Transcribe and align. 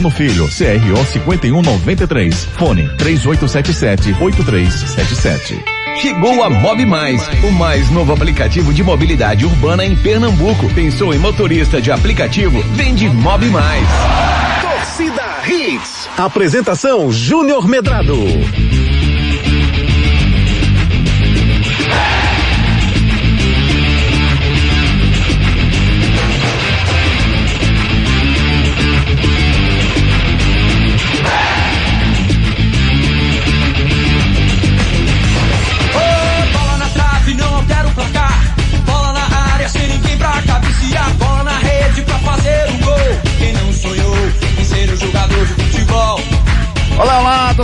No 0.00 0.10
Filho, 0.10 0.48
CRO 0.48 1.04
5193. 1.04 2.46
Fone 2.56 2.88
3877-8377. 2.96 5.62
Chegou 5.96 6.42
a 6.42 6.48
Mob 6.48 6.86
Mais, 6.86 7.28
o 7.44 7.52
mais 7.52 7.90
novo 7.90 8.10
aplicativo 8.12 8.72
de 8.72 8.82
mobilidade 8.82 9.44
urbana 9.44 9.84
em 9.84 9.94
Pernambuco. 9.94 10.72
Pensou 10.72 11.12
em 11.12 11.18
motorista 11.18 11.82
de 11.82 11.92
aplicativo? 11.92 12.62
Vende 12.74 13.10
Mob 13.10 13.44
Mais. 13.50 13.86
Torcida 14.62 15.22
Hits. 15.46 16.08
Apresentação 16.16 17.12
Júnior 17.12 17.68
Medrado. 17.68 18.16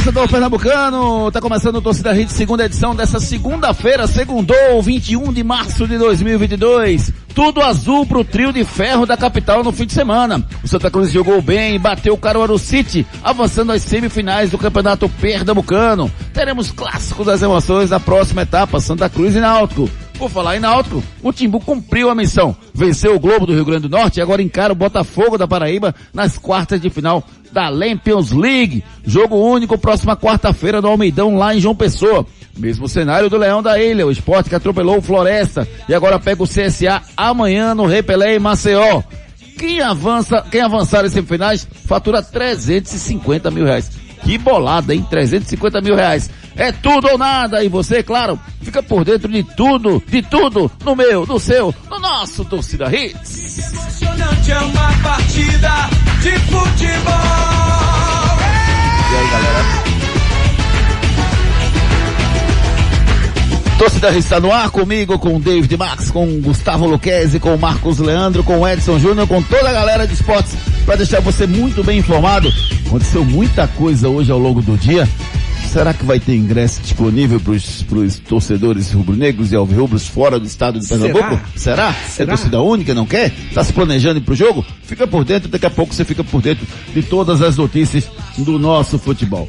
Torcedor 0.06 0.28
pernambucano. 0.28 1.32
Tá 1.32 1.40
começando 1.40 1.76
o 1.76 1.82
Torcida 1.82 2.12
Rede, 2.12 2.32
segunda 2.32 2.64
edição 2.64 2.94
dessa 2.94 3.18
segunda-feira, 3.18 4.06
segundou, 4.06 4.80
21 4.80 5.32
de 5.32 5.42
março 5.42 5.86
de 5.86 5.98
2022. 5.98 7.12
Tudo 7.34 7.60
azul 7.60 8.06
pro 8.06 8.22
trio 8.22 8.52
de 8.52 8.64
ferro 8.64 9.04
da 9.04 9.16
capital 9.16 9.64
no 9.64 9.72
fim 9.72 9.84
de 9.84 9.92
semana. 9.92 10.46
O 10.62 10.68
Santa 10.68 10.90
Cruz 10.92 11.10
jogou 11.10 11.42
bem, 11.42 11.80
bateu 11.80 12.14
o 12.14 12.18
Caruaru 12.18 12.56
City, 12.56 13.04
avançando 13.22 13.72
às 13.72 13.82
semifinais 13.82 14.50
do 14.50 14.58
Campeonato 14.58 15.08
Pernambucano. 15.08 16.10
Teremos 16.32 16.70
clássicos 16.70 17.26
das 17.26 17.42
emoções 17.42 17.90
na 17.90 17.98
próxima 17.98 18.42
etapa, 18.42 18.78
Santa 18.78 19.08
Cruz 19.08 19.34
e 19.34 19.40
Náutico. 19.40 19.90
Por 20.18 20.30
falar 20.30 20.56
em 20.56 20.60
Náutico, 20.60 21.02
o 21.22 21.30
Timbu 21.30 21.60
cumpriu 21.60 22.08
a 22.08 22.14
missão. 22.14 22.56
Venceu 22.72 23.14
o 23.14 23.20
Globo 23.20 23.46
do 23.46 23.52
Rio 23.52 23.66
Grande 23.66 23.86
do 23.86 23.96
Norte 23.96 24.18
e 24.18 24.22
agora 24.22 24.42
encara 24.42 24.72
o 24.72 24.76
Botafogo 24.76 25.36
da 25.36 25.46
Paraíba 25.46 25.94
nas 26.12 26.38
quartas 26.38 26.80
de 26.80 26.88
final 26.88 27.22
da 27.52 27.68
Lampions 27.68 28.32
League. 28.32 28.82
Jogo 29.04 29.36
único 29.36 29.76
próxima 29.76 30.16
quarta-feira 30.16 30.80
no 30.80 30.88
Almeidão 30.88 31.36
lá 31.36 31.54
em 31.54 31.60
João 31.60 31.74
Pessoa. 31.74 32.26
Mesmo 32.56 32.88
cenário 32.88 33.28
do 33.28 33.36
Leão 33.36 33.62
da 33.62 33.78
Ilha, 33.78 34.06
o 34.06 34.10
esporte 34.10 34.48
que 34.48 34.54
atropelou 34.54 34.96
o 34.96 35.02
Floresta 35.02 35.68
e 35.86 35.94
agora 35.94 36.18
pega 36.18 36.42
o 36.42 36.48
CSA 36.48 37.02
amanhã 37.14 37.74
no 37.74 37.84
Repelé 37.84 38.36
em 38.36 38.38
Maceió. 38.38 39.02
Quem 39.58 39.82
avança, 39.82 40.44
quem 40.50 40.62
avançar 40.62 41.04
em 41.04 41.10
semifinais 41.10 41.68
fatura 41.86 42.22
350 42.22 43.50
mil 43.50 43.64
reais. 43.66 43.90
Que 44.22 44.38
bolada, 44.38 44.94
hein? 44.94 45.06
350 45.08 45.80
mil 45.82 45.94
reais. 45.94 46.30
É 46.56 46.72
tudo 46.72 47.08
ou 47.08 47.18
nada. 47.18 47.62
E 47.62 47.68
você, 47.68 48.02
claro, 48.02 48.38
fica 48.62 48.82
por 48.82 49.04
dentro 49.04 49.30
de 49.30 49.42
tudo, 49.42 50.02
de 50.08 50.22
tudo, 50.22 50.70
no 50.84 50.96
meu, 50.96 51.26
no 51.26 51.38
seu, 51.38 51.74
no 51.90 51.98
nosso 51.98 52.44
Torcida 52.44 52.86
Hits. 52.94 53.58
Emocionante 53.58 54.50
é 54.50 54.58
uma 54.58 54.92
partida 55.02 55.70
de 56.22 56.30
futebol. 56.40 57.12
E 59.12 59.16
aí, 59.16 59.30
galera? 59.30 59.86
Torcida 63.78 64.16
está 64.16 64.40
no 64.40 64.50
ar 64.50 64.70
comigo, 64.70 65.18
com 65.18 65.36
o 65.36 65.40
David 65.40 65.76
Max, 65.76 66.10
com 66.10 66.26
o 66.26 66.40
Gustavo 66.40 66.86
Luquezzi, 66.86 67.38
com 67.38 67.54
o 67.54 67.58
Marcos 67.58 67.98
Leandro, 67.98 68.42
com 68.42 68.60
o 68.60 68.66
Edson 68.66 68.98
Júnior, 68.98 69.28
com 69.28 69.42
toda 69.42 69.68
a 69.68 69.72
galera 69.72 70.06
de 70.06 70.14
esportes, 70.14 70.56
para 70.86 70.96
deixar 70.96 71.20
você 71.20 71.46
muito 71.46 71.84
bem 71.84 71.98
informado. 71.98 72.50
Aconteceu 72.86 73.22
muita 73.22 73.68
coisa 73.68 74.08
hoje 74.08 74.32
ao 74.32 74.38
longo 74.38 74.62
do 74.62 74.78
dia. 74.78 75.06
Será 75.76 75.92
que 75.92 76.06
vai 76.06 76.18
ter 76.18 76.34
ingresso 76.34 76.80
disponível 76.80 77.38
para 77.38 77.52
os 77.52 78.18
torcedores 78.20 78.92
rubro-negros 78.92 79.52
e 79.52 79.56
alvirrubros 79.56 80.08
fora 80.08 80.40
do 80.40 80.46
estado 80.46 80.80
de 80.80 80.88
Pernambuco? 80.88 81.38
Será? 81.54 81.92
Será? 81.92 82.32
É 82.32 82.34
torcida 82.34 82.62
única, 82.62 82.94
não 82.94 83.04
quer? 83.04 83.30
Está 83.50 83.62
se 83.62 83.74
planejando 83.74 84.18
ir 84.18 84.22
pro 84.22 84.34
jogo? 84.34 84.64
Fica 84.84 85.06
por 85.06 85.22
dentro, 85.22 85.50
daqui 85.50 85.66
a 85.66 85.70
pouco 85.70 85.92
você 85.92 86.02
fica 86.02 86.24
por 86.24 86.40
dentro 86.40 86.66
de 86.94 87.02
todas 87.02 87.42
as 87.42 87.58
notícias 87.58 88.08
do 88.38 88.58
nosso 88.58 88.98
futebol. 88.98 89.46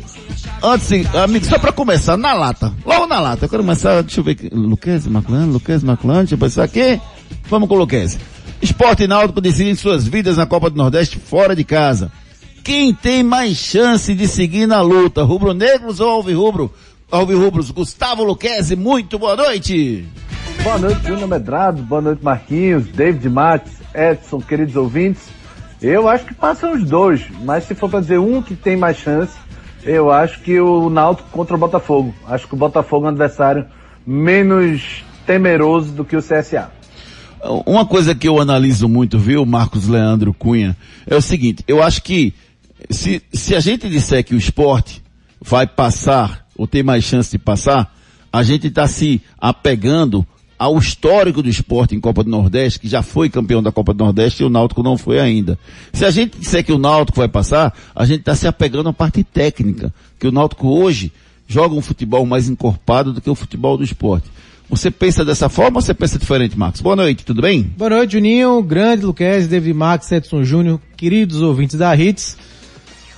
Antes, 0.61 1.15
amigo, 1.15 1.45
só 1.45 1.57
para 1.57 1.71
começar, 1.71 2.17
na 2.17 2.33
lata. 2.33 2.73
Logo 2.85 3.07
na 3.07 3.21
lata. 3.21 3.45
Eu 3.45 3.49
quero 3.49 3.63
começar, 3.63 4.01
deixa 4.01 4.19
eu 4.19 4.23
ver 4.25 4.31
aqui. 4.31 4.49
Luquezzi, 4.51 5.09
Maclano, 5.09 5.53
Luquezzi, 5.53 5.85
Maclano, 5.85 6.19
deixa 6.19 6.35
eu 6.35 6.39
pensar 6.39 6.63
aqui. 6.65 6.99
Vamos 7.49 7.69
com 7.69 7.75
o 7.75 7.77
Luquezzi. 7.77 8.17
Esporte 8.61 9.03
e 9.03 9.07
Náutico 9.07 9.39
decidem 9.39 9.75
suas 9.75 10.05
vidas 10.05 10.35
na 10.35 10.45
Copa 10.45 10.69
do 10.69 10.75
Nordeste 10.75 11.17
fora 11.19 11.55
de 11.55 11.63
casa. 11.63 12.11
Quem 12.67 12.93
tem 12.93 13.23
mais 13.23 13.55
chance 13.55 14.13
de 14.13 14.27
seguir 14.27 14.67
na 14.67 14.81
luta? 14.81 15.23
Rubro-negros 15.23 16.01
ou 16.01 16.09
alvirrubro? 16.09 16.69
Alvirrubros, 17.09 17.71
Gustavo 17.71 18.25
Luquezzi, 18.25 18.75
muito 18.75 19.17
boa 19.17 19.37
noite. 19.37 20.05
Boa 20.61 20.77
noite, 20.77 21.07
Júnior 21.07 21.29
Medrado, 21.29 21.81
boa 21.81 22.01
noite, 22.01 22.21
Marquinhos, 22.21 22.85
David 22.89 23.29
Matos, 23.29 23.71
Edson, 23.95 24.41
queridos 24.41 24.75
ouvintes. 24.75 25.29
Eu 25.81 26.09
acho 26.09 26.25
que 26.25 26.33
passam 26.33 26.73
os 26.73 26.83
dois, 26.83 27.21
mas 27.45 27.63
se 27.63 27.73
for 27.73 27.89
para 27.89 28.01
dizer 28.01 28.19
um 28.19 28.41
que 28.41 28.53
tem 28.53 28.75
mais 28.75 28.97
chance, 28.97 29.37
eu 29.85 30.11
acho 30.11 30.41
que 30.41 30.59
o 30.59 30.89
Náutico 30.89 31.29
contra 31.29 31.55
o 31.55 31.57
Botafogo. 31.57 32.13
Acho 32.27 32.49
que 32.49 32.53
o 32.53 32.57
Botafogo 32.57 33.05
é 33.05 33.07
um 33.07 33.11
adversário 33.11 33.65
menos 34.05 35.05
temeroso 35.25 35.93
do 35.93 36.03
que 36.03 36.17
o 36.17 36.21
CSA. 36.21 36.69
Uma 37.65 37.85
coisa 37.85 38.13
que 38.13 38.27
eu 38.27 38.41
analiso 38.41 38.89
muito, 38.89 39.17
viu, 39.17 39.45
Marcos 39.45 39.87
Leandro 39.87 40.33
Cunha, 40.33 40.75
é 41.05 41.15
o 41.15 41.21
seguinte, 41.21 41.63
eu 41.65 41.81
acho 41.81 42.03
que 42.03 42.33
se, 42.89 43.21
se 43.33 43.55
a 43.55 43.59
gente 43.59 43.89
disser 43.89 44.23
que 44.23 44.35
o 44.35 44.37
esporte 44.37 45.01
vai 45.41 45.67
passar, 45.67 46.45
ou 46.55 46.67
tem 46.67 46.83
mais 46.83 47.03
chance 47.03 47.31
de 47.31 47.37
passar, 47.37 47.95
a 48.31 48.43
gente 48.43 48.67
está 48.67 48.87
se 48.87 49.21
apegando 49.39 50.25
ao 50.57 50.77
histórico 50.77 51.41
do 51.43 51.49
esporte 51.49 51.95
em 51.95 51.99
Copa 51.99 52.23
do 52.23 52.29
Nordeste, 52.29 52.79
que 52.79 52.87
já 52.87 53.03
foi 53.03 53.29
campeão 53.29 53.61
da 53.61 53.71
Copa 53.71 53.93
do 53.93 54.03
Nordeste 54.03 54.41
e 54.41 54.45
o 54.45 54.49
Náutico 54.49 54.81
não 54.81 54.97
foi 54.97 55.19
ainda. 55.19 55.57
Se 55.93 56.03
a 56.03 56.09
gente 56.09 56.39
disser 56.39 56.63
que 56.65 56.71
o 56.71 56.79
Náutico 56.79 57.19
vai 57.19 57.27
passar, 57.27 57.73
a 57.95 58.05
gente 58.05 58.21
está 58.21 58.35
se 58.35 58.47
apegando 58.47 58.89
à 58.89 58.93
parte 58.93 59.23
técnica, 59.23 59.93
que 60.19 60.27
o 60.27 60.31
Náutico 60.31 60.67
hoje 60.67 61.11
joga 61.47 61.75
um 61.75 61.81
futebol 61.81 62.25
mais 62.25 62.49
encorpado 62.49 63.13
do 63.13 63.21
que 63.21 63.29
o 63.29 63.35
futebol 63.35 63.77
do 63.77 63.83
esporte. 63.83 64.27
Você 64.69 64.91
pensa 64.91 65.23
dessa 65.23 65.47
forma 65.47 65.77
ou 65.77 65.81
você 65.81 65.93
pensa 65.93 66.19
diferente, 66.19 66.57
Marcos? 66.57 66.81
Boa 66.81 66.95
noite, 66.95 67.23
tudo 67.23 67.41
bem? 67.41 67.63
Boa 67.77 67.91
noite, 67.91 68.13
Juninho, 68.13 68.61
grande 68.61 69.05
Luquez, 69.05 69.47
David 69.47 69.73
Max, 69.73 70.11
Edson 70.11 70.43
Júnior, 70.43 70.81
queridos 70.97 71.41
ouvintes 71.41 71.77
da 71.77 71.95
Hits. 71.95 72.35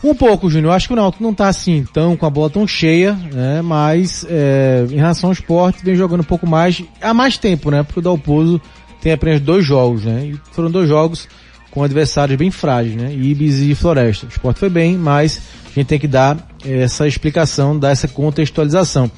Um 0.03 0.15
pouco, 0.15 0.49
Júnior. 0.49 0.73
Acho 0.73 0.87
que 0.87 0.93
o 0.93 0.95
Náutico 0.95 1.23
não 1.23 1.33
tá 1.33 1.47
assim 1.47 1.85
tão 1.93 2.15
com 2.15 2.25
a 2.25 2.29
bola 2.29 2.49
tão 2.49 2.65
cheia, 2.65 3.13
né? 3.13 3.61
Mas 3.61 4.25
é, 4.29 4.85
em 4.89 4.95
relação 4.95 5.29
ao 5.29 5.33
esporte, 5.33 5.83
vem 5.83 5.95
jogando 5.95 6.21
um 6.21 6.25
pouco 6.25 6.47
mais 6.47 6.81
há 7.01 7.13
mais 7.13 7.37
tempo, 7.37 7.69
né? 7.69 7.83
Porque 7.83 7.99
o 7.99 8.03
Dalpozo 8.03 8.61
tem 9.01 9.11
apenas 9.11 9.41
dois 9.41 9.65
jogos, 9.65 10.05
né? 10.05 10.25
E 10.25 10.39
foram 10.51 10.71
dois 10.71 10.87
jogos 10.87 11.27
com 11.71 11.83
adversários 11.83 12.37
bem 12.37 12.49
frágeis, 12.49 12.95
né? 12.95 13.13
Ibis 13.13 13.59
e 13.59 13.75
Floresta. 13.75 14.25
O 14.25 14.29
esporte 14.29 14.59
foi 14.59 14.69
bem, 14.69 14.97
mas 14.97 15.41
a 15.65 15.73
gente 15.73 15.87
tem 15.87 15.99
que 15.99 16.07
dar 16.07 16.37
essa 16.65 17.07
explicação, 17.07 17.77
dar 17.77 17.91
essa 17.91 18.07
contextualização. 18.07 19.11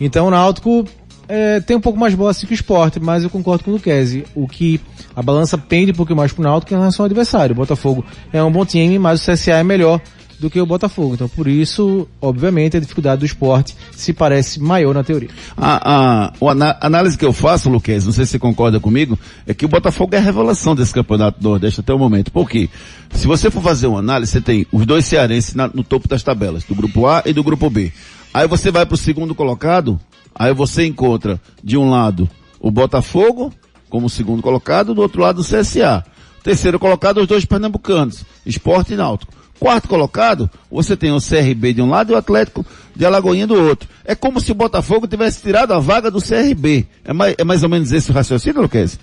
Então 0.00 0.26
o 0.26 0.30
Náutico 0.30 0.84
é, 1.28 1.60
tem 1.60 1.76
um 1.76 1.80
pouco 1.80 1.98
mais 1.98 2.14
bola 2.14 2.30
assim 2.30 2.46
que 2.46 2.52
o 2.52 2.54
esporte, 2.54 3.00
mas 3.00 3.24
eu 3.24 3.30
concordo 3.30 3.64
com 3.64 3.70
o 3.70 3.74
Luquezzi. 3.74 4.24
O 4.34 4.46
que 4.46 4.80
a 5.14 5.22
balança 5.22 5.58
pende 5.58 5.92
um 5.92 5.94
pouco 5.94 6.14
mais 6.14 6.32
pro 6.32 6.42
Náutico 6.42 6.74
em 6.74 6.76
relação 6.76 7.04
ao 7.04 7.06
adversário. 7.06 7.52
O 7.52 7.56
Botafogo 7.56 8.04
é 8.32 8.42
um 8.42 8.52
bom 8.52 8.64
time, 8.64 8.98
mas 8.98 9.20
o 9.20 9.32
CSA 9.32 9.52
é 9.52 9.64
melhor 9.64 10.00
do 10.38 10.50
que 10.50 10.60
o 10.60 10.66
Botafogo. 10.66 11.14
Então, 11.14 11.28
por 11.28 11.46
isso, 11.46 12.06
obviamente, 12.20 12.76
a 12.76 12.80
dificuldade 12.80 13.20
do 13.20 13.26
esporte 13.26 13.76
se 13.92 14.12
parece 14.12 14.60
maior 14.60 14.94
na 14.94 15.02
teoria. 15.02 15.30
A, 15.56 16.26
a, 16.26 16.26
a 16.26 16.86
análise 16.86 17.16
que 17.16 17.24
eu 17.24 17.32
faço, 17.32 17.70
Luquez, 17.70 18.04
não 18.04 18.12
sei 18.12 18.24
se 18.24 18.32
você 18.32 18.38
concorda 18.38 18.78
comigo, 18.78 19.18
é 19.46 19.54
que 19.54 19.64
o 19.64 19.68
Botafogo 19.68 20.14
é 20.14 20.18
a 20.18 20.22
revelação 20.22 20.74
desse 20.74 20.92
campeonato 20.92 21.42
Nordeste 21.42 21.80
até 21.80 21.92
o 21.92 21.98
momento. 21.98 22.30
Por 22.30 22.48
quê? 22.48 22.68
Se 23.10 23.26
você 23.26 23.50
for 23.50 23.62
fazer 23.62 23.86
uma 23.86 24.00
análise, 24.00 24.32
você 24.32 24.40
tem 24.40 24.66
os 24.70 24.84
dois 24.84 25.04
cearenses 25.04 25.54
na, 25.54 25.68
no 25.68 25.82
topo 25.82 26.08
das 26.08 26.22
tabelas, 26.22 26.64
do 26.64 26.74
grupo 26.74 27.06
A 27.06 27.22
e 27.24 27.32
do 27.32 27.42
grupo 27.42 27.70
B. 27.70 27.92
Aí 28.32 28.46
você 28.46 28.70
vai 28.70 28.84
para 28.84 28.94
o 28.94 28.98
segundo 28.98 29.34
colocado, 29.34 29.98
aí 30.34 30.52
você 30.52 30.84
encontra, 30.84 31.40
de 31.62 31.76
um 31.76 31.88
lado, 31.88 32.28
o 32.60 32.70
Botafogo, 32.70 33.52
como 33.88 34.10
segundo 34.10 34.42
colocado, 34.42 34.94
do 34.94 35.00
outro 35.00 35.22
lado 35.22 35.40
o 35.40 35.44
CSA. 35.44 36.04
Terceiro 36.42 36.78
colocado, 36.78 37.18
os 37.18 37.26
dois 37.26 37.44
pernambucanos, 37.44 38.24
Esporte 38.44 38.92
e 38.92 38.96
Náutico. 38.96 39.32
Quarto 39.58 39.88
colocado, 39.88 40.50
você 40.70 40.96
tem 40.96 41.12
o 41.12 41.18
CRB 41.18 41.72
de 41.72 41.82
um 41.82 41.88
lado 41.88 42.12
e 42.12 42.14
o 42.14 42.18
Atlético 42.18 42.64
de 42.94 43.04
Alagoinha 43.06 43.46
do 43.46 43.54
outro. 43.54 43.88
É 44.04 44.14
como 44.14 44.40
se 44.40 44.52
o 44.52 44.54
Botafogo 44.54 45.06
tivesse 45.06 45.42
tirado 45.42 45.72
a 45.72 45.78
vaga 45.78 46.10
do 46.10 46.20
CRB. 46.20 46.86
É 47.04 47.12
mais, 47.12 47.34
é 47.38 47.44
mais 47.44 47.62
ou 47.62 47.68
menos 47.68 47.90
esse 47.92 48.10
o 48.10 48.14
raciocínio, 48.14 48.62
Luquez? 48.62 48.98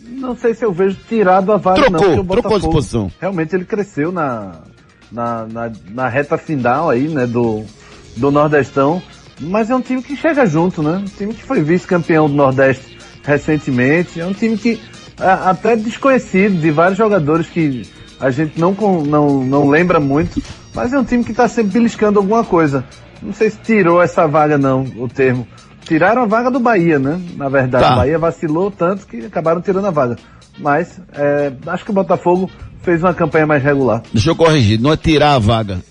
Não 0.00 0.36
sei 0.36 0.54
se 0.54 0.64
eu 0.64 0.72
vejo 0.72 0.96
tirado 1.08 1.52
a 1.52 1.56
vaga 1.56 1.82
trocou, 1.82 2.16
não. 2.16 2.26
Trocou 2.26 2.58
de 2.58 2.68
posição. 2.68 3.12
Realmente 3.20 3.54
ele 3.54 3.64
cresceu 3.64 4.10
na, 4.10 4.60
na, 5.10 5.46
na, 5.46 5.72
na, 5.90 6.08
reta 6.08 6.36
final 6.36 6.90
aí, 6.90 7.08
né, 7.08 7.26
do, 7.26 7.64
do 8.16 8.30
Nordestão. 8.30 9.02
Mas 9.40 9.70
é 9.70 9.74
um 9.74 9.80
time 9.80 10.02
que 10.02 10.16
chega 10.16 10.46
junto, 10.46 10.82
né? 10.82 10.96
Um 10.96 11.04
time 11.04 11.34
que 11.34 11.42
foi 11.42 11.62
vice-campeão 11.62 12.28
do 12.28 12.34
Nordeste 12.34 12.96
recentemente. 13.24 14.20
É 14.20 14.26
um 14.26 14.32
time 14.32 14.56
que, 14.56 14.80
até 15.18 15.74
desconhecido, 15.74 16.60
de 16.60 16.70
vários 16.70 16.98
jogadores 16.98 17.48
que 17.48 17.82
a 18.20 18.30
gente 18.30 18.58
não, 18.60 18.72
não, 19.04 19.44
não 19.44 19.68
lembra 19.68 19.98
muito, 20.00 20.42
mas 20.74 20.92
é 20.92 20.98
um 20.98 21.04
time 21.04 21.24
que 21.24 21.30
está 21.32 21.46
sempre 21.48 21.72
beliscando 21.72 22.18
alguma 22.18 22.44
coisa. 22.44 22.84
Não 23.22 23.32
sei 23.32 23.50
se 23.50 23.58
tirou 23.58 24.02
essa 24.02 24.26
vaga 24.26 24.58
não, 24.58 24.82
o 24.96 25.08
termo. 25.08 25.46
Tiraram 25.84 26.22
a 26.22 26.26
vaga 26.26 26.50
do 26.50 26.58
Bahia, 26.60 26.98
né? 26.98 27.20
Na 27.36 27.48
verdade, 27.48 27.84
Tá. 27.84 27.92
o 27.92 27.96
Bahia 27.96 28.18
vacilou 28.18 28.70
tanto 28.70 29.06
que 29.06 29.18
acabaram 29.26 29.60
tirando 29.60 29.86
a 29.86 29.90
vaga. 29.90 30.16
Mas 30.58 31.00
é, 31.12 31.52
acho 31.66 31.84
que 31.84 31.90
o 31.90 31.94
Botafogo 31.94 32.50
fez 32.82 33.02
uma 33.02 33.12
campanha 33.14 33.46
mais 33.46 33.62
regular. 33.62 34.02
Deixa 34.12 34.30
eu 34.30 34.36
corrigir, 34.36 34.80
não 34.80 34.92
é 34.92 34.96
tirar 34.96 35.34
a 35.34 35.38
vaga. 35.38 35.82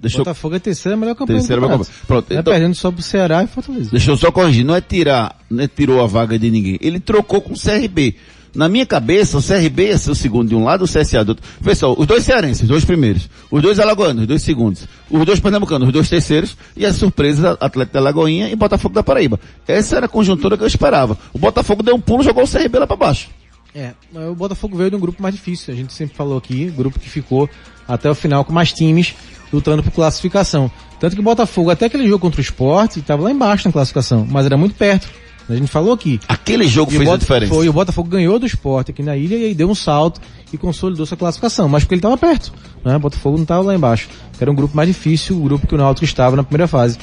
Deixa 0.00 0.18
eu, 0.18 0.24
Botafogo 0.24 0.54
é 0.54 0.58
a 0.58 0.60
terceira 0.60 0.96
melhor 0.96 1.14
campanha 1.16 1.38
Terceira 1.40 1.60
do 1.60 1.66
melhor 1.66 1.78
campanha. 1.78 1.96
Pronto, 2.06 2.32
É 2.32 2.36
então- 2.38 2.52
perdendo 2.52 2.74
só 2.76 2.90
pro 2.92 3.02
Ceará 3.02 3.42
e 3.42 3.48
Fortaleza. 3.48 3.90
deixa 3.90 4.10
eu 4.12 4.16
só 4.16 4.30
corrigir, 4.30 4.64
não 4.64 4.76
é 4.76 4.80
tirar, 4.80 5.36
não 5.50 5.64
é 5.64 5.66
tirou 5.66 6.02
a 6.02 6.06
vaga 6.06 6.38
de 6.38 6.48
ninguém. 6.50 6.78
Ele 6.80 7.00
trocou 7.00 7.40
com 7.40 7.52
o 7.54 7.56
CRB. 7.58 8.14
Na 8.58 8.68
minha 8.68 8.84
cabeça, 8.84 9.38
o 9.38 9.40
CRB 9.40 9.86
ia 9.86 9.98
ser 9.98 10.10
o 10.10 10.16
segundo 10.16 10.48
de 10.48 10.54
um 10.56 10.64
lado, 10.64 10.84
o 10.84 10.88
CSA 10.88 11.24
do 11.24 11.28
outro. 11.28 11.76
Só, 11.76 11.94
os 11.96 12.04
dois 12.08 12.24
cearenses, 12.24 12.62
os 12.62 12.68
dois 12.68 12.84
primeiros. 12.84 13.30
Os 13.52 13.62
dois 13.62 13.78
alagoanos, 13.78 14.22
os 14.22 14.26
dois 14.26 14.42
segundos. 14.42 14.84
Os 15.08 15.24
dois 15.24 15.38
pernambucanos, 15.38 15.86
os 15.86 15.92
dois 15.92 16.08
terceiros. 16.08 16.56
E 16.76 16.84
as 16.84 16.96
surpresas, 16.96 17.56
Atlético 17.60 17.94
da 17.94 18.00
Lagoinha 18.00 18.50
e 18.50 18.56
Botafogo 18.56 18.96
da 18.96 19.02
Paraíba. 19.04 19.38
Essa 19.64 19.98
era 19.98 20.06
a 20.06 20.08
conjuntura 20.08 20.56
que 20.56 20.64
eu 20.64 20.66
esperava. 20.66 21.16
O 21.32 21.38
Botafogo 21.38 21.84
deu 21.84 21.94
um 21.94 22.00
pulo, 22.00 22.24
jogou 22.24 22.42
o 22.42 22.48
CRB 22.48 22.80
lá 22.80 22.86
pra 22.88 22.96
baixo. 22.96 23.28
É, 23.72 23.92
o 24.28 24.34
Botafogo 24.34 24.76
veio 24.76 24.90
de 24.90 24.96
um 24.96 25.00
grupo 25.00 25.22
mais 25.22 25.36
difícil. 25.36 25.72
A 25.72 25.76
gente 25.76 25.92
sempre 25.92 26.16
falou 26.16 26.36
aqui, 26.36 26.64
grupo 26.68 26.98
que 26.98 27.08
ficou 27.08 27.48
até 27.86 28.10
o 28.10 28.14
final 28.14 28.44
com 28.44 28.52
mais 28.52 28.72
times 28.72 29.14
lutando 29.52 29.84
por 29.84 29.92
classificação. 29.92 30.68
Tanto 30.98 31.14
que 31.14 31.20
o 31.20 31.24
Botafogo, 31.24 31.70
até 31.70 31.86
aquele 31.86 32.08
jogo 32.08 32.18
contra 32.18 32.40
o 32.40 32.42
Sport, 32.42 32.96
estava 32.96 33.22
lá 33.22 33.30
embaixo 33.30 33.68
na 33.68 33.72
classificação, 33.72 34.26
mas 34.28 34.46
era 34.46 34.56
muito 34.56 34.74
perto. 34.74 35.08
A 35.48 35.54
gente 35.54 35.68
falou 35.68 35.92
aqui. 35.92 36.20
Aquele 36.28 36.66
jogo 36.66 36.90
fez 36.90 37.08
a 37.08 37.16
diferença. 37.16 37.52
Foi, 37.52 37.68
o 37.68 37.72
Botafogo 37.72 38.08
ganhou 38.08 38.38
do 38.38 38.46
Sport 38.46 38.90
aqui 38.90 39.02
na 39.02 39.16
ilha 39.16 39.36
e 39.36 39.44
aí 39.46 39.54
deu 39.54 39.70
um 39.70 39.74
salto 39.74 40.20
e 40.52 40.58
consolidou 40.58 41.04
sua 41.06 41.16
classificação, 41.16 41.68
mas 41.68 41.82
porque 41.84 41.94
ele 41.94 41.98
estava 42.00 42.16
perto, 42.16 42.52
né? 42.84 42.98
Botafogo 42.98 43.36
não 43.36 43.42
estava 43.42 43.62
lá 43.62 43.74
embaixo. 43.74 44.08
Era 44.40 44.50
um 44.50 44.54
grupo 44.54 44.76
mais 44.76 44.88
difícil, 44.88 45.36
o 45.36 45.40
grupo 45.42 45.66
que 45.66 45.74
o 45.74 45.78
Náutico 45.78 46.04
estava 46.04 46.36
na 46.36 46.44
primeira 46.44 46.68
fase. 46.68 46.96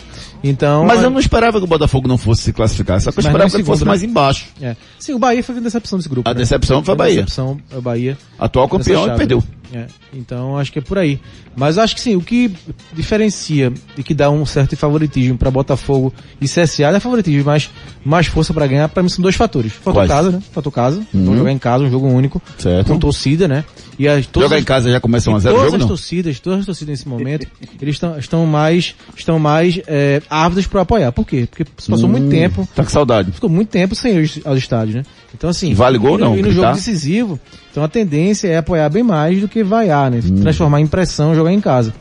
Então, 0.44 0.86
Mas 0.86 1.02
eu 1.02 1.10
não 1.10 1.20
esperava 1.20 1.58
que 1.58 1.64
o 1.64 1.68
Botafogo 1.68 2.08
não 2.08 2.18
fosse 2.18 2.44
se 2.44 2.54
classificar, 2.54 3.02
só 3.02 3.12
que 3.12 3.18
eu 3.20 3.22
esperava 3.22 3.50
que 3.50 3.58
ele 3.58 3.64
fosse 3.64 3.84
né? 3.84 3.88
mais 3.90 4.04
embaixo. 4.04 4.46
é. 4.62 4.76
Sim, 5.00 5.14
o 5.14 5.20
Bahia 5.20 5.44
foi 5.44 5.58
a 5.58 5.60
decepção 5.60 5.98
desse 6.00 6.08
grupo. 6.10 6.30
A 6.30 6.34
né? 6.34 6.40
decepção 6.40 6.84
foi 6.84 6.94
a 6.94 6.98
Bahia. 6.98 7.16
decepção 7.16 7.60
é 7.72 7.78
o 7.78 7.82
Bahia. 7.82 8.18
Atual 8.40 8.70
campeão 8.70 9.08
e 9.08 9.18
perdeu. 9.18 9.44
É, 9.74 9.88
então 10.14 10.58
acho 10.58 10.72
que 10.72 10.80
é 10.80 10.82
por 10.82 10.98
aí. 10.98 11.20
Mas 11.56 11.78
acho 11.78 11.96
que 11.96 12.00
sim, 12.02 12.16
o 12.16 12.22
que 12.22 12.52
diferencia 12.94 13.74
e 13.98 14.04
que 14.04 14.14
dá 14.14 14.30
um 14.30 14.46
certo 14.46 14.78
favoritismo 14.78 15.38
para 15.38 15.50
Botafogo 15.52 16.14
e 16.40 16.46
CSA 16.46 16.90
não 16.92 16.98
é 16.98 17.00
favoritismo, 17.00 17.46
mas 17.46 17.70
mais 18.06 18.28
força 18.28 18.54
para 18.54 18.68
ganhar, 18.68 18.88
para 18.88 19.04
mim 19.04 19.10
são 19.10 19.22
dois 19.22 19.36
fatores. 19.36 19.74
Fator 19.74 19.94
Quais? 19.94 20.08
casa, 20.10 20.32
né? 20.32 20.42
Fator 20.52 20.72
casa. 20.72 21.06
Vão 21.14 21.36
jogar 21.36 21.52
em 21.52 21.58
casa, 21.58 21.84
um 21.84 21.90
jogo 21.90 22.08
único, 22.08 22.42
Certo. 22.58 22.88
com 22.88 23.00
torcida, 23.00 23.35
né? 23.48 23.64
E 24.00 24.08
as, 24.08 24.26
todas 24.28 24.46
Jogar 24.48 24.56
as- 24.58 24.62
em 24.62 24.66
casa 24.66 24.92
já 24.92 25.00
começa 25.00 25.30
1 25.30 25.36
a 25.36 25.38
e 25.38 25.42
0 25.42 25.54
o 25.54 25.58
todas 25.58 25.66
jogo 25.72 25.76
as 25.76 25.82
não? 25.82 25.88
torcidas, 25.90 26.40
todas 26.40 26.60
as 26.60 26.66
torcidas 26.66 26.92
nesse 27.00 27.08
momento, 27.08 27.48
eles 27.82 27.96
estão, 27.96 28.18
estão 28.18 28.46
mais, 28.46 28.96
estão 29.16 29.38
mais 29.40 29.80
é, 29.88 30.22
ávidos 30.30 30.68
para 30.68 30.82
apoiar. 30.82 31.12
Por 31.12 31.26
quê? 31.26 31.48
Porque 31.50 31.66
passou 31.88 32.08
muito 32.10 32.30
tempo, 32.30 32.68
Tá 32.76 32.84
com 32.84 32.90
saudade. 32.90 33.32
ficou 33.32 33.50
muito 33.50 33.70
tempo 33.70 33.96
sem 33.96 34.18
ir 34.20 34.32
aos 34.46 34.58
estádios, 34.58 34.96
né? 34.96 35.04
Então 35.34 35.50
assim, 35.50 35.74
Vale 35.74 35.98
gol 35.98 36.18
e 36.18 36.22
não, 36.22 36.38
E 36.38 36.42
no 36.42 36.52
jogo 36.52 36.74
decisivo, 36.74 37.40
então 37.72 37.84
a 37.84 37.88
tendência 37.88 38.48
é 38.48 38.58
apoiar 38.58 38.90
bem 38.90 39.04
mais 39.04 39.40
do 39.42 39.48
que 39.48 39.64
vaiar, 39.64 40.10
né? 40.10 40.20
Hum. 40.24 40.42
Transformar 40.42 40.80
em 40.82 40.88
pressão, 40.88 41.36
jogar 41.36 41.52
em 41.52 41.60
casa. 41.62 41.94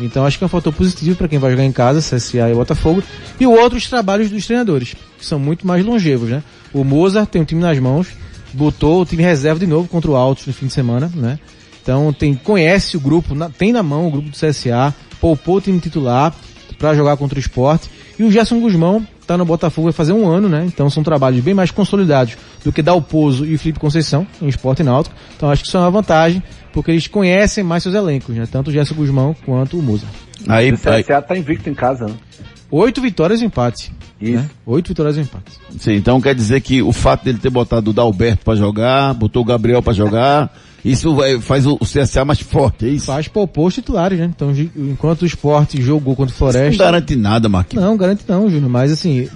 Então 0.00 0.24
acho 0.26 0.36
que 0.38 0.42
é 0.42 0.46
um 0.46 0.48
fator 0.48 0.72
positivo 0.72 1.16
para 1.16 1.28
quem 1.28 1.38
vai 1.38 1.50
jogar 1.52 1.64
em 1.64 1.70
casa, 1.70 2.00
CSA 2.00 2.50
e 2.50 2.54
Botafogo. 2.54 3.02
E 3.38 3.46
o 3.46 3.52
outro, 3.52 3.78
os 3.78 3.86
trabalhos 3.88 4.30
dos 4.30 4.44
treinadores, 4.46 4.94
que 5.18 5.24
são 5.24 5.38
muito 5.38 5.66
mais 5.66 5.84
longevos, 5.84 6.30
né? 6.30 6.42
O 6.72 6.82
Mozart 6.82 7.28
tem 7.28 7.42
um 7.42 7.44
time 7.44 7.60
nas 7.60 7.78
mãos, 7.78 8.08
botou 8.52 9.02
o 9.02 9.04
time 9.06 9.22
reserva 9.22 9.58
de 9.60 9.66
novo 9.66 9.88
contra 9.88 10.10
o 10.10 10.16
Altos 10.16 10.46
no 10.46 10.52
fim 10.52 10.66
de 10.66 10.72
semana, 10.72 11.10
né? 11.14 11.38
Então 11.82 12.12
tem, 12.12 12.34
conhece 12.34 12.96
o 12.96 13.00
grupo, 13.00 13.34
na- 13.34 13.50
tem 13.50 13.72
na 13.72 13.82
mão 13.82 14.06
o 14.06 14.10
grupo 14.10 14.28
do 14.30 14.36
CSA, 14.36 14.94
poupou 15.20 15.56
o 15.56 15.60
time 15.60 15.80
titular 15.80 16.32
para 16.78 16.94
jogar 16.94 17.16
contra 17.16 17.36
o 17.36 17.40
esporte. 17.40 17.90
E 18.18 18.22
o 18.24 18.30
Gerson 18.30 18.60
Guzmão 18.60 19.06
tá 19.26 19.36
no 19.36 19.44
Botafogo 19.44 19.86
vai 19.86 19.92
fazer 19.92 20.12
um 20.12 20.28
ano, 20.28 20.48
né? 20.48 20.64
Então 20.66 20.88
são 20.90 21.02
trabalhos 21.02 21.40
bem 21.42 21.54
mais 21.54 21.70
consolidados 21.70 22.36
do 22.64 22.70
que 22.72 22.82
Dalpozo 22.82 23.44
e 23.46 23.54
o 23.54 23.58
Felipe 23.58 23.80
Conceição 23.80 24.26
em 24.40 24.48
esporte 24.48 24.80
e 24.80 24.84
náutico. 24.84 25.14
Então 25.36 25.50
acho 25.50 25.62
que 25.62 25.68
isso 25.68 25.76
é 25.76 25.80
uma 25.80 25.90
vantagem, 25.90 26.42
porque 26.72 26.90
eles 26.90 27.06
conhecem 27.08 27.64
mais 27.64 27.82
seus 27.82 27.94
elencos, 27.94 28.34
né? 28.36 28.46
Tanto 28.50 28.68
o 28.68 28.72
Gerson 28.72 28.94
Guzmão 28.94 29.34
quanto 29.44 29.78
o 29.78 29.82
Musa. 29.82 30.06
Aí, 30.48 30.70
O 30.72 30.78
aí 30.90 31.02
CSA 31.02 31.22
tá 31.22 31.36
invicto 31.36 31.68
em 31.70 31.74
casa, 31.74 32.06
né? 32.06 32.14
Oito 32.70 33.00
vitórias 33.00 33.40
e 33.42 33.44
empate. 33.44 33.92
Isso. 34.22 34.36
Né? 34.42 34.50
Oito 34.66 34.88
vitórias 34.88 35.16
e 35.16 35.20
empate. 35.20 35.52
sim, 35.78 35.92
então 35.94 36.20
quer 36.20 36.34
dizer 36.34 36.60
que 36.60 36.80
o 36.82 36.92
fato 36.92 37.24
dele 37.24 37.38
ter 37.38 37.50
botado 37.50 37.90
o 37.90 37.92
Dalberto 37.92 38.44
pra 38.44 38.54
jogar, 38.54 39.12
botou 39.14 39.42
o 39.42 39.44
Gabriel 39.44 39.82
pra 39.82 39.92
jogar, 39.92 40.54
isso 40.84 41.14
vai- 41.14 41.40
faz 41.40 41.66
o, 41.66 41.74
o 41.80 41.84
CSA 41.84 42.24
mais 42.24 42.40
forte, 42.40 42.86
é 42.86 42.88
isso? 42.90 43.06
Faz 43.06 43.26
poupou 43.28 43.66
os 43.66 43.74
titulares, 43.74 44.18
né? 44.18 44.26
Então 44.34 44.52
enquanto 44.76 45.22
o 45.22 45.26
esporte 45.26 45.80
jogou 45.82 46.14
contra 46.16 46.32
o 46.32 46.34
Isso 46.36 46.44
não 46.44 46.52
Floresta. 46.52 46.84
garante 46.84 47.16
nada, 47.16 47.48
Marquinhos. 47.48 47.84
Não, 47.84 47.96
garante 47.96 48.24
não, 48.28 48.48
Júnior, 48.50 48.70
mas 48.70 48.92
assim, 48.92 49.28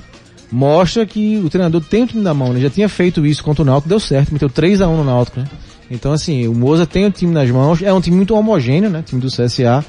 mostra 0.50 1.04
que 1.04 1.36
o 1.44 1.48
treinador 1.50 1.80
tem 1.82 2.04
o 2.04 2.06
time 2.06 2.22
na 2.22 2.32
mão, 2.34 2.52
né? 2.52 2.60
Já 2.60 2.70
tinha 2.70 2.88
feito 2.88 3.24
isso 3.26 3.42
contra 3.42 3.62
o 3.62 3.66
Náutico, 3.66 3.88
deu 3.88 3.98
certo, 4.00 4.32
meteu 4.32 4.48
3 4.48 4.80
a 4.80 4.88
1 4.88 4.96
no 4.96 5.04
Náutico, 5.04 5.40
né? 5.40 5.46
Então 5.90 6.12
assim, 6.12 6.46
o 6.48 6.54
Moza 6.54 6.84
tem 6.86 7.06
o 7.06 7.10
time 7.10 7.32
nas 7.32 7.48
mãos, 7.50 7.80
é 7.82 7.92
um 7.92 8.00
time 8.00 8.16
muito 8.16 8.34
homogêneo, 8.34 8.90
né? 8.90 9.02
Time 9.06 9.20
do 9.20 9.28
CSA. 9.28 9.84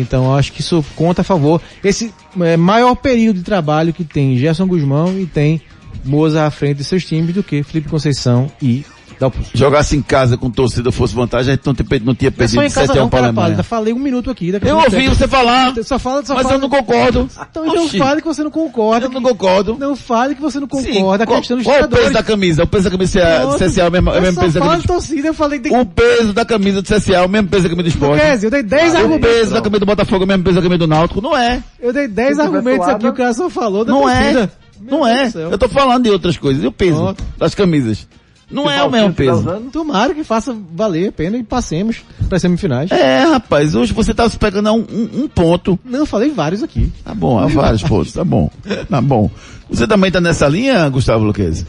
Então 0.00 0.34
acho 0.34 0.52
que 0.52 0.60
isso 0.60 0.84
conta 0.94 1.22
a 1.22 1.24
favor. 1.24 1.60
Esse 1.82 2.12
é, 2.40 2.56
maior 2.56 2.94
período 2.94 3.38
de 3.38 3.42
trabalho 3.44 3.92
que 3.92 4.04
tem 4.04 4.36
Gerson 4.36 4.66
Guzmão 4.66 5.18
e 5.18 5.26
tem 5.26 5.60
Moza 6.04 6.44
à 6.44 6.50
frente 6.50 6.78
de 6.78 6.84
seus 6.84 7.04
times 7.04 7.34
do 7.34 7.42
que 7.42 7.62
Felipe 7.62 7.88
Conceição 7.88 8.50
e 8.62 8.84
Dalpozo. 9.18 9.50
Jogasse 9.54 9.96
em 9.96 10.02
casa 10.02 10.36
com 10.36 10.50
torcida 10.50 10.92
fosse 10.92 11.14
vantagem, 11.14 11.52
a 11.52 11.56
gente 11.56 11.66
não, 11.66 11.74
tinha- 11.74 12.00
não 12.04 12.14
tinha 12.14 12.30
Não 12.30 12.34
é 12.34 12.38
perdido 12.38 12.62
em 12.62 12.70
casa 12.70 12.86
7 12.88 12.90
a 12.90 13.00
1 13.00 13.04
não, 13.04 13.08
para 13.08 13.18
a 13.20 13.22
Alemanha. 13.24 13.62
Falei 13.62 13.92
um 13.94 13.98
minuto 13.98 14.30
aqui. 14.30 14.52
Eu 14.62 14.76
ouvi 14.78 15.08
você 15.08 15.26
falar, 15.26 15.72
Só 15.84 15.98
fala, 15.98 16.24
só 16.24 16.34
mas 16.34 16.42
fala. 16.42 16.54
eu 16.56 16.58
não 16.60 16.68
concordo. 16.68 17.28
Então, 17.50 17.66
então 17.66 17.84
Oxi, 17.84 17.98
fale 17.98 18.20
que 18.20 18.26
você 18.28 18.42
não 18.42 18.50
concorda. 18.50 19.06
eu 19.06 19.10
não 19.10 19.22
concordo. 19.22 19.76
Não 19.78 19.96
fale 19.96 20.34
que 20.34 20.40
você 20.40 20.60
não 20.60 20.68
Sim, 20.70 20.92
concorda. 20.94 21.24
a 21.24 21.26
qual, 21.26 21.38
questão 21.38 21.62
qual 21.62 21.76
é 21.76 21.84
o 21.84 21.88
peso 21.88 22.12
da 22.12 22.22
camisa? 22.22 22.62
O 22.64 22.66
peso 22.66 22.84
da 22.84 22.90
camisa 22.90 23.20
do. 23.46 23.58
CSA 23.58 23.82
é 23.82 23.88
o 23.88 23.92
mesmo, 23.92 24.10
é 24.10 24.12
o 24.12 24.16
Eu 24.16 24.22
mesmo 24.22 24.34
só 24.34 24.40
peso 24.42 24.54
da 24.54 24.60
camisa 24.60 24.80
de 24.82 24.86
torcida, 24.88 25.28
eu 25.28 25.34
falei 25.34 25.58
de... 25.58 25.70
O 25.70 25.86
peso 25.86 26.32
da 26.32 26.44
camisa 26.44 26.82
do 26.82 26.86
CSA 26.94 27.14
é 27.16 27.22
o 27.22 27.28
mesmo 27.28 27.48
peso 27.48 27.62
da 27.64 27.68
camisa 27.70 27.82
do 27.84 27.88
esporte. 27.88 28.44
Eu 28.44 28.50
dei 28.50 28.62
10 28.62 28.92
O 28.92 28.96
argumentos. 28.98 29.28
peso 29.30 29.50
da 29.54 29.60
camisa 29.62 29.80
do 29.80 29.86
Botafogo 29.86 30.22
é 30.22 30.24
o 30.24 30.28
mesmo 30.28 30.44
peso 30.44 30.56
da 30.56 30.62
camisa 30.62 30.78
do 30.78 30.86
Náutico. 30.86 31.20
Não 31.20 31.36
é. 31.36 31.62
Eu 31.80 31.92
dei 31.92 32.06
10 32.08 32.28
Se 32.28 32.34
tiver 32.42 32.44
argumentos 32.56 32.88
aqui, 32.88 33.06
o 33.08 33.12
cara 33.14 33.32
só 33.32 33.48
falou 33.48 33.84
da 33.84 33.92
Não 33.92 34.08
é. 34.08 34.48
Não 34.80 35.06
é. 35.06 35.30
Eu 35.34 35.56
tô 35.56 35.68
falando 35.68 36.04
de 36.04 36.10
outras 36.10 36.36
coisas. 36.36 36.62
E 36.62 36.66
o 36.66 36.72
peso 36.72 37.16
das 37.38 37.54
camisas? 37.54 38.06
Não 38.50 38.70
é 38.70 38.82
o 38.84 38.90
mesmo 38.90 39.08
tá 39.08 39.14
peso. 39.14 39.32
usando? 39.40 39.70
Tomara 39.72 40.14
que 40.14 40.22
faça 40.22 40.56
valer 40.72 41.08
a 41.08 41.12
pena 41.12 41.36
e 41.36 41.42
passemos 41.42 42.04
para 42.28 42.38
semifinais. 42.38 42.90
É, 42.92 43.24
rapaz, 43.24 43.74
hoje 43.74 43.92
você 43.92 44.14
tá 44.14 44.28
se 44.28 44.38
pegando 44.38 44.68
a 44.68 44.72
um, 44.72 44.86
um- 44.88 45.22
um 45.24 45.28
ponto. 45.28 45.78
Não, 45.84 46.00
eu 46.00 46.06
falei 46.06 46.30
vários 46.30 46.62
aqui. 46.62 46.92
Tá 47.04 47.12
bom, 47.14 47.38
há 47.38 47.46
vários 47.48 47.82
pontos, 47.82 48.12
tá 48.12 48.24
bom. 48.24 48.48
Tá 48.88 49.00
bom. 49.00 49.28
Você 49.68 49.86
também 49.86 50.10
tá 50.12 50.20
nessa 50.20 50.46
linha, 50.46 50.88
Gustavo 50.88 51.24
Luquezzi? 51.24 51.66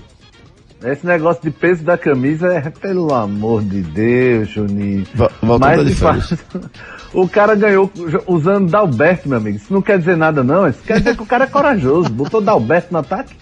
Esse 0.86 1.03
negócio 1.07 1.41
de 1.41 1.50
peso 1.50 1.84
da 1.84 1.98
camisa 1.98 2.53
é, 2.53 2.62
pelo 2.69 3.12
amor 3.12 3.63
de 3.63 3.81
Deus, 3.81 4.50
Juninho. 4.50 5.07
Va- 5.15 5.31
voltando 5.41 5.77
Mas, 5.77 5.88
de 5.88 5.96
fato, 5.96 6.38
o 7.12 7.27
cara 7.27 7.55
ganhou 7.55 7.91
usando 8.27 8.69
Dalberto, 8.69 9.27
meu 9.27 9.39
amigo. 9.39 9.57
Isso 9.57 9.74
não 9.74 9.81
quer 9.81 9.98
dizer 9.98 10.15
nada, 10.15 10.43
não. 10.43 10.67
Isso 10.69 10.77
quer 10.86 11.00
dizer 11.00 11.15
que 11.15 11.24
o 11.24 11.25
cara 11.25 11.46
é 11.46 11.48
corajoso. 11.48 12.10
Botou 12.12 12.39
Dalberto 12.39 12.89
no 12.93 13.00
ataque. 13.00 13.34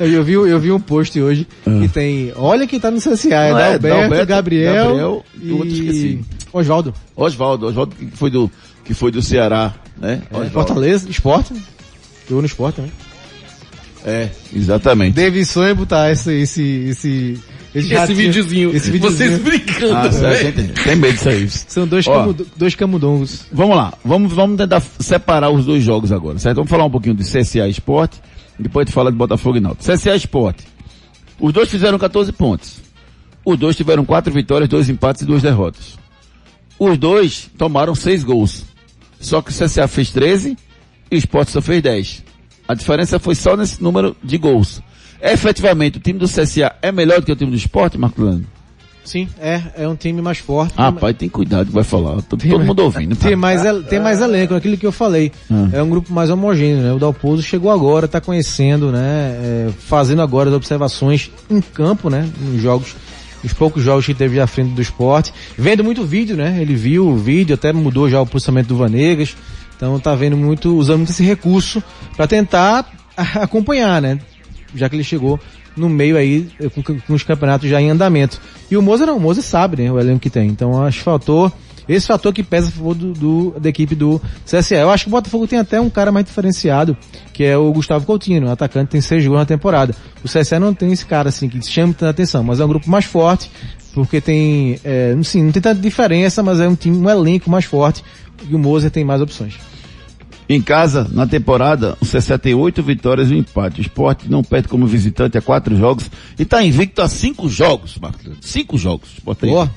Eu, 0.00 0.06
eu 0.12 0.24
vi, 0.24 0.32
eu 0.32 0.58
vi 0.60 0.72
um 0.72 0.80
post 0.80 1.20
hoje 1.20 1.46
que 1.64 1.88
tem, 1.88 2.32
olha 2.36 2.66
quem 2.66 2.80
tá 2.80 2.90
no 2.90 2.98
CSA, 2.98 3.28
é 3.34 3.50
Não 3.52 3.58
é, 3.58 3.78
Dalberto, 3.78 4.26
Gabriel, 4.26 4.74
Gabriel 4.74 5.24
e 5.42 5.50
o 5.50 5.56
outro 5.58 5.68
esqueci. 5.72 6.20
Oswaldo. 6.52 6.94
Oswaldo, 7.14 7.66
Oswaldo 7.66 7.94
que 7.94 8.06
foi 8.16 8.30
do, 8.30 8.50
que 8.84 8.94
foi 8.94 9.10
do 9.10 9.20
Ceará, 9.20 9.74
né? 9.96 10.22
É. 10.30 10.50
Fortaleza, 10.50 11.08
esporte. 11.10 11.52
Jogou 12.28 12.42
no 12.42 12.46
esporte 12.46 12.76
também. 12.76 12.92
É, 14.04 14.28
exatamente. 14.54 15.14
David 15.14 15.44
sonha 15.44 15.74
botar 15.74 16.10
esse, 16.10 16.32
esse, 16.32 16.62
esse, 16.88 17.38
esse, 17.74 17.86
Esse 17.86 17.94
ratinho- 17.94 18.16
videozinho. 18.18 18.74
esse 18.76 18.90
videozinho. 18.90 19.30
Vocês 19.30 19.42
brincando, 19.42 19.94
Ah, 19.96 20.08
tem 20.84 20.96
medo 20.96 21.14
disso 21.14 21.28
aí. 21.28 21.48
São 21.50 21.86
dois, 21.86 22.06
Ó. 22.06 22.14
camudo- 22.20 22.46
dois 22.56 22.74
camundongos. 22.74 23.46
Vamos 23.52 23.76
lá, 23.76 23.92
vamos, 24.04 24.32
vamos 24.32 24.56
tentar 24.56 24.80
separar 25.00 25.50
os 25.50 25.66
dois 25.66 25.82
jogos 25.82 26.12
agora, 26.12 26.38
certo? 26.38 26.56
Vamos 26.56 26.70
falar 26.70 26.84
um 26.84 26.90
pouquinho 26.90 27.14
de 27.14 27.24
CSA 27.24 27.68
Esporte, 27.68 28.18
depois 28.58 28.86
de 28.86 28.92
falar 28.92 29.10
de 29.10 29.16
Botafogo 29.16 29.56
e 29.56 29.60
Náutico. 29.60 29.90
CSA 29.90 30.16
Esporte. 30.16 30.66
Os 31.40 31.52
dois 31.52 31.70
fizeram 31.70 31.98
14 31.98 32.32
pontos. 32.32 32.80
Os 33.44 33.58
dois 33.58 33.76
tiveram 33.76 34.04
quatro 34.04 34.32
vitórias, 34.32 34.68
dois 34.68 34.88
empates 34.88 35.22
e 35.22 35.24
duas 35.26 35.42
derrotas. 35.42 35.96
Os 36.78 36.98
dois 36.98 37.50
tomaram 37.56 37.94
seis 37.94 38.24
gols. 38.24 38.64
Só 39.20 39.40
que 39.40 39.50
o 39.50 39.54
CSA 39.54 39.88
fez 39.88 40.10
13 40.10 40.56
e 41.10 41.16
o 41.16 41.18
Esporte 41.18 41.50
só 41.50 41.60
fez 41.60 41.82
10. 41.82 42.24
A 42.66 42.74
diferença 42.74 43.18
foi 43.18 43.34
só 43.34 43.56
nesse 43.56 43.82
número 43.82 44.16
de 44.22 44.36
gols. 44.36 44.82
Efetivamente, 45.20 45.98
o 45.98 46.00
time 46.00 46.18
do 46.18 46.26
CSA 46.26 46.76
é 46.82 46.92
melhor 46.92 47.20
do 47.20 47.26
que 47.26 47.32
o 47.32 47.36
time 47.36 47.50
do 47.50 47.56
Esporte, 47.56 47.98
Marco 47.98 48.22
Leandro? 48.22 48.57
Sim, 49.08 49.26
é, 49.40 49.62
é 49.74 49.88
um 49.88 49.96
time 49.96 50.20
mais 50.20 50.36
forte. 50.36 50.74
Ah, 50.76 50.92
Tem- 50.92 51.00
pai, 51.00 51.14
tem 51.14 51.28
cuidado 51.30 51.68
que 51.68 51.72
vai 51.72 51.82
falar. 51.82 52.20
Tô- 52.20 52.36
tem 52.36 52.50
todo 52.50 52.62
mundo 52.62 52.80
ouvindo. 52.80 53.16
Tem 53.16 53.34
mais, 53.34 53.62
tem 53.88 53.98
mais 53.98 54.20
elenco, 54.20 54.54
aquilo 54.54 54.76
que 54.76 54.84
eu 54.84 54.92
falei. 54.92 55.32
Ah. 55.50 55.70
É 55.72 55.82
um 55.82 55.88
grupo 55.88 56.12
mais 56.12 56.28
homogêneo, 56.28 56.82
né? 56.82 56.92
O 56.92 56.98
Dalpozo 56.98 57.42
chegou 57.42 57.70
agora, 57.70 58.06
tá 58.06 58.20
conhecendo, 58.20 58.92
né? 58.92 58.98
É, 59.00 59.68
fazendo 59.78 60.20
agora 60.20 60.50
as 60.50 60.54
observações 60.54 61.30
em 61.48 61.58
campo, 61.62 62.10
né? 62.10 62.28
Nos 62.38 62.60
jogos 62.60 62.94
os 63.42 63.52
poucos 63.54 63.82
jogos 63.82 64.04
que 64.04 64.12
teve 64.12 64.38
à 64.40 64.46
frente 64.46 64.74
do 64.74 64.82
esporte. 64.82 65.32
Vendo 65.56 65.82
muito 65.82 66.04
vídeo, 66.04 66.36
né? 66.36 66.58
Ele 66.60 66.74
viu 66.74 67.06
o 67.08 67.16
vídeo, 67.16 67.54
até 67.54 67.72
mudou 67.72 68.10
já 68.10 68.20
o 68.20 68.26
posicionamento 68.26 68.66
do 68.68 68.76
Vanegas. 68.76 69.34
Então 69.74 69.98
tá 69.98 70.14
vendo 70.14 70.36
muito, 70.36 70.76
usando 70.76 70.98
muito 70.98 71.12
esse 71.12 71.22
recurso 71.22 71.82
para 72.14 72.26
tentar 72.26 72.84
acompanhar, 73.16 74.02
né? 74.02 74.18
Já 74.74 74.86
que 74.88 74.96
ele 74.96 75.04
chegou 75.04 75.40
no 75.78 75.88
meio 75.88 76.16
aí 76.16 76.48
eh, 76.60 76.68
com, 76.68 76.82
com 76.82 77.14
os 77.14 77.22
campeonatos 77.22 77.68
já 77.68 77.80
em 77.80 77.90
andamento. 77.90 78.40
E 78.70 78.76
o 78.76 78.82
Moza 78.82 79.06
não, 79.06 79.16
o 79.16 79.20
Moza 79.20 79.42
sabe, 79.42 79.82
né? 79.82 79.90
O 79.90 79.98
elenco 79.98 80.20
que 80.20 80.30
tem. 80.30 80.48
Então 80.48 80.82
acho 80.82 80.98
que 80.98 81.04
faltou 81.04 81.52
esse 81.88 82.06
fator 82.06 82.32
que 82.34 82.42
pesa 82.42 82.68
a 82.68 82.70
favor 82.70 82.94
do, 82.94 83.12
do, 83.12 83.54
da 83.58 83.68
equipe 83.68 83.94
do 83.94 84.20
CSA. 84.44 84.76
Eu 84.76 84.90
acho 84.90 85.04
que 85.04 85.08
o 85.08 85.10
Botafogo 85.10 85.46
tem 85.46 85.58
até 85.58 85.80
um 85.80 85.88
cara 85.88 86.12
mais 86.12 86.26
diferenciado, 86.26 86.96
que 87.32 87.42
é 87.42 87.56
o 87.56 87.72
Gustavo 87.72 88.04
Coutinho, 88.04 88.46
o 88.46 88.50
atacante 88.50 88.90
tem 88.90 89.00
seis 89.00 89.24
gols 89.24 89.38
na 89.38 89.46
temporada. 89.46 89.94
O 90.22 90.28
CSA 90.28 90.60
não 90.60 90.74
tem 90.74 90.92
esse 90.92 91.06
cara 91.06 91.30
assim 91.30 91.48
que 91.48 91.60
chama 91.62 91.94
tanta 91.94 92.10
atenção, 92.10 92.44
mas 92.44 92.60
é 92.60 92.64
um 92.64 92.68
grupo 92.68 92.90
mais 92.90 93.06
forte, 93.06 93.50
porque 93.94 94.20
tem, 94.20 94.78
é, 94.84 95.16
assim, 95.18 95.42
não 95.42 95.50
tem 95.50 95.62
tanta 95.62 95.80
diferença, 95.80 96.42
mas 96.42 96.60
é 96.60 96.68
um 96.68 96.74
time, 96.74 96.98
um 96.98 97.08
elenco 97.08 97.48
mais 97.48 97.64
forte 97.64 98.04
e 98.48 98.54
o 98.54 98.58
Moser 98.58 98.90
tem 98.90 99.04
mais 99.04 99.22
opções. 99.22 99.58
Em 100.48 100.62
casa, 100.62 101.06
na 101.12 101.26
temporada, 101.26 101.96
o 102.00 102.06
CSA 102.06 102.38
tem 102.38 102.54
oito 102.54 102.82
vitórias 102.82 103.30
e 103.30 103.34
um 103.34 103.38
empate. 103.38 103.80
O 103.80 103.82
esporte 103.82 104.30
não 104.30 104.42
perde 104.42 104.66
como 104.66 104.86
visitante 104.86 105.36
a 105.36 105.42
quatro 105.42 105.76
jogos 105.76 106.10
e 106.38 106.42
está 106.42 106.64
invicto 106.64 107.02
a 107.02 107.08
cinco 107.08 107.50
jogos, 107.50 107.98
Marcos. 107.98 108.24
Cinco 108.40 108.78
jogos. 108.78 109.10
O 109.10 109.18
Sport 109.18 109.38
tá 109.40 109.46
Boa. 109.46 109.70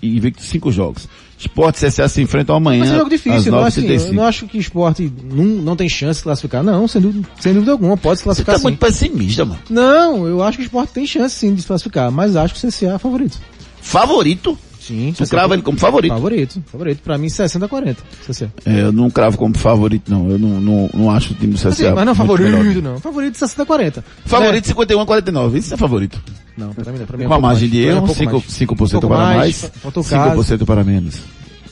invicto, 0.00 0.42
cinco 0.42 0.70
jogos. 0.70 1.08
Esporte 1.36 1.84
e 1.84 1.88
CSA 1.88 2.08
se 2.08 2.22
enfrentam 2.22 2.54
amanhã. 2.54 2.80
Mas 2.80 2.90
é 2.90 2.94
um 2.94 2.98
jogo 2.98 3.10
difícil, 3.10 3.52
não, 3.52 3.64
assim, 3.64 3.82
9h35. 3.82 4.06
eu 4.06 4.12
não 4.12 4.24
acho 4.24 4.46
que 4.46 4.58
o 4.58 4.60
esporte 4.60 5.12
não, 5.24 5.44
não 5.44 5.76
tem 5.76 5.88
chance 5.88 6.18
de 6.20 6.24
classificar. 6.24 6.62
Não, 6.62 6.86
sem 6.86 7.00
dúvida, 7.00 7.28
sem 7.40 7.52
dúvida 7.52 7.72
alguma, 7.72 7.96
pode 7.96 8.18
se 8.18 8.22
Você 8.22 8.24
classificar 8.24 8.54
tá 8.54 8.58
sim. 8.58 8.64
muito 8.64 8.78
pessimista, 8.78 9.44
mano. 9.44 9.60
Não, 9.68 10.26
eu 10.26 10.42
acho 10.42 10.58
que 10.58 10.62
o 10.62 10.66
esporte 10.66 10.92
tem 10.92 11.06
chance 11.06 11.34
sim 11.36 11.54
de 11.54 11.62
se 11.62 11.66
classificar, 11.66 12.10
mas 12.12 12.36
acho 12.36 12.54
que 12.54 12.64
o 12.64 12.68
CSA 12.68 12.94
é 12.94 12.98
favorito. 12.98 13.38
Favorito? 13.80 14.58
Sim, 14.88 15.14
Tu 15.16 15.26
crava 15.28 15.54
ele 15.54 15.62
como 15.62 15.78
favorito? 15.78 16.12
Favorito, 16.14 16.62
favorito. 16.72 17.02
Pra 17.02 17.18
mim 17.18 17.28
60 17.28 17.64
a 17.64 17.68
40. 17.68 18.02
CSA. 18.26 18.52
É, 18.64 18.80
eu 18.82 18.92
não 18.92 19.10
cravo 19.10 19.36
como 19.36 19.56
favorito, 19.56 20.10
não. 20.10 20.30
Eu 20.30 20.38
não, 20.38 20.60
não, 20.60 20.90
não 20.94 21.10
acho 21.10 21.32
o 21.32 21.36
time 21.36 21.52
do 21.52 21.58
CSA. 21.58 21.68
Assim, 21.68 21.82
mas 21.84 21.94
não 21.96 22.14
muito 22.14 22.16
favorito, 22.16 22.58
melhor. 22.64 22.82
não. 22.82 22.98
Favorito 23.00 23.36
60 23.36 23.62
a 23.62 23.66
40. 23.66 24.04
Favorito 24.24 24.66
51 24.66 25.00
a 25.00 25.06
49. 25.06 25.58
Isso 25.58 25.74
é 25.74 25.76
favorito. 25.76 26.18
Não, 26.56 26.72
pra 26.72 26.90
mim 26.92 26.98
não. 26.98 27.06
Pra 27.06 27.16
mim 27.18 27.24
é 27.24 27.26
Com 27.28 27.34
a 27.34 27.40
margem 27.40 27.68
de 27.68 27.84
é 27.84 27.88
erro, 27.88 28.02
um 28.02 28.06
pouco 28.06 28.20
5%, 28.20 28.32
mais. 28.32 28.44
5% 28.44 28.96
Um 28.96 29.00
para 29.00 29.08
mais, 29.18 29.36
mais, 29.36 29.72
falta 29.82 30.00
o 30.00 30.04
caso. 30.04 30.54
5% 30.54 30.64
para 30.64 30.82
menos. 30.84 31.20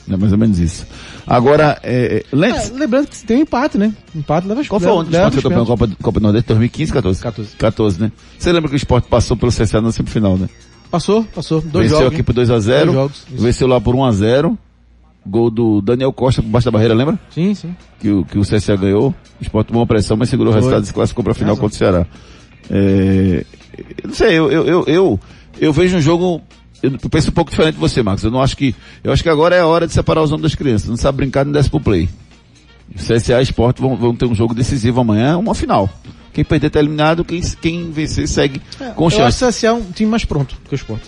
É 0.09 0.15
mais 0.15 0.31
ou 0.31 0.37
menos 0.37 0.57
isso. 0.59 0.85
Agora, 1.25 1.77
é, 1.83 2.23
É, 2.31 2.35
Lentes, 2.35 2.71
lembrando 2.71 3.07
que 3.07 3.17
tem 3.25 3.37
um 3.37 3.41
empate, 3.41 3.77
né? 3.77 3.93
Empate 4.15 4.47
leva 4.47 4.63
qual 4.65 4.79
foi 4.79 4.89
o 4.89 4.99
ano 4.99 5.09
que 5.09 5.17
os 5.37 5.43
campeão. 5.43 5.65
Copa, 5.65 5.89
Copa 6.01 6.19
do 6.19 6.23
Nordeste? 6.23 6.47
2015, 6.47 6.93
14? 6.93 7.21
14. 7.21 7.55
14, 7.57 8.01
né? 8.01 8.11
Você 8.39 8.51
lembra 8.53 8.69
que 8.69 8.75
o 8.75 8.77
Sport 8.77 9.05
passou 9.05 9.35
pelo 9.35 9.51
CSA 9.51 9.81
na 9.81 9.91
semifinal, 9.91 10.37
né? 10.37 10.47
Passou, 10.89 11.23
passou. 11.25 11.61
Dois 11.61 11.85
Venceu 11.89 11.99
jogos. 12.05 12.13
aqui 12.13 12.23
por 12.23 12.33
2x0. 12.35 12.83
Dois 12.85 12.93
jogos, 12.93 13.25
isso. 13.31 13.43
Venceu 13.43 13.67
lá 13.67 13.81
por 13.81 13.95
1x0. 13.95 14.57
Gol 15.25 15.51
do 15.51 15.81
Daniel 15.81 16.13
Costa 16.13 16.41
por 16.41 16.47
baixo 16.49 16.65
da 16.65 16.71
barreira, 16.71 16.93
lembra? 16.93 17.19
Sim, 17.31 17.53
sim. 17.53 17.75
que 17.99 18.09
o, 18.09 18.23
que 18.23 18.39
o 18.39 18.41
CSA 18.43 18.77
ganhou. 18.77 19.13
O 19.39 19.43
Sport 19.43 19.67
tomou 19.67 19.81
uma 19.81 19.87
pressão, 19.87 20.15
mas 20.15 20.29
segurou 20.29 20.51
o 20.51 20.53
Foi. 20.53 20.61
resultado 20.61 20.83
e 20.83 20.87
se 20.87 20.93
classificou 20.93 21.23
para 21.23 21.31
a 21.33 21.35
final 21.35 21.57
contra 21.57 21.75
o 21.75 21.77
Ceará. 21.77 22.05
É, 22.69 23.45
eu 24.03 24.07
não 24.07 24.15
sei, 24.15 24.37
eu, 24.37 24.49
eu, 24.51 24.65
eu, 24.65 24.83
eu, 24.87 25.19
eu 25.59 25.73
vejo 25.73 25.97
um 25.97 26.01
jogo, 26.01 26.41
eu 26.81 26.91
penso 27.09 27.29
um 27.29 27.33
pouco 27.33 27.51
diferente 27.51 27.75
de 27.75 27.79
você, 27.79 28.01
Marcos. 28.01 28.23
Eu 28.23 28.31
não 28.31 28.41
acho 28.41 28.55
que, 28.55 28.73
eu 29.03 29.11
acho 29.11 29.21
que 29.21 29.29
agora 29.29 29.53
é 29.55 29.59
a 29.59 29.67
hora 29.67 29.85
de 29.85 29.93
separar 29.93 30.21
os 30.21 30.31
homens 30.31 30.43
das 30.43 30.55
crianças. 30.55 30.87
Não 30.89 30.97
sabe 30.97 31.17
brincar, 31.17 31.43
não 31.45 31.51
desce 31.51 31.69
pro 31.69 31.79
play. 31.81 32.07
O 32.95 32.97
CSA 32.97 33.41
e 33.41 33.43
Sport 33.43 33.79
vão, 33.79 33.97
vão 33.97 34.15
ter 34.15 34.25
um 34.25 34.33
jogo 34.35 34.53
decisivo 34.53 35.01
amanhã, 35.01 35.37
uma 35.37 35.53
final. 35.53 35.89
Quem 36.33 36.43
perder 36.43 36.69
tá 36.69 36.79
eliminado, 36.79 37.23
quem, 37.23 37.41
quem 37.61 37.91
vencer 37.91 38.27
segue 38.27 38.61
com 38.95 39.03
eu 39.03 39.07
acho 39.07 39.17
chance. 39.17 39.39
que 39.39 39.45
o 39.45 39.49
CSA 39.49 39.67
é 39.67 39.71
um 39.73 39.91
time 39.91 40.09
mais 40.09 40.23
pronto 40.25 40.55
que 40.67 40.73
o 40.73 40.75
Sport. 40.75 41.01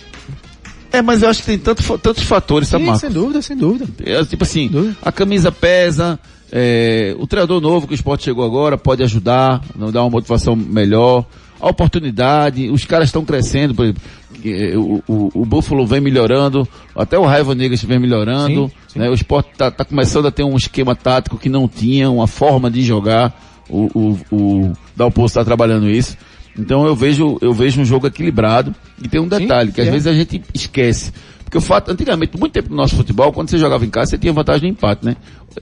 É, 0.92 1.00
mas 1.00 1.22
eu 1.22 1.28
acho 1.28 1.40
que 1.40 1.46
tem 1.46 1.58
tanto, 1.58 1.98
tantos 1.98 2.24
fatores, 2.24 2.68
Sim, 2.68 2.94
sem 2.96 3.10
dúvida, 3.10 3.40
sem 3.40 3.56
dúvida. 3.56 3.86
É, 4.04 4.24
tipo 4.24 4.42
assim, 4.42 4.68
Dúvida. 4.68 4.96
a 5.00 5.12
camisa 5.12 5.52
pesa, 5.52 6.18
é, 6.50 7.14
o 7.18 7.26
treinador 7.28 7.60
novo 7.60 7.86
que 7.86 7.92
o 7.92 7.94
esporte 7.94 8.24
chegou 8.24 8.44
agora 8.44 8.76
pode 8.76 9.02
ajudar, 9.04 9.62
não 9.76 9.92
dar 9.92 10.02
uma 10.02 10.10
motivação 10.10 10.56
melhor, 10.56 11.24
a 11.60 11.68
oportunidade, 11.68 12.68
os 12.70 12.84
caras 12.86 13.08
estão 13.08 13.24
crescendo, 13.24 13.74
por 13.74 13.84
exemplo, 13.84 14.02
eh, 14.44 14.76
o, 14.76 15.02
o, 15.06 15.42
o 15.42 15.44
Buffalo 15.44 15.86
vem 15.86 16.00
melhorando, 16.00 16.66
até 16.96 17.18
o 17.18 17.24
Raiva 17.24 17.54
Negras 17.54 17.82
vem 17.84 17.98
melhorando, 17.98 18.66
Sim, 18.68 18.72
sim. 18.88 18.98
né? 18.98 19.10
o 19.10 19.14
esporte 19.14 19.50
tá, 19.56 19.70
tá 19.70 19.84
começando 19.84 20.26
a 20.26 20.30
ter 20.30 20.42
um 20.42 20.56
esquema 20.56 20.96
tático 20.96 21.36
que 21.38 21.48
não 21.50 21.68
tinha, 21.68 22.10
uma 22.10 22.26
forma 22.26 22.70
de 22.70 22.82
jogar, 22.82 23.38
o, 23.70 23.90
o, 23.94 24.36
o 24.36 24.72
Dalpozo 24.96 25.26
está 25.26 25.44
trabalhando 25.44 25.88
isso. 25.88 26.16
Então 26.58 26.86
eu 26.86 26.94
vejo, 26.94 27.38
eu 27.40 27.52
vejo 27.52 27.80
um 27.80 27.84
jogo 27.84 28.06
equilibrado 28.06 28.74
e 29.02 29.08
tem 29.08 29.20
um 29.20 29.28
detalhe, 29.28 29.72
que 29.72 29.80
às 29.80 29.88
é. 29.88 29.90
vezes 29.90 30.06
a 30.06 30.12
gente 30.12 30.42
esquece. 30.52 31.12
Porque 31.44 31.58
o 31.58 31.60
fato, 31.60 31.90
antigamente, 31.90 32.38
muito 32.38 32.52
tempo 32.52 32.70
no 32.70 32.76
nosso 32.76 32.94
futebol, 32.94 33.32
quando 33.32 33.50
você 33.50 33.58
jogava 33.58 33.84
em 33.84 33.90
casa, 33.90 34.10
você 34.10 34.18
tinha 34.18 34.32
vantagem 34.32 34.70
de 34.70 34.76
empate, 34.76 35.04
né? 35.04 35.16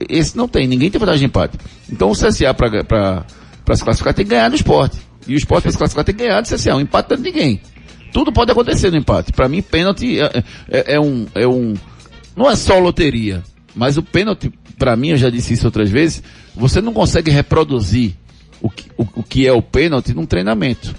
Esse 0.07 0.37
não 0.37 0.47
tem, 0.47 0.67
ninguém 0.67 0.89
tem 0.89 0.99
vantagem 0.99 1.21
de 1.21 1.25
empate. 1.25 1.57
Então 1.91 2.11
o 2.11 2.13
CSA 2.13 2.53
para 2.53 2.83
para 2.83 3.75
se 3.75 3.83
classificar 3.83 4.13
tem 4.13 4.25
que 4.25 4.31
ganhar 4.31 4.49
no 4.49 4.55
esporte. 4.55 4.97
E 5.27 5.33
o 5.33 5.37
esporte 5.37 5.63
para 5.63 5.71
se 5.71 5.77
classificar 5.77 6.03
tem 6.03 6.15
que 6.15 6.23
ganhar 6.23 6.41
do 6.41 6.47
CSA, 6.47 6.75
um 6.75 6.79
empate 6.79 7.09
não 7.09 7.17
é 7.17 7.17
de 7.17 7.23
ninguém. 7.23 7.61
Tudo 8.11 8.31
pode 8.31 8.51
acontecer 8.51 8.89
no 8.89 8.97
empate. 8.97 9.31
Para 9.31 9.47
mim, 9.47 9.61
pênalti 9.61 10.19
é, 10.19 10.43
é, 10.69 10.95
é 10.95 10.99
um, 10.99 11.27
é 11.35 11.47
um, 11.47 11.75
não 12.35 12.49
é 12.49 12.55
só 12.55 12.79
loteria, 12.79 13.43
mas 13.79 13.95
o 13.95 14.03
pênalti, 14.03 14.51
para 14.77 14.97
mim, 14.97 15.11
eu 15.11 15.17
já 15.17 15.29
disse 15.29 15.53
isso 15.53 15.65
outras 15.65 15.89
vezes, 15.89 16.21
você 16.53 16.81
não 16.81 16.91
consegue 16.91 17.31
reproduzir 17.31 18.13
o 18.61 18.69
que, 18.69 18.91
o, 18.97 19.07
o 19.15 19.23
que 19.23 19.47
é 19.47 19.53
o 19.53 19.61
pênalti 19.61 20.13
num 20.13 20.25
treinamento. 20.25 20.93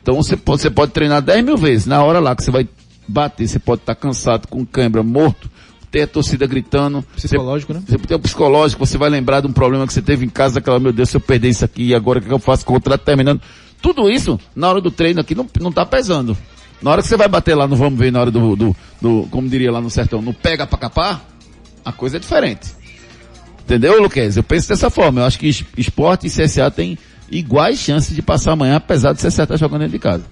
Então 0.00 0.14
você 0.14 0.34
pode, 0.34 0.62
você 0.62 0.70
pode 0.70 0.92
treinar 0.92 1.20
10 1.20 1.44
mil 1.44 1.58
vezes. 1.58 1.84
Na 1.84 2.02
hora 2.02 2.20
lá 2.20 2.34
que 2.34 2.42
você 2.42 2.50
vai 2.50 2.66
bater, 3.06 3.46
você 3.46 3.58
pode 3.58 3.82
estar 3.82 3.94
cansado, 3.94 4.48
com 4.48 4.64
câimbra, 4.64 5.02
morto, 5.02 5.50
ter 5.90 6.00
a 6.00 6.06
torcida 6.06 6.46
gritando. 6.46 7.04
Psicológico, 7.14 7.74
né? 7.74 7.82
Você 7.86 7.98
tem 7.98 8.16
o 8.16 8.20
psicológico, 8.20 8.86
você 8.86 8.96
vai 8.96 9.10
lembrar 9.10 9.42
de 9.42 9.46
um 9.46 9.52
problema 9.52 9.86
que 9.86 9.92
você 9.92 10.00
teve 10.00 10.24
em 10.24 10.30
casa, 10.30 10.60
aquela, 10.60 10.80
meu 10.80 10.94
Deus, 10.94 11.10
se 11.10 11.18
eu 11.18 11.20
perder 11.20 11.50
isso 11.50 11.62
aqui, 11.62 11.94
agora 11.94 12.20
o 12.20 12.22
que 12.22 12.32
eu 12.32 12.38
faço 12.38 12.64
com 12.64 12.72
o 12.72 12.76
contrato 12.76 13.02
terminando? 13.02 13.42
Tudo 13.82 14.08
isso, 14.08 14.40
na 14.56 14.70
hora 14.70 14.80
do 14.80 14.90
treino 14.90 15.20
aqui, 15.20 15.34
não, 15.34 15.46
não 15.60 15.70
tá 15.70 15.84
pesando. 15.84 16.34
Na 16.80 16.90
hora 16.90 17.02
que 17.02 17.08
você 17.08 17.18
vai 17.18 17.28
bater 17.28 17.54
lá 17.54 17.68
no 17.68 17.76
vamos 17.76 17.98
ver, 17.98 18.10
na 18.10 18.20
hora 18.22 18.30
do, 18.30 18.56
do, 18.56 18.76
do 18.98 19.28
como 19.30 19.46
diria 19.46 19.70
lá 19.70 19.80
no 19.80 19.90
sertão, 19.90 20.22
no 20.22 20.32
pega 20.32 20.66
pra 20.66 20.78
capar, 20.78 21.33
a 21.84 21.92
coisa 21.92 22.16
é 22.16 22.20
diferente. 22.20 22.72
Entendeu, 23.64 24.00
Luquez? 24.02 24.36
Eu 24.36 24.42
penso 24.42 24.68
dessa 24.68 24.90
forma. 24.90 25.20
Eu 25.20 25.24
acho 25.26 25.38
que 25.38 25.48
es- 25.48 25.64
esporte 25.76 26.26
e 26.26 26.30
CSA 26.30 26.70
têm 26.70 26.98
iguais 27.30 27.78
chances 27.78 28.14
de 28.14 28.20
passar 28.22 28.52
amanhã, 28.52 28.76
apesar 28.76 29.12
de 29.12 29.20
CSA 29.20 29.44
estar 29.44 29.56
jogando 29.56 29.80
dentro 29.80 29.92
de 29.92 29.98
casa. 29.98 30.24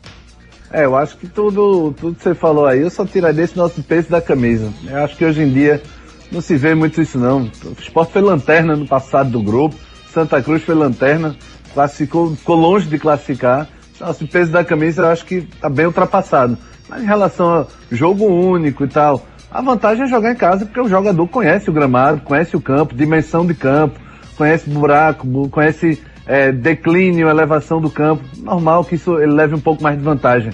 É, 0.70 0.84
eu 0.84 0.96
acho 0.96 1.16
que 1.16 1.26
tudo, 1.26 1.94
tudo 1.98 2.14
que 2.16 2.22
você 2.22 2.34
falou 2.34 2.66
aí, 2.66 2.80
eu 2.80 2.90
só 2.90 3.04
tiraria 3.04 3.44
esse 3.44 3.56
nosso 3.56 3.82
peso 3.82 4.08
da 4.08 4.20
camisa. 4.20 4.70
Eu 4.86 5.04
acho 5.04 5.16
que 5.16 5.24
hoje 5.24 5.42
em 5.42 5.50
dia 5.52 5.82
não 6.30 6.40
se 6.40 6.56
vê 6.56 6.74
muito 6.74 7.00
isso 7.00 7.18
não. 7.18 7.42
O 7.64 7.76
Sport 7.80 8.10
foi 8.10 8.22
lanterna 8.22 8.74
no 8.76 8.86
passado 8.86 9.30
do 9.30 9.42
grupo, 9.42 9.74
Santa 10.12 10.42
Cruz 10.42 10.62
foi 10.62 10.74
lanterna, 10.74 11.36
classificou, 11.74 12.34
ficou 12.36 12.56
longe 12.56 12.86
de 12.86 12.98
classificar. 12.98 13.68
Nosso 14.00 14.26
peso 14.26 14.50
da 14.50 14.64
camisa 14.64 15.02
eu 15.02 15.08
acho 15.08 15.24
que 15.26 15.36
está 15.36 15.68
bem 15.68 15.86
ultrapassado. 15.86 16.56
Mas 16.88 17.02
em 17.02 17.06
relação 17.06 17.48
a 17.54 17.66
jogo 17.90 18.24
único 18.26 18.84
e 18.84 18.88
tal, 18.88 19.26
a 19.52 19.60
vantagem 19.60 20.04
é 20.04 20.08
jogar 20.08 20.32
em 20.32 20.36
casa 20.36 20.64
porque 20.64 20.80
o 20.80 20.88
jogador 20.88 21.26
conhece 21.28 21.68
o 21.68 21.72
gramado, 21.72 22.20
conhece 22.22 22.56
o 22.56 22.60
campo, 22.60 22.94
dimensão 22.94 23.44
de 23.44 23.54
campo, 23.54 24.00
conhece 24.36 24.68
buraco, 24.68 25.26
bu- 25.26 25.48
conhece 25.48 26.02
é, 26.26 26.50
declínio, 26.50 27.28
elevação 27.28 27.80
do 27.80 27.90
campo. 27.90 28.22
Normal 28.38 28.84
que 28.84 28.94
isso 28.94 29.18
ele 29.18 29.32
leve 29.32 29.54
um 29.54 29.60
pouco 29.60 29.82
mais 29.82 29.96
de 29.98 30.02
vantagem. 30.02 30.52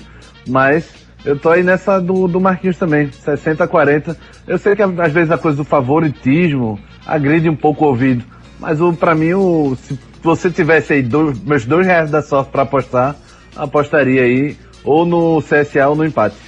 Mas 0.49 0.91
eu 1.25 1.39
tô 1.39 1.51
aí 1.51 1.63
nessa 1.63 2.01
do, 2.01 2.27
do 2.27 2.41
Marquinhos 2.41 2.77
também, 2.77 3.11
60 3.13 3.65
a 3.65 3.69
40. 3.69 4.17
Eu 4.47 4.59
sei 4.59 4.75
que 4.75 4.83
às 4.83 5.13
vezes 5.13 5.31
a 5.31 5.39
coisa 5.39 5.57
do 5.59 5.65
favoritismo 5.65 6.79
agride 7.07 7.49
um 7.49 7.57
pouco 7.57 7.85
o 7.85 7.89
ouvido. 7.89 8.25
Mas 8.59 8.81
o, 8.81 8.93
mim, 9.17 9.35
o, 9.35 9.77
se 9.81 9.99
você 10.23 10.51
tivesse 10.51 10.95
aí 10.95 11.03
dois, 11.03 11.39
meus 11.41 11.65
dois 11.65 11.87
reais 11.87 12.11
da 12.11 12.23
sorte 12.23 12.51
para 12.51 12.63
apostar, 12.63 13.15
apostaria 13.55 14.23
aí 14.23 14.57
ou 14.85 15.07
no 15.07 15.41
CSA 15.43 15.89
ou 15.89 15.95
no 15.95 16.05
empate. 16.05 16.48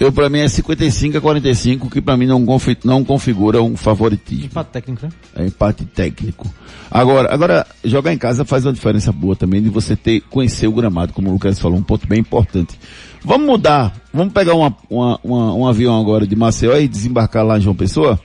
Eu, 0.00 0.12
pra 0.12 0.28
mim, 0.30 0.38
é 0.38 0.48
55 0.48 1.18
a 1.18 1.20
45, 1.20 1.90
que 1.90 2.00
pra 2.00 2.16
mim 2.16 2.26
não, 2.26 2.44
confi- 2.46 2.76
não 2.84 3.02
configura 3.04 3.60
um 3.62 3.76
favoritismo. 3.76 4.44
Empate 4.46 4.70
técnico, 4.70 5.06
né? 5.06 5.12
É 5.34 5.46
empate 5.46 5.84
técnico. 5.86 6.46
Agora, 6.88 7.34
agora, 7.34 7.66
jogar 7.84 8.12
em 8.12 8.18
casa 8.18 8.44
faz 8.44 8.64
uma 8.64 8.72
diferença 8.72 9.10
boa 9.10 9.34
também 9.34 9.60
de 9.60 9.68
você 9.68 9.96
ter, 9.96 10.20
conhecer 10.30 10.68
o 10.68 10.72
gramado, 10.72 11.12
como 11.12 11.28
o 11.28 11.32
Lucas 11.32 11.58
falou, 11.58 11.76
um 11.78 11.82
ponto 11.82 12.06
bem 12.06 12.20
importante. 12.20 12.78
Vamos 13.24 13.46
mudar, 13.48 13.92
vamos 14.14 14.32
pegar 14.32 14.54
uma, 14.54 14.74
uma- 14.88 15.18
uma- 15.24 15.54
um 15.54 15.66
avião 15.66 16.00
agora 16.00 16.26
de 16.26 16.36
Maceió 16.36 16.76
e 16.78 16.86
desembarcar 16.86 17.44
lá 17.44 17.58
em 17.58 17.60
João 17.60 17.74
Pessoa? 17.74 18.20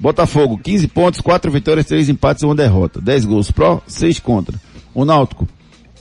Botafogo, 0.00 0.58
15 0.58 0.88
pontos, 0.88 1.20
4 1.20 1.50
vitórias, 1.52 1.84
3 1.86 2.08
empates 2.08 2.42
e 2.42 2.46
uma 2.46 2.54
derrota. 2.54 3.00
10 3.00 3.26
gols 3.26 3.50
pró, 3.50 3.82
6 3.86 4.18
contra. 4.18 4.58
O 4.94 5.04
Náutico, 5.04 5.46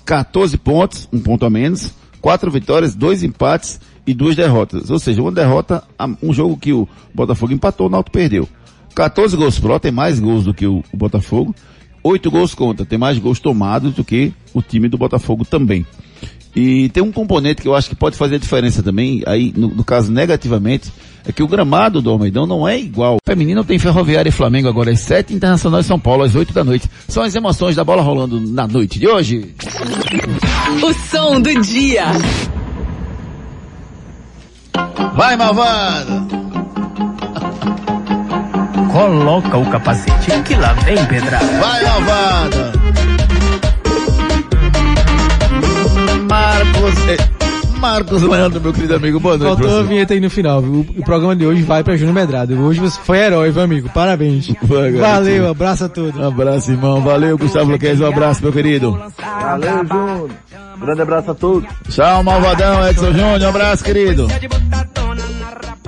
14 0.05 0.57
pontos, 0.57 1.07
um 1.11 1.19
ponto 1.19 1.45
a 1.45 1.49
menos, 1.49 1.93
4 2.21 2.49
vitórias, 2.49 2.95
2 2.95 3.21
empates 3.23 3.79
e 4.05 4.13
2 4.13 4.35
derrotas. 4.35 4.89
Ou 4.89 4.99
seja, 4.99 5.21
uma 5.21 5.31
derrota, 5.31 5.83
um 6.21 6.33
jogo 6.33 6.57
que 6.57 6.73
o 6.73 6.87
Botafogo 7.13 7.53
empatou, 7.53 7.87
o 7.87 7.89
Náutico 7.89 8.11
perdeu. 8.11 8.47
14 8.95 9.35
gols 9.37 9.59
pró, 9.59 9.79
tem 9.79 9.91
mais 9.91 10.19
gols 10.19 10.43
do 10.43 10.53
que 10.53 10.65
o, 10.65 10.83
Botafogo. 10.93 11.55
8 12.03 12.31
gols 12.31 12.55
contra, 12.55 12.85
tem 12.85 12.97
mais 12.97 13.17
gols 13.19 13.39
tomados 13.39 13.93
do 13.93 14.03
que 14.03 14.33
o 14.53 14.61
time 14.61 14.89
do 14.89 14.97
Botafogo 14.97 15.45
também. 15.45 15.85
E 16.55 16.89
tem 16.89 17.01
um 17.01 17.11
componente 17.11 17.61
que 17.61 17.67
eu 17.67 17.75
acho 17.75 17.87
que 17.87 17.95
pode 17.95 18.17
fazer 18.17 18.35
a 18.35 18.39
diferença 18.39 18.83
também, 18.83 19.23
aí 19.25 19.53
no, 19.55 19.69
no 19.69 19.83
caso 19.85 20.11
negativamente, 20.11 20.91
é 21.25 21.31
que 21.31 21.43
o 21.43 21.47
gramado 21.47 22.01
do 22.01 22.09
Almeidão 22.09 22.45
não 22.45 22.67
é 22.67 22.77
igual. 22.77 23.17
Feminino 23.25 23.63
tem 23.63 23.79
Ferroviária 23.79 24.29
e 24.29 24.33
Flamengo 24.33 24.67
agora 24.67 24.91
às 24.91 24.99
7, 24.99 25.33
Internacional 25.33 25.79
e 25.79 25.83
São 25.83 25.99
Paulo 25.99 26.23
às 26.23 26.35
8 26.35 26.51
da 26.51 26.63
noite. 26.63 26.89
São 27.07 27.23
as 27.23 27.35
emoções 27.35 27.75
da 27.75 27.83
bola 27.83 28.01
rolando 28.01 28.41
na 28.41 28.67
noite 28.67 28.99
de 28.99 29.07
hoje. 29.07 29.53
O 30.83 30.93
som 30.93 31.39
do 31.39 31.61
dia. 31.61 32.05
Vai, 35.15 35.35
malvado! 35.35 36.27
Coloca 38.91 39.57
o 39.57 39.69
capacete 39.69 40.31
que 40.43 40.55
lá 40.55 40.73
vem 40.85 41.05
pedrada. 41.05 41.45
Vai, 41.59 41.83
malvada! 41.83 42.71
Marcos... 46.29 47.40
Marcos 47.81 48.21
Leandro, 48.21 48.61
meu 48.61 48.71
querido 48.71 48.93
amigo, 48.95 49.19
boa 49.19 49.39
noite. 49.39 49.59
Faltou 49.59 49.79
a 49.79 49.83
vinheta 49.83 50.13
aí 50.13 50.19
no 50.19 50.29
final, 50.29 50.61
viu? 50.61 50.85
O 50.95 51.03
programa 51.03 51.35
de 51.35 51.47
hoje 51.47 51.63
vai 51.63 51.83
pra 51.83 51.97
Júnior 51.97 52.13
Medrado. 52.13 52.53
Hoje 52.61 52.79
você 52.79 52.99
foi 53.01 53.17
herói, 53.17 53.51
meu 53.51 53.63
amigo. 53.63 53.89
Parabéns. 53.89 54.47
Garoto. 54.61 54.99
Valeu, 54.99 55.49
abraço 55.49 55.85
a 55.85 55.89
todos. 55.89 56.15
Um 56.15 56.27
abraço, 56.27 56.71
irmão. 56.71 57.01
Valeu, 57.01 57.37
Gustavo 57.39 57.71
Luquez. 57.71 57.99
Um 57.99 58.05
abraço, 58.05 58.43
meu 58.43 58.53
querido. 58.53 58.97
Valeu, 59.19 59.87
Júnior. 59.87 60.29
Grande 60.79 61.01
abraço 61.01 61.31
a 61.31 61.35
todos. 61.35 61.69
Tchau, 61.89 62.23
malvadão, 62.23 62.87
Edson 62.87 63.13
Júnior. 63.13 63.41
Um 63.41 63.49
abraço, 63.49 63.83
querido. 63.83 64.27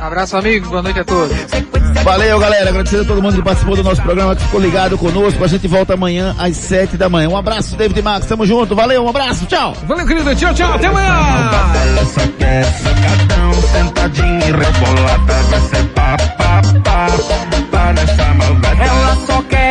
Abraço, 0.03 0.35
amigo. 0.35 0.67
Boa 0.67 0.81
noite 0.81 0.99
a 0.99 1.05
todos. 1.05 1.35
Valeu, 2.03 2.37
galera. 2.37 2.69
Agradecer 2.69 2.99
a 2.99 3.05
todo 3.05 3.21
mundo 3.21 3.37
que 3.37 3.41
participou 3.41 3.75
do 3.75 3.83
nosso 3.83 4.01
programa, 4.01 4.35
que 4.35 4.43
ficou 4.43 4.59
ligado 4.59 4.97
conosco. 4.97 5.41
A 5.41 5.47
gente 5.47 5.65
volta 5.65 5.93
amanhã 5.93 6.35
às 6.37 6.57
sete 6.57 6.97
da 6.97 7.07
manhã. 7.07 7.29
Um 7.29 7.37
abraço, 7.37 7.77
David 7.77 8.01
Max. 8.01 8.25
Tamo 8.25 8.45
junto. 8.45 8.75
Valeu, 8.75 9.05
um 9.05 9.09
abraço. 9.09 9.45
Tchau. 9.45 9.73
Valeu, 9.87 10.05
querido. 10.05 10.35
Tchau, 10.35 10.53
tchau. 10.53 10.73
Até 10.73 10.87
amanhã. 10.87 11.07
Ela 11.07 12.05
só 12.05 12.21
quer 12.37 12.63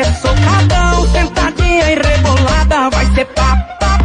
e 0.00 0.14
socadão, 0.14 1.06
sentadinha 1.12 1.90
e 1.92 1.94
rebolada, 1.94 2.90
vai 2.90 3.06
ser 3.14 3.26
pá, 3.26 3.56
pá, 3.78 3.98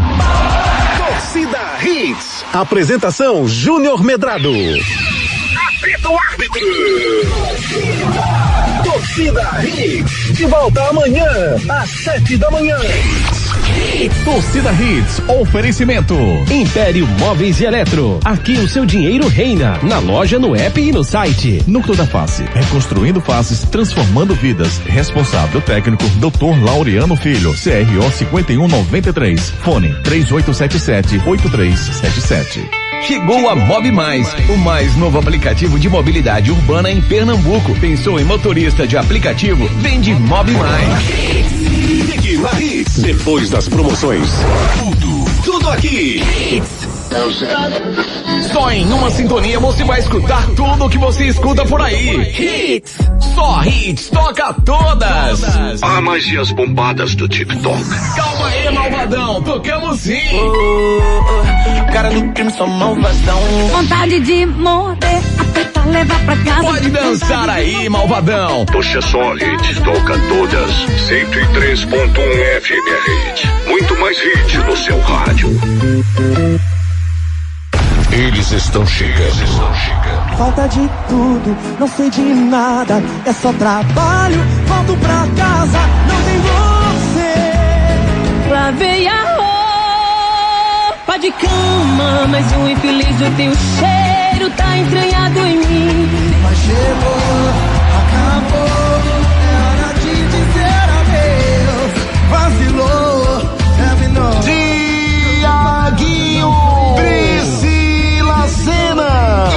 Torcida 0.97 1.59
Hits. 1.81 2.45
Apresentação 2.53 3.47
Júnior 3.47 4.03
Medrado. 4.03 4.51
Apita 5.87 6.09
árbitro. 6.33 6.59
Torcida 8.83 9.63
Hits. 9.63 10.33
De 10.33 10.45
volta 10.45 10.83
amanhã, 10.89 11.25
às 11.69 11.89
sete 11.89 12.35
da 12.35 12.51
manhã. 12.51 12.75
Torcida 14.25 14.73
Hits, 14.73 15.21
oferecimento. 15.29 16.13
Império 16.51 17.07
Móveis 17.19 17.61
e 17.61 17.65
Eletro. 17.65 18.19
Aqui 18.25 18.57
o 18.57 18.67
seu 18.67 18.85
dinheiro 18.85 19.29
reina. 19.29 19.79
Na 19.81 19.99
loja, 19.99 20.37
no 20.37 20.53
app 20.53 20.77
e 20.81 20.91
no 20.91 21.05
site. 21.05 21.63
Núcleo 21.65 21.95
da 21.95 22.05
Face, 22.05 22.43
reconstruindo 22.53 23.21
faces, 23.21 23.61
transformando 23.61 24.35
vidas. 24.35 24.81
Responsável 24.85 25.61
técnico, 25.61 26.03
Dr. 26.19 26.61
Laureano 26.65 27.15
Filho, 27.15 27.53
CRO 27.53 28.11
5193. 28.11 29.51
Fone 29.63 29.95
3877-8377. 30.03 32.86
Chegou 33.01 33.49
a 33.49 33.55
Mob 33.55 33.91
Mais, 33.91 34.33
o 34.49 34.57
mais 34.57 34.95
novo 34.97 35.17
aplicativo 35.17 35.79
de 35.79 35.89
mobilidade 35.89 36.51
urbana 36.51 36.91
em 36.91 37.01
Pernambuco. 37.01 37.73
Pensou 37.79 38.19
em 38.19 38.23
motorista 38.23 38.85
de 38.85 38.97
aplicativo? 38.97 39.67
Vende 39.79 40.13
Mob 40.13 40.51
Mais. 40.51 41.03
Fique 41.03 42.37
na 42.37 42.61
Hits. 42.61 42.99
Depois 42.99 43.49
das 43.49 43.67
promoções. 43.69 44.29
Tudo, 44.79 45.25
tudo 45.43 45.69
aqui. 45.69 46.21
Só 48.51 48.69
em 48.71 48.85
uma 48.91 49.09
sintonia 49.09 49.59
você 49.59 49.83
vai 49.83 49.99
escutar 49.99 50.45
tudo 50.47 50.85
o 50.85 50.89
que 50.89 50.97
você 50.97 51.25
escuta 51.27 51.65
por 51.65 51.81
aí. 51.81 52.75
Hits! 52.75 52.97
Só 53.33 53.63
hits, 53.63 54.09
toca 54.09 54.53
todas! 54.65 55.43
Ah, 55.81 56.01
mas 56.01 56.27
e 56.27 56.37
as 56.37 56.51
bombadas 56.51 57.15
do 57.15 57.27
TikTok? 57.27 57.83
Calma 58.15 58.47
aí, 58.47 58.73
malvadão, 58.73 59.41
tocamos 59.41 59.99
sim! 60.01 60.17
Cara 61.91 62.09
do 62.09 62.31
crime, 62.33 62.51
só 62.51 62.65
malvadão. 62.67 63.39
Vontade 63.71 64.19
de 64.19 64.45
morder, 64.45 65.21
apertar, 65.39 65.87
levar 65.87 66.19
pra 66.25 66.35
casa. 66.37 66.61
Pode 66.61 66.89
dançar 66.89 67.49
aí, 67.49 67.87
malvadão! 67.89 68.65
Poxa 68.65 69.01
só, 69.01 69.33
Hits 69.35 69.79
toca 69.83 70.17
todas. 70.27 70.71
103.1 71.07 72.61
FM 72.61 72.87
Hits. 73.07 73.49
Muito 73.67 73.95
mais 73.99 74.17
hits 74.17 74.63
no 74.65 74.75
seu 74.77 74.99
rádio. 75.01 75.49
Eles 78.11 78.51
estão 78.51 78.85
chegando. 78.85 79.43
Estão 79.43 79.73
chegando. 79.75 80.37
Falta 80.37 80.67
de 80.67 80.89
tudo, 81.07 81.57
não 81.79 81.87
sei 81.87 82.09
de 82.09 82.21
nada. 82.21 83.01
É 83.25 83.31
só 83.33 83.51
trabalho, 83.53 84.39
volto 84.65 84.97
pra 84.97 85.25
casa, 85.35 85.79
não 86.07 86.21
tem 86.23 86.39
você. 86.39 87.33
Lavei 88.49 89.07
a 89.07 89.36
de 91.19 91.31
cama, 91.31 92.27
mas 92.27 92.51
um 92.53 92.67
infeliz 92.69 93.15
o 93.21 93.31
teu 93.35 93.51
cheiro 93.55 94.51
tá 94.55 94.77
entranhado 94.77 95.39
em 95.39 95.57
mim. 95.57 96.09
Mas 96.43 96.57
chegou, 96.59 97.49
acabou, 97.97 99.01
é 99.41 99.53
hora 99.65 99.93
de 99.95 100.13
dizer 100.27 100.87
adeus. 100.99 101.93
Vacilou, 102.29 103.41
terminou. 103.77 104.39
Tiaguinho, 105.41 106.51
Priscila 106.95 108.47
Sena 108.47 109.49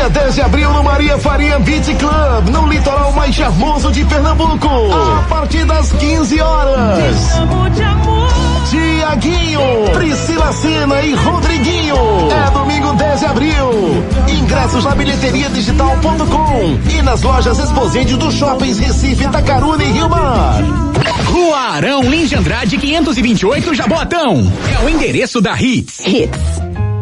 Dia 0.00 0.08
10 0.08 0.34
de 0.34 0.40
abril 0.40 0.72
no 0.72 0.82
Maria 0.82 1.18
Faria 1.18 1.58
Beach 1.58 1.94
Club, 1.96 2.48
no 2.48 2.66
litoral 2.68 3.12
mais 3.12 3.34
charmoso 3.34 3.92
de 3.92 4.02
Pernambuco. 4.06 4.66
A 4.66 5.22
partir 5.28 5.66
das 5.66 5.92
15 5.92 6.40
horas. 6.40 7.36
Amo 7.36 7.68
de 7.68 7.82
amor. 7.82 8.28
Tiaguinho, 8.70 9.60
Priscila 9.92 10.52
Sena 10.54 11.02
e 11.02 11.12
Rodriguinho. 11.12 11.96
É 12.30 12.50
domingo 12.50 12.94
10 12.94 13.20
de 13.20 13.26
abril. 13.26 14.04
Ingressos 14.26 14.84
na 14.86 14.94
bilheteriadigital.com 14.94 16.78
e 16.98 17.02
nas 17.02 17.20
lojas 17.20 17.58
Exposende 17.58 18.16
do 18.16 18.32
Shoppings 18.32 18.78
Recife, 18.78 19.24
Itacaruna 19.24 19.84
e 19.84 19.92
Rio 19.92 20.08
Mar. 20.08 20.62
Rua 21.26 21.58
Arão 21.58 22.00
Lins 22.04 22.30
de 22.30 22.36
Andrade 22.36 22.78
528 22.78 23.74
Jaboatão. 23.74 24.50
É 24.80 24.82
o 24.82 24.88
endereço 24.88 25.42
da 25.42 25.52
Hits. 25.60 26.00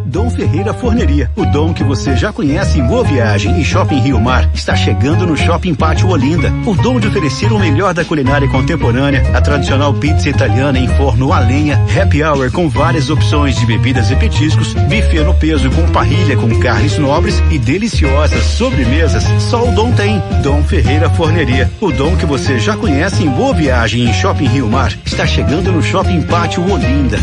Dom 0.08 0.30
Ferreira 0.30 0.72
Forneria. 0.72 1.30
O 1.36 1.44
dom 1.44 1.74
que 1.74 1.84
você 1.84 2.16
já 2.16 2.32
conhece 2.32 2.80
em 2.80 2.86
Boa 2.86 3.04
Viagem 3.04 3.60
e 3.60 3.64
Shopping 3.64 4.00
Rio 4.00 4.18
Mar 4.18 4.48
está 4.54 4.74
chegando 4.74 5.26
no 5.26 5.36
Shopping 5.36 5.74
Pátio 5.74 6.08
Olinda. 6.08 6.50
O 6.64 6.74
dom 6.74 6.98
de 6.98 7.08
oferecer 7.08 7.52
o 7.52 7.58
melhor 7.58 7.92
da 7.92 8.06
culinária 8.06 8.48
contemporânea, 8.48 9.22
a 9.36 9.40
tradicional 9.42 9.92
pizza 9.92 10.30
italiana 10.30 10.78
em 10.78 10.88
forno 10.88 11.30
a 11.30 11.40
lenha, 11.40 11.78
happy 11.94 12.22
hour 12.24 12.50
com 12.50 12.70
várias 12.70 13.10
opções 13.10 13.56
de 13.56 13.66
bebidas 13.66 14.10
e 14.10 14.16
petiscos, 14.16 14.72
buffet 14.72 15.22
no 15.24 15.34
peso 15.34 15.70
com 15.70 15.86
parrilha 15.92 16.38
com 16.38 16.58
carnes 16.58 16.96
nobres 16.96 17.42
e 17.50 17.58
deliciosas 17.58 18.42
sobremesas. 18.44 19.24
Só 19.42 19.68
o 19.68 19.72
dom 19.72 19.92
tem. 19.92 20.22
Dom 20.42 20.62
Ferreira 20.62 21.10
Forneria. 21.10 21.70
O 21.82 21.92
dom 21.92 22.16
que 22.16 22.24
você 22.24 22.58
já 22.58 22.74
conhece 22.74 23.22
em 23.22 23.28
Boa 23.28 23.52
Viagem 23.52 24.08
e 24.08 24.14
Shopping 24.14 24.48
Rio 24.48 24.68
Mar 24.68 24.90
está 25.04 25.26
chegando 25.26 25.70
no 25.70 25.82
Shopping 25.82 26.22
Pátio 26.22 26.62
Olinda. 26.62 27.18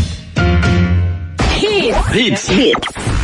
Hits. 2.16 3.15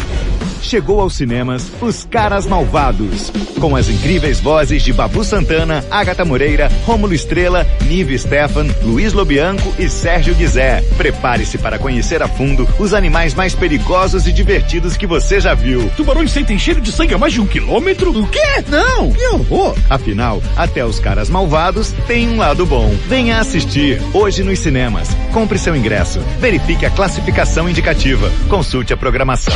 Chegou 0.62 1.00
aos 1.00 1.14
cinemas 1.14 1.70
Os 1.80 2.04
Caras 2.04 2.46
Malvados, 2.46 3.30
com 3.60 3.76
as 3.76 3.88
incríveis 3.88 4.40
vozes 4.40 4.82
de 4.82 4.92
Babu 4.92 5.24
Santana, 5.24 5.84
Agatha 5.90 6.24
Moreira, 6.24 6.70
Rômulo 6.86 7.12
Estrela, 7.12 7.66
Nive 7.86 8.18
Stefan, 8.18 8.66
Luiz 8.82 9.12
Lobianco 9.12 9.74
e 9.78 9.88
Sérgio 9.88 10.34
Guizé. 10.34 10.82
Prepare-se 10.96 11.58
para 11.58 11.78
conhecer 11.78 12.22
a 12.22 12.28
fundo 12.28 12.66
os 12.78 12.94
animais 12.94 13.34
mais 13.34 13.54
perigosos 13.54 14.26
e 14.26 14.32
divertidos 14.32 14.96
que 14.96 15.06
você 15.06 15.40
já 15.40 15.52
viu. 15.52 15.90
Tubarões 15.96 16.30
sentem 16.30 16.58
cheiro 16.58 16.80
de 16.80 16.92
sangue 16.92 17.14
a 17.14 17.18
mais 17.18 17.32
de 17.32 17.40
um 17.40 17.46
quilômetro? 17.46 18.16
O 18.16 18.26
quê? 18.28 18.40
Não! 18.68 19.12
Que 19.12 19.26
horror! 19.26 19.74
Afinal, 19.90 20.42
até 20.56 20.84
os 20.84 20.98
caras 20.98 21.28
malvados 21.28 21.92
têm 22.06 22.28
um 22.28 22.38
lado 22.38 22.64
bom. 22.64 22.88
Venha 23.08 23.40
assistir 23.40 24.00
hoje 24.14 24.42
nos 24.44 24.60
cinemas. 24.60 25.08
Compre 25.32 25.58
seu 25.58 25.74
ingresso. 25.76 26.20
Verifique 26.38 26.86
a 26.86 26.90
classificação 26.90 27.68
indicativa. 27.68 28.30
Consulte 28.48 28.92
a 28.92 28.96
programação. 28.96 29.52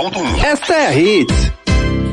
103.1 0.00 0.42
Esta 0.42 0.74
é 0.74 0.86
a 0.86 0.98
Hits. 0.98 1.52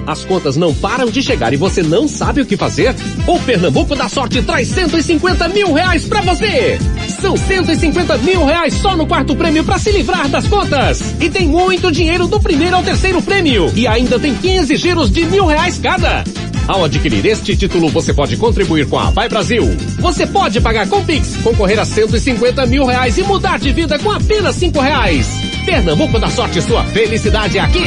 As 0.06 0.24
contas 0.24 0.56
não 0.56 0.74
param 0.74 1.10
de 1.10 1.22
chegar 1.22 1.54
e 1.54 1.58
você 1.58 1.84
não 1.84 2.08
sabe 2.08 2.42
o 2.42 2.46
que 2.46 2.56
fazer? 2.56 2.96
O 3.26 3.40
Pernambuco 3.40 3.94
da 3.96 4.08
Sorte 4.08 4.42
traz 4.42 4.70
150 4.70 5.48
mil 5.50 5.74
reais 5.74 6.06
pra 6.06 6.22
você! 6.22 6.80
São 7.22 7.36
150 7.36 8.18
mil 8.20 8.46
reais 8.46 8.74
só 8.76 8.96
no 8.96 9.06
quarto 9.06 9.36
prêmio 9.36 9.66
pra 9.66 9.78
se 9.78 9.92
livrar 9.92 10.30
das 10.30 10.48
contas! 10.48 11.14
E 11.20 11.30
tem 11.30 11.48
muito 11.48 11.92
dinheiro 11.92 12.26
do 12.26 12.40
primeiro 12.40 12.78
ao 12.78 12.84
terceiro 12.84 13.22
prêmio! 13.22 13.70
E 13.76 13.86
ainda 13.86 14.18
tem 14.18 14.34
15 14.34 14.78
giros 14.78 15.12
de 15.12 15.26
mil 15.26 15.46
reais 15.46 15.78
cada! 15.78 16.24
Ao 16.70 16.86
adquirir 16.86 17.26
este 17.26 17.56
título, 17.56 17.90
você 17.90 18.14
pode 18.14 18.36
contribuir 18.38 18.88
com 18.88 19.00
a 19.00 19.10
Vai 19.10 19.28
Brasil. 19.28 19.64
Você 20.00 20.26
pode 20.28 20.60
pagar 20.62 20.88
com 20.88 21.04
Pix, 21.04 21.36
concorrer 21.38 21.80
a 21.80 21.86
150 21.86 22.66
mil 22.66 22.86
reais 22.86 23.18
e 23.18 23.24
mudar 23.24 23.60
de 23.60 23.72
vida 23.72 24.00
com 24.00 24.12
apenas 24.12 24.56
5 24.56 24.80
reais. 24.80 25.57
Pernambuco 25.68 26.18
da 26.18 26.30
Sorte, 26.30 26.62
sua 26.62 26.82
felicidade 26.86 27.58
é 27.58 27.62
aqui. 27.62 27.84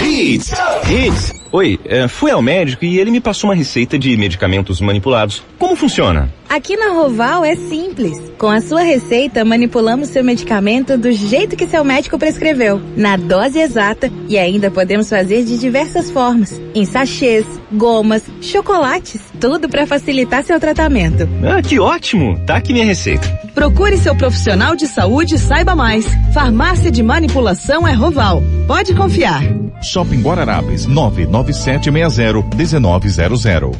Hits! 0.00 0.52
Hits! 0.88 1.32
Oi, 1.50 1.80
é, 1.84 2.06
fui 2.06 2.30
ao 2.30 2.40
médico 2.40 2.84
e 2.84 3.00
ele 3.00 3.10
me 3.10 3.20
passou 3.20 3.50
uma 3.50 3.56
receita 3.56 3.98
de 3.98 4.16
medicamentos 4.16 4.80
manipulados. 4.80 5.42
Como 5.58 5.74
funciona? 5.74 6.32
Aqui 6.48 6.76
na 6.76 6.92
Roval 6.92 7.44
é 7.44 7.56
simples. 7.56 8.16
Com 8.38 8.48
a 8.48 8.60
sua 8.60 8.82
receita, 8.82 9.44
manipulamos 9.44 10.10
seu 10.10 10.22
medicamento 10.22 10.96
do 10.96 11.10
jeito 11.10 11.56
que 11.56 11.66
seu 11.66 11.82
médico 11.82 12.16
prescreveu, 12.16 12.80
na 12.96 13.16
dose 13.16 13.58
exata 13.58 14.12
e 14.28 14.38
ainda 14.38 14.70
podemos 14.70 15.10
fazer 15.10 15.44
de 15.44 15.58
diversas 15.58 16.08
formas, 16.08 16.60
em 16.72 16.84
sachês, 16.84 17.44
gomas, 17.72 18.22
chocolates, 18.40 19.20
tudo 19.40 19.68
para 19.68 19.84
facilitar 19.86 20.42
seu 20.44 20.60
tratamento. 20.60 21.26
Ah, 21.42 21.62
que 21.62 21.80
ótimo! 21.80 22.38
Tá 22.46 22.56
aqui 22.56 22.72
minha 22.74 22.84
receita. 22.84 23.26
Procure 23.54 23.96
seu 23.96 24.14
profissional 24.14 24.76
de 24.76 24.86
saúde 24.86 25.36
e 25.36 25.38
saiba 25.38 25.74
mais. 25.74 26.04
Farmácia 26.34 26.90
de 26.90 27.02
manipulação 27.02 27.88
é 27.88 27.94
Roval. 27.94 28.42
Pode 28.66 28.94
confiar. 28.94 29.42
Shopping 29.82 30.20
Guararapes 30.20 30.86
997601900. 30.86 33.74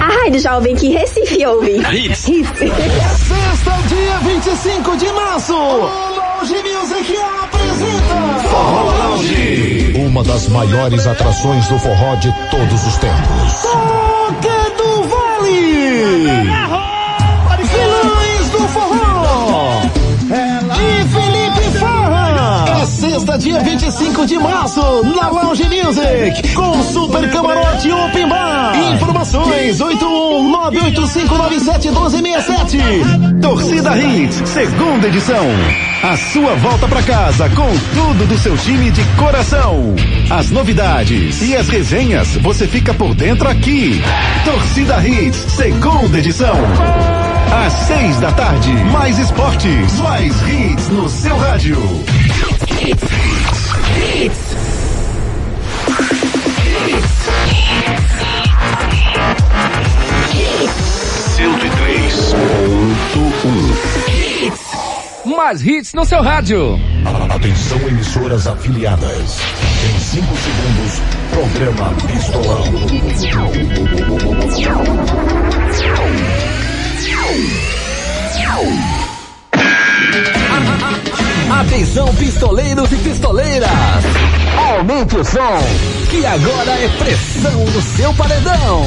A 0.00 0.24
Rádio 0.24 0.40
Jovem 0.40 0.74
que 0.76 0.88
Recife 0.88 1.44
ouve. 1.46 1.76
Hits. 1.78 2.18
Sexta, 2.18 2.64
dia 3.88 4.18
25 4.24 4.96
de 4.96 5.06
março. 5.12 5.52
Lounge 5.54 6.54
Music 6.54 7.16
apresenta 7.42 8.38
Forró 8.48 8.90
Lounge. 8.96 9.77
Uma 10.08 10.22
das 10.24 10.48
maiores 10.48 11.06
atrações 11.06 11.68
do 11.68 11.78
forró 11.78 12.14
de 12.16 12.32
todos 12.50 12.86
os 12.86 12.96
tempos. 12.96 13.62
Toca 13.62 14.70
do 14.78 15.02
Vale. 15.02 16.32
Vilões 17.58 18.48
do 18.50 18.58
Forró. 18.68 19.82
E 20.30 21.04
Felipe 21.08 21.78
Farra. 21.78 22.64
É 22.80 22.86
sexta, 22.86 23.36
dia 23.36 23.60
25 23.60 24.24
de 24.26 24.38
março, 24.38 24.80
na 25.14 25.28
Lounge 25.28 25.64
Music, 25.68 26.54
com 26.54 26.82
Super 26.82 27.30
Camarote 27.30 27.92
Open 27.92 28.28
Bar. 28.30 28.72
Informações 28.94 29.78
81985971267. 29.78 32.78
Torcida 33.42 33.94
Hits, 33.98 34.42
segunda 34.48 35.08
edição. 35.08 35.44
A 36.02 36.16
sua 36.16 36.54
volta 36.54 36.86
pra 36.86 37.02
casa 37.02 37.50
com 37.50 37.68
tudo 37.92 38.26
do 38.28 38.38
seu 38.38 38.56
time 38.56 38.88
de 38.90 39.04
coração. 39.16 39.96
As 40.30 40.48
novidades 40.48 41.42
e 41.42 41.56
as 41.56 41.68
resenhas 41.68 42.36
você 42.36 42.68
fica 42.68 42.94
por 42.94 43.16
dentro 43.16 43.48
aqui. 43.48 44.00
Torcida 44.44 45.06
Hits, 45.06 45.36
segunda 45.36 46.18
edição. 46.18 46.54
Às 47.66 47.72
seis 47.72 48.20
da 48.20 48.30
tarde, 48.30 48.72
mais 48.92 49.18
esportes, 49.18 49.98
mais 49.98 50.34
hits 50.48 50.88
no 50.88 51.08
seu 51.08 51.36
rádio. 51.36 51.76
Mais 65.48 65.62
hits 65.62 65.94
no 65.94 66.04
seu 66.04 66.20
rádio. 66.20 66.78
Atenção 67.34 67.78
emissoras 67.88 68.46
afiliadas. 68.46 69.40
Em 69.82 69.98
5 69.98 70.26
segundos, 70.36 71.00
programa 71.30 71.94
Pistolão. 72.06 72.64
Atenção 81.60 82.14
pistoleiros 82.16 82.92
e 82.92 82.96
pistoleiras. 82.96 83.70
Aumente 84.54 85.16
o 85.16 85.24
som, 85.24 85.62
que 86.10 86.26
agora 86.26 86.72
é 86.72 86.88
pressão 86.98 87.64
no 87.64 87.80
seu 87.96 88.12
paredão. 88.12 88.84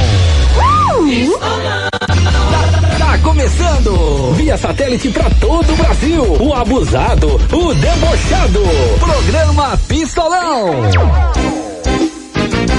Tá, 1.40 2.81
tá 3.02 3.18
começando! 3.18 4.34
Via 4.36 4.56
satélite 4.58 5.10
pra 5.10 5.28
todo 5.40 5.74
o 5.74 5.76
Brasil. 5.76 6.24
O 6.40 6.54
abusado, 6.54 7.28
o 7.52 7.74
debochado. 7.74 8.62
Programa 9.00 9.78
Pistolão. 9.88 10.70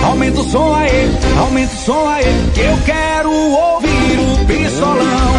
Aumenta 0.04 0.40
o 0.40 0.44
som 0.50 0.74
aí, 0.74 1.10
aumenta 1.38 1.74
o 1.74 1.78
som 1.78 2.08
aí, 2.08 2.50
que 2.54 2.60
eu 2.60 2.78
quero 2.84 3.32
ouvir 3.32 4.18
o 4.18 4.44
pistolão. 4.46 5.32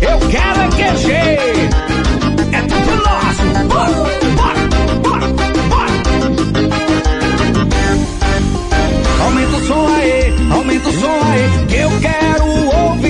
Eu 0.00 0.18
quero 0.28 0.60
é 0.60 0.68
QG, 0.68 1.12
é 2.52 2.62
tudo 2.62 2.96
nosso. 2.96 3.42
Bora, 3.68 3.92
bora, 4.36 4.62
bora, 5.02 5.28
bora. 5.68 5.92
Aumenta 9.24 9.56
o 9.56 9.66
som 9.66 9.88
aí, 9.88 10.34
aumenta 10.50 10.88
o 10.88 10.92
som 10.92 11.20
aí, 11.32 11.66
que 11.68 11.76
eu 11.76 11.90
quero 12.00 12.51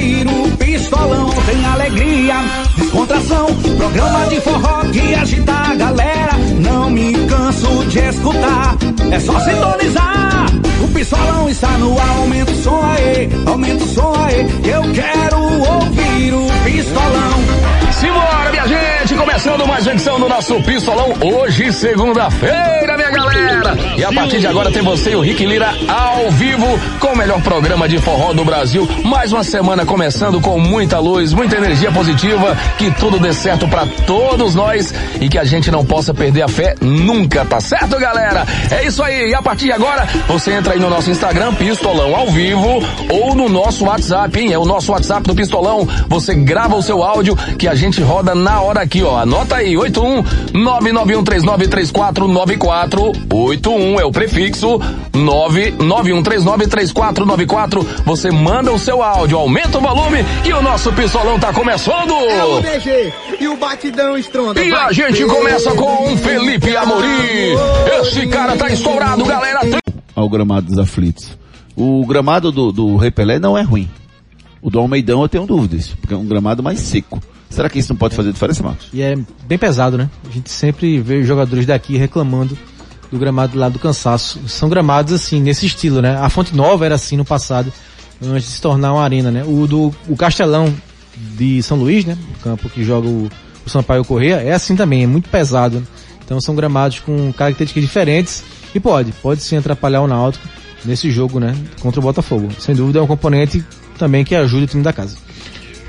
ouvir 0.03 0.27
o 0.27 0.57
pistolão. 0.57 1.31
Tem 1.47 1.65
alegria, 1.65 2.35
descontração, 2.77 3.47
programa 3.77 4.27
de 4.27 4.41
forró 4.41 4.81
que 4.93 5.15
agita 5.15 5.53
a 5.53 5.75
galera. 5.75 6.33
Não 6.61 6.91
me 6.91 7.13
canso 7.27 7.85
de 7.87 7.99
escutar, 8.01 8.77
é 9.11 9.21
só 9.21 9.39
sintonizar. 9.41 10.47
O 10.83 10.89
pistolão 10.89 11.49
está 11.49 11.71
no 11.79 11.99
ar, 11.99 12.09
aumenta 12.19 12.51
o 12.51 12.63
som 12.63 12.81
aí, 12.83 13.29
aumenta 13.47 13.85
o 13.85 13.89
som 13.89 14.15
aí, 14.17 14.41
eu 14.69 14.83
quero 14.93 15.39
ouvir 15.39 16.35
o 16.35 16.47
pistolão. 16.65 17.82
Simbora, 18.03 18.51
minha 18.51 18.67
gente! 18.67 19.15
Começando 19.15 19.65
mais 19.65 19.87
uma 19.87 19.93
edição 19.93 20.19
do 20.19 20.29
nosso 20.29 20.61
Pistolão. 20.63 21.15
Hoje, 21.21 21.73
segunda-feira, 21.73 22.97
minha 22.97 23.11
galera! 23.13 23.77
E 23.97 24.05
a 24.05 24.13
partir 24.13 24.41
de 24.41 24.47
agora 24.49 24.73
tem 24.73 24.83
você 24.83 25.13
e 25.13 25.15
o 25.15 25.21
Rick 25.21 25.47
Lira 25.47 25.73
ao 25.87 26.29
vivo 26.33 26.67
com 26.99 27.09
o 27.09 27.17
melhor 27.17 27.41
programa 27.43 27.89
de 27.89 27.99
forró 27.99 28.33
do 28.33 28.45
Brasil. 28.45 28.89
Mais 29.05 29.33
uma 29.33 29.45
semana 29.45 29.87
começando 29.87 30.41
com 30.41 30.59
muita 30.59 30.99
luz, 30.99 31.33
muita 31.33 31.57
energia 31.57 31.93
positiva. 31.93 32.57
Que 32.77 32.91
tudo 32.91 33.21
dê 33.21 33.33
certo 33.33 33.69
pra 33.69 33.87
todos 34.05 34.57
nós 34.57 34.93
e 35.21 35.29
que 35.29 35.39
a 35.39 35.45
gente 35.45 35.71
não 35.71 35.85
possa 35.85 36.13
perder 36.13 36.43
a 36.43 36.49
fé 36.49 36.75
nunca, 36.81 37.45
tá 37.45 37.61
certo, 37.61 37.97
galera? 38.01 38.45
É 38.69 38.85
isso 38.85 39.01
aí. 39.01 39.31
E 39.31 39.35
a 39.35 39.43
partir 39.43 39.67
de 39.67 39.73
agora, 39.73 40.09
você 40.27 40.53
entra 40.55 40.73
aí 40.73 40.81
no 40.81 40.91
nosso 40.91 41.09
Instagram, 41.09 41.55
Pistolão 41.55 42.17
ao 42.17 42.27
vivo, 42.33 42.83
ou 43.09 43.37
no 43.37 43.49
nosso 43.49 43.85
WhatsApp, 43.85 44.41
hein? 44.41 44.53
É 44.53 44.59
o 44.59 44.65
nosso 44.65 44.91
WhatsApp 44.91 45.23
do 45.23 45.37
Pistolão. 45.37 45.87
Você 46.09 46.35
grava 46.35 46.75
o 46.75 46.83
seu 46.83 47.05
áudio 47.05 47.37
que 47.57 47.69
a 47.69 47.75
gente 47.77 47.92
roda 48.01 48.35
na 48.35 48.63
hora 48.63 48.81
aqui, 48.81 49.03
ó. 49.03 49.19
Anota 49.19 49.57
aí, 49.57 49.77
81 49.77 50.23
991393494. 50.53 53.13
81 53.33 54.01
é 54.01 54.05
o 54.05 54.13
prefixo 54.13 54.79
991393494. 55.13 57.85
Você 58.05 58.31
manda 58.31 58.73
o 58.73 58.79
seu 58.79 59.03
áudio, 59.03 59.39
aumenta 59.39 59.79
o 59.79 59.81
volume 59.81 60.19
e 60.45 60.53
o 60.53 60.63
nosso 60.63 60.93
pistolão 60.93 61.39
tá 61.39 61.53
começando. 61.53 62.13
É 62.13 62.45
o 62.45 62.61
DG 62.61 63.13
e 63.41 63.49
o 63.49 63.57
batidão 63.57 64.17
estronda. 64.17 64.63
E 64.63 64.73
a 64.73 64.93
gente 64.93 65.25
começa 65.25 65.73
com 65.73 66.17
Felipe 66.17 66.77
Amorim. 66.77 67.57
Esse 68.01 68.27
cara 68.29 68.57
tá 68.57 68.69
estourado, 68.71 69.25
galera. 69.25 69.61
Ao 70.15 70.29
gramado 70.29 70.67
dos 70.67 70.79
aflitos. 70.79 71.37
O 71.75 72.05
gramado 72.07 72.53
do, 72.53 72.71
do 72.71 72.97
Rei 72.97 73.11
Pelé 73.11 73.39
não 73.39 73.57
é 73.57 73.63
ruim. 73.63 73.89
O 74.61 74.71
do 74.71 74.79
Almeidão 74.79 75.23
eu 75.23 75.29
tenho 75.29 75.47
dúvidas, 75.47 75.89
porque 76.01 76.15
é 76.15 76.17
um 76.17 76.25
gramado 76.25 76.63
mais 76.63 76.79
seco. 76.79 77.21
Será 77.53 77.69
que 77.69 77.79
isso 77.79 77.93
não 77.93 77.97
pode 77.97 78.17
fazer 78.17 78.33
diferença, 78.33 78.63
Marcos? 78.63 78.89
E 78.93 79.03
é 79.03 79.17
bem 79.47 79.59
pesado, 79.59 79.99
né? 79.99 80.09
A 80.29 80.33
gente 80.33 80.51
sempre 80.51 80.99
vê 81.01 81.23
jogadores 81.23 81.67
daqui 81.67 81.97
reclamando 81.97 82.57
do 83.11 83.19
gramado 83.19 83.59
lá 83.59 83.69
do 83.69 83.79
cansaço. 83.79 84.41
São 84.49 84.69
gramados 84.69 85.13
assim, 85.13 85.41
nesse 85.41 85.67
estilo, 85.67 86.01
né? 86.01 86.17
A 86.19 86.29
Fonte 86.31 86.57
Nova 86.57 86.85
era 86.87 86.95
assim 86.95 87.17
no 87.17 87.25
passado, 87.25 87.73
antes 88.23 88.49
de 88.49 88.55
se 88.55 88.61
tornar 88.63 88.93
uma 88.95 89.05
arena, 89.05 89.31
né? 89.31 89.45
O 89.45 89.67
do 89.67 89.95
o 90.09 90.17
Castelão 90.17 90.73
de 91.37 91.63
São 91.63 91.77
Luís, 91.77 92.05
né? 92.05 92.17
O 92.39 92.43
campo 92.43 92.71
que 92.71 92.83
joga 92.83 93.07
o, 93.07 93.29
o 93.67 93.71
Sampaio 93.71 94.05
Correia, 94.05 94.37
é 94.37 94.53
assim 94.53 94.75
também, 94.75 95.05
é 95.05 95.07
muito 95.07 95.29
pesado. 95.29 95.81
né? 95.81 95.87
Então 96.25 96.41
são 96.41 96.55
gramados 96.55 97.01
com 97.01 97.33
características 97.35 97.83
diferentes 97.83 98.43
e 98.75 98.81
pode, 98.81 99.13
pode 99.21 99.43
sim 99.43 99.57
atrapalhar 99.57 100.01
o 100.01 100.07
Náutico 100.07 100.49
nesse 100.85 101.11
jogo, 101.11 101.39
né? 101.39 101.55
Contra 101.81 102.01
o 102.01 102.03
Botafogo. 102.03 102.49
Sem 102.59 102.75
dúvida 102.75 102.99
é 102.99 103.03
um 103.03 103.07
componente 103.07 103.63
também 103.99 104.25
que 104.25 104.35
ajuda 104.35 104.65
o 104.65 104.67
time 104.67 104.83
da 104.83 104.93
casa. 104.93 105.17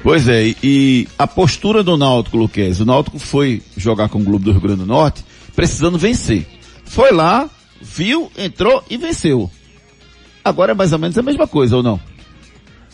Pois 0.04 0.28
é, 0.28 0.54
e, 0.62 1.08
a 1.18 1.26
postura 1.26 1.82
do 1.82 1.96
Náutico, 1.96 2.36
Luquez, 2.36 2.82
o 2.82 2.86
Náutico 2.86 3.18
foi 3.18 3.62
jogar 3.78 4.10
com 4.10 4.20
o 4.20 4.24
Globo 4.24 4.44
do 4.44 4.52
Rio 4.52 4.60
Grande 4.60 4.82
do 4.82 4.86
Norte 4.86 5.24
precisando 5.56 5.98
vencer. 5.98 6.46
Foi 6.84 7.14
lá, 7.14 7.50
viu, 7.82 8.30
entrou 8.38 8.84
e 8.90 8.98
venceu. 8.98 9.50
Agora 10.44 10.74
é 10.74 10.76
mais 10.76 10.92
ou 10.92 11.00
menos 11.00 11.18
a 11.18 11.22
mesma 11.22 11.48
coisa, 11.48 11.78
ou 11.78 11.84
não? 11.84 12.02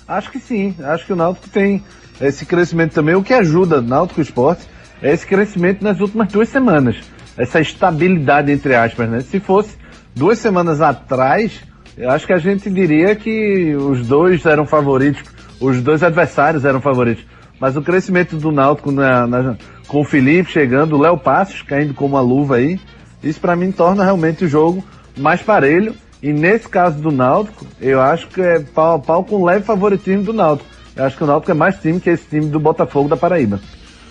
Acho 0.07 0.29
que 0.29 0.39
sim. 0.39 0.75
Acho 0.83 1.07
que 1.07 1.13
o 1.13 1.15
Náutico 1.15 1.49
tem 1.49 1.83
esse 2.21 2.45
crescimento 2.45 2.93
também. 2.93 3.15
O 3.15 3.23
que 3.23 3.33
ajuda 3.33 3.79
o 3.79 3.81
Náutico 3.81 4.21
Esporte 4.21 4.67
é 5.01 5.11
esse 5.11 5.25
crescimento 5.25 5.83
nas 5.83 5.99
últimas 5.99 6.31
duas 6.31 6.49
semanas. 6.49 6.97
Essa 7.35 7.59
estabilidade, 7.59 8.51
entre 8.51 8.75
aspas, 8.75 9.09
né? 9.09 9.21
Se 9.21 9.39
fosse 9.39 9.75
duas 10.15 10.37
semanas 10.37 10.79
atrás, 10.79 11.53
eu 11.97 12.11
acho 12.11 12.27
que 12.27 12.33
a 12.33 12.37
gente 12.37 12.69
diria 12.69 13.15
que 13.15 13.75
os 13.75 14.05
dois 14.05 14.45
eram 14.45 14.67
favoritos, 14.67 15.23
os 15.59 15.81
dois 15.81 16.03
adversários 16.03 16.65
eram 16.65 16.81
favoritos. 16.81 17.25
Mas 17.59 17.75
o 17.75 17.81
crescimento 17.81 18.37
do 18.37 18.51
Náutico 18.51 18.91
na, 18.91 19.27
na, 19.27 19.57
com 19.87 20.01
o 20.01 20.05
Felipe 20.05 20.51
chegando, 20.51 20.95
o 20.95 21.01
Léo 21.01 21.17
Passos 21.17 21.61
caindo 21.61 21.93
como 21.93 22.15
uma 22.15 22.21
luva 22.21 22.55
aí, 22.55 22.79
isso 23.21 23.39
para 23.39 23.55
mim 23.55 23.71
torna 23.71 24.03
realmente 24.03 24.45
o 24.45 24.47
jogo 24.47 24.83
mais 25.17 25.41
parelho. 25.41 25.93
E 26.21 26.33
nesse 26.33 26.67
caso 26.67 27.01
do 27.01 27.11
Náutico, 27.11 27.65
eu 27.79 28.01
acho 28.01 28.27
que 28.27 28.41
é 28.41 28.59
pau 28.59 28.95
a 28.95 28.99
pau 28.99 29.23
com 29.23 29.43
leve 29.43 29.63
favoritismo 29.63 30.23
do 30.23 30.33
Náutico. 30.33 30.69
Eu 30.95 31.05
acho 31.05 31.15
que 31.15 31.23
o 31.23 31.27
Náutico 31.27 31.51
é 31.51 31.53
mais 31.53 31.77
time 31.79 31.99
que 31.99 32.09
esse 32.09 32.27
time 32.27 32.47
do 32.47 32.59
Botafogo 32.59 33.07
da 33.07 33.15
Paraíba. 33.15 33.59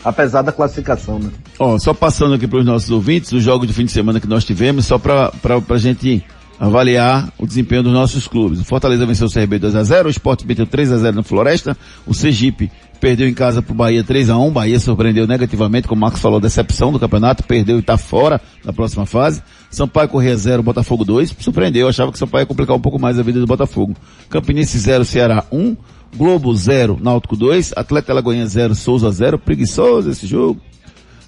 Apesar 0.04 0.42
da 0.42 0.52
classificação, 0.52 1.18
né? 1.18 1.30
Ó, 1.58 1.78
só 1.78 1.92
passando 1.92 2.34
aqui 2.34 2.46
para 2.46 2.60
os 2.60 2.64
nossos 2.64 2.90
ouvintes, 2.90 3.32
os 3.32 3.42
jogos 3.42 3.66
de 3.66 3.74
fim 3.74 3.84
de 3.84 3.92
semana 3.92 4.20
que 4.20 4.28
nós 4.28 4.44
tivemos, 4.44 4.86
só 4.86 4.98
para 4.98 5.32
a 5.68 5.78
gente 5.78 6.24
avaliar 6.58 7.32
o 7.38 7.46
desempenho 7.46 7.82
dos 7.82 7.92
nossos 7.92 8.26
clubes. 8.26 8.60
O 8.60 8.64
Fortaleza 8.64 9.06
venceu 9.06 9.26
o 9.26 9.30
CRB 9.30 9.60
2x0, 9.60 10.06
o 10.06 10.10
Sport 10.10 10.44
meteu 10.44 10.66
3x0 10.66 11.12
no 11.12 11.22
Floresta, 11.22 11.76
o 12.06 12.12
Sergipe 12.12 12.70
perdeu 13.00 13.28
em 13.28 13.34
casa 13.34 13.62
pro 13.62 13.74
Bahia 13.74 14.02
3x1, 14.02 14.50
Bahia 14.50 14.80
surpreendeu 14.80 15.26
negativamente, 15.26 15.86
como 15.86 15.98
o 15.98 16.02
Marcos 16.02 16.20
falou, 16.20 16.40
decepção 16.40 16.92
do 16.92 16.98
campeonato, 16.98 17.44
perdeu 17.44 17.76
e 17.76 17.80
está 17.80 17.96
fora 17.96 18.40
da 18.64 18.72
próxima 18.72 19.06
fase. 19.06 19.42
Sampaio 19.70 20.08
Corrêa 20.08 20.36
0, 20.36 20.62
Botafogo 20.62 21.04
2, 21.04 21.36
surpreendeu, 21.38 21.88
achava 21.88 22.10
que 22.10 22.16
o 22.16 22.18
Sampaio 22.18 22.42
ia 22.42 22.46
complicar 22.46 22.76
um 22.76 22.80
pouco 22.80 22.98
mais 22.98 23.18
a 23.18 23.22
vida 23.22 23.38
do 23.38 23.46
Botafogo. 23.46 23.94
Campinense 24.28 24.76
0, 24.78 25.04
Ceará 25.04 25.44
1, 25.52 25.76
Globo 26.16 26.54
0, 26.54 26.98
Náutico 27.00 27.36
2, 27.36 27.74
Atlético 27.76 28.12
Alagoinha 28.12 28.46
0, 28.46 28.74
Souza 28.74 29.10
0, 29.10 29.38
preguiçoso 29.38 30.10
esse 30.10 30.26
jogo. 30.26 30.60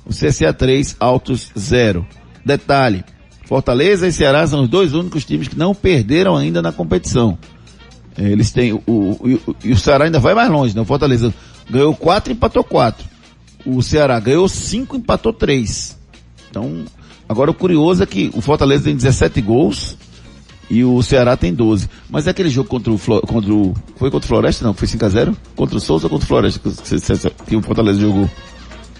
O 0.04 0.10
CSA 0.10 0.52
3, 0.52 0.96
Altos 0.98 1.52
0. 1.56 2.04
Detalhe, 2.44 3.04
Fortaleza 3.50 4.06
e 4.06 4.12
Ceará 4.12 4.46
são 4.46 4.62
os 4.62 4.68
dois 4.68 4.94
únicos 4.94 5.24
times 5.24 5.48
que 5.48 5.58
não 5.58 5.74
perderam 5.74 6.36
ainda 6.36 6.62
na 6.62 6.70
competição. 6.70 7.36
Eles 8.16 8.52
têm, 8.52 8.72
o, 8.72 8.80
o, 8.86 9.40
o, 9.44 9.56
e 9.64 9.72
o 9.72 9.76
Ceará 9.76 10.04
ainda 10.04 10.20
vai 10.20 10.34
mais 10.34 10.48
longe, 10.48 10.72
né? 10.72 10.80
O 10.80 10.84
Fortaleza 10.84 11.34
ganhou 11.68 11.92
4 11.92 12.32
empatou 12.32 12.62
4. 12.62 13.04
O 13.66 13.82
Ceará 13.82 14.20
ganhou 14.20 14.48
5 14.48 14.96
empatou 14.98 15.32
3. 15.32 15.98
Então, 16.48 16.84
agora 17.28 17.50
o 17.50 17.54
curioso 17.54 18.04
é 18.04 18.06
que 18.06 18.30
o 18.34 18.40
Fortaleza 18.40 18.84
tem 18.84 18.94
17 18.94 19.40
gols 19.40 19.96
e 20.70 20.84
o 20.84 21.02
Ceará 21.02 21.36
tem 21.36 21.52
12. 21.52 21.90
Mas 22.08 22.28
é 22.28 22.30
aquele 22.30 22.50
jogo 22.50 22.68
contra 22.68 22.92
o, 22.92 22.98
contra 22.98 23.52
o 23.52 23.74
foi 23.96 24.12
contra 24.12 24.26
o 24.26 24.28
Floresta 24.28 24.64
não? 24.64 24.74
Foi 24.74 24.86
5 24.86 25.04
a 25.04 25.08
0 25.08 25.36
Contra 25.56 25.76
o 25.76 25.80
Souza 25.80 26.06
ou 26.06 26.10
contra 26.10 26.24
o 26.24 26.28
Floresta 26.28 26.60
que, 26.60 27.30
que 27.46 27.56
o 27.56 27.62
Fortaleza 27.62 27.98
jogou? 27.98 28.30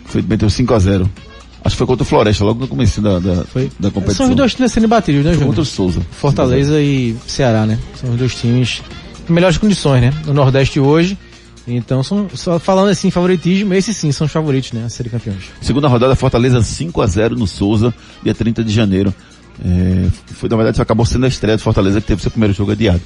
Foi, 0.07 0.21
meteu 0.23 0.51
5 0.51 0.75
a 0.75 0.79
0 0.81 1.11
Acho 1.63 1.75
que 1.75 1.79
foi 1.79 1.87
contra 1.87 2.03
o 2.03 2.07
Floresta, 2.07 2.45
logo 2.45 2.61
no 2.61 2.69
começo 2.69 3.01
da, 3.01 3.19
da, 3.19 3.45
foi. 3.45 3.71
da 3.79 3.91
competição. 3.91 4.27
São 4.27 4.31
os 4.31 4.37
dois 4.37 4.55
times 4.55 4.73
sendo 4.73 4.89
batidos, 4.89 5.25
né, 5.25 5.33
Júnior? 5.33 5.49
Contra 5.49 5.63
o 5.63 5.65
Souza. 5.65 6.01
Fortaleza 6.11 6.81
e 6.81 7.15
Ceará, 7.27 7.67
né? 7.67 7.79
São 8.01 8.11
os 8.11 8.17
dois 8.17 8.35
times 8.35 8.83
em 9.29 9.33
melhores 9.33 9.59
condições, 9.59 10.01
né? 10.01 10.13
No 10.27 10.33
Nordeste 10.33 10.81
hoje. 10.81 11.19
Então, 11.67 12.03
são, 12.03 12.29
só 12.35 12.59
falando 12.59 12.89
assim, 12.89 13.11
favoritismo, 13.11 13.75
esses 13.75 13.97
sim 13.97 14.11
são 14.11 14.27
os 14.27 14.33
favoritos, 14.33 14.73
né? 14.73 14.85
A 14.85 14.89
ser 14.89 15.09
campeões. 15.09 15.45
Segunda 15.61 15.87
rodada, 15.87 16.17
Fortaleza 16.17 16.63
5 16.63 17.01
a 17.01 17.07
0 17.07 17.37
no 17.37 17.47
Souza, 17.47 17.95
dia 18.23 18.35
30 18.35 18.65
de 18.65 18.73
janeiro. 18.73 19.15
É, 19.63 20.09
foi, 20.35 20.49
na 20.49 20.57
verdade, 20.57 20.81
acabou 20.81 21.05
sendo 21.05 21.27
a 21.27 21.29
estreia 21.29 21.57
do 21.57 21.63
Fortaleza 21.63 22.01
que 22.01 22.07
teve 22.07 22.23
seu 22.23 22.31
primeiro 22.31 22.55
jogo 22.55 22.73
adiado. 22.73 23.03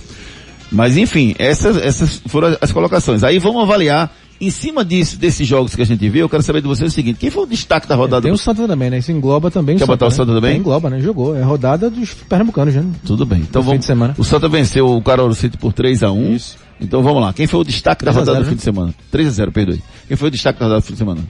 Mas 0.70 0.96
enfim, 0.96 1.34
essas, 1.38 1.76
essas 1.76 2.22
foram 2.26 2.56
as 2.60 2.72
colocações. 2.72 3.22
Aí 3.22 3.38
vamos 3.38 3.62
avaliar 3.62 4.14
em 4.40 4.50
cima 4.50 4.84
disso, 4.84 5.18
desses 5.18 5.46
jogos 5.46 5.74
que 5.74 5.82
a 5.82 5.86
gente 5.86 6.08
viu, 6.08 6.22
eu 6.22 6.28
quero 6.28 6.42
saber 6.42 6.60
de 6.60 6.66
você 6.68 6.84
o 6.84 6.90
seguinte, 6.90 7.18
quem 7.18 7.30
foi 7.30 7.44
o 7.44 7.46
destaque 7.46 7.86
da 7.88 7.94
rodada? 7.94 8.22
Tem 8.22 8.32
o 8.32 8.36
Santa 8.38 8.66
também, 8.66 8.90
né? 8.90 8.98
Isso 8.98 9.12
engloba 9.12 9.50
também 9.50 9.76
Quer 9.76 9.84
o 9.84 9.86
Santa. 9.86 9.92
botar 9.96 10.06
o 10.06 10.10
Santa 10.10 10.32
né? 10.32 10.40
também? 10.40 10.56
engloba, 10.58 10.90
né? 10.90 11.00
Jogou. 11.00 11.36
É 11.36 11.42
rodada 11.42 11.88
dos 11.88 12.12
pernambucanos, 12.14 12.74
né? 12.74 12.84
Tudo 13.06 13.24
bem. 13.24 13.40
Então 13.40 13.60
No 13.62 13.66
vamos, 13.66 13.76
fim 13.76 13.80
de 13.80 13.84
semana. 13.86 14.14
o 14.18 14.24
Santa 14.24 14.48
venceu 14.48 14.88
o 14.88 15.00
Caruaru 15.02 15.34
City 15.34 15.56
por 15.56 15.72
3 15.72 16.02
a 16.02 16.10
1 16.10 16.34
Isso. 16.34 16.56
Então 16.80 17.02
vamos 17.02 17.22
lá. 17.22 17.32
Quem 17.32 17.46
foi 17.46 17.60
o 17.60 17.64
destaque 17.64 18.04
da 18.04 18.10
3 18.12 18.16
a 18.16 18.20
rodada 18.32 18.38
0, 18.38 18.44
do 18.44 18.48
fim 18.48 18.54
né? 18.54 18.56
de 18.56 18.62
semana? 18.62 18.94
3 19.10 19.28
a 19.28 19.30
0 19.30 19.52
perdoe. 19.52 19.82
Quem 20.08 20.16
foi 20.16 20.28
o 20.28 20.30
destaque 20.30 20.58
da 20.58 20.64
rodada 20.66 20.80
do 20.80 20.84
fim 20.84 20.92
de 20.94 20.98
semana? 20.98 21.20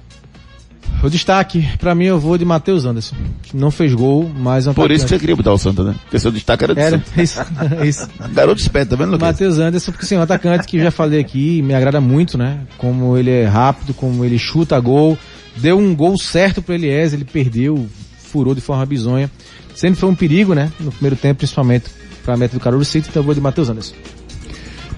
O 1.04 1.10
destaque, 1.10 1.68
pra 1.78 1.94
mim, 1.94 2.06
eu 2.06 2.18
vou 2.18 2.38
de 2.38 2.46
Matheus 2.46 2.86
Anderson. 2.86 3.14
que 3.42 3.54
Não 3.54 3.70
fez 3.70 3.92
gol, 3.92 4.32
mas 4.34 4.66
é 4.66 4.70
um 4.70 4.74
Por 4.74 4.90
isso 4.90 5.04
que 5.04 5.10
você 5.10 5.18
queria 5.18 5.36
botar 5.36 5.52
o 5.52 5.58
Santa, 5.58 5.84
né? 5.84 5.94
Porque 6.02 6.18
seu 6.18 6.32
destaque 6.32 6.64
era 6.64 6.74
do 6.74 6.80
Era, 6.80 6.98
Santa. 6.98 7.22
isso, 7.22 7.40
isso. 7.84 8.08
Garoto 8.32 8.58
esperto, 8.58 8.90
tá 8.90 8.96
vendo, 8.96 9.12
Lucas? 9.12 9.28
Matheus 9.28 9.58
Anderson, 9.58 9.92
porque 9.92 10.06
assim, 10.06 10.14
é 10.14 10.18
um 10.18 10.22
atacante 10.22 10.66
que 10.66 10.78
eu 10.78 10.82
já 10.82 10.90
falei 10.90 11.20
aqui, 11.20 11.60
me 11.60 11.74
agrada 11.74 12.00
muito, 12.00 12.38
né? 12.38 12.60
Como 12.78 13.18
ele 13.18 13.30
é 13.30 13.44
rápido, 13.44 13.92
como 13.92 14.24
ele 14.24 14.38
chuta 14.38 14.80
gol. 14.80 15.18
Deu 15.56 15.78
um 15.78 15.94
gol 15.94 16.16
certo 16.16 16.62
pro 16.62 16.74
Elias, 16.74 17.12
ele 17.12 17.26
perdeu, 17.26 17.86
furou 18.18 18.54
de 18.54 18.62
forma 18.62 18.86
bizonha. 18.86 19.30
Sempre 19.74 20.00
foi 20.00 20.08
um 20.08 20.14
perigo, 20.14 20.54
né? 20.54 20.72
No 20.80 20.90
primeiro 20.90 21.16
tempo, 21.16 21.36
principalmente 21.38 21.84
pra 22.24 22.34
meta 22.34 22.56
do 22.56 22.60
Carolo 22.60 22.82
City, 22.84 23.08
então 23.10 23.20
eu 23.20 23.24
vou 23.26 23.34
de 23.34 23.42
Matheus 23.42 23.68
Anderson. 23.68 23.94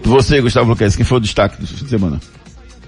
Você, 0.05 0.41
Gustavo 0.41 0.71
Luquez, 0.71 0.95
quem 0.95 1.05
foi 1.05 1.19
o 1.19 1.21
destaque 1.21 1.61
do 1.61 1.67
fim 1.67 1.85
de 1.85 1.91
semana? 1.91 2.21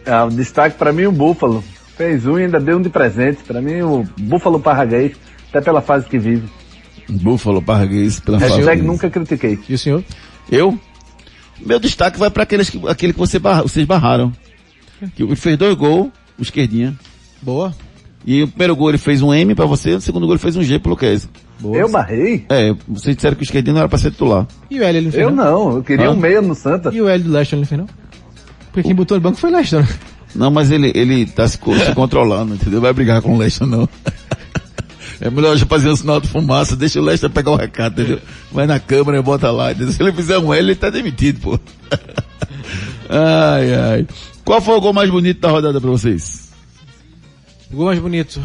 Ah, 0.06 0.24
o 0.24 0.30
destaque 0.30 0.78
pra 0.78 0.92
mim 0.92 1.04
o 1.06 1.12
Búfalo. 1.12 1.64
Fez 1.98 2.24
um 2.26 2.38
e 2.38 2.44
ainda 2.44 2.60
deu 2.60 2.78
um 2.78 2.80
de 2.80 2.88
presente. 2.88 3.42
Pra 3.42 3.60
mim 3.60 3.82
o 3.82 4.04
Búfalo 4.20 4.60
Parraguês, 4.60 5.16
até 5.48 5.60
pela 5.60 5.82
fase 5.82 6.06
que 6.06 6.16
vive. 6.16 6.48
Búfalo, 7.08 7.60
Parraguês, 7.60 8.20
pela 8.20 8.38
fase. 8.38 8.54
Hashtag 8.54 8.82
nunca 8.82 9.10
critiquei. 9.10 9.58
E 9.68 9.74
o 9.74 9.78
senhor? 9.78 10.04
Eu? 10.50 10.78
Meu 11.60 11.80
destaque 11.80 12.16
vai 12.16 12.30
para 12.30 12.44
aqueles 12.44 12.70
que, 12.70 12.80
aquele 12.86 13.12
que 13.12 13.18
você 13.18 13.40
barra, 13.40 13.62
vocês 13.62 13.84
barraram. 13.84 14.32
Que 15.16 15.24
ele 15.24 15.34
fez 15.34 15.56
dois 15.56 15.74
gols, 15.74 16.10
o 16.38 16.42
esquerdinha. 16.42 16.96
Boa. 17.42 17.74
E 18.24 18.42
o 18.44 18.48
primeiro 18.48 18.76
gol 18.76 18.90
ele 18.90 18.98
fez 18.98 19.20
um 19.20 19.34
M 19.34 19.54
pra 19.54 19.64
você, 19.66 19.94
o 19.94 20.00
segundo 20.00 20.24
gol 20.26 20.34
ele 20.34 20.42
fez 20.42 20.54
um 20.54 20.62
G 20.62 20.78
pro 20.78 20.90
Luquez. 20.90 21.28
Eu 21.64 21.88
barrei? 21.88 22.46
É, 22.48 22.72
vocês 22.86 23.16
disseram 23.16 23.34
que 23.34 23.42
o 23.42 23.44
esquerdinho 23.44 23.74
não 23.74 23.80
era 23.80 23.88
pra 23.88 23.98
ser 23.98 24.12
titular. 24.12 24.46
E 24.70 24.78
o 24.78 24.84
Hélio 24.84 24.98
ele 24.98 25.06
não 25.06 25.12
fez 25.12 25.22
Eu 25.24 25.30
não, 25.32 25.76
eu 25.76 25.82
queria 25.82 26.06
Hã? 26.06 26.12
um 26.12 26.16
meia 26.16 26.40
no 26.40 26.54
Santa. 26.54 26.90
E 26.94 27.00
o 27.02 27.08
Hélio 27.08 27.24
do 27.24 27.32
Leste 27.32 27.54
ele 27.54 27.62
não 27.62 27.66
fez 27.66 27.80
não? 27.80 27.88
Porque 28.70 28.82
quem 28.82 28.94
botou 28.94 29.16
no 29.16 29.20
banco 29.20 29.38
foi 29.38 29.50
o 29.50 29.52
Leste, 29.52 29.74
né? 29.74 29.88
Não, 30.34 30.50
mas 30.50 30.70
ele, 30.70 30.92
ele 30.94 31.26
tá 31.26 31.48
se, 31.48 31.58
se 31.58 31.94
controlando, 31.94 32.54
entendeu? 32.54 32.80
Vai 32.80 32.92
brigar 32.92 33.22
com 33.22 33.34
o 33.34 33.38
Lester 33.38 33.66
não. 33.66 33.88
É 35.20 35.28
melhor 35.28 35.56
já 35.56 35.66
fazer 35.66 35.88
um 35.88 35.96
sinal 35.96 36.20
de 36.20 36.28
fumaça, 36.28 36.76
deixa 36.76 37.00
o 37.00 37.02
Lester 37.02 37.28
pegar 37.28 37.50
o 37.50 37.56
recado, 37.56 38.00
entendeu? 38.00 38.20
Vai 38.52 38.68
na 38.68 38.78
câmera 38.78 39.18
e 39.18 39.22
bota 39.22 39.50
lá, 39.50 39.72
entendeu? 39.72 39.92
Se 39.92 40.00
ele 40.00 40.12
fizer 40.12 40.38
um 40.38 40.54
L, 40.54 40.64
ele 40.64 40.76
tá 40.76 40.90
demitido, 40.90 41.40
pô. 41.40 41.58
Ai, 43.10 43.74
ai. 43.74 44.06
Qual 44.44 44.60
foi 44.60 44.74
o 44.74 44.80
gol 44.82 44.92
mais 44.92 45.08
bonito 45.08 45.40
da 45.40 45.48
rodada 45.48 45.80
pra 45.80 45.90
vocês? 45.90 46.50
O 47.72 47.76
gol 47.76 47.86
mais 47.86 47.98
bonito. 47.98 48.38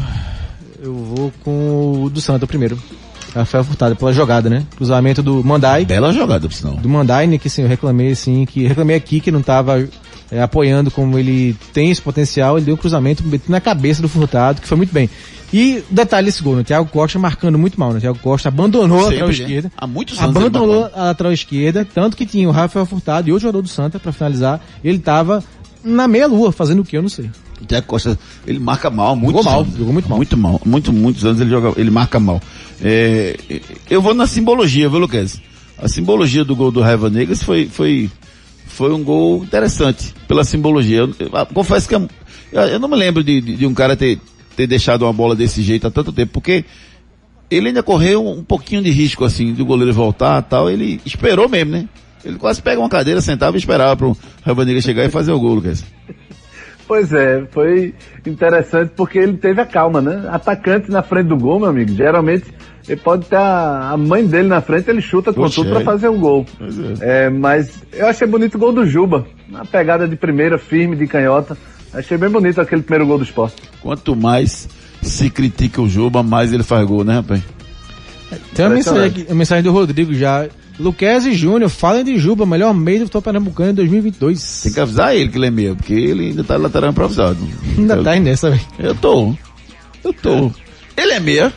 Eu 0.80 0.94
vou 0.94 1.32
com 1.42 2.04
o 2.04 2.10
do 2.10 2.20
Santa, 2.20 2.46
o 2.46 2.48
primeiro. 2.48 2.78
Rafael 3.34 3.64
Furtado, 3.64 3.96
pela 3.96 4.12
jogada, 4.12 4.48
né? 4.48 4.64
Cruzamento 4.76 5.22
do 5.22 5.42
Mandai. 5.44 5.84
Bela 5.84 6.12
jogada, 6.12 6.48
por 6.48 6.54
sinal. 6.54 6.76
Do 6.76 6.88
Mandai, 6.88 7.26
né? 7.26 7.36
Que 7.36 7.48
assim, 7.48 7.62
eu 7.62 7.68
reclamei 7.68 8.12
assim, 8.12 8.46
que 8.46 8.66
reclamei 8.66 8.96
aqui 8.96 9.20
que 9.20 9.30
não 9.30 9.42
tava 9.42 9.86
é, 10.34 10.42
apoiando 10.42 10.90
como 10.90 11.16
ele 11.16 11.56
tem 11.72 11.90
esse 11.92 12.02
potencial, 12.02 12.56
ele 12.56 12.66
deu 12.66 12.74
um 12.74 12.78
cruzamento 12.78 13.22
na 13.48 13.60
cabeça 13.60 14.02
do 14.02 14.08
Furtado, 14.08 14.60
que 14.60 14.66
foi 14.66 14.76
muito 14.76 14.92
bem. 14.92 15.08
E 15.52 15.84
detalhe 15.88 16.26
desse 16.26 16.42
gol, 16.42 16.56
né? 16.56 16.64
Thiago 16.64 16.88
Costa 16.90 17.16
marcando 17.16 17.56
muito 17.56 17.78
mal, 17.78 17.92
né? 17.92 18.00
Thiago 18.00 18.18
Costa 18.18 18.48
abandonou 18.48 18.98
a 18.98 19.02
Sempre, 19.02 19.20
lateral 19.20 19.28
né? 19.28 19.34
esquerda. 19.34 19.72
Há 19.76 19.86
muitos 19.86 20.18
anos 20.18 20.36
Abandonou 20.36 20.90
a 20.92 21.04
lateral 21.04 21.32
esquerda, 21.32 21.86
tanto 21.94 22.16
que 22.16 22.26
tinha 22.26 22.48
o 22.48 22.50
Rafael 22.50 22.84
Furtado 22.84 23.28
e 23.28 23.32
outro 23.32 23.42
jogador 23.42 23.62
do 23.62 23.68
Santa, 23.68 24.00
pra 24.00 24.10
finalizar, 24.10 24.60
ele 24.82 24.98
tava 24.98 25.44
na 25.84 26.08
meia 26.08 26.26
lua, 26.26 26.50
fazendo 26.50 26.80
o 26.80 26.84
que? 26.84 26.96
Eu 26.96 27.02
não 27.02 27.08
sei. 27.08 27.30
O 27.62 27.64
Thiago 27.64 27.86
Costa, 27.86 28.18
ele 28.44 28.58
marca 28.58 28.90
mal, 28.90 29.14
muito 29.14 29.36
Jogou 29.36 29.44
mal, 29.44 29.60
anos. 29.60 29.76
jogou 29.76 29.92
muito 29.92 30.08
mal. 30.08 30.16
Muito 30.18 30.36
mal, 30.36 30.60
muito, 30.66 30.92
muitos 30.92 31.24
anos 31.24 31.40
ele 31.40 31.50
joga, 31.50 31.72
ele 31.80 31.90
marca 31.90 32.18
mal. 32.18 32.42
É, 32.82 33.38
eu 33.88 34.02
vou 34.02 34.12
na 34.12 34.26
simbologia, 34.26 34.88
viu, 34.88 34.98
Luquez? 34.98 35.40
A 35.78 35.86
simbologia 35.88 36.44
do 36.44 36.56
gol 36.56 36.72
do 36.72 36.80
Raiva 36.80 37.08
Negras 37.08 37.42
foi, 37.44 37.66
foi, 37.66 38.10
foi 38.74 38.92
um 38.92 39.02
gol 39.04 39.42
interessante, 39.44 40.12
pela 40.28 40.44
simbologia. 40.44 40.98
Eu, 40.98 41.14
eu- 41.18 41.30
eu 41.32 41.46
confesso 41.46 41.88
que 41.88 41.94
eu, 41.94 42.08
eu 42.52 42.78
não 42.78 42.88
me 42.88 42.96
lembro 42.96 43.22
de, 43.24 43.40
de, 43.40 43.56
de 43.56 43.66
um 43.66 43.72
cara 43.74 43.96
ter, 43.96 44.18
ter 44.56 44.66
deixado 44.66 45.02
uma 45.02 45.12
bola 45.12 45.34
desse 45.36 45.62
jeito 45.62 45.86
há 45.86 45.90
tanto 45.90 46.12
tempo, 46.12 46.32
porque 46.32 46.64
ele 47.50 47.68
ainda 47.68 47.82
correu 47.82 48.26
um 48.26 48.42
pouquinho 48.42 48.82
de 48.82 48.90
risco, 48.90 49.24
assim, 49.24 49.52
do 49.52 49.64
goleiro 49.64 49.92
voltar 49.92 50.42
tal, 50.42 50.68
ele 50.68 51.00
esperou 51.06 51.48
mesmo, 51.48 51.72
né? 51.72 51.88
Ele 52.24 52.36
quase 52.38 52.60
pega 52.62 52.80
uma 52.80 52.88
cadeira, 52.88 53.20
sentava 53.20 53.56
e 53.56 53.60
esperava 53.60 53.96
pro 53.96 54.16
Raiva 54.42 54.64
Negra 54.64 54.80
chegar 54.80 55.04
e 55.04 55.10
fazer 55.10 55.30
o 55.32 55.38
gol, 55.38 55.54
Lucas. 55.54 55.84
Pois 56.86 57.12
é, 57.12 57.44
foi 57.50 57.94
interessante 58.26 58.92
porque 58.94 59.18
ele 59.18 59.36
teve 59.36 59.60
a 59.60 59.66
calma, 59.66 60.00
né? 60.00 60.28
Atacante 60.30 60.90
na 60.90 61.02
frente 61.02 61.28
do 61.28 61.36
gol, 61.36 61.58
meu 61.58 61.70
amigo. 61.70 61.92
Geralmente 61.94 62.46
ele 62.86 63.00
pode 63.00 63.26
ter 63.26 63.36
a, 63.36 63.92
a 63.92 63.96
mãe 63.96 64.26
dele 64.26 64.48
na 64.48 64.60
frente, 64.60 64.90
ele 64.90 65.00
chuta 65.00 65.32
com 65.32 65.42
Poxa, 65.42 65.56
tudo 65.56 65.70
pra 65.70 65.80
é. 65.80 65.84
fazer 65.84 66.08
o 66.08 66.18
gol. 66.18 66.44
Pois 66.58 66.78
é. 67.00 67.24
É, 67.26 67.30
mas 67.30 67.82
eu 67.92 68.06
achei 68.06 68.26
bonito 68.26 68.56
o 68.56 68.58
gol 68.58 68.72
do 68.72 68.86
Juba. 68.86 69.26
Uma 69.48 69.64
pegada 69.64 70.06
de 70.06 70.16
primeira, 70.16 70.58
firme, 70.58 70.94
de 70.94 71.06
canhota. 71.06 71.56
Achei 71.92 72.18
bem 72.18 72.28
bonito 72.28 72.60
aquele 72.60 72.82
primeiro 72.82 73.06
gol 73.06 73.18
do 73.18 73.24
esporte. 73.24 73.56
Quanto 73.80 74.14
mais 74.14 74.68
se 75.00 75.30
critica 75.30 75.80
o 75.80 75.88
Juba, 75.88 76.22
mais 76.22 76.52
ele 76.52 76.62
faz 76.62 76.86
gol, 76.86 77.04
né, 77.04 77.14
rapaz? 77.14 77.42
Tem 78.54 78.66
uma 78.66 78.74
mensagem, 78.74 79.06
aqui, 79.06 79.26
uma 79.28 79.36
mensagem 79.36 79.64
do 79.64 79.72
Rodrigo 79.72 80.12
já. 80.12 80.46
Luquez 80.78 81.24
e 81.26 81.34
Júnior, 81.34 81.70
falem 81.70 82.04
de 82.04 82.18
Juba, 82.18 82.44
melhor 82.44 82.74
meio 82.74 83.00
do 83.00 83.02
futebol 83.04 83.22
pernambucano 83.22 83.70
em 83.70 83.74
2022. 83.74 84.62
Tem 84.64 84.72
que 84.72 84.80
avisar 84.80 85.14
ele 85.14 85.28
que 85.28 85.38
ele 85.38 85.46
é 85.46 85.50
meio, 85.50 85.76
porque 85.76 85.92
ele 85.94 86.28
ainda 86.28 86.42
tá 86.42 86.56
lateral 86.56 86.90
improvisado. 86.90 87.38
Ainda 87.78 87.94
eu, 87.94 88.02
tá 88.04 88.10
aí 88.10 88.20
nessa, 88.20 88.50
velho. 88.50 88.62
Eu 88.78 88.94
tô. 88.94 89.34
Eu 90.02 90.12
tô. 90.12 90.50
Ele 90.96 91.12
é 91.12 91.20
meia. 91.20 91.52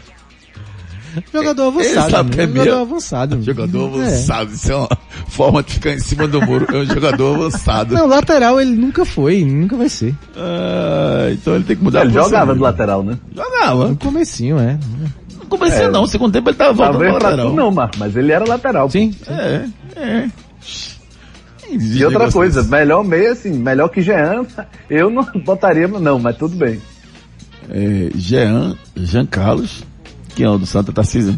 Jogador 1.33 1.69
Ele 1.69 1.79
avançado. 1.89 2.11
sabe 2.11 2.29
né? 2.29 2.35
que 2.35 2.41
é 2.41 2.45
Jogador 2.47 2.65
mesmo. 2.65 2.81
avançado. 2.81 3.41
Jogador 3.43 3.79
É. 3.79 4.01
avançado, 4.05 4.53
isso 4.53 4.71
é 4.71 4.75
uma 4.75 4.89
forma 5.27 5.63
de 5.63 5.73
ficar 5.73 5.91
em 5.93 5.99
cima 5.99 6.27
do 6.27 6.39
muro. 6.43 6.67
É 6.71 6.77
um 6.77 6.85
jogador 6.85 7.35
avançado. 7.35 7.95
Não, 7.95 8.05
lateral 8.05 8.61
ele 8.61 8.75
nunca 8.75 9.03
foi, 9.03 9.43
nunca 9.43 9.75
vai 9.75 9.89
ser. 9.89 10.13
Ah, 10.35 11.29
então 11.31 11.55
ele 11.55 11.63
tem 11.63 11.75
que 11.75 11.83
mudar 11.83 12.01
Ele 12.01 12.09
a 12.09 12.11
posição 12.13 12.29
jogava 12.29 12.53
do 12.53 12.61
lateral, 12.61 13.03
né? 13.03 13.17
Jogava. 13.35 13.87
No 13.87 13.95
comecinho, 13.97 14.59
é. 14.59 14.77
Começo 15.49 15.75
É. 15.77 15.89
não, 15.89 16.01
no 16.01 16.07
segundo 16.07 16.33
tempo 16.33 16.49
ele 16.49 16.57
tava 16.57 16.73
voltando 16.73 16.91
Talvez 16.99 17.13
lateral. 17.23 17.53
não, 17.53 17.71
Marcos, 17.71 17.99
mas 17.99 18.15
ele 18.15 18.31
era 18.31 18.45
lateral. 18.47 18.89
Sim. 18.89 19.13
É, 19.27 19.65
é. 19.95 20.29
E 21.69 22.03
outra 22.05 22.31
coisa, 22.31 22.63
melhor 22.63 23.03
meio 23.03 23.31
assim, 23.31 23.51
melhor 23.51 23.89
que 23.89 24.01
Jean, 24.01 24.45
eu 24.89 25.09
não 25.09 25.23
botaria, 25.43 25.87
não, 25.87 26.17
mas 26.19 26.37
tudo 26.37 26.55
bem. 26.55 26.81
É, 27.69 28.09
Jean, 28.15 28.75
Jean 28.95 29.25
Carlos, 29.25 29.83
que 30.35 30.43
é 30.43 30.49
o 30.49 30.57
do 30.57 30.65
Santa 30.65 30.93
Tarcísio. 30.93 31.37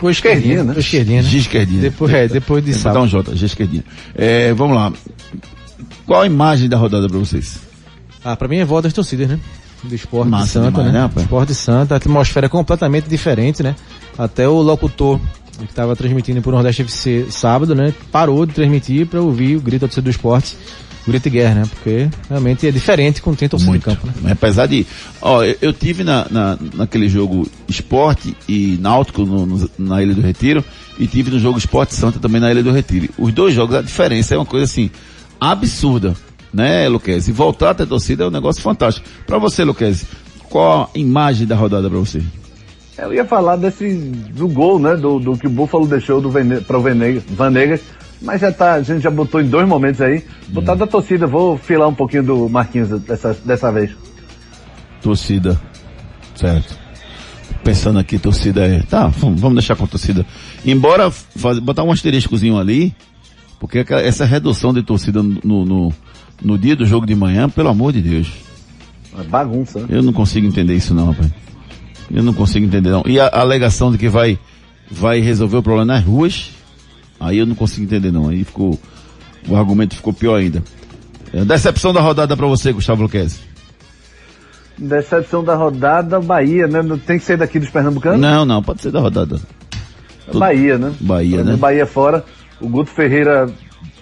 Com 0.00 0.10
esquerdinha, 0.10 0.64
né? 0.64 0.74
Com 0.74 0.80
esquerdinha, 0.80 1.22
né? 1.22 1.28
G 1.28 1.38
esquerdinha. 1.38 1.80
Depois, 1.80 2.12
é, 2.12 2.26
depois 2.26 2.64
de 2.64 2.74
sábado. 2.74 3.04
um 3.04 3.06
J, 3.06 3.36
G 3.36 3.46
esquerdinha. 3.46 3.84
É, 4.16 4.52
vamos 4.52 4.74
lá. 4.76 4.92
Qual 6.04 6.22
a 6.22 6.26
imagem 6.26 6.68
da 6.68 6.76
rodada 6.76 7.08
pra 7.08 7.18
vocês? 7.18 7.60
Ah, 8.24 8.34
pra 8.34 8.48
mim 8.48 8.56
é 8.58 8.64
voto 8.64 8.82
das 8.84 8.92
torcidas, 8.92 9.28
né? 9.28 9.38
Do 9.82 9.94
esporte 9.94 10.28
Massa 10.30 10.44
de 10.46 10.50
Santa, 10.52 10.70
demais, 10.82 10.92
né? 10.92 11.10
né, 11.16 11.22
esporte 11.22 11.48
de 11.48 11.54
Santa, 11.54 11.94
a 11.94 11.96
atmosfera 11.96 12.46
é 12.46 12.48
completamente 12.48 13.08
diferente, 13.08 13.62
né? 13.62 13.74
Até 14.16 14.48
o 14.48 14.60
locutor 14.62 15.18
que 15.58 15.64
estava 15.64 15.94
transmitindo 15.96 16.40
por 16.42 16.52
Nordeste 16.52 16.82
FC 16.82 17.26
sábado, 17.30 17.74
né? 17.74 17.92
Parou 18.10 18.46
de 18.46 18.52
transmitir 18.54 19.06
para 19.06 19.20
ouvir 19.20 19.56
o 19.56 19.60
grito 19.60 19.86
do 20.00 20.10
esporte, 20.10 20.56
grito 21.06 21.24
de 21.24 21.30
guerra, 21.30 21.54
né? 21.56 21.62
Porque 21.68 22.08
realmente 22.28 22.66
é 22.66 22.70
diferente 22.70 23.20
quando 23.20 23.36
tem 23.36 23.48
torcida 23.48 23.70
Muito. 23.70 23.90
em 23.90 23.94
campo, 23.94 24.06
né? 24.22 24.32
Apesar 24.32 24.66
de. 24.66 24.86
Ó, 25.20 25.42
eu, 25.42 25.56
eu 25.60 25.72
tive 25.72 26.04
na, 26.04 26.26
na, 26.30 26.58
naquele 26.74 27.08
jogo 27.08 27.48
Esporte 27.68 28.36
e 28.48 28.78
Náutico 28.80 29.24
no- 29.24 29.46
no- 29.46 29.70
na 29.78 30.02
Ilha 30.02 30.14
do 30.14 30.20
Retiro 30.20 30.64
e 30.98 31.06
tive 31.06 31.30
no 31.30 31.38
jogo 31.40 31.58
Esporte 31.58 31.94
Santa 31.94 32.18
também 32.20 32.40
na 32.40 32.50
Ilha 32.50 32.62
do 32.62 32.70
Retiro. 32.72 33.08
Os 33.18 33.32
dois 33.32 33.54
jogos, 33.54 33.74
a 33.76 33.82
diferença 33.82 34.34
é 34.34 34.38
uma 34.38 34.46
coisa 34.46 34.64
assim, 34.64 34.90
absurda, 35.40 36.14
né, 36.52 36.88
Luquez? 36.88 37.28
E 37.28 37.32
voltar 37.32 37.70
a 37.70 37.74
ter 37.74 37.86
torcida 37.86 38.24
é 38.24 38.26
um 38.26 38.30
negócio 38.30 38.62
fantástico. 38.62 39.08
Pra 39.26 39.38
você, 39.38 39.64
Luquez, 39.64 40.06
qual 40.48 40.90
a 40.94 40.98
imagem 40.98 41.46
da 41.46 41.56
rodada 41.56 41.88
pra 41.88 41.98
você? 41.98 42.22
Eu 42.98 43.12
ia 43.12 43.24
falar 43.24 43.56
desse, 43.56 43.94
do 44.34 44.46
gol, 44.46 44.78
né, 44.78 44.94
do, 44.96 45.18
do 45.18 45.36
que 45.36 45.46
o 45.46 45.50
Buffalo 45.50 45.86
deixou 45.86 46.20
do 46.20 46.30
Vene, 46.30 46.60
para 46.60 46.78
o 46.78 46.82
Vanegas, 46.82 47.80
mas 48.20 48.40
já 48.40 48.52
tá, 48.52 48.74
a 48.74 48.82
gente 48.82 49.02
já 49.02 49.10
botou 49.10 49.40
em 49.40 49.48
dois 49.48 49.66
momentos 49.66 50.00
aí. 50.00 50.24
Botar 50.48 50.74
da 50.74 50.86
torcida, 50.86 51.26
vou 51.26 51.56
filar 51.56 51.88
um 51.88 51.94
pouquinho 51.94 52.22
do 52.22 52.48
Marquinhos 52.48 52.90
dessa, 53.00 53.34
dessa 53.44 53.72
vez. 53.72 53.90
Torcida. 55.00 55.60
Certo. 56.34 56.78
Pensando 57.64 57.98
aqui, 57.98 58.18
torcida 58.18 58.66
é. 58.66 58.80
Tá, 58.82 59.08
vamos 59.08 59.54
deixar 59.54 59.74
com 59.74 59.84
a 59.84 59.88
torcida. 59.88 60.24
Embora 60.64 61.10
faz, 61.10 61.58
botar 61.58 61.82
um 61.82 61.92
asteriscozinho 61.92 62.58
ali, 62.58 62.94
porque 63.58 63.84
essa 63.88 64.24
redução 64.24 64.72
de 64.72 64.82
torcida 64.82 65.22
no, 65.22 65.64
no, 65.64 65.94
no 66.44 66.58
dia 66.58 66.74
do 66.74 66.84
jogo 66.84 67.06
de 67.06 67.14
manhã, 67.14 67.48
pelo 67.48 67.68
amor 67.68 67.92
de 67.92 68.02
Deus. 68.02 68.32
É 69.18 69.22
bagunça, 69.24 69.80
né? 69.80 69.86
Eu 69.90 70.02
não 70.02 70.12
consigo 70.12 70.46
entender 70.46 70.74
isso 70.74 70.94
não, 70.94 71.10
rapaz. 71.10 71.30
Eu 72.10 72.22
não 72.22 72.34
consigo 72.34 72.66
entender 72.66 72.90
não. 72.90 73.02
E 73.06 73.20
a, 73.20 73.28
alegação 73.32 73.92
de 73.92 73.98
que 73.98 74.08
vai, 74.08 74.38
vai 74.90 75.20
resolver 75.20 75.56
o 75.58 75.62
problema 75.62 75.94
nas 75.94 76.04
ruas, 76.04 76.50
aí 77.20 77.38
eu 77.38 77.46
não 77.46 77.54
consigo 77.54 77.84
entender 77.84 78.10
não. 78.10 78.28
Aí 78.28 78.44
ficou, 78.44 78.78
o 79.48 79.56
argumento 79.56 79.94
ficou 79.94 80.12
pior 80.12 80.36
ainda. 80.36 80.62
É, 81.32 81.44
decepção 81.44 81.92
da 81.92 82.00
rodada 82.00 82.36
pra 82.36 82.46
você, 82.46 82.72
Gustavo 82.72 83.02
Luquez. 83.02 83.40
Decepção 84.76 85.44
da 85.44 85.54
rodada, 85.54 86.20
Bahia, 86.20 86.66
né? 86.66 86.82
Não 86.82 86.98
Tem 86.98 87.18
que 87.18 87.24
ser 87.24 87.36
daqui 87.36 87.58
dos 87.58 87.70
pernambucanos? 87.70 88.20
Não, 88.20 88.44
não, 88.44 88.62
pode 88.62 88.82
ser 88.82 88.90
da 88.90 89.00
rodada. 89.00 89.40
Bahia, 90.34 90.78
né? 90.78 90.92
Bahia, 91.00 91.44
né? 91.44 91.56
Bahia 91.56 91.86
fora. 91.86 92.24
O 92.60 92.68
Guto 92.68 92.90
Ferreira 92.90 93.50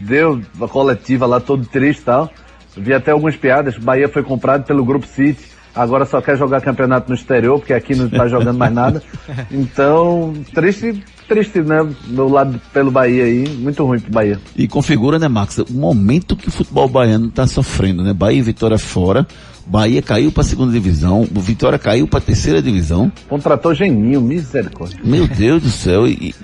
deu 0.01 0.41
a 0.61 0.69
coletiva 0.69 1.27
lá 1.27 1.41
todo 1.41 1.67
triste 1.67 2.01
e 2.01 2.05
tal. 2.05 2.31
Vi 2.77 2.95
até 2.95 3.11
algumas 3.11 3.37
piadas. 3.37 3.77
Bahia 3.77 4.09
foi 4.09 4.23
comprado 4.23 4.65
pelo 4.65 4.85
Grupo 4.85 5.07
City. 5.07 5.51
Agora 5.75 6.05
só 6.05 6.21
quer 6.21 6.37
jogar 6.37 6.61
campeonato 6.61 7.09
no 7.09 7.15
exterior, 7.15 7.59
porque 7.59 7.73
aqui 7.73 7.95
não 7.95 8.09
tá 8.09 8.27
jogando 8.27 8.57
mais 8.59 8.73
nada. 8.73 9.03
Então, 9.51 10.33
triste, 10.53 11.03
triste, 11.29 11.61
né? 11.61 11.89
Do 12.07 12.29
lado 12.29 12.61
pelo 12.73 12.91
Bahia 12.91 13.25
aí. 13.25 13.49
Muito 13.49 13.85
ruim 13.85 14.01
pro 14.01 14.11
Bahia. 14.11 14.41
E 14.57 14.67
configura, 14.67 15.19
né, 15.19 15.29
Max, 15.29 15.59
o 15.59 15.73
momento 15.73 16.37
que 16.37 16.49
o 16.49 16.51
futebol 16.51 16.89
baiano 16.89 17.29
está 17.29 17.47
sofrendo, 17.47 18.03
né? 18.03 18.13
Bahia 18.13 18.39
e 18.39 18.43
Vitória 18.43 18.79
fora, 18.79 19.27
Bahia 19.71 20.03
caiu 20.03 20.33
para 20.33 20.41
a 20.41 20.45
segunda 20.45 20.73
divisão, 20.73 21.29
o 21.33 21.41
Vitória 21.41 21.79
caiu 21.79 22.09
para 22.09 22.19
a 22.19 22.23
terceira 22.23 22.61
divisão. 22.61 23.11
Contratou 23.29 23.73
Geninho, 23.73 24.21
misericórdia. 24.21 24.99
Meu 25.05 25.29
Deus 25.29 25.63
do 25.63 25.71
céu. 25.71 26.09
E, 26.09 26.35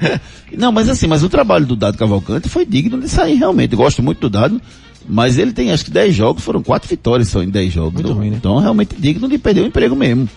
e- 0.52 0.56
não, 0.56 0.70
mas 0.70 0.88
assim, 0.88 1.08
mas 1.08 1.24
o 1.24 1.28
trabalho 1.28 1.66
do 1.66 1.74
Dado 1.74 1.98
Cavalcante 1.98 2.48
foi 2.48 2.64
digno 2.64 3.00
de 3.00 3.08
sair 3.08 3.34
realmente. 3.34 3.72
Eu 3.72 3.78
gosto 3.78 4.00
muito 4.00 4.20
do 4.20 4.30
Dado, 4.30 4.62
mas 5.08 5.38
ele 5.38 5.52
tem 5.52 5.72
acho 5.72 5.84
que 5.84 5.90
10 5.90 6.14
jogos, 6.14 6.44
foram 6.44 6.62
quatro 6.62 6.88
vitórias 6.88 7.26
só 7.26 7.42
em 7.42 7.48
10 7.48 7.72
jogos. 7.72 7.94
Muito 7.94 8.06
então, 8.06 8.16
ruim, 8.16 8.30
né? 8.30 8.36
então 8.36 8.58
realmente 8.58 8.94
digno 8.96 9.28
de 9.28 9.38
perder 9.38 9.62
o 9.62 9.66
emprego 9.66 9.96
mesmo. 9.96 10.28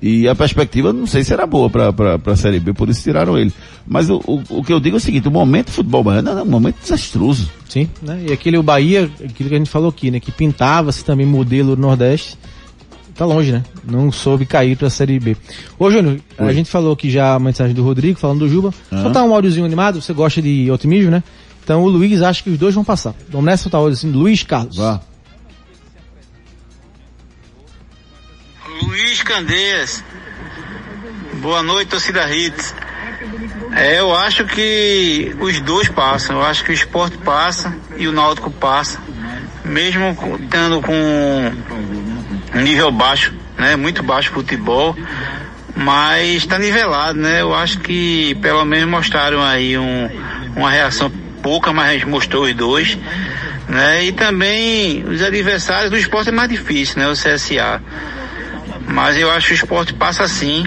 E 0.00 0.28
a 0.28 0.34
perspectiva 0.34 0.92
não 0.92 1.06
sei 1.06 1.24
se 1.24 1.32
era 1.32 1.46
boa 1.46 1.70
para 1.70 2.20
a 2.32 2.36
Série 2.36 2.60
B, 2.60 2.74
por 2.74 2.88
isso 2.88 3.02
tiraram 3.02 3.38
ele. 3.38 3.52
Mas 3.86 4.10
o, 4.10 4.20
o, 4.26 4.42
o 4.58 4.64
que 4.64 4.72
eu 4.72 4.78
digo 4.78 4.96
é 4.96 4.98
o 4.98 5.00
seguinte, 5.00 5.26
o 5.26 5.30
momento 5.30 5.66
do 5.66 5.72
futebol 5.72 6.04
baiano 6.04 6.30
é 6.30 6.42
um 6.42 6.46
momento 6.46 6.76
desastroso. 6.82 7.50
Sim, 7.68 7.88
né? 8.02 8.24
E 8.28 8.32
aquele 8.32 8.58
o 8.58 8.62
Bahia, 8.62 9.10
aquilo 9.24 9.48
que 9.48 9.54
a 9.54 9.58
gente 9.58 9.70
falou 9.70 9.88
aqui, 9.88 10.10
né? 10.10 10.20
Que 10.20 10.30
pintava-se 10.30 11.04
também 11.04 11.26
modelo 11.26 11.74
do 11.74 11.80
Nordeste. 11.80 12.36
Tá 13.14 13.24
longe, 13.24 13.50
né? 13.50 13.64
Não 13.90 14.12
soube 14.12 14.44
cair 14.44 14.76
pra 14.76 14.90
Série 14.90 15.18
B. 15.18 15.34
Ô, 15.78 15.90
Júnior, 15.90 16.20
a 16.36 16.52
gente 16.52 16.68
falou 16.68 16.92
aqui 16.92 17.10
já 17.10 17.34
a 17.34 17.38
mensagem 17.38 17.74
do 17.74 17.82
Rodrigo, 17.82 18.18
falando 18.18 18.40
do 18.40 18.48
Juba. 18.48 18.74
Aham. 18.92 19.04
Soltar 19.04 19.24
um 19.24 19.34
áudiozinho 19.34 19.64
animado, 19.64 20.02
você 20.02 20.12
gosta 20.12 20.42
de 20.42 20.70
otimismo, 20.70 21.10
né? 21.10 21.22
Então 21.64 21.82
o 21.82 21.88
Luiz 21.88 22.20
acha 22.20 22.42
que 22.42 22.50
os 22.50 22.58
dois 22.58 22.74
vão 22.74 22.84
passar. 22.84 23.14
Vamos 23.30 23.46
nessa 23.46 23.64
soltar 23.64 23.80
o 23.80 23.84
áudio 23.84 23.96
assim, 23.96 24.10
Luiz 24.12 24.42
Carlos. 24.42 24.76
Vá. 24.76 25.00
Luiz 28.96 29.22
Candeias. 29.22 30.02
Boa 31.34 31.62
noite, 31.62 31.88
torcida 31.88 32.34
Hits. 32.34 32.74
É, 33.72 34.00
eu 34.00 34.16
acho 34.16 34.46
que 34.46 35.36
os 35.38 35.60
dois 35.60 35.86
passam. 35.86 36.36
Eu 36.36 36.42
acho 36.42 36.64
que 36.64 36.70
o 36.70 36.72
esporte 36.72 37.18
passa 37.18 37.76
e 37.98 38.08
o 38.08 38.12
Náutico 38.12 38.50
passa. 38.50 38.98
Mesmo 39.62 40.16
estando 40.40 40.80
com 40.80 40.94
um 42.54 42.62
nível 42.62 42.90
baixo, 42.90 43.34
né? 43.58 43.76
Muito 43.76 44.02
baixo 44.02 44.30
futebol. 44.30 44.96
Mas 45.74 46.36
está 46.36 46.58
nivelado, 46.58 47.20
né? 47.20 47.42
Eu 47.42 47.54
acho 47.54 47.80
que 47.80 48.34
pelo 48.36 48.64
menos 48.64 48.88
mostraram 48.88 49.42
aí 49.42 49.76
um, 49.76 50.08
uma 50.56 50.70
reação 50.70 51.12
pouca, 51.42 51.70
mas 51.70 52.02
mostrou 52.02 52.44
os 52.44 52.54
dois. 52.54 52.96
Né? 53.68 54.06
E 54.06 54.12
também 54.12 55.04
os 55.04 55.20
adversários 55.20 55.90
do 55.90 55.98
esporte 55.98 56.30
é 56.30 56.32
mais 56.32 56.48
difícil, 56.48 56.98
né? 56.98 57.06
O 57.08 57.12
CSA. 57.12 57.82
Mas 58.88 59.16
eu 59.16 59.30
acho 59.30 59.48
que 59.48 59.52
o 59.52 59.56
esporte 59.56 59.94
passa 59.94 60.24
assim. 60.24 60.64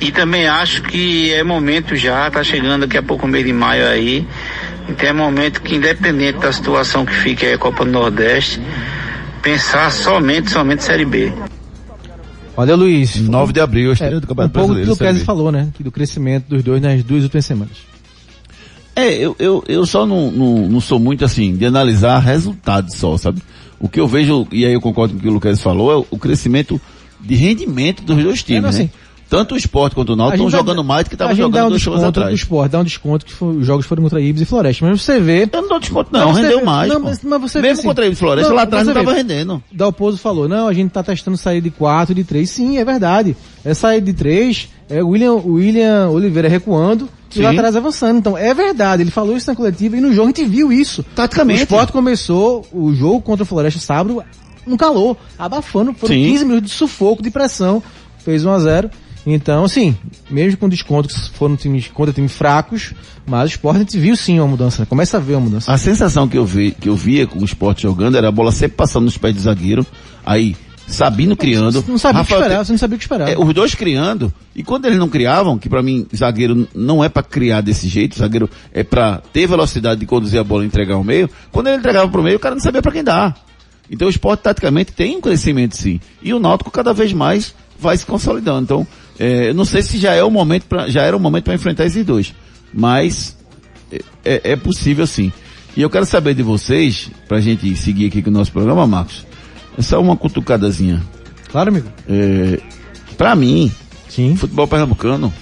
E 0.00 0.12
também 0.12 0.46
acho 0.46 0.82
que 0.82 1.32
é 1.32 1.42
momento 1.42 1.96
já, 1.96 2.30
tá 2.30 2.44
chegando 2.44 2.82
daqui 2.82 2.98
a 2.98 3.02
pouco 3.02 3.26
o 3.26 3.28
mês 3.28 3.44
de 3.44 3.52
maio 3.52 3.86
aí. 3.86 4.26
Então 4.88 5.08
é 5.08 5.12
momento 5.12 5.62
que 5.62 5.74
independente 5.74 6.38
da 6.38 6.52
situação 6.52 7.04
que 7.04 7.12
fique 7.12 7.44
aí 7.44 7.54
a 7.54 7.58
Copa 7.58 7.84
do 7.84 7.90
Nordeste, 7.90 8.60
pensar 9.42 9.90
somente, 9.90 10.50
somente 10.50 10.84
Série 10.84 11.04
B. 11.04 11.32
Olha, 12.56 12.74
Luiz. 12.74 13.16
9 13.16 13.52
de 13.52 13.60
abril, 13.60 13.90
a 13.90 13.92
estreia 13.92 14.20
do 14.20 14.24
Um 14.24 14.28
Campeonato 14.28 14.52
pouco 14.52 14.68
do 14.68 14.74
Brasileiro. 14.74 14.96
que 14.96 15.04
o 15.04 15.06
Kese 15.06 15.18
B. 15.18 15.24
falou, 15.24 15.52
né? 15.52 15.68
Que 15.74 15.82
do 15.82 15.90
crescimento 15.90 16.46
dos 16.48 16.62
dois 16.62 16.80
nas 16.80 17.02
duas 17.02 17.22
últimas 17.24 17.44
semanas. 17.44 17.76
É, 18.94 19.12
eu, 19.12 19.36
eu, 19.38 19.62
eu 19.68 19.84
só 19.84 20.06
não, 20.06 20.30
não, 20.30 20.68
não 20.68 20.80
sou 20.80 20.98
muito 20.98 21.22
assim, 21.22 21.54
de 21.54 21.66
analisar 21.66 22.18
resultados 22.18 22.94
só, 22.94 23.18
sabe? 23.18 23.42
O 23.80 23.88
que 23.88 24.00
eu 24.00 24.08
vejo, 24.08 24.46
e 24.50 24.64
aí 24.64 24.72
eu 24.72 24.80
concordo 24.80 25.14
com 25.14 25.18
o 25.18 25.22
que 25.22 25.28
o 25.28 25.32
Lucas 25.32 25.60
falou, 25.60 25.92
é 25.92 25.96
o- 26.10 26.18
crescimento 26.18 26.80
de 27.20 27.34
rendimento 27.34 28.02
dos 28.02 28.22
dois 28.22 28.42
times, 28.42 28.64
É, 28.64 28.68
assim, 28.68 28.82
né? 28.84 28.90
Tanto 29.28 29.56
o 29.56 29.58
esporte 29.58 29.92
quanto 29.96 30.12
o 30.12 30.16
Náutico 30.16 30.36
estão 30.46 30.50
jogando 30.60 30.84
mais 30.84 31.02
do 31.04 31.08
que 31.08 31.16
estavam 31.16 31.34
dá 31.34 31.42
jogando 31.42 31.66
um 31.66 31.70
dois 31.70 31.82
jogos 31.82 31.98
desconto 32.00 32.20
atrás. 32.20 32.34
esporte, 32.40 32.70
dá 32.70 32.78
um 32.78 32.84
desconto 32.84 33.26
que 33.26 33.32
foi- 33.32 33.56
os 33.56 33.66
jogos 33.66 33.84
foram 33.84 34.04
contra 34.04 34.20
Ibis 34.20 34.42
e 34.42 34.44
Floresta. 34.44 34.86
Mas 34.86 35.02
você 35.02 35.18
vê. 35.18 35.48
Eu 35.52 35.62
não 35.62 35.68
dou 35.68 35.80
desconto 35.80 36.10
não, 36.12 36.30
rendeu 36.30 36.60
vê- 36.60 36.64
mais, 36.64 36.92
Não, 36.92 37.00
mas, 37.00 37.20
mas 37.24 37.40
você 37.40 37.60
vê 37.60 37.66
Mesmo 37.68 37.80
assim- 37.80 37.88
contra 37.88 38.06
Ibis 38.06 38.18
e 38.18 38.20
Floresta, 38.20 38.52
lá 38.54 38.62
atrás 38.62 38.86
não 38.86 38.94
tava 38.94 39.10
vê. 39.10 39.16
rendendo. 39.18 39.60
Dalpozo 39.72 40.16
falou, 40.18 40.48
não, 40.48 40.68
a 40.68 40.72
gente 40.72 40.90
tá 40.92 41.02
testando 41.02 41.36
sair 41.36 41.60
de 41.60 41.70
4, 41.70 42.14
de 42.14 42.22
3. 42.22 42.48
Sim, 42.48 42.78
é 42.78 42.84
verdade. 42.84 43.36
É 43.64 43.74
sair 43.74 44.00
de 44.00 44.12
3, 44.12 44.68
é 44.88 45.02
William, 45.02 45.32
o 45.32 45.54
William 45.54 46.08
Oliveira 46.10 46.48
recuando 46.48 47.08
e 47.36 47.42
Sim. 47.42 47.44
lá 47.44 47.50
atrás 47.50 47.76
avançando. 47.76 48.18
Então, 48.18 48.36
é 48.36 48.52
verdade, 48.52 49.02
ele 49.02 49.10
falou 49.10 49.36
isso 49.36 49.50
na 49.50 49.56
coletiva 49.56 49.96
e 49.96 50.00
no 50.00 50.12
jogo 50.12 50.24
a 50.24 50.28
gente 50.28 50.44
viu 50.44 50.72
isso. 50.72 51.04
Taticamente. 51.14 51.60
O 51.60 51.62
esporte 51.62 51.92
começou 51.92 52.66
o 52.72 52.94
jogo 52.94 53.20
contra 53.20 53.42
o 53.42 53.46
Floresta 53.46 53.80
sábado 53.80 54.22
no 54.66 54.76
calor, 54.76 55.16
abafando, 55.38 55.92
foram 55.94 56.14
Sim. 56.14 56.24
15 56.24 56.44
minutos 56.44 56.70
de 56.70 56.76
sufoco, 56.76 57.22
de 57.22 57.30
pressão, 57.30 57.82
fez 58.18 58.44
1 58.44 58.50
a 58.50 58.58
0 58.58 58.90
então, 59.26 59.64
assim, 59.64 59.96
mesmo 60.30 60.56
com 60.56 60.68
desconto 60.68 61.08
que 61.08 61.30
foram 61.30 61.56
times 61.56 61.88
contra 61.88 62.14
times 62.14 62.32
fracos, 62.32 62.94
mas 63.26 63.50
o 63.50 63.54
esporte 63.54 63.76
a 63.78 63.80
gente 63.80 63.98
viu 63.98 64.14
sim 64.14 64.38
uma 64.38 64.46
mudança, 64.46 64.82
né? 64.82 64.86
começa 64.88 65.16
a 65.16 65.20
ver 65.20 65.34
uma 65.34 65.40
mudança. 65.40 65.72
A 65.72 65.76
sensação 65.76 66.28
que 66.28 66.38
eu, 66.38 66.46
vi, 66.46 66.70
que 66.70 66.88
eu 66.88 66.94
via 66.94 67.26
com 67.26 67.40
o 67.40 67.44
esporte 67.44 67.82
jogando 67.82 68.16
era 68.16 68.28
a 68.28 68.32
bola 68.32 68.52
sempre 68.52 68.76
passando 68.76 69.04
nos 69.04 69.18
pés 69.18 69.34
do 69.34 69.40
zagueiro, 69.40 69.84
aí 70.24 70.54
Sabino 70.86 71.36
criando. 71.36 71.84
Não 71.88 71.98
sabia 71.98 72.22
o 72.22 72.24
que 72.24 72.32
Rafael 72.32 72.40
esperar, 72.48 72.64
você 72.64 72.72
não 72.72 72.78
sabia 72.78 72.94
o 72.94 72.98
que 72.98 73.04
esperar. 73.04 73.28
é, 73.30 73.38
os 73.38 73.52
dois 73.54 73.74
criando. 73.74 74.32
E 74.54 74.62
quando 74.62 74.86
eles 74.86 74.98
não 74.98 75.08
criavam, 75.08 75.58
que 75.58 75.68
pra 75.68 75.82
mim, 75.82 76.06
zagueiro 76.14 76.68
não 76.74 77.02
é 77.02 77.08
pra 77.08 77.22
criar 77.22 77.60
desse 77.60 77.88
jeito, 77.88 78.16
zagueiro 78.18 78.48
é 78.72 78.84
pra 78.84 79.20
ter 79.32 79.46
velocidade 79.46 80.00
de 80.00 80.06
conduzir 80.06 80.38
a 80.40 80.44
bola 80.44 80.62
e 80.62 80.66
entregar 80.66 80.94
ao 80.94 81.04
meio. 81.04 81.28
Quando 81.50 81.66
ele 81.68 81.76
entregava 81.78 82.08
pro 82.10 82.22
meio, 82.22 82.36
o 82.36 82.40
cara 82.40 82.54
não 82.54 82.62
sabia 82.62 82.80
pra 82.80 82.92
quem 82.92 83.02
dar. 83.04 83.36
Então 83.90 84.06
o 84.08 84.10
esporte 84.10 84.40
taticamente 84.40 84.92
tem 84.92 85.16
um 85.16 85.20
crescimento 85.20 85.76
sim. 85.76 86.00
E 86.22 86.32
o 86.32 86.38
Náutico 86.38 86.70
cada 86.70 86.92
vez 86.92 87.12
mais 87.12 87.54
vai 87.78 87.96
se 87.96 88.06
consolidando. 88.06 88.62
Então, 88.62 88.86
é, 89.18 89.50
eu 89.50 89.54
não 89.54 89.64
sei 89.64 89.82
se 89.82 89.98
já 89.98 90.12
é 90.14 90.22
o 90.24 90.30
momento 90.30 90.64
pra, 90.64 90.88
já 90.88 91.02
era 91.02 91.16
o 91.16 91.20
momento 91.20 91.44
para 91.44 91.54
enfrentar 91.54 91.84
esses 91.84 92.04
dois. 92.04 92.34
Mas 92.72 93.36
é, 93.92 94.00
é- 94.24 94.40
é 94.52 94.56
possível 94.56 95.06
sim. 95.06 95.32
E 95.76 95.82
eu 95.82 95.90
quero 95.90 96.06
saber 96.06 96.34
de 96.34 96.42
vocês, 96.42 97.10
pra 97.28 97.40
gente 97.40 97.74
seguir 97.76 98.06
aqui 98.06 98.22
com 98.22 98.30
o 98.30 98.32
nosso 98.32 98.50
programa, 98.50 98.86
Marcos, 98.86 99.26
é 99.76 99.82
só 99.82 100.00
uma 100.00 100.16
cutucadazinha. 100.16 101.02
Claro, 101.50 101.70
amigo. 101.70 101.88
É, 102.08 102.60
pra 103.16 103.34
mim, 103.34 103.70
Sim. 104.08 104.32
o 104.32 104.36
futebol 104.36 104.66
pernambucano, 104.66 105.32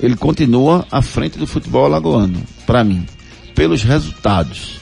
ele 0.00 0.16
continua 0.16 0.86
à 0.90 1.00
frente 1.02 1.38
do 1.38 1.46
futebol 1.46 1.84
alagoano. 1.84 2.42
Pra 2.66 2.82
mim. 2.82 3.06
Pelos 3.54 3.82
resultados. 3.82 4.80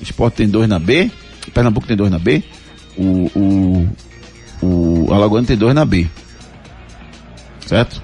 O 0.00 0.02
Sport 0.02 0.34
tem 0.34 0.48
dois 0.48 0.68
na 0.68 0.78
B, 0.78 1.10
o 1.46 1.50
Pernambuco 1.50 1.86
tem 1.86 1.96
dois 1.96 2.10
na 2.10 2.18
B, 2.18 2.42
o, 2.96 3.30
o, 4.62 5.06
o 5.06 5.12
Alagoano 5.12 5.46
tem 5.46 5.56
dois 5.56 5.74
na 5.74 5.84
B. 5.84 6.08
Certo? 7.66 8.02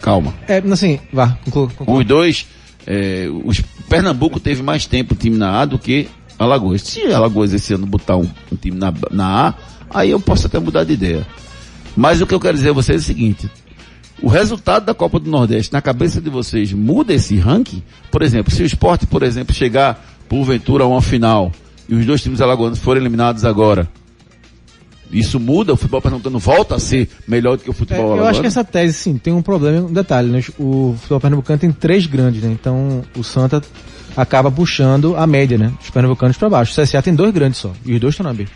Calma. 0.00 0.34
É, 0.46 0.58
assim, 0.58 1.00
vá, 1.12 1.38
conclua. 1.44 1.68
conclua. 1.70 1.98
Os 1.98 2.06
dois, 2.06 2.46
é, 2.86 3.26
os, 3.44 3.60
Pernambuco 3.88 4.38
teve 4.38 4.62
mais 4.62 4.86
tempo 4.86 5.14
time 5.14 5.36
na 5.36 5.60
A 5.60 5.64
do 5.64 5.78
que 5.78 6.08
Alagoas. 6.38 6.82
Se 6.82 7.02
Alagoas 7.12 7.52
esse 7.52 7.72
ano 7.74 7.86
botar 7.86 8.16
um, 8.16 8.28
um 8.52 8.56
time 8.56 8.76
na, 8.78 8.92
na 9.10 9.48
A, 9.48 9.54
aí 10.00 10.10
eu 10.10 10.20
posso 10.20 10.46
até 10.46 10.58
mudar 10.58 10.84
de 10.84 10.92
ideia. 10.94 11.26
Mas 11.96 12.20
o 12.20 12.26
que 12.26 12.34
eu 12.34 12.40
quero 12.40 12.56
dizer 12.56 12.70
a 12.70 12.72
vocês 12.74 13.00
é 13.00 13.04
o 13.04 13.06
seguinte. 13.06 13.50
O 14.22 14.28
resultado 14.28 14.84
da 14.86 14.94
Copa 14.94 15.18
do 15.18 15.30
Nordeste 15.30 15.72
na 15.72 15.80
cabeça 15.82 16.20
de 16.20 16.30
vocês 16.30 16.72
muda 16.72 17.12
esse 17.12 17.36
ranking? 17.36 17.82
Por 18.10 18.22
exemplo, 18.22 18.52
se 18.52 18.62
o 18.62 18.66
esporte, 18.66 19.06
por 19.06 19.22
exemplo, 19.22 19.54
chegar 19.54 20.02
porventura 20.28 20.84
a 20.84 20.86
uma 20.86 21.02
final 21.02 21.52
e 21.88 21.94
os 21.94 22.04
dois 22.04 22.22
times 22.22 22.40
alagoanos 22.40 22.78
forem 22.78 23.02
eliminados 23.02 23.44
agora, 23.44 23.88
isso 25.10 25.38
muda? 25.38 25.72
O 25.72 25.76
futebol 25.76 26.02
pernambucano 26.02 26.38
volta 26.38 26.74
a 26.74 26.78
ser 26.80 27.08
melhor 27.28 27.56
do 27.56 27.62
que 27.62 27.70
o 27.70 27.72
É, 27.72 27.74
futebol 27.74 28.00
eu 28.04 28.12
alagoano? 28.12 28.30
acho 28.30 28.40
que 28.40 28.46
essa 28.46 28.64
tese, 28.64 28.94
sim, 28.94 29.16
tem 29.18 29.32
um 29.32 29.42
problema, 29.42 29.86
um 29.86 29.92
detalhe, 29.92 30.28
né? 30.30 30.42
O 30.58 30.94
futebol 30.98 31.20
pernambucano 31.20 31.58
tem 31.60 31.70
três 31.70 32.06
grandes, 32.06 32.42
né? 32.42 32.50
Então, 32.50 33.04
o 33.16 33.22
Santa 33.22 33.62
acaba 34.16 34.50
puxando 34.50 35.16
a 35.16 35.26
média, 35.26 35.58
né? 35.58 35.72
Os 35.82 35.90
pernambucanos 35.90 36.36
para 36.36 36.48
baixo. 36.48 36.72
O 36.80 36.82
CSA 36.82 37.02
tem 37.02 37.14
dois 37.14 37.32
grandes 37.32 37.60
só, 37.60 37.72
e 37.84 37.94
os 37.94 38.00
dois 38.00 38.14
estão 38.14 38.24
na 38.24 38.32
B. 38.32 38.46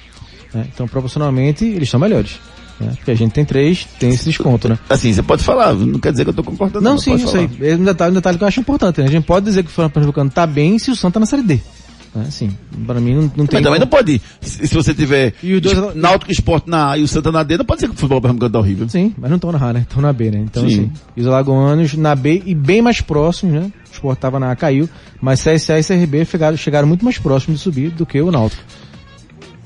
né? 0.55 0.67
Então, 0.73 0.89
proporcionalmente, 0.89 1.65
eles 1.65 1.89
são 1.89 2.01
melhores. 2.01 2.41
Né? 2.81 2.93
Porque 2.97 3.11
a 3.11 3.15
gente 3.15 3.33
tem 3.33 3.45
três, 3.45 3.87
tem 3.99 4.11
esse 4.11 4.25
desconto, 4.25 4.69
né? 4.69 4.79
Assim, 4.89 5.13
você 5.13 5.23
pode 5.23 5.45
falar, 5.45 5.75
não 5.75 5.99
quer 5.99 6.13
dizer 6.13 6.25
que 6.25 6.31
eu 6.31 6.35
tô 6.35 6.43
concordando. 6.43 6.83
Não, 6.83 6.93
não, 6.93 6.99
sim, 6.99 7.13
eu 7.13 7.19
falar. 7.19 7.33
sei. 7.33 7.51
É 7.61 7.75
um 7.77 7.85
detalhe, 7.85 8.11
um 8.13 8.15
detalhe 8.15 8.39
que 8.39 8.45
eu 8.45 8.49
acho 8.49 8.61
importante. 8.61 9.01
Né? 9.01 9.07
A 9.07 9.11
gente 9.11 9.25
pode 9.25 9.45
dizer 9.45 9.63
que 9.63 9.69
o 9.69 9.71
futebol 9.71 9.91
pernambucano 9.91 10.31
tá 10.31 10.47
bem 10.47 10.79
se 10.79 10.91
o 10.91 10.97
Santa 10.97 11.15
tá 11.15 11.21
na 11.21 11.27
Série 11.27 11.43
D. 11.43 11.61
Assim, 12.27 12.51
para 12.87 13.01
mim 13.01 13.15
não, 13.15 13.23
não 13.37 13.47
tem... 13.47 13.61
Mas 13.61 13.63
também 13.63 13.79
não 13.79 13.87
pode, 13.87 14.21
se, 14.41 14.67
se 14.67 14.75
você 14.75 14.93
tiver 14.93 15.33
E 15.43 15.55
os 15.55 15.61
dois- 15.61 15.95
Náutico 15.95 16.33
Esporte 16.33 16.69
na 16.69 16.91
A 16.91 16.99
e 16.99 17.03
o 17.05 17.09
Santa 17.09 17.31
na 17.31 17.45
D, 17.45 17.57
não 17.57 17.65
pode 17.65 17.81
ser 17.81 17.87
que 17.87 17.95
o 17.95 17.97
futebol 17.97 18.21
pernambucano 18.21 18.53
tá 18.53 18.59
horrível. 18.59 18.89
Sim, 18.89 19.15
mas 19.17 19.31
não 19.31 19.37
estão 19.37 19.53
na 19.53 19.59
A, 19.65 19.73
né? 19.73 19.81
Estão 19.89 20.03
na 20.03 20.13
B, 20.13 20.29
né? 20.31 20.39
Então, 20.41 20.69
Sim. 20.69 20.75
assim, 20.75 20.93
os 21.17 21.27
alagoanos 21.29 21.95
na 21.95 22.15
B 22.17 22.43
e 22.45 22.53
bem 22.53 22.83
mais 22.83 23.01
próximos, 23.01 23.55
né? 23.55 23.73
O 23.91 23.93
Sport 23.93 24.19
tava 24.19 24.41
na 24.41 24.51
A, 24.51 24.57
caiu, 24.57 24.89
mas 25.21 25.41
CSA 25.41 25.79
e 25.79 25.85
CRB 25.85 26.25
chegaram, 26.25 26.57
chegaram 26.57 26.89
muito 26.89 27.05
mais 27.05 27.17
próximos 27.19 27.59
de 27.59 27.63
subir 27.63 27.91
do 27.91 28.05
que 28.05 28.21
o 28.21 28.33
Náutico. 28.33 28.63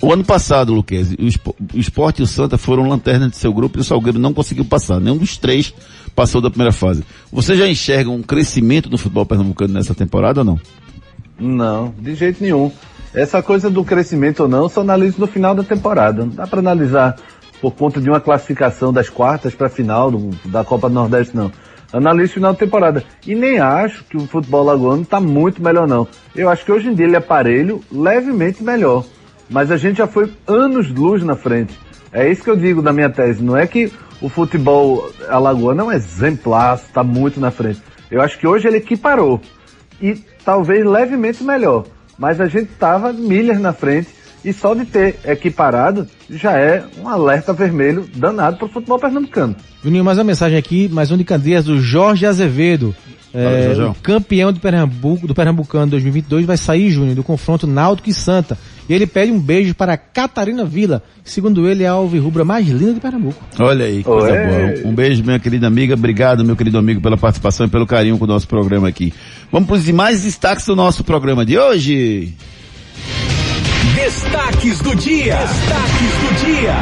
O 0.03 0.12
ano 0.12 0.22
passado, 0.24 0.74
Luquezzi, 0.74 1.16
o, 1.18 1.26
Espo- 1.26 1.57
o 1.74 1.78
Esporte 1.78 2.20
e 2.20 2.22
o 2.22 2.26
Santa 2.26 2.59
foram 2.59 2.86
lanternas 2.86 3.30
de 3.30 3.38
seu 3.38 3.55
grupo 3.55 3.78
e 3.78 3.80
o 3.80 3.84
Salgueiro 3.84 4.18
não 4.18 4.34
conseguiu 4.34 4.66
passar. 4.66 5.01
Nenhum 5.01 5.16
dos 5.16 5.38
três 5.38 5.72
passou 6.14 6.42
da 6.42 6.51
primeira 6.51 6.72
fase. 6.72 7.03
Você 7.32 7.57
já 7.57 7.66
enxerga 7.66 8.11
um 8.11 8.22
crescimento 8.22 8.90
do 8.90 8.99
futebol 8.99 9.24
pernambucano 9.24 9.72
nessa 9.72 9.95
temporada 9.95 10.40
ou 10.40 10.45
não? 10.45 10.61
Não, 11.39 11.95
de 11.99 12.14
jeito 12.14 12.43
nenhum. 12.43 12.70
Essa 13.12 13.43
coisa 13.43 13.70
do 13.70 13.85
crescimento 13.85 14.41
ou 14.41 14.49
não, 14.49 14.68
só 14.68 14.80
analiso 14.80 15.20
no 15.20 15.26
final 15.26 15.55
da 15.55 15.62
temporada. 15.62 16.22
Não 16.24 16.28
dá 16.35 16.47
para 16.47 16.59
analisar 16.61 17.16
por 17.61 17.72
conta 17.72 18.01
de 18.01 18.09
uma 18.11 18.20
classificação 18.20 18.93
das 18.93 19.09
quartas 19.09 19.55
para 19.55 19.68
final 19.68 20.11
do- 20.11 20.30
da 20.47 20.64
Copa 20.64 20.89
do 20.89 20.95
Nordeste, 20.95 21.37
não. 21.37 21.51
Analiso 21.93 22.32
o 22.32 22.35
final 22.35 22.53
da 22.53 22.59
temporada. 22.59 23.05
E 23.26 23.35
nem 23.35 23.61
acho 23.61 24.03
que 24.05 24.16
o 24.16 24.26
futebol 24.26 24.64
lagoano 24.64 25.03
está 25.03 25.20
muito 25.20 25.62
melhor, 25.62 25.87
não. 25.87 26.09
Eu 26.35 26.51
acho 26.51 26.64
que 26.64 26.72
hoje 26.72 26.89
em 26.89 26.95
dia 26.95 27.07
ele 27.07 27.16
é 27.16 27.20
parelho, 27.20 27.80
levemente 27.91 28.62
melhor. 28.64 29.05
Mas 29.49 29.70
a 29.70 29.76
gente 29.76 29.99
já 29.99 30.07
foi 30.09 30.32
anos 30.47 30.91
luz 30.91 31.22
na 31.22 31.37
frente. 31.37 31.78
É 32.12 32.28
isso 32.30 32.43
que 32.43 32.51
eu 32.51 32.57
digo 32.57 32.82
da 32.82 32.93
minha 32.93 33.11
tese. 33.11 33.43
Não 33.43 33.57
é 33.57 33.66
que 33.66 33.93
o 34.20 34.28
futebol 34.28 35.09
alagoano 35.28 35.82
é 35.82 35.85
um 35.85 35.93
exemplar, 35.93 36.74
está 36.76 37.05
muito 37.05 37.39
na 37.39 37.51
frente. 37.53 37.80
Eu 38.11 38.20
acho 38.20 38.39
que 38.39 38.47
hoje 38.47 38.66
ele 38.66 38.78
equiparou 38.78 39.41
e 40.03 40.20
talvez 40.45 40.84
levemente 40.84 41.42
melhor. 41.42 41.86
Mas 42.18 42.40
a 42.40 42.47
gente 42.47 42.70
estava 42.70 43.12
milhas 43.12 43.59
na 43.61 43.72
frente 43.72 44.09
e 44.45 44.53
só 44.53 44.74
de 44.74 44.84
ter 44.84 45.16
equiparado 45.24 46.07
já 46.28 46.53
é 46.53 46.84
um 47.03 47.09
alerta 47.09 47.53
vermelho 47.53 48.09
danado 48.14 48.57
para 48.59 48.66
o 48.66 48.68
futebol 48.68 48.99
pernambucano. 48.99 49.57
Juninho, 49.82 50.05
mais 50.05 50.18
uma 50.18 50.24
mensagem 50.24 50.59
aqui, 50.59 50.88
mais 50.88 51.11
um 51.11 51.16
de 51.16 51.24
Candeias 51.24 51.64
do 51.64 51.80
Jorge 51.80 52.26
Azevedo. 52.26 52.95
É, 53.36 53.74
campeão 54.01 54.53
do 54.53 54.61
Pernambuco, 54.61 55.26
do 55.26 55.34
Pernambucano 55.34 55.90
2022 55.90 56.47
vai 56.47 56.57
sair, 56.57 56.88
Júnior, 56.92 57.16
do 57.16 57.24
confronto 57.24 57.66
Náutico 57.66 58.09
e 58.09 58.14
Santa. 58.14 58.57
E 58.88 58.95
ele 58.95 59.09
pede 59.09 59.32
um 59.32 59.40
beijo 59.40 59.74
para 59.74 59.97
Catarina 59.97 60.64
Vila, 60.64 61.03
que, 61.24 61.30
segundo 61.32 61.68
ele 61.68 61.82
é 61.82 61.88
a 61.88 61.92
alvirrubra 61.92 62.45
mais 62.45 62.68
linda 62.68 62.95
de 62.95 63.01
Pernambuco. 63.01 63.42
Olha 63.59 63.86
aí, 63.86 63.99
que 63.99 64.05
coisa 64.05 64.30
Oi. 64.30 64.47
boa. 64.47 64.88
Um 64.88 64.95
beijo, 64.95 65.24
minha 65.24 65.40
querida 65.40 65.66
amiga. 65.66 65.95
Obrigado, 65.95 66.45
meu 66.45 66.55
querido 66.55 66.78
amigo, 66.78 67.01
pela 67.01 67.16
participação 67.16 67.66
e 67.66 67.68
pelo 67.68 67.88
carinho 67.88 68.16
com 68.18 68.24
o 68.24 68.28
nosso 68.28 68.47
programa 68.47 68.86
aqui. 68.86 69.12
Vamos 69.51 69.66
para 69.66 69.76
os 69.78 69.84
demais 69.84 70.22
destaques 70.22 70.64
do 70.64 70.76
nosso 70.76 71.03
programa 71.03 71.45
de 71.45 71.59
hoje. 71.59 72.34
Destaques 74.05 74.80
do 74.80 74.94
dia. 74.96 75.34
Destaques 75.34 76.12
do 76.20 76.44
dia. 76.44 76.74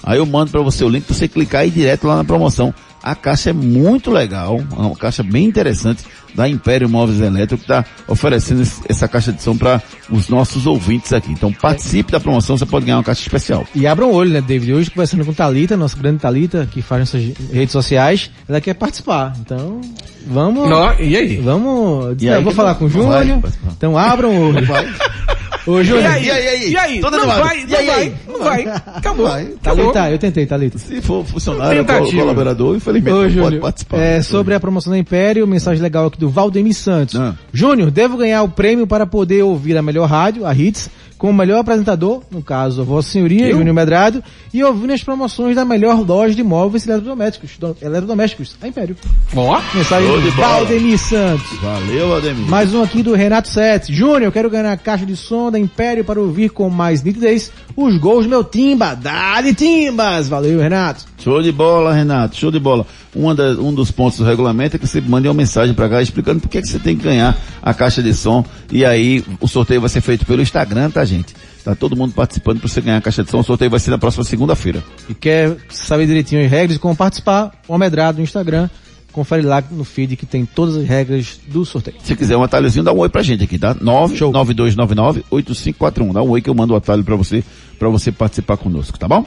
Aí 0.04 0.18
eu 0.20 0.26
mando 0.26 0.52
para 0.52 0.62
você 0.62 0.84
o 0.84 0.90
link 0.90 1.06
para 1.06 1.16
você 1.16 1.28
clicar 1.28 1.66
e 1.66 1.70
ir 1.70 1.72
direto 1.72 2.08
lá 2.08 2.18
na 2.18 2.24
promoção. 2.24 2.74
A 3.02 3.16
caixa 3.16 3.52
é 3.52 3.54
muito 3.54 4.12
legal, 4.12 4.60
é 4.60 4.82
uma 4.82 4.96
caixa 4.96 5.24
bem 5.24 5.46
interessante 5.46 6.04
da 6.36 6.48
Império 6.50 6.90
Móveis 6.90 7.22
Elétricos 7.22 7.66
que 7.66 7.72
está 7.72 7.86
oferecendo 8.08 8.62
esse- 8.62 8.82
essa 8.90 9.08
caixa 9.08 9.32
de 9.32 9.42
som 9.42 9.56
para 9.58 9.82
os 10.10 10.28
nossos 10.30 10.66
ouvintes 10.68 11.14
aqui. 11.14 11.32
Então 11.32 11.52
participe 11.52 12.12
da 12.12 12.20
promoção, 12.20 12.58
você 12.58 12.66
pode 12.66 12.86
ganhar 12.86 12.98
uma 12.98 13.04
caixa 13.04 13.22
especial. 13.22 13.66
E 13.74 13.88
abra 13.88 14.06
o 14.06 14.14
olho, 14.14 14.32
né, 14.32 14.42
David? 14.42 14.74
Hoje 14.74 14.92
conversando 14.92 15.26
com 15.26 15.34
Talita, 15.34 15.76
nossa 15.78 15.98
grande 15.98 16.20
Talita, 16.20 16.68
que 16.72 16.82
faz 16.82 17.00
nossas 17.00 17.24
redes 17.52 17.72
sociais, 17.72 18.30
ela 18.48 18.60
quer 18.62 18.74
participar. 18.76 19.34
Então, 19.40 19.82
vamos. 20.28 20.70
E 21.00 21.16
aí? 21.16 21.38
Vamos. 21.38 22.22
E 22.22 22.28
eu 22.28 22.36
aí, 22.36 22.44
vou 22.44 22.52
que 22.52 22.56
falar 22.58 22.72
não- 22.72 22.80
com 22.80 22.86
o 22.86 22.90
não 22.90 23.08
vai 23.10 23.26
Júnior. 23.26 23.44
Então 23.78 23.98
abram 23.98 24.30
o 24.36 24.50
olho. 24.56 24.68
Ô, 25.68 25.82
Júnior. 25.84 26.04
E 26.22 26.30
aí? 26.30 26.70
E 26.74 26.78
aí? 26.78 27.00
Todo 27.02 27.14
não 27.18 27.24
animado. 27.24 27.44
vai, 27.44 27.60
E 27.62 27.66
não 27.66 27.80
aí, 27.80 27.86
vai, 27.88 27.96
aí? 28.04 28.14
não 28.28 28.44
vai. 28.44 28.62
Acabou. 28.68 29.26
Acabou. 29.26 29.92
Talita, 29.92 30.12
eu 30.12 30.20
tentei, 30.20 30.46
Talita. 30.46 30.78
Se 30.78 31.02
for 31.02 31.26
funcionário, 31.26 31.84
Tentativa. 31.84 32.12
col- 32.12 32.20
colaborador, 32.22 32.76
infelizmente 32.76 33.12
Ô, 33.12 33.16
não 33.16 33.22
pode 33.24 33.34
Júnior, 33.34 33.62
participar. 33.62 33.98
é, 33.98 34.22
sobre 34.22 34.54
a 34.54 34.60
promoção 34.60 34.94
da 34.94 35.00
Império, 35.00 35.48
mensagem 35.48 35.82
legal 35.82 36.06
aqui 36.06 36.20
do 36.20 36.25
Valdemir 36.30 36.74
Santos. 36.74 37.16
Ah. 37.16 37.36
Júnior, 37.54 37.92
devo 37.92 38.18
ganhar 38.18 38.44
o 38.44 38.50
prêmio 38.50 38.86
para 38.88 39.06
poder 39.06 39.44
ouvir 39.44 39.78
a 39.78 39.82
melhor 39.82 40.08
rádio, 40.10 40.46
a 40.46 40.54
Hits, 40.54 40.90
com 41.18 41.30
o 41.30 41.34
melhor 41.34 41.60
apresentador, 41.60 42.22
no 42.30 42.42
caso, 42.42 42.82
a 42.82 42.84
Vossa 42.84 43.10
Senhoria, 43.10 43.48
Eu? 43.48 43.58
Júnior 43.58 43.74
Medrado, 43.74 44.22
e 44.54 44.62
ouvindo 44.62 44.92
as 44.92 45.02
promoções 45.02 45.56
da 45.56 45.64
melhor 45.64 46.06
loja 46.06 46.36
de 46.36 46.44
móveis 46.44 46.86
e 46.86 46.90
eletrodomésticos, 46.90 47.52
do- 47.58 47.76
eletrodomésticos, 47.82 48.58
a 48.62 48.68
Império. 48.68 48.98
Ó, 49.34 49.62
Mensagem 49.74 50.08
Show 50.10 50.18
do 50.22 50.30
de. 50.30 50.36
Valdemir 50.38 51.00
Santos. 51.00 51.58
Valeu, 51.62 52.16
Ademir. 52.18 52.46
Mais 52.50 52.74
um 52.74 52.84
aqui 52.84 53.02
do 53.02 53.14
Renato 53.16 53.48
Sete. 53.48 53.94
Júnior, 53.94 54.24
eu 54.24 54.32
quero 54.32 54.50
ganhar 54.50 54.74
a 54.74 54.78
caixa 54.78 55.06
de 55.06 55.16
som 55.16 55.50
da 55.50 55.58
Império 55.58 56.04
para 56.04 56.20
ouvir 56.20 56.50
com 56.50 56.70
mais 56.70 57.02
nitidez 57.02 57.50
os 57.78 57.98
gols 57.98 58.26
do 58.26 58.30
meu 58.30 58.44
Timba. 58.44 58.94
Dá-lhe 58.94 59.54
Timbas! 59.54 60.28
Valeu, 60.28 60.60
Renato. 60.60 61.06
Show 61.18 61.42
de 61.42 61.52
bola, 61.52 61.94
Renato, 61.94 62.36
show 62.36 62.52
de 62.52 62.60
bola. 62.60 62.86
Da- 63.34 63.52
um 63.62 63.74
dos 63.74 63.92
pontos 63.92 64.20
do 64.20 64.26
regulamento 64.26 64.76
é 64.76 64.80
que 64.80 64.86
você 64.86 65.00
mande 65.02 65.28
uma 65.28 65.34
mensagem 65.34 65.74
pra 65.74 65.88
cá 65.88 66.02
explicando 66.02 66.42
por 66.42 66.50
que, 66.50 66.62
que 66.62 66.68
você 66.68 66.80
tem 66.80 66.98
que 66.98 67.04
ganhar 67.04 67.38
a 67.62 67.74
caixa 67.74 68.04
de 68.04 68.14
som. 68.14 68.44
E 68.72 68.84
aí 68.86 69.24
o 69.40 69.48
sorteio 69.48 69.80
vai 69.80 69.90
ser 69.90 70.02
feito 70.02 70.26
pelo 70.26 70.42
Instagram, 70.42 70.92
tá, 70.92 71.04
gente? 71.06 71.34
Tá 71.64 71.74
todo 71.74 71.96
mundo 71.96 72.14
participando 72.14 72.60
para 72.60 72.68
você 72.70 72.82
ganhar 72.82 72.98
a 72.98 73.02
caixa 73.02 73.24
de 73.24 73.32
som. 73.32 73.40
O 73.40 73.44
sorteio 73.44 73.72
vai 73.72 73.80
ser 73.80 73.90
na 73.92 73.98
próxima 73.98 74.24
segunda-feira. 74.24 74.84
E 75.10 75.14
quer 75.14 75.56
saber 75.70 76.06
direitinho 76.06 76.44
as 76.46 76.52
regras 76.52 76.74
de 76.74 76.80
como 76.80 76.96
participar, 76.96 77.52
o 77.68 77.78
Medrado 77.78 78.18
no 78.20 78.24
Instagram. 78.24 78.70
Confere 79.12 79.44
lá 79.44 79.64
no 79.72 79.86
feed 79.86 80.18
que 80.18 80.26
tem 80.26 80.46
todas 80.46 80.76
as 80.76 80.86
regras 80.86 81.40
do 81.48 81.64
sorteio. 81.64 81.96
Se 82.04 82.18
quiser 82.18 82.36
um 82.36 82.44
atalhozinho, 82.44 82.84
dá 82.84 82.92
um 82.92 82.98
oi 82.98 83.08
pra 83.08 83.24
gente 83.24 83.46
aqui, 83.46 83.58
tá? 83.58 83.74
99299-8541. 83.76 86.14
Dá 86.14 86.22
um 86.22 86.30
oi 86.32 86.42
que 86.42 86.50
eu 86.50 86.54
mando 86.54 86.74
o 86.74 86.78
atalho 86.78 87.04
pra 87.04 87.16
você, 87.16 87.44
pra 87.80 87.90
você 87.90 88.12
participar 88.12 88.58
conosco, 88.58 89.00
tá 89.00 89.08
bom? 89.08 89.26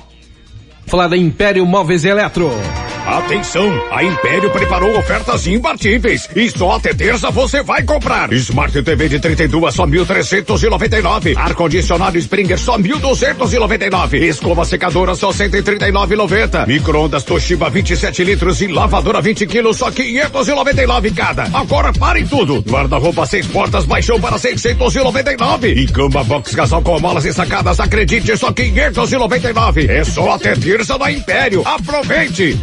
Falar 0.88 1.08
da 1.08 1.16
Império 1.16 1.64
Móveis 1.66 2.04
e 2.04 2.08
Eletro. 2.08 2.50
Atenção! 3.08 3.66
A 3.90 4.04
Império 4.04 4.50
preparou 4.50 4.98
ofertas 4.98 5.46
imbatíveis 5.46 6.28
e 6.36 6.50
só 6.50 6.72
até 6.72 6.92
terça 6.92 7.30
você 7.30 7.62
vai 7.62 7.82
comprar. 7.82 8.30
Smart 8.34 8.82
TV 8.82 9.08
de 9.08 9.18
32 9.18 9.74
só 9.74 9.86
1.399. 9.86 11.34
Ar-condicionado 11.34 12.18
Springer 12.18 12.58
só 12.58 12.78
1.299. 12.78 14.14
Escova 14.20 14.62
secadora 14.66 15.14
só 15.14 15.30
139,90. 15.30 16.66
Micro-ondas 16.66 17.24
Toshiba 17.24 17.70
27 17.70 18.24
litros 18.24 18.60
e 18.60 18.66
lavadora 18.66 19.22
20 19.22 19.46
quilos 19.46 19.78
só 19.78 19.90
599 19.90 21.10
cada. 21.12 21.44
Agora 21.44 21.94
parem 21.94 22.26
tudo. 22.26 22.60
Guarda-roupa 22.60 23.24
seis 23.24 23.46
portas 23.46 23.86
baixou 23.86 24.20
para 24.20 24.38
699. 24.38 25.72
E 25.72 25.86
cama 25.86 26.22
box 26.24 26.54
casal 26.54 26.82
com 26.82 27.00
molas 27.00 27.24
e 27.24 27.32
sacadas, 27.32 27.80
acredite, 27.80 28.36
só 28.36 28.52
599. 28.52 29.86
É 29.86 30.04
só 30.04 30.32
até 30.32 30.54
terça 30.54 30.77
da 30.84 31.10
Império. 31.10 31.62
Aproveite! 31.66 32.58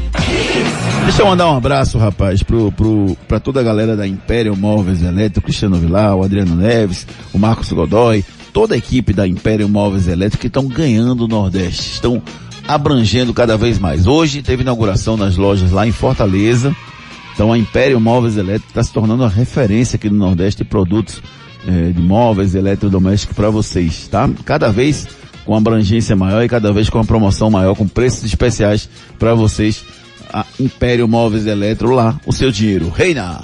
Deixa 1.03 1.21
eu 1.21 1.25
mandar 1.27 1.51
um 1.51 1.57
abraço, 1.57 1.97
rapaz, 1.97 2.41
pro, 2.41 2.71
pro, 2.71 3.17
pra 3.27 3.39
toda 3.39 3.59
a 3.59 3.63
galera 3.63 3.95
da 3.95 4.07
Império 4.07 4.55
Móveis 4.55 5.03
Elétrico, 5.03 5.45
Cristiano 5.45 5.75
Vilar, 5.75 6.15
o 6.15 6.23
Adriano 6.23 6.55
Neves, 6.55 7.05
o 7.33 7.37
Marcos 7.37 7.71
Godoy, 7.71 8.23
toda 8.53 8.73
a 8.73 8.77
equipe 8.77 9.13
da 9.13 9.27
Império 9.27 9.67
Móveis 9.67 10.07
Elétrico 10.07 10.41
que 10.41 10.47
estão 10.47 10.65
ganhando 10.67 11.25
o 11.25 11.27
Nordeste, 11.27 11.81
estão 11.81 12.21
abrangendo 12.67 13.33
cada 13.33 13.57
vez 13.57 13.77
mais. 13.77 14.07
Hoje 14.07 14.41
teve 14.41 14.63
inauguração 14.63 15.17
nas 15.17 15.37
lojas 15.37 15.71
lá 15.71 15.85
em 15.85 15.91
Fortaleza, 15.91 16.75
então 17.33 17.51
a 17.51 17.57
Império 17.57 17.99
Móveis 17.99 18.37
Elétrico 18.37 18.69
está 18.69 18.81
se 18.81 18.93
tornando 18.93 19.23
uma 19.23 19.29
referência 19.29 19.97
aqui 19.97 20.09
no 20.09 20.17
Nordeste 20.17 20.63
de 20.63 20.69
produtos 20.69 21.21
eh, 21.67 21.91
de 21.91 22.01
móveis 22.01 22.55
eletrodomésticos 22.55 23.35
para 23.35 23.49
vocês, 23.49 24.07
tá? 24.07 24.29
Cada 24.45 24.71
vez 24.71 25.07
com 25.45 25.55
abrangência 25.55 26.15
maior 26.15 26.43
e 26.43 26.49
cada 26.49 26.73
vez 26.73 26.89
com 26.89 26.97
uma 26.97 27.05
promoção 27.05 27.49
maior, 27.49 27.75
com 27.75 27.87
preços 27.87 28.23
especiais 28.23 28.89
para 29.19 29.33
vocês. 29.33 29.85
A 30.33 30.45
Império 30.59 31.07
Móveis 31.07 31.45
Eletro 31.45 31.91
lá, 31.91 32.19
o 32.25 32.33
seu 32.33 32.51
dinheiro 32.51 32.89
reina. 32.89 33.41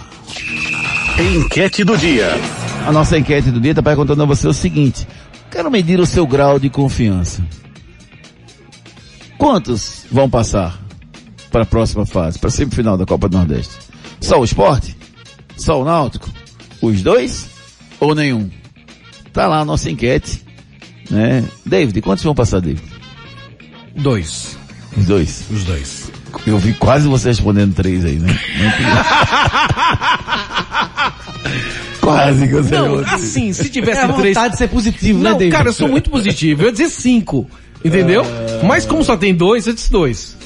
Enquete 1.18 1.84
do 1.84 1.96
dia. 1.96 2.32
A 2.86 2.92
nossa 2.92 3.18
enquete 3.18 3.52
do 3.52 3.62
dia 3.62 3.72
está 3.72 3.84
perguntando 3.84 4.24
a 4.24 4.26
você 4.26 4.48
o 4.48 4.54
seguinte: 4.54 5.08
quero 5.50 5.70
medir 5.70 6.00
o 6.00 6.06
seu 6.06 6.26
grau 6.26 6.60
de 6.60 6.70
confiança. 6.70 7.46
Quantos 9.38 10.06
vão 10.12 10.30
passar 10.30 10.82
para 11.52 11.64
a 11.64 11.66
próxima 11.66 12.06
fase, 12.06 12.40
para 12.40 12.50
a 12.50 12.52
semifinal 12.52 12.98
da 12.98 13.06
Copa 13.06 13.30
do 13.30 13.38
Nordeste? 13.38 13.76
Só 14.20 14.40
o 14.40 14.44
esporte? 14.44 14.98
Só 15.56 15.82
o 15.82 15.86
náutico? 15.86 16.30
Os 16.82 17.02
dois? 17.02 17.48
Ou 18.00 18.16
nenhum? 18.16 18.50
Tá 19.32 19.48
lá 19.48 19.60
a 19.60 19.66
nossa 19.66 19.90
enquete. 19.90 20.44
Né? 21.12 21.44
David, 21.66 22.02
quantos 22.02 22.24
vão 22.24 22.34
passar, 22.34 22.62
David? 22.62 22.82
Dois. 23.96 24.58
Os 24.98 25.06
dois? 25.06 25.44
Os 25.52 25.64
dois. 25.66 26.12
Eu 26.48 26.58
vi 26.58 26.74
quase 26.74 27.08
você 27.08 27.28
respondendo 27.28 27.76
três 27.76 28.04
aí, 28.06 28.16
né? 28.18 28.34
quase 32.00 32.48
que 32.48 32.54
você 32.54 32.76
Não, 32.76 33.00
assim, 33.00 33.54
se 33.54 33.70
tivesse 33.70 34.00
É 34.00 34.04
a 34.06 34.14
três... 34.14 34.36
vontade 34.36 34.54
de 34.54 34.58
ser 34.58 34.68
positivo, 34.70 35.20
né, 35.20 35.32
Não, 35.32 35.38
David? 35.38 35.56
cara, 35.56 35.70
eu 35.70 35.74
sou 35.74 35.88
muito 35.88 36.10
positivo. 36.10 36.64
Eu 36.64 36.66
ia 36.68 36.72
dizer 36.72 36.90
cinco. 36.90 37.48
Entendeu? 37.84 38.24
Mas 38.64 38.86
como 38.86 39.04
só 39.04 39.18
tem 39.18 39.34
dois, 39.36 39.68
eu 39.68 39.74
disse 39.74 39.92
dois. 39.92 40.38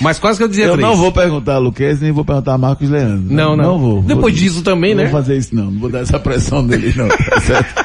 Mas 0.00 0.18
quase 0.18 0.38
que 0.38 0.44
eu 0.44 0.48
dizia 0.48 0.66
Eu 0.66 0.72
três. 0.74 0.88
não 0.88 0.96
vou 0.96 1.12
perguntar 1.12 1.54
a 1.54 1.58
Luquez, 1.58 2.00
nem 2.00 2.12
vou 2.12 2.24
perguntar 2.24 2.54
a 2.54 2.58
Marcos 2.58 2.88
Leandro. 2.88 3.32
Não, 3.32 3.56
não. 3.56 3.64
Não 3.64 3.78
vou. 3.78 4.02
Depois 4.02 4.34
vou, 4.34 4.42
disso 4.44 4.62
também, 4.62 4.94
não 4.94 5.04
né? 5.04 5.10
Vou 5.10 5.20
fazer 5.20 5.36
isso 5.36 5.54
não, 5.54 5.70
não 5.70 5.80
vou 5.80 5.90
dar 5.90 6.00
essa 6.00 6.18
pressão 6.18 6.66
dele 6.66 6.92
não, 6.96 7.08
tá 7.08 7.40
certo? 7.40 7.84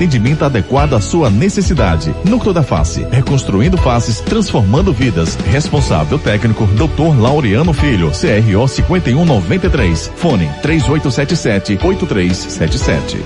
atendimento 0.00 0.46
adequado 0.46 0.94
à 0.94 1.00
sua 1.00 1.28
necessidade. 1.28 2.14
Núcleo 2.24 2.54
da 2.54 2.62
Face, 2.62 3.06
reconstruindo 3.10 3.76
faces, 3.76 4.20
transformando 4.20 4.94
vidas. 4.94 5.36
Responsável 5.50 6.18
técnico, 6.18 6.66
Dr. 6.68 7.20
Laureano 7.20 7.74
Filho, 7.74 8.10
CRO 8.10 8.66
5193. 8.66 10.10
Fone 10.16 10.48
3877-8377. 10.62 13.18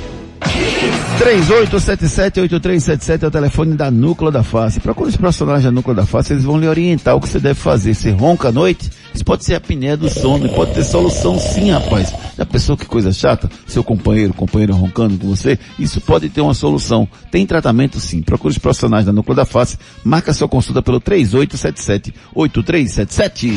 3877-8377 1.19 3.23
é 3.23 3.27
o 3.29 3.31
telefone 3.31 3.77
da 3.77 3.89
Núcleo 3.89 4.33
da 4.33 4.43
Face. 4.43 4.81
Procure 4.81 5.11
os 5.11 5.17
profissionais 5.17 5.63
da 5.63 5.71
Núcleo 5.71 5.95
da 5.95 6.05
Face, 6.05 6.33
eles 6.33 6.43
vão 6.43 6.59
lhe 6.59 6.67
orientar 6.67 7.15
o 7.15 7.21
que 7.21 7.29
você 7.29 7.39
deve 7.39 7.61
fazer. 7.61 7.95
Se 7.95 8.11
ronca 8.11 8.49
à 8.49 8.53
noite, 8.53 8.91
isso 9.15 9.25
pode 9.25 9.45
ser 9.45 9.55
a 9.55 9.59
apneia 9.59 9.97
do 9.97 10.11
sono, 10.11 10.49
pode 10.49 10.75
ter 10.75 10.83
solução 10.83 11.39
sim, 11.39 11.71
rapaz. 11.71 12.13
Já 12.37 12.45
pensou 12.45 12.77
que 12.77 12.85
coisa 12.85 13.13
chata? 13.13 13.49
Seu 13.67 13.85
companheiro, 13.85 14.35
companheiro 14.35 14.75
roncando 14.75 15.17
com 15.17 15.29
você? 15.29 15.57
Isso 15.79 16.01
pode 16.01 16.29
ter 16.29 16.41
uma 16.41 16.53
solução. 16.53 17.09
Tem 17.31 17.47
tratamento 17.47 18.01
sim. 18.01 18.23
Procure 18.23 18.51
os 18.51 18.59
profissionais 18.59 19.07
da 19.07 19.13
Núcleo 19.13 19.37
da 19.37 19.45
Face. 19.45 19.79
Marca 20.03 20.33
sua 20.33 20.49
consulta 20.49 20.83
pelo 20.83 21.01
3877-8377. 21.01 23.53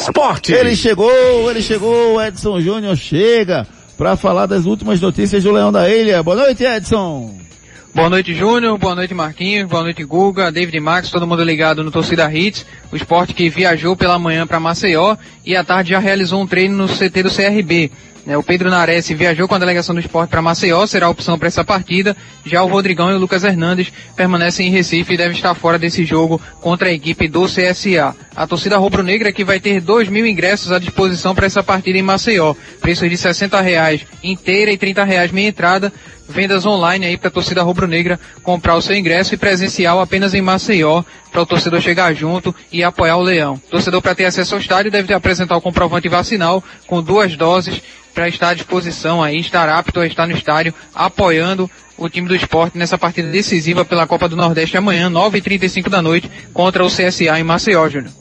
Esporte. 0.00 0.52
Ele 0.52 0.74
chegou, 0.74 1.48
ele 1.48 1.62
chegou, 1.62 2.20
Edson 2.20 2.60
Júnior 2.60 2.96
chega 2.96 3.64
para 3.96 4.16
falar 4.16 4.46
das 4.46 4.66
últimas 4.66 5.00
notícias 5.00 5.44
do 5.44 5.52
Leão 5.52 5.70
da 5.70 5.88
Ilha. 5.88 6.24
Boa 6.24 6.36
noite, 6.36 6.64
Edson. 6.64 7.49
Boa 7.92 8.08
noite, 8.08 8.32
Júnior. 8.32 8.78
Boa 8.78 8.94
noite, 8.94 9.12
Marquinhos. 9.12 9.68
Boa 9.68 9.82
noite, 9.82 10.04
Guga, 10.04 10.52
David 10.52 10.78
Max, 10.78 11.10
todo 11.10 11.26
mundo 11.26 11.42
ligado 11.42 11.82
no 11.82 11.90
Torcida 11.90 12.32
Hits. 12.32 12.64
O 12.92 12.96
esporte 12.96 13.34
que 13.34 13.50
viajou 13.50 13.96
pela 13.96 14.16
manhã 14.16 14.46
para 14.46 14.60
Maceió 14.60 15.16
e 15.44 15.56
à 15.56 15.64
tarde 15.64 15.90
já 15.90 15.98
realizou 15.98 16.40
um 16.40 16.46
treino 16.46 16.76
no 16.76 16.86
CT 16.86 17.24
do 17.24 17.34
CRB. 17.34 17.90
né? 18.24 18.36
O 18.36 18.44
Pedro 18.44 18.70
Nares 18.70 19.08
viajou 19.08 19.48
com 19.48 19.56
a 19.56 19.58
delegação 19.58 19.92
do 19.92 20.00
esporte 20.00 20.30
para 20.30 20.40
Maceió, 20.40 20.86
será 20.86 21.06
a 21.06 21.10
opção 21.10 21.36
para 21.36 21.48
essa 21.48 21.64
partida. 21.64 22.16
Já 22.46 22.62
o 22.62 22.68
Rodrigão 22.68 23.10
e 23.10 23.14
o 23.14 23.18
Lucas 23.18 23.42
Hernandes 23.42 23.92
permanecem 24.14 24.68
em 24.68 24.70
Recife 24.70 25.14
e 25.14 25.16
devem 25.16 25.36
estar 25.36 25.54
fora 25.54 25.76
desse 25.76 26.04
jogo 26.04 26.40
contra 26.60 26.90
a 26.90 26.92
equipe 26.92 27.26
do 27.26 27.46
CSA. 27.46 28.14
A 28.36 28.46
torcida 28.46 28.78
rubro-negra 28.78 29.32
que 29.32 29.44
vai 29.44 29.58
ter 29.58 29.80
2 29.80 30.08
mil 30.08 30.24
ingressos 30.24 30.70
à 30.70 30.78
disposição 30.78 31.34
para 31.34 31.46
essa 31.46 31.62
partida 31.62 31.98
em 31.98 32.02
Maceió. 32.02 32.54
Preços 32.80 33.10
de 33.10 33.16
60 33.16 33.60
reais 33.60 34.06
inteira 34.22 34.70
e 34.70 34.78
30 34.78 35.02
reais 35.02 35.32
meia 35.32 35.48
entrada 35.48 35.92
vendas 36.30 36.64
online 36.64 37.06
aí 37.06 37.16
para 37.16 37.28
a 37.28 37.32
torcida 37.32 37.62
rubro-negra 37.62 38.18
comprar 38.42 38.76
o 38.76 38.82
seu 38.82 38.96
ingresso 38.96 39.34
e 39.34 39.38
presencial 39.38 40.00
apenas 40.00 40.34
em 40.34 40.40
Maceió 40.40 41.02
para 41.30 41.42
o 41.42 41.46
torcedor 41.46 41.80
chegar 41.80 42.14
junto 42.14 42.54
e 42.72 42.82
apoiar 42.82 43.16
o 43.16 43.22
Leão. 43.22 43.54
O 43.54 43.70
torcedor 43.70 44.00
para 44.00 44.14
ter 44.14 44.24
acesso 44.24 44.54
ao 44.54 44.60
estádio 44.60 44.90
deve 44.90 45.12
apresentar 45.12 45.56
o 45.56 45.60
comprovante 45.60 46.08
vacinal 46.08 46.62
com 46.86 47.02
duas 47.02 47.36
doses 47.36 47.80
para 48.14 48.28
estar 48.28 48.50
à 48.50 48.54
disposição 48.54 49.22
aí, 49.22 49.38
estar 49.38 49.68
apto 49.68 50.00
a 50.00 50.06
estar 50.06 50.26
no 50.26 50.34
estádio 50.34 50.74
apoiando 50.94 51.70
o 51.96 52.08
time 52.08 52.26
do 52.26 52.34
esporte 52.34 52.78
nessa 52.78 52.96
partida 52.96 53.30
decisiva 53.30 53.84
pela 53.84 54.06
Copa 54.06 54.28
do 54.28 54.34
Nordeste 54.34 54.76
amanhã, 54.76 55.10
9h35 55.10 55.88
da 55.88 56.00
noite, 56.00 56.30
contra 56.52 56.84
o 56.84 56.88
CSA 56.88 57.38
em 57.38 57.44
Maceió, 57.44 57.88
Júnior. 57.88 58.12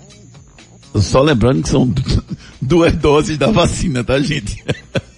Só 0.95 1.21
lembrando 1.21 1.63
que 1.63 1.69
são 1.69 1.91
duas 2.61 2.93
doses 2.95 3.37
da 3.37 3.51
vacina, 3.51 4.03
tá, 4.03 4.19
gente? 4.19 4.63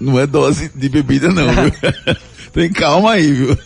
Não 0.00 0.18
é 0.18 0.26
dose 0.26 0.70
de 0.74 0.88
bebida 0.88 1.28
não, 1.28 1.46
viu? 1.52 1.72
Tem 2.52 2.70
calma 2.70 3.12
aí, 3.12 3.30
viu? 3.32 3.58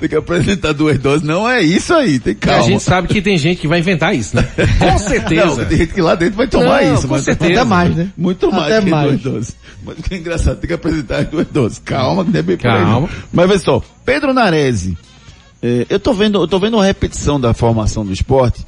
Tem 0.00 0.08
que 0.08 0.16
apresentar 0.16 0.72
duas 0.72 0.98
doses. 0.98 1.22
Não 1.22 1.46
é 1.46 1.60
isso 1.60 1.92
aí, 1.92 2.18
tem 2.18 2.32
E 2.32 2.36
calma. 2.36 2.60
a 2.64 2.66
gente 2.66 2.82
sabe 2.82 3.08
que 3.08 3.20
tem 3.20 3.36
gente 3.36 3.60
que 3.60 3.68
vai 3.68 3.80
inventar 3.80 4.16
isso, 4.16 4.34
né? 4.34 4.48
Com 4.80 4.98
certeza. 4.98 5.44
Não, 5.44 5.64
tem 5.66 5.76
gente 5.78 5.92
que 5.92 6.00
lá 6.00 6.14
dentro 6.14 6.36
vai 6.36 6.48
tomar 6.48 6.82
Não, 6.82 6.94
isso. 6.94 7.02
com 7.06 7.12
mas 7.14 7.24
certeza. 7.24 7.60
Até 7.60 7.64
mais, 7.64 7.94
né? 7.94 8.08
Muito 8.16 8.50
mais 8.50 8.72
Até 8.72 8.84
que 8.84 8.90
mais. 8.90 9.20
duas 9.20 9.22
doses. 9.22 9.56
Mas 9.84 9.96
que 9.98 10.14
é 10.14 10.16
engraçado, 10.16 10.56
tem 10.60 10.68
que 10.68 10.72
apresentar 10.74 11.18
as 11.18 11.28
duas 11.28 11.46
doses. 11.48 11.78
Calma, 11.84 12.24
que 12.24 12.30
não 12.30 12.40
é 12.40 12.52
aí. 12.52 12.56
Calma. 12.56 13.08
Mas 13.30 13.48
vê 13.50 13.58
só, 13.58 13.82
Pedro 14.02 14.32
Narese, 14.32 14.96
eh, 15.62 15.84
eu 15.90 16.00
tô 16.00 16.14
vendo, 16.14 16.40
eu 16.42 16.48
tô 16.48 16.58
vendo 16.58 16.78
uma 16.78 16.86
repetição 16.86 17.38
da 17.38 17.52
formação 17.52 18.02
do 18.02 18.14
esporte 18.14 18.64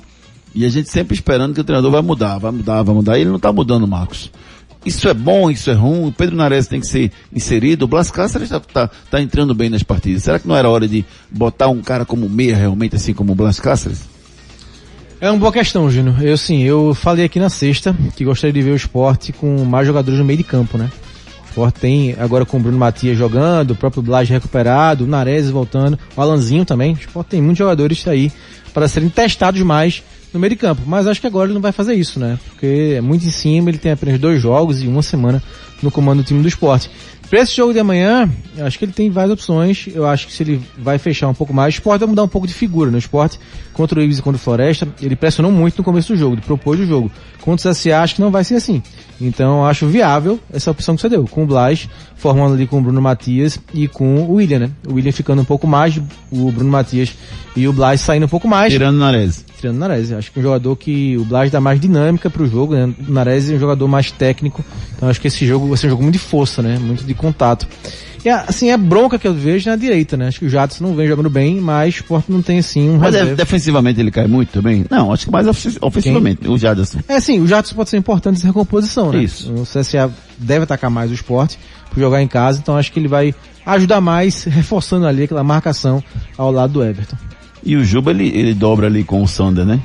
e 0.55 0.67
a 0.67 0.69
gente 0.69 0.91
sempre 0.91 1.15
esperando 1.15 1.55
que 1.55 1.61
o 1.61 1.65
treinador 1.65 1.91
vai 1.91 2.03
mudar, 2.03 2.37
vai 2.37 2.53
mudar, 2.53 2.83
vai 2.83 2.95
mudar. 2.95 3.17
E 3.17 3.23
ele 3.23 3.31
não 3.31 3.39
tá 3.39 3.51
mudando, 3.51 3.87
Marcos. 3.89 4.31
Isso 4.87 5.09
é 5.09 5.15
bom, 5.15 5.51
isso 5.51 5.69
é 5.69 5.75
ruim. 5.75 6.15
Pedro 6.17 6.37
Nares 6.37 6.69
tem 6.69 6.79
que 6.79 6.87
ser 6.87 7.11
inserido. 7.33 7.85
O 7.85 7.89
Blas 7.89 8.09
Cáceres 8.09 8.51
tá, 8.51 8.61
tá, 8.61 8.89
tá 9.11 9.21
entrando 9.21 9.53
bem 9.53 9.69
nas 9.69 9.83
partidas. 9.83 10.23
Será 10.23 10.39
que 10.39 10.47
não 10.47 10.57
era 10.57 10.71
hora 10.71 10.87
de 10.87 11.05
botar 11.29 11.67
um 11.67 11.83
cara 11.83 12.05
como 12.05 12.29
meia 12.29 12.57
realmente, 12.57 12.95
assim 12.95 13.13
como 13.13 13.33
o 13.33 13.35
Blas 13.35 13.59
Cáceres? 13.59 14.05
É 15.21 15.29
uma 15.29 15.41
boa 15.41 15.53
questão, 15.53 15.91
Júnior. 15.91 16.23
Eu 16.23 16.37
sim, 16.37 16.63
eu 16.63 16.95
falei 16.95 17.25
aqui 17.25 17.41
na 17.41 17.49
sexta 17.49 17.97
que 18.15 18.25
gostaria 18.25 18.53
de 18.53 18.63
ver 18.63 18.71
o 18.71 18.77
esporte 18.77 19.33
com 19.33 19.65
mais 19.65 19.89
jogadores 19.89 20.21
no 20.21 20.25
meio 20.25 20.37
de 20.37 20.45
campo, 20.45 20.79
né? 20.79 20.89
O 21.43 21.49
esporte 21.49 21.81
tem 21.81 22.15
agora 22.17 22.45
com 22.45 22.57
o 22.57 22.61
Bruno 22.61 22.79
Matias 22.79 23.19
jogando, 23.19 23.73
o 23.73 23.77
próprio 23.77 24.03
Blas 24.05 24.29
recuperado, 24.29 25.03
o 25.03 25.07
Nares 25.09 25.51
voltando, 25.51 25.99
o 26.15 26.21
Alanzinho 26.21 26.65
também. 26.65 26.93
O 26.93 26.99
esporte 26.99 27.31
tem 27.31 27.43
muitos 27.43 27.59
jogadores 27.59 28.07
aí 28.07 28.31
para 28.73 28.87
serem 28.87 29.09
testados 29.09 29.63
mais 29.63 30.03
no 30.37 30.41
meio 30.41 30.51
de 30.51 30.57
campo. 30.57 30.83
Mas 30.87 31.07
acho 31.07 31.21
que 31.21 31.27
agora 31.27 31.47
ele 31.47 31.55
não 31.55 31.61
vai 31.61 31.73
fazer 31.73 31.95
isso, 31.95 32.21
né? 32.21 32.39
Porque 32.49 32.95
é 32.97 33.01
muito 33.01 33.27
em 33.27 33.31
cima, 33.31 33.71
ele 33.71 33.79
tem 33.79 33.93
apenas 33.93 34.19
dois 34.21 34.41
jogos 34.41 34.83
e 34.83 34.87
uma 34.87 35.03
semana 35.03 35.43
no 35.83 35.91
comando 35.91 36.23
do 36.23 36.27
time 36.27 36.43
do 36.43 36.49
esporte. 36.49 36.91
Para 37.29 37.41
esse 37.41 37.57
jogo 37.57 37.73
de 37.73 37.81
amanhã, 37.81 38.31
acho 38.61 38.79
que 38.79 38.85
ele 38.85 38.93
tem 38.93 39.11
várias 39.11 39.33
opções. 39.33 39.89
Eu 39.93 40.07
acho 40.07 40.29
que 40.29 40.33
se 40.33 40.45
ele 40.45 40.63
vai 40.79 40.97
fechar 40.97 41.27
um 41.27 41.35
pouco 41.35 41.53
mais, 41.53 41.75
o 41.75 41.79
esporte 41.79 42.01
vai 42.01 42.09
mudar 42.09 42.23
um 42.23 42.29
pouco 42.29 42.47
de 42.47 42.55
figura 42.55 42.89
no 42.89 42.99
esporte. 42.99 43.39
Contra 43.73 43.99
o 43.99 44.03
Ibis 44.03 44.19
e 44.19 44.23
contra 44.23 44.37
o 44.37 44.41
Floresta, 44.41 44.87
ele 45.03 45.17
pressionou 45.17 45.51
muito 45.51 45.79
no 45.79 45.85
começo 45.85 46.13
do 46.13 46.19
jogo, 46.19 46.37
ele 46.37 46.43
propôs 46.43 46.79
o 46.79 46.87
jogo. 46.87 47.11
Contra 47.41 47.69
o 47.69 47.73
CSA, 47.73 48.01
acho 48.01 48.15
que 48.15 48.21
não 48.21 48.31
vai 48.31 48.45
ser 48.45 48.55
assim. 48.55 48.81
Então, 49.21 49.67
acho 49.67 49.87
viável 49.89 50.39
essa 50.53 50.71
opção 50.71 50.95
que 50.95 51.03
você 51.03 51.09
deu, 51.09 51.25
com 51.25 51.43
o 51.43 51.47
Blas, 51.47 51.89
formando 52.15 52.55
ali 52.55 52.67
com 52.67 52.79
o 52.79 52.83
Bruno 52.83 53.03
Matias 53.03 53.59
e 53.75 53.89
com 53.89 54.23
o 54.23 54.35
William, 54.35 54.61
né? 54.61 54.71
O 54.89 54.95
William 54.95 55.13
ficando 55.13 55.43
um 55.43 55.45
pouco 55.45 55.67
mais, 55.67 56.01
o 56.31 56.53
Bruno 56.53 56.71
Matias 56.71 57.13
e 57.57 57.67
o 57.67 57.73
Blas 57.73 58.01
saindo 58.01 58.27
um 58.27 58.29
pouco 58.29 58.47
mais. 58.47 58.73
Tirando 58.73 58.99
o. 58.99 59.45
O 59.71 59.73
Nares. 59.73 60.13
Acho 60.13 60.31
que 60.33 60.39
um 60.39 60.43
jogador 60.43 60.77
que 60.77 61.17
o 61.17 61.25
Blas 61.25 61.51
dá 61.51 61.61
mais 61.61 61.81
dinâmica 61.81 62.29
pro 62.31 62.47
jogo, 62.47 62.75
né? 62.75 62.93
O 63.09 63.13
Nares 63.13 63.51
é 63.51 63.55
um 63.55 63.59
jogador 63.59 63.87
mais 63.89 64.11
técnico. 64.11 64.65
Então 64.97 65.09
acho 65.09 65.21
que 65.21 65.29
esse 65.29 65.47
jogo 65.47 65.69
vai 65.69 65.77
ser 65.77 65.87
um 65.89 65.91
jogo 65.91 66.03
muito 66.03 66.15
de 66.15 66.21
força, 66.21 66.63
né? 66.63 66.79
Muito 66.79 67.05
de 67.05 67.15
contato. 67.15 67.67
E 68.25 68.29
assim, 68.29 68.71
é 68.71 68.77
bronca 68.77 69.21
que 69.21 69.29
eu 69.29 69.33
vejo 69.33 69.71
na 69.71 69.77
direita, 69.77 70.17
né? 70.17 70.27
Acho 70.27 70.41
que 70.41 70.47
o 70.47 70.49
Jadson 70.49 70.83
não 70.83 70.97
vem 70.97 71.07
jogando 71.07 71.31
bem, 71.31 71.61
mas 71.61 71.95
o 71.95 71.99
Sport 71.99 72.25
não 72.29 72.43
tem 72.43 72.59
assim 72.59 72.91
um 72.91 72.99
Mas 72.99 73.15
é- 73.15 73.37
defensivamente 73.37 74.01
ele 74.01 74.11
cai 74.11 74.27
muito 74.27 74.51
também? 74.51 74.85
Não, 74.91 75.13
acho 75.13 75.27
que 75.27 75.31
mais 75.31 75.47
ofensivamente, 75.81 76.49
o 76.49 76.59
Jadson. 76.59 76.99
É 77.07 77.21
sim, 77.21 77.39
o 77.41 77.47
Jadson 77.47 77.77
pode 77.77 77.89
ser 77.89 77.99
importante 77.99 78.35
nessa 78.35 78.49
recomposição, 78.49 79.13
né? 79.13 79.23
Isso. 79.23 79.53
O 79.53 79.63
CSA 79.63 80.11
deve 80.39 80.65
atacar 80.65 80.91
mais 80.91 81.11
o 81.11 81.15
esporte 81.15 81.57
por 81.89 82.01
jogar 82.01 82.21
em 82.21 82.27
casa, 82.27 82.59
então 82.61 82.77
acho 82.77 82.91
que 82.91 82.99
ele 82.99 83.07
vai 83.07 83.33
ajudar 83.65 84.01
mais, 84.01 84.43
reforçando 84.51 85.07
ali 85.07 85.23
aquela 85.23 85.45
marcação 85.45 86.03
ao 86.37 86.51
lado 86.51 86.73
do 86.73 86.83
Everton. 86.85 87.17
E 87.67 87.75
o 87.77 87.85
Juba 87.85 88.13
ele, 88.13 88.29
ele 88.29 88.55
dobra 88.55 88.87
ali 88.87 89.03
com 89.03 89.21
o 89.21 89.27
Sander, 89.27 89.67
né? 89.67 89.81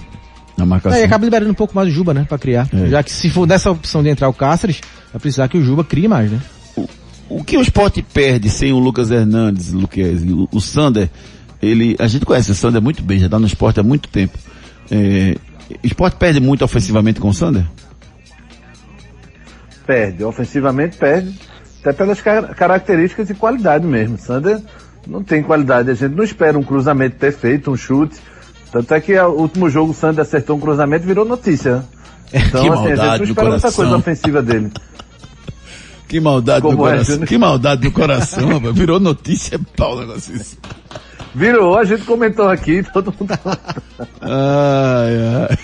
Na 0.55 0.67
marcação. 0.67 0.97
Aí 0.97 1.03
acaba 1.03 1.25
liberando 1.25 1.49
um 1.51 1.55
pouco 1.55 1.75
mais 1.75 1.88
o 1.89 1.91
Juba, 1.91 2.13
né, 2.13 2.25
pra 2.29 2.38
criar. 2.38 2.69
É. 2.71 2.88
Já 2.88 3.01
que 3.01 3.11
se 3.11 3.27
for 3.27 3.47
dessa 3.47 3.71
opção 3.71 4.03
de 4.03 4.09
entrar 4.09 4.29
o 4.29 4.34
Cáceres, 4.34 4.79
vai 5.11 5.19
precisar 5.19 5.47
que 5.47 5.57
o 5.57 5.63
Juba 5.63 5.84
crie 5.84 6.07
mais, 6.07 6.32
né? 6.32 6.39
O 7.27 7.43
que 7.43 7.57
o 7.57 7.61
esporte 7.61 8.03
perde 8.03 8.49
sem 8.49 8.71
o 8.71 8.77
Lucas 8.77 9.09
Hernandes, 9.09 9.73
Luquez, 9.73 10.21
o, 10.23 10.47
o 10.51 10.61
Sander, 10.61 11.09
ele, 11.59 11.95
a 11.97 12.05
gente 12.05 12.23
conhece 12.25 12.51
o 12.51 12.55
Sander 12.55 12.82
muito 12.82 13.01
bem, 13.01 13.17
já 13.17 13.25
está 13.25 13.39
no 13.39 13.47
esporte 13.47 13.79
há 13.79 13.84
muito 13.84 14.09
tempo. 14.09 14.38
É, 14.91 15.36
o 15.84 15.88
esporte 15.88 16.17
perde 16.17 16.39
muito 16.39 16.63
ofensivamente 16.63 17.19
com 17.19 17.29
o 17.29 17.34
Sander? 17.34 17.65
Perde. 19.88 20.23
Ofensivamente 20.23 20.97
perde. 20.97 21.34
Até 21.79 21.93
pelas 21.93 22.21
car- 22.21 22.53
características 22.53 23.29
e 23.29 23.34
qualidade 23.34 23.88
mesmo. 23.88 24.17
Sander 24.17 24.59
não 25.08 25.24
tem 25.24 25.41
qualidade. 25.43 25.89
A 25.89 25.93
gente 25.93 26.16
não 26.16 26.24
espera 26.24 26.58
um 26.58 26.64
cruzamento 26.64 27.18
perfeito, 27.18 27.72
um 27.72 27.78
chute. 27.78 28.18
Tanto 28.72 28.93
é 28.93 29.02
que 29.02 29.18
o 29.20 29.32
último 29.32 29.70
jogo 29.70 29.91
o 29.91 29.93
Sander 29.93 30.22
acertou 30.22 30.56
um 30.56 30.60
cruzamento 30.60 31.04
e 31.04 31.08
virou 31.08 31.26
notícia. 31.26 31.84
Então, 32.34 32.62
Que 32.64 32.70
assim, 32.70 32.91
a 32.93 32.95
gente 32.95 32.95
maldade 32.95 33.12
não 33.12 33.18
do 33.18 33.24
espera 33.26 33.49
muita 33.49 33.72
coisa 33.74 33.97
ofensiva 33.97 34.41
dele. 34.41 34.72
Que 36.08 36.20
maldade 36.20 36.62
Como 36.62 36.78
no 36.78 36.88
é, 36.88 36.91
coração. 36.91 37.14
Júnior? 37.14 37.28
que 37.30 37.38
maldade 37.38 37.84
no 37.86 37.91
coração, 37.91 38.47
rapaz. 38.60 38.76
Virou 38.76 38.99
notícia, 38.99 39.60
pau, 39.78 39.95
o 39.95 39.99
negócio 40.02 40.36
isso. 40.36 40.58
Virou, 41.34 41.78
a 41.78 41.86
gente 41.86 42.04
comentou 42.04 42.49
aqui, 42.49 42.84
todo 42.91 43.14
mundo 43.18 43.34
Ai, 44.20 45.49
ai. 45.49 45.58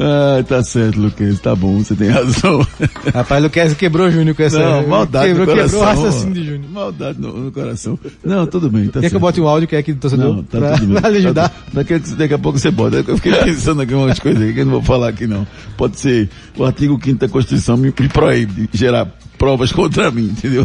Ai, 0.00 0.44
tá 0.44 0.62
certo, 0.62 1.00
Luquez, 1.00 1.40
tá 1.40 1.56
bom, 1.56 1.78
você 1.78 1.96
tem 1.96 2.08
razão. 2.08 2.64
Rapaz, 3.12 3.42
Luquez 3.42 3.74
quebrou 3.74 4.06
o 4.06 4.10
Júnior 4.12 4.36
com 4.36 4.42
essa. 4.44 4.58
Não, 4.58 4.86
maldade 4.86 5.28
quebrou, 5.28 5.46
no 5.46 5.52
coração. 5.52 5.80
Quebrou 5.80 5.82
o 5.82 6.04
raciocínio 6.06 6.34
de 6.34 6.44
Júnior. 6.44 6.70
Maldade 6.70 7.20
no, 7.20 7.36
no 7.36 7.50
coração. 7.52 7.98
Não, 8.24 8.46
tudo 8.46 8.70
bem, 8.70 8.86
tá 8.86 8.92
Quer 8.92 9.00
que 9.00 9.06
eu 9.06 9.10
certo. 9.10 9.20
bote 9.20 9.40
um 9.40 9.48
áudio 9.48 9.66
que 9.66 9.74
é 9.74 9.78
aqui 9.80 9.92
do 9.92 9.98
torcedor? 9.98 10.36
Não, 10.36 10.42
tá 10.44 10.58
pra, 10.58 10.78
tudo 10.78 10.92
bem. 10.92 11.00
pra 11.02 11.10
lhe 11.10 11.18
ajudar? 11.18 11.48
Tá, 11.48 11.56
daqui, 11.72 11.94
a- 11.94 11.98
daqui 12.16 12.34
a 12.34 12.38
pouco 12.38 12.58
você 12.60 12.70
bota. 12.70 13.04
Eu 13.06 13.16
fiquei 13.16 13.32
pensando 13.34 13.82
aqui 13.82 13.92
umas 13.94 14.18
coisas 14.20 14.40
aí 14.40 14.52
que 14.54 14.60
eu 14.60 14.64
não 14.66 14.72
vou 14.72 14.82
falar 14.82 15.08
aqui 15.08 15.26
não. 15.26 15.44
Pode 15.76 15.98
ser 15.98 16.28
o 16.56 16.64
artigo 16.64 16.96
5 17.02 17.18
da 17.18 17.28
Constituição 17.28 17.76
me, 17.76 17.88
me 17.98 18.08
proíbe 18.08 18.68
de 18.70 18.78
gerar 18.78 19.06
provas 19.36 19.72
contra 19.72 20.10
mim, 20.12 20.26
entendeu? 20.26 20.64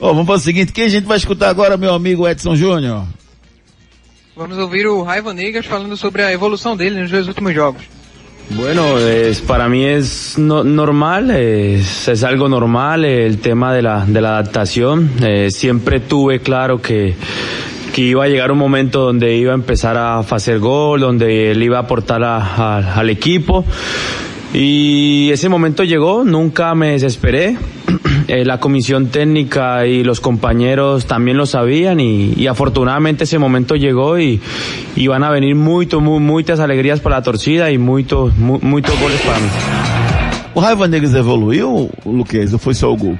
Ó, 0.00 0.08
vamos 0.12 0.26
fazer 0.26 0.40
o 0.40 0.44
seguinte, 0.44 0.72
quem 0.72 0.84
a 0.84 0.88
gente 0.88 1.04
vai 1.04 1.16
escutar 1.18 1.48
agora, 1.50 1.76
meu 1.76 1.92
amigo 1.94 2.26
Edson 2.26 2.56
Júnior? 2.56 3.04
Vamos 4.36 4.58
ouvir 4.58 4.86
o 4.86 5.02
Raiva 5.02 5.32
Negas 5.32 5.64
falando 5.66 5.96
sobre 5.96 6.22
a 6.22 6.32
evolução 6.32 6.76
dele 6.76 7.00
nos 7.00 7.10
dois 7.10 7.28
últimos 7.28 7.54
jogos. 7.54 7.82
Bueno, 8.50 8.98
es, 8.98 9.40
para 9.40 9.68
mí 9.68 9.84
es 9.84 10.34
no- 10.38 10.62
normal, 10.64 11.30
es, 11.30 12.22
algo 12.22 12.48
normal 12.48 13.04
eh, 13.04 13.26
el 13.26 13.38
tema 13.38 13.72
de 13.74 13.82
la, 13.82 14.04
de 14.06 14.20
la 14.20 14.38
adaptación. 14.38 15.10
Eh, 15.22 15.50
siempre 15.50 15.98
tuve 16.00 16.40
claro 16.40 16.80
que, 16.80 17.14
que 17.94 18.02
iba 18.02 18.24
a 18.24 18.28
llegar 18.28 18.52
un 18.52 18.58
momento 18.58 19.00
donde 19.00 19.34
iba 19.36 19.52
a 19.52 19.54
empezar 19.56 19.96
a 19.96 20.18
hacer 20.18 20.58
gol, 20.60 21.00
donde 21.00 21.50
él 21.50 21.62
iba 21.62 21.78
a 21.78 21.80
aportar 21.82 22.22
a- 22.22 22.94
al 22.98 23.10
equipo. 23.10 23.64
Y 24.54 25.30
ese 25.32 25.48
momento 25.48 25.82
llegó, 25.82 26.22
nunca 26.24 26.74
me 26.74 26.92
desesperé. 26.92 27.56
Eh, 28.26 28.42
la 28.46 28.58
comisión 28.58 29.08
técnica 29.08 29.86
y 29.86 30.02
los 30.02 30.18
compañeros 30.18 31.04
también 31.04 31.36
lo 31.36 31.44
sabían 31.44 32.00
y, 32.00 32.32
y 32.34 32.46
afortunadamente 32.46 33.24
ese 33.24 33.38
momento 33.38 33.76
llegó 33.76 34.18
y, 34.18 34.40
y 34.96 35.06
van 35.08 35.22
a 35.24 35.30
venir 35.30 35.54
muito, 35.54 36.00
mu- 36.00 36.20
muitas 36.20 36.58
alegrías 36.58 37.00
para 37.00 37.16
la 37.16 37.22
torcida 37.22 37.70
y 37.70 37.76
muito, 37.76 38.32
mu- 38.38 38.58
muitos 38.62 38.98
goles 38.98 39.20
para 39.20 39.38
mí. 39.40 39.46
O 40.54 40.60
Raiva 40.62 40.88
Negas 40.88 41.14
evoluiu, 41.14 41.90
Luquez, 42.06 42.54
ou 42.54 42.58
foi 42.58 42.72
só 42.72 42.90
o 42.90 42.96
gol? 42.96 43.18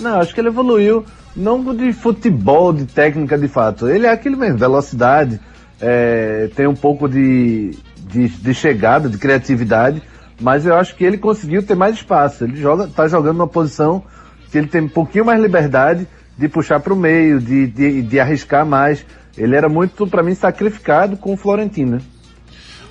Não, 0.00 0.18
acho 0.20 0.34
que 0.34 0.40
ele 0.40 0.48
evoluiu, 0.48 1.04
não 1.36 1.62
de 1.76 1.92
futebol, 1.92 2.72
de 2.72 2.84
técnica 2.84 3.38
de 3.38 3.46
fato. 3.46 3.86
Ele 3.88 4.06
é 4.06 4.10
aquele 4.10 4.34
mesmo, 4.34 4.58
velocidade, 4.58 5.38
é, 5.80 6.50
tem 6.56 6.66
um 6.66 6.74
pouco 6.74 7.08
de, 7.08 7.70
de, 8.12 8.28
de 8.28 8.54
chegada, 8.54 9.08
de 9.08 9.16
criatividade, 9.18 10.02
mas 10.40 10.66
eu 10.66 10.74
acho 10.74 10.94
que 10.96 11.04
ele 11.04 11.18
conseguiu 11.18 11.62
ter 11.62 11.74
mais 11.74 11.96
espaço. 11.96 12.44
Ele 12.44 12.56
joga, 12.60 12.86
tá 12.88 13.06
jogando 13.08 13.36
numa 13.38 13.48
posição 13.48 14.02
que 14.50 14.58
ele 14.58 14.66
tem 14.66 14.82
um 14.82 14.88
pouquinho 14.88 15.24
mais 15.24 15.40
liberdade 15.40 16.06
de 16.36 16.48
puxar 16.48 16.80
para 16.80 16.92
o 16.92 16.96
meio, 16.96 17.40
de, 17.40 17.66
de, 17.66 18.02
de 18.02 18.20
arriscar 18.20 18.66
mais. 18.66 19.04
Ele 19.36 19.56
era 19.56 19.68
muito, 19.68 20.06
para 20.06 20.22
mim, 20.22 20.34
sacrificado 20.34 21.16
com 21.16 21.32
o 21.32 21.36
Florentino. 21.36 21.92
né? 21.92 22.00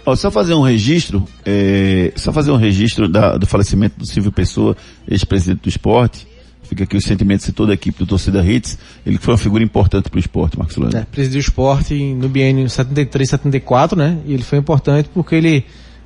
Ó, 0.06 0.16
só 0.16 0.32
fazer 0.32 0.56
um 0.56 0.62
registro, 0.64 1.24
é, 1.46 2.12
só 2.16 2.32
fazer 2.34 2.50
um 2.52 2.56
registro 2.56 3.08
da- 3.08 3.38
do 3.38 3.46
falecimento 3.46 4.00
do 4.00 4.06
Silvio 4.08 4.32
Pessoa, 4.32 4.76
ex-presidente 5.08 5.62
do 5.62 5.70
esporte. 5.70 6.28
Fica 6.72 6.86
aqui 6.86 6.96
os 6.96 7.04
sentimentos 7.04 7.46
de 7.46 7.52
toda 7.52 7.74
a 7.74 7.76
equipe 7.76 8.00
do 8.00 8.06
Torcida 8.06 8.42
Hits. 8.42 8.80
Ele 9.06 9.18
foi 9.18 9.34
uma 9.34 9.38
figura 9.38 9.62
importante 9.62 10.10
para 10.10 10.16
o 10.16 10.20
esporte, 10.22 10.58
Marcos 10.58 10.78
Leandro. 10.78 11.00
É, 11.00 11.04
presidiu 11.04 11.40
o 11.40 11.42
esporte 11.42 11.94
no 12.14 12.30
biênio 12.30 12.70
73, 12.70 13.30
74, 13.30 13.98
né? 13.98 14.18
E 14.26 14.34
ele 14.34 14.42
foi 14.42 14.58
importante 14.58 15.10
porque 15.14 15.36
ele, 15.36 15.66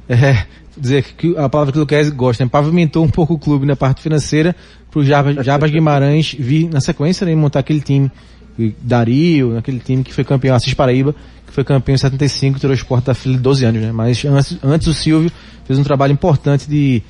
é, 0.09 0.43
dizer 0.75 1.03
que 1.03 1.37
a 1.37 1.47
palavra 1.47 1.71
que 1.71 1.77
o 1.77 1.81
Luquez 1.81 2.09
gosta, 2.09 2.43
né? 2.43 2.49
pavimentou 2.51 3.05
um 3.05 3.09
pouco 3.09 3.35
o 3.35 3.37
clube 3.37 3.63
na 3.63 3.75
parte 3.75 4.01
financeira 4.01 4.55
para 4.89 4.99
o 4.99 5.05
Jabas, 5.05 5.45
Jabas 5.45 5.69
Guimarães 5.69 6.35
vir 6.39 6.67
na 6.67 6.81
sequência 6.81 7.27
né? 7.27 7.33
e 7.33 7.35
montar 7.35 7.59
aquele 7.59 7.81
time, 7.81 8.11
Dario, 8.81 9.59
aquele 9.59 9.77
time 9.77 10.03
que 10.03 10.11
foi 10.11 10.23
campeão, 10.23 10.55
Assis 10.55 10.73
Paraíba, 10.73 11.13
que 11.45 11.53
foi 11.53 11.63
campeão 11.63 11.93
em 11.93 11.99
75 11.99 12.57
e 12.57 12.59
tirou 12.59 12.71
o 12.71 12.75
esporte 12.75 13.05
da 13.05 13.13
fila 13.13 13.35
de 13.35 13.41
12 13.41 13.65
anos, 13.65 13.81
né? 13.83 13.91
Mas 13.91 14.25
antes, 14.25 14.57
antes 14.63 14.87
o 14.87 14.95
Silvio 14.95 15.31
fez 15.63 15.77
um 15.77 15.83
trabalho 15.83 16.11
importante 16.11 16.67
de 16.67 17.03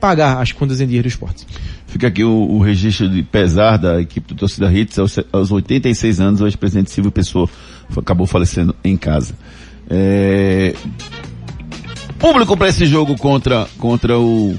pagar 0.00 0.40
as 0.40 0.50
contas 0.52 0.80
em 0.80 0.86
dinheiro 0.86 1.08
do 1.08 1.12
esporte. 1.12 1.46
Fica 1.86 2.06
aqui 2.08 2.24
o, 2.24 2.30
o 2.32 2.58
registro 2.60 3.08
de 3.08 3.22
pesar 3.22 3.76
da 3.76 4.00
equipe 4.00 4.28
do 4.28 4.38
Torcida 4.38 4.72
Hits. 4.72 4.98
Aos, 4.98 5.18
aos 5.32 5.52
86 5.52 6.20
anos, 6.20 6.40
o 6.40 6.46
ex-presidente 6.46 6.90
Silvio 6.90 7.12
Pessoa 7.12 7.48
foi- 7.88 8.00
acabou 8.02 8.26
falecendo 8.26 8.74
em 8.82 8.96
casa. 8.96 9.34
É... 9.88 10.74
Público 12.18 12.56
para 12.56 12.68
esse 12.68 12.84
jogo 12.86 13.16
contra, 13.16 13.66
contra 13.78 14.18
o, 14.18 14.54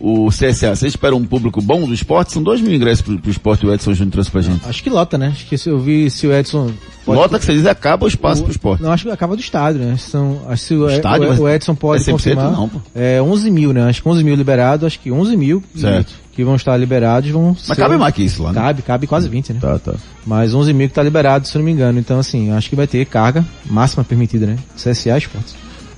o 0.00 0.28
CSA. 0.30 0.74
Você 0.74 0.86
espera 0.86 1.14
um 1.14 1.24
público 1.24 1.60
bom 1.60 1.86
do 1.86 1.92
esporte? 1.92 2.32
São 2.32 2.42
dois 2.42 2.60
mil 2.60 2.74
ingressos 2.74 3.02
pro, 3.02 3.18
pro 3.18 3.30
esporte 3.30 3.66
o 3.66 3.72
Edson 3.74 3.92
Júnior 3.94 4.12
trouxe 4.12 4.30
pra 4.30 4.40
gente. 4.40 4.66
Acho 4.68 4.82
que 4.82 4.88
lota, 4.90 5.18
né? 5.18 5.28
Acho 5.28 5.46
que 5.46 5.58
se 5.58 5.68
eu 5.68 5.78
vi 5.78 6.10
se 6.10 6.26
o 6.26 6.32
Edson... 6.32 6.70
Lota 7.06 7.38
que 7.38 7.44
você 7.44 7.54
diz 7.54 7.66
acaba 7.66 8.04
o 8.04 8.08
espaço 8.08 8.42
pro 8.42 8.50
esporte. 8.52 8.82
Não, 8.82 8.92
acho 8.92 9.04
que 9.04 9.10
acaba 9.10 9.34
do 9.34 9.40
estádio, 9.40 9.80
né? 9.82 9.96
São, 9.98 10.42
acho 10.48 10.66
que 10.68 10.74
o, 10.74 10.88
Estádio, 10.88 11.32
o- 11.32 11.40
o 11.42 11.48
Edson 11.48 11.74
pode 11.74 12.02
é 12.02 12.06
100% 12.06 12.12
confirmar. 12.12 12.52
não, 12.52 12.68
pô. 12.68 12.80
É 12.94 13.20
11 13.20 13.50
mil, 13.50 13.72
né? 13.72 13.82
Acho 13.88 14.00
que 14.02 14.08
11 14.08 14.22
mil 14.22 14.34
liberado, 14.36 14.86
acho 14.86 14.98
que 15.00 15.10
11 15.10 15.36
mil 15.36 15.60
que- 15.60 15.80
Certo. 15.80 16.12
que 16.32 16.44
vão 16.44 16.54
estar 16.54 16.76
liberados 16.76 17.28
vão 17.30 17.56
Mas 17.68 17.76
cabe 17.76 17.96
mais 17.96 18.14
que 18.14 18.22
isso 18.22 18.42
lá, 18.42 18.52
né? 18.52 18.60
Cabe, 18.60 18.82
cabe 18.82 19.06
quase 19.08 19.28
20, 19.28 19.54
né? 19.54 19.58
Tá, 19.60 19.78
tá. 19.78 19.94
Mas 20.24 20.54
11 20.54 20.72
mil 20.72 20.88
que 20.88 20.94
tá 20.94 21.02
liberado, 21.02 21.48
se 21.48 21.56
não 21.58 21.64
me 21.64 21.72
engano. 21.72 21.98
Então, 21.98 22.18
assim, 22.20 22.50
acho 22.52 22.68
que 22.70 22.76
vai 22.76 22.86
ter 22.86 23.04
carga 23.06 23.44
máxima 23.66 24.04
permitida, 24.04 24.46
né? 24.46 24.56
CSA 24.76 25.18
Esportes. 25.18 25.56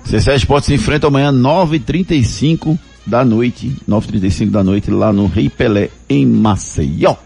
CSA 0.08 0.34
Esporte 0.34 0.66
se 0.68 0.74
enfrenta 0.74 1.08
amanhã 1.08 1.30
9h35 1.30 2.78
da 3.06 3.24
noite, 3.24 3.76
9h35 3.88 4.50
da 4.50 4.62
noite, 4.62 4.90
lá 4.90 5.12
no 5.12 5.26
Rei 5.26 5.48
Pelé, 5.48 5.90
em 6.08 6.26
Maceió. 6.26 7.16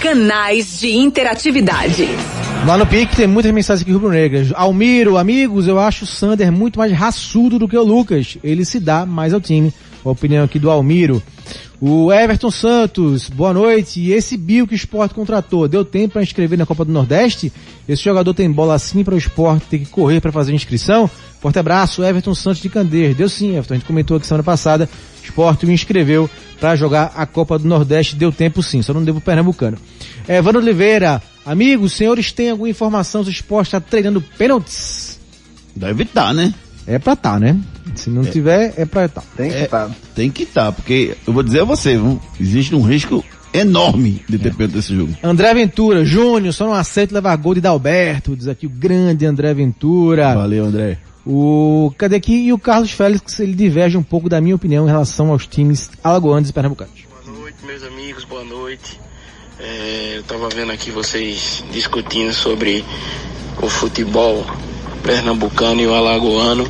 Canais 0.00 0.80
de 0.80 0.90
interatividade. 0.90 2.08
Lá 2.66 2.78
no 2.78 2.86
PIC 2.86 3.14
tem 3.14 3.26
muitas 3.26 3.52
mensagens 3.52 3.82
aqui 3.82 3.92
rubro-negras. 3.92 4.52
Almiro, 4.54 5.18
amigos, 5.18 5.68
eu 5.68 5.78
acho 5.78 6.04
o 6.04 6.06
Sander 6.06 6.50
muito 6.50 6.78
mais 6.78 6.92
raçudo 6.92 7.58
do 7.58 7.68
que 7.68 7.76
o 7.76 7.82
Lucas. 7.82 8.38
Ele 8.42 8.64
se 8.64 8.80
dá 8.80 9.04
mais 9.04 9.34
ao 9.34 9.40
time. 9.40 9.72
A 10.04 10.10
opinião 10.10 10.44
aqui 10.44 10.58
do 10.58 10.70
Almiro. 10.70 11.22
O 11.80 12.12
Everton 12.12 12.50
Santos, 12.50 13.28
boa 13.28 13.52
noite. 13.52 14.00
E 14.00 14.12
esse 14.12 14.36
Bill 14.36 14.66
que 14.66 14.74
o 14.74 14.76
Sport 14.76 15.12
contratou, 15.12 15.68
deu 15.68 15.84
tempo 15.84 16.14
para 16.14 16.22
inscrever 16.22 16.58
na 16.58 16.64
Copa 16.64 16.84
do 16.84 16.92
Nordeste? 16.92 17.52
Esse 17.88 18.02
jogador 18.04 18.32
tem 18.32 18.50
bola 18.50 18.74
assim 18.74 19.04
para 19.04 19.14
o 19.14 19.18
Sport 19.18 19.62
ter 19.64 19.78
que 19.80 19.86
correr 19.86 20.20
para 20.20 20.32
fazer 20.32 20.54
inscrição? 20.54 21.10
Forte 21.40 21.58
abraço, 21.58 22.02
Everton 22.02 22.34
Santos 22.34 22.62
de 22.62 22.70
Candeias. 22.70 23.16
Deu 23.16 23.28
sim, 23.28 23.50
Everton. 23.50 23.74
A 23.74 23.76
gente 23.76 23.86
comentou 23.86 24.16
aqui 24.16 24.26
semana 24.26 24.42
passada. 24.42 24.88
O 25.22 25.24
Sport 25.26 25.64
me 25.64 25.74
inscreveu 25.74 26.30
para 26.58 26.74
jogar 26.74 27.12
a 27.14 27.26
Copa 27.26 27.58
do 27.58 27.68
Nordeste. 27.68 28.16
Deu 28.16 28.32
tempo 28.32 28.62
sim, 28.62 28.80
só 28.80 28.94
não 28.94 29.04
deu 29.04 29.14
pro 29.14 29.22
Pernambucano. 29.22 29.76
Evandro 30.26 30.62
Oliveira, 30.62 31.22
amigos, 31.44 31.92
senhores 31.92 32.32
têm 32.32 32.50
alguma 32.50 32.70
informação 32.70 33.22
se 33.22 33.28
o 33.28 33.32
Sport 33.32 33.66
está 33.66 33.78
treinando 33.78 34.22
pênaltis? 34.22 35.20
Deve 35.76 36.04
estar, 36.04 36.32
né? 36.32 36.54
É 36.86 36.98
pra 36.98 37.16
tá, 37.16 37.38
né? 37.38 37.58
Se 37.94 38.10
não 38.10 38.24
tiver, 38.24 38.74
é 38.76 38.84
pra 38.84 39.08
tá. 39.08 39.22
Tem 39.36 39.50
que 39.50 39.56
É, 39.56 39.64
estar. 39.64 39.90
Tem 40.14 40.30
que 40.30 40.42
estar, 40.42 40.72
porque 40.72 41.16
eu 41.26 41.32
vou 41.32 41.42
dizer 41.42 41.60
a 41.60 41.64
você, 41.64 41.96
viu? 41.96 42.20
existe 42.40 42.74
um 42.74 42.82
risco 42.82 43.24
enorme 43.52 44.22
de 44.28 44.38
ter 44.38 44.52
pênalti 44.54 44.74
desse 44.74 44.94
jogo. 44.94 45.14
André 45.22 45.54
Ventura, 45.54 46.04
Júnior, 46.04 46.52
só 46.52 46.66
não 46.66 46.74
aceito 46.74 47.14
levar 47.14 47.36
gol 47.36 47.54
de 47.54 47.60
Dalberto, 47.60 48.36
diz 48.36 48.48
aqui 48.48 48.66
o 48.66 48.70
grande 48.70 49.24
André 49.24 49.54
Ventura. 49.54 50.34
Valeu, 50.34 50.64
André. 50.64 50.98
O, 51.26 51.90
cadê 51.96 52.16
aqui? 52.16 52.34
E 52.34 52.52
o 52.52 52.58
Carlos 52.58 52.90
Félix, 52.90 53.38
ele 53.40 53.54
diverge 53.54 53.96
um 53.96 54.02
pouco 54.02 54.28
da 54.28 54.40
minha 54.40 54.54
opinião 54.54 54.84
em 54.84 54.90
relação 54.90 55.30
aos 55.30 55.46
times 55.46 55.90
alagoanos 56.02 56.50
e 56.50 56.52
pernambucanos. 56.52 56.92
meus 57.66 57.82
amigos, 57.82 58.24
boa 58.24 58.44
noite. 58.44 59.00
É, 59.58 60.16
eu 60.16 60.20
estava 60.20 60.48
vendo 60.50 60.72
aqui 60.72 60.90
vocês 60.90 61.64
discutindo 61.72 62.32
sobre 62.34 62.84
o 63.62 63.68
futebol 63.70 64.44
pernambucano 65.04 65.80
e 65.80 65.86
o 65.86 65.94
alagoano. 65.94 66.66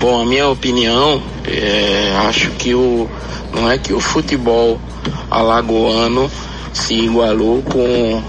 Bom, 0.00 0.20
a 0.20 0.24
minha 0.24 0.48
opinião, 0.48 1.22
é, 1.46 2.12
acho 2.26 2.50
que 2.52 2.74
o 2.74 3.08
não 3.54 3.70
é 3.70 3.78
que 3.78 3.92
o 3.92 4.00
futebol 4.00 4.80
alagoano 5.30 6.28
se 6.72 6.94
igualou 6.94 7.62
com 7.62 8.22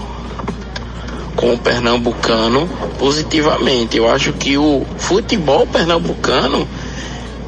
com 1.34 1.52
o 1.52 1.58
pernambucano 1.58 2.68
positivamente. 2.98 3.96
Eu 3.96 4.08
acho 4.08 4.32
que 4.32 4.56
o 4.56 4.86
futebol 4.96 5.66
pernambucano 5.66 6.66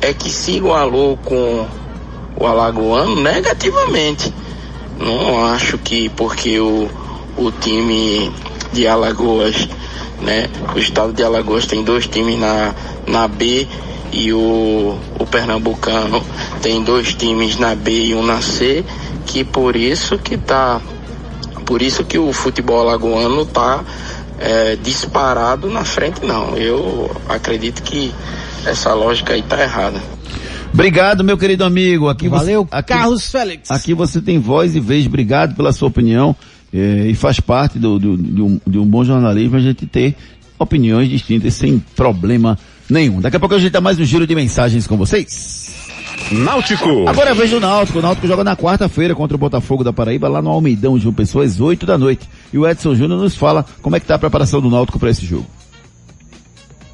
é 0.00 0.12
que 0.12 0.30
se 0.30 0.52
igualou 0.52 1.16
com 1.24 1.66
o 2.36 2.46
alagoano 2.46 3.16
negativamente. 3.20 4.32
Não 4.98 5.46
acho 5.46 5.78
que 5.78 6.08
porque 6.10 6.58
o, 6.60 6.88
o 7.36 7.50
time 7.52 8.30
de 8.72 8.86
Alagoas, 8.86 9.68
né? 10.20 10.48
O 10.74 10.78
estado 10.78 11.12
de 11.12 11.22
Alagoas 11.22 11.66
tem 11.66 11.82
dois 11.82 12.06
times 12.06 12.38
na, 12.38 12.74
na 13.06 13.28
B 13.28 13.66
e 14.12 14.32
o, 14.32 14.98
o 15.18 15.26
Pernambucano 15.26 16.22
tem 16.62 16.82
dois 16.82 17.14
times 17.14 17.58
na 17.58 17.74
B 17.74 18.06
e 18.06 18.14
um 18.14 18.22
na 18.22 18.40
C, 18.40 18.84
que 19.26 19.44
por 19.44 19.76
isso 19.76 20.18
que 20.18 20.36
tá. 20.36 20.80
Por 21.66 21.82
isso 21.82 22.02
que 22.02 22.18
o 22.18 22.32
futebol 22.32 22.80
alagoano 22.80 23.44
tá 23.44 23.84
é, 24.38 24.76
disparado 24.76 25.68
na 25.68 25.84
frente, 25.84 26.24
não. 26.24 26.56
Eu 26.56 27.14
acredito 27.28 27.82
que 27.82 28.12
essa 28.64 28.94
lógica 28.94 29.34
aí 29.34 29.42
tá 29.42 29.60
errada. 29.60 30.00
Obrigado, 30.72 31.22
meu 31.22 31.36
querido 31.36 31.64
amigo. 31.64 32.08
Aqui 32.08 32.28
Valeu, 32.28 32.64
você, 32.64 32.74
aqui, 32.74 32.92
Carlos 32.92 33.30
Félix. 33.30 33.70
Aqui 33.70 33.92
você 33.92 34.22
tem 34.22 34.38
voz 34.38 34.74
e 34.74 34.80
vez. 34.80 35.06
Obrigado 35.06 35.54
pela 35.54 35.72
sua 35.72 35.88
opinião. 35.88 36.34
Eh, 36.72 37.06
e 37.08 37.14
faz 37.14 37.40
parte 37.40 37.78
do, 37.78 37.98
do- 37.98 38.16
de, 38.16 38.42
um, 38.42 38.60
de 38.66 38.78
um 38.78 38.86
bom 38.86 39.04
jornalismo 39.04 39.56
a 39.56 39.60
gente 39.60 39.86
ter 39.86 40.14
opiniões 40.58 41.08
distintas 41.08 41.54
sem 41.54 41.78
problema 41.94 42.58
nenhum. 42.90 43.20
Daqui 43.20 43.36
a 43.36 43.40
pouco 43.40 43.54
a 43.54 43.58
gente 43.58 43.70
dá 43.72 43.80
mais 43.80 43.98
um 43.98 44.04
giro 44.04 44.26
de 44.26 44.34
mensagens 44.34 44.86
com 44.86 44.96
vocês. 44.96 45.76
Náutico. 46.32 47.08
Agora 47.08 47.32
veja 47.32 47.56
o 47.56 47.60
Náutico. 47.60 47.98
O 48.00 48.02
Náutico 48.02 48.26
joga 48.26 48.42
na 48.44 48.56
quarta-feira 48.56 49.14
contra 49.14 49.34
o 49.36 49.38
Botafogo 49.38 49.84
da 49.84 49.92
Paraíba, 49.92 50.28
lá 50.28 50.42
no 50.42 50.50
Almeidão, 50.50 50.98
João 50.98 51.14
Pessoa, 51.14 51.44
às 51.44 51.60
8 51.60 51.86
da 51.86 51.96
noite. 51.96 52.28
E 52.52 52.58
o 52.58 52.68
Edson 52.68 52.94
Júnior 52.94 53.20
nos 53.20 53.34
fala 53.36 53.64
como 53.80 53.96
é 53.96 54.00
que 54.00 54.06
tá 54.06 54.16
a 54.16 54.18
preparação 54.18 54.60
do 54.60 54.68
Náutico 54.68 54.98
para 54.98 55.10
esse 55.10 55.24
jogo. 55.24 55.46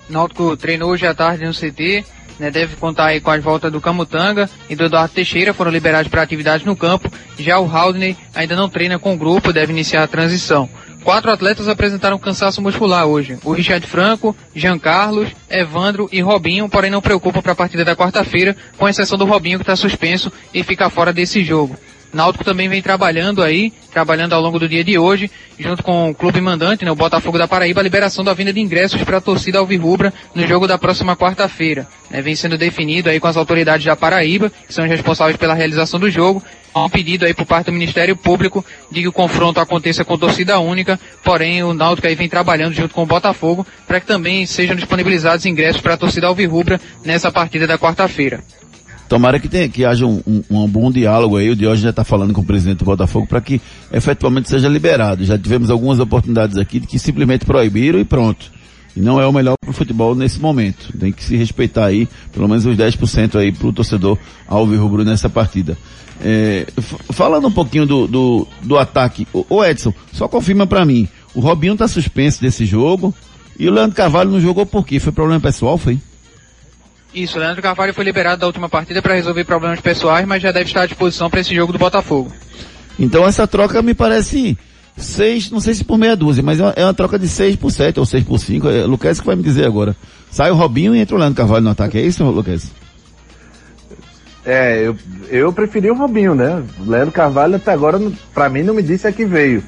Náutico 0.08 0.56
treinou 0.56 0.90
hoje 0.90 1.06
à 1.06 1.14
tarde 1.14 1.44
no 1.44 1.52
CT, 1.52 2.04
né, 2.38 2.50
deve 2.50 2.76
contar 2.76 3.06
aí 3.06 3.20
com 3.20 3.30
as 3.30 3.42
voltas 3.42 3.70
do 3.70 3.80
Camutanga 3.80 4.48
e 4.68 4.74
do 4.74 4.84
Eduardo 4.84 5.14
Teixeira, 5.14 5.54
foram 5.54 5.70
liberados 5.70 6.10
para 6.10 6.22
atividades 6.22 6.66
no 6.66 6.76
campo. 6.76 7.10
Já 7.38 7.58
o 7.58 7.70
Haldney 7.70 8.16
ainda 8.34 8.56
não 8.56 8.68
treina 8.68 8.98
com 8.98 9.14
o 9.14 9.16
grupo, 9.16 9.52
deve 9.52 9.72
iniciar 9.72 10.02
a 10.02 10.08
transição. 10.08 10.68
Quatro 11.04 11.30
atletas 11.30 11.68
apresentaram 11.68 12.18
cansaço 12.18 12.62
muscular 12.62 13.06
hoje. 13.06 13.38
O 13.44 13.52
Richard 13.52 13.86
Franco, 13.86 14.34
Jean 14.54 14.78
Carlos, 14.78 15.28
Evandro 15.50 16.08
e 16.10 16.22
Robinho, 16.22 16.66
porém 16.66 16.90
não 16.90 17.02
preocupam 17.02 17.42
para 17.42 17.52
a 17.52 17.56
partida 17.56 17.84
da 17.84 17.94
quarta-feira, 17.94 18.56
com 18.78 18.88
exceção 18.88 19.18
do 19.18 19.26
Robinho 19.26 19.58
que 19.58 19.64
está 19.64 19.76
suspenso 19.76 20.32
e 20.52 20.62
fica 20.62 20.88
fora 20.88 21.12
desse 21.12 21.44
jogo. 21.44 21.76
Náutico 22.14 22.44
também 22.44 22.68
vem 22.68 22.80
trabalhando 22.80 23.42
aí, 23.42 23.72
trabalhando 23.92 24.34
ao 24.34 24.40
longo 24.40 24.58
do 24.58 24.68
dia 24.68 24.84
de 24.84 24.96
hoje, 24.96 25.28
junto 25.58 25.82
com 25.82 26.10
o 26.10 26.14
clube 26.14 26.40
mandante, 26.40 26.84
né, 26.84 26.90
o 26.90 26.94
Botafogo 26.94 27.36
da 27.36 27.48
Paraíba, 27.48 27.80
a 27.80 27.82
liberação 27.82 28.24
da 28.24 28.32
venda 28.32 28.52
de 28.52 28.60
ingressos 28.60 29.02
para 29.02 29.18
a 29.18 29.20
torcida 29.20 29.58
alvirrubra 29.58 30.12
no 30.34 30.46
jogo 30.46 30.68
da 30.68 30.78
próxima 30.78 31.16
quarta-feira. 31.16 31.86
né, 32.10 32.22
vem 32.22 32.36
sendo 32.36 32.56
definido 32.56 33.10
aí 33.10 33.18
com 33.18 33.26
as 33.26 33.36
autoridades 33.36 33.84
da 33.84 33.96
Paraíba, 33.96 34.50
que 34.50 34.72
são 34.72 34.86
responsáveis 34.86 35.36
pela 35.36 35.54
realização 35.54 35.98
do 35.98 36.08
jogo, 36.08 36.40
um 36.74 36.88
pedido 36.88 37.24
aí 37.24 37.34
por 37.34 37.46
parte 37.46 37.66
do 37.66 37.72
Ministério 37.72 38.16
Público 38.16 38.64
de 38.90 39.02
que 39.02 39.08
o 39.08 39.12
confronto 39.12 39.58
aconteça 39.58 40.04
com 40.04 40.16
torcida 40.16 40.58
única, 40.58 40.98
porém 41.24 41.62
o 41.62 41.74
Náutico 41.74 42.06
aí 42.06 42.14
vem 42.14 42.28
trabalhando 42.28 42.74
junto 42.74 42.94
com 42.94 43.02
o 43.02 43.06
Botafogo 43.06 43.66
para 43.86 44.00
que 44.00 44.06
também 44.06 44.46
sejam 44.46 44.76
disponibilizados 44.76 45.46
ingressos 45.46 45.80
para 45.80 45.94
a 45.94 45.96
torcida 45.96 46.26
alvirrubra 46.26 46.80
nessa 47.04 47.32
partida 47.32 47.66
da 47.66 47.78
quarta-feira. 47.78 48.42
Tomara 49.08 49.38
que, 49.38 49.48
tenha, 49.48 49.68
que 49.68 49.84
haja 49.84 50.06
um, 50.06 50.20
um- 50.26 50.42
um 50.50 50.68
bom 50.68 50.90
diálogo 50.90 51.36
aí. 51.36 51.50
O 51.50 51.56
Diógenes 51.56 51.82
já 51.82 51.90
está 51.90 52.04
falando 52.04 52.32
com 52.32 52.40
o 52.40 52.44
presidente 52.44 52.78
do 52.78 52.84
Botafogo 52.84 53.26
para 53.26 53.40
que 53.40 53.60
efetivamente 53.92 54.48
seja 54.48 54.68
liberado. 54.68 55.24
Já 55.24 55.38
tivemos 55.38 55.70
algumas 55.70 55.98
oportunidades 56.00 56.56
aqui 56.56 56.80
de 56.80 56.86
que 56.86 56.98
simplesmente 56.98 57.44
proibiram 57.44 57.98
e 58.00 58.04
pronto. 58.04 58.50
E 58.96 59.00
não 59.00 59.20
é 59.20 59.26
o 59.26 59.32
melhor 59.32 59.56
para 59.60 59.70
o 59.70 59.72
futebol 59.72 60.14
nesse 60.14 60.40
momento. 60.40 60.92
Tem 60.98 61.10
que 61.12 61.22
se 61.22 61.36
respeitar 61.36 61.86
aí, 61.86 62.08
pelo 62.32 62.48
menos 62.48 62.64
os 62.64 62.76
10% 62.76 63.36
aí 63.36 63.50
para 63.52 63.66
o 63.66 63.72
torcedor 63.72 64.16
alvirrubro 64.48 65.04
nessa 65.04 65.28
partida. 65.28 65.76
É, 66.22 66.66
falando 67.10 67.48
um 67.48 67.52
pouquinho 67.52 67.84
do, 67.86 68.06
do, 68.06 68.46
do 68.62 68.78
ataque, 68.78 69.26
o, 69.32 69.44
o 69.50 69.64
Edson, 69.64 69.92
só 70.12 70.28
confirma 70.28 70.64
para 70.64 70.84
mim, 70.84 71.08
o 71.34 71.40
Robinho 71.40 71.72
está 71.72 71.88
suspenso 71.88 72.40
desse 72.40 72.64
jogo 72.64 73.12
e 73.58 73.68
o 73.68 73.72
Leandro 73.72 73.96
Carvalho 73.96 74.30
não 74.30 74.40
jogou 74.40 74.64
por 74.64 74.86
quê? 74.86 75.00
Foi 75.00 75.12
problema 75.12 75.40
pessoal, 75.40 75.76
foi? 75.76 75.98
Isso, 77.14 77.38
Leandro 77.38 77.62
Carvalho 77.62 77.94
foi 77.94 78.04
liberado 78.04 78.40
da 78.40 78.46
última 78.46 78.68
partida 78.68 79.00
para 79.00 79.14
resolver 79.14 79.44
problemas 79.44 79.80
pessoais, 79.80 80.26
mas 80.26 80.42
já 80.42 80.50
deve 80.50 80.66
estar 80.66 80.82
à 80.82 80.86
disposição 80.86 81.30
para 81.30 81.40
esse 81.40 81.54
jogo 81.54 81.72
do 81.72 81.78
Botafogo. 81.78 82.32
Então 82.98 83.26
essa 83.26 83.46
troca 83.46 83.80
me 83.82 83.94
parece 83.94 84.58
seis, 84.96 85.50
não 85.50 85.60
sei 85.60 85.74
se 85.74 85.84
por 85.84 85.96
meia 85.96 86.16
dúzia, 86.16 86.42
mas 86.42 86.58
é 86.58 86.64
uma, 86.64 86.72
é 86.76 86.84
uma 86.84 86.94
troca 86.94 87.18
de 87.18 87.28
seis 87.28 87.54
por 87.54 87.70
sete 87.70 88.00
ou 88.00 88.06
seis 88.06 88.24
por 88.24 88.38
cinco. 88.38 88.68
É, 88.68 88.84
Luquez 88.84 89.20
que 89.20 89.26
vai 89.26 89.36
me 89.36 89.44
dizer 89.44 89.64
agora. 89.64 89.94
Sai 90.28 90.50
o 90.50 90.56
Robinho 90.56 90.94
e 90.94 90.98
entra 90.98 91.14
o 91.14 91.18
Leandro 91.18 91.36
Carvalho 91.36 91.64
no 91.64 91.70
ataque. 91.70 91.98
É 91.98 92.02
isso, 92.02 92.24
Luquez? 92.24 92.72
É, 94.44 94.86
eu, 94.86 94.96
eu 95.28 95.52
preferi 95.52 95.90
o 95.90 95.94
Robinho, 95.94 96.34
né? 96.34 96.64
O 96.84 96.90
Leandro 96.90 97.12
Carvalho 97.12 97.56
até 97.56 97.72
agora, 97.72 98.00
pra 98.34 98.48
mim, 98.48 98.62
não 98.62 98.74
me 98.74 98.82
disse 98.82 99.06
a 99.06 99.12
que 99.12 99.24
veio. 99.24 99.62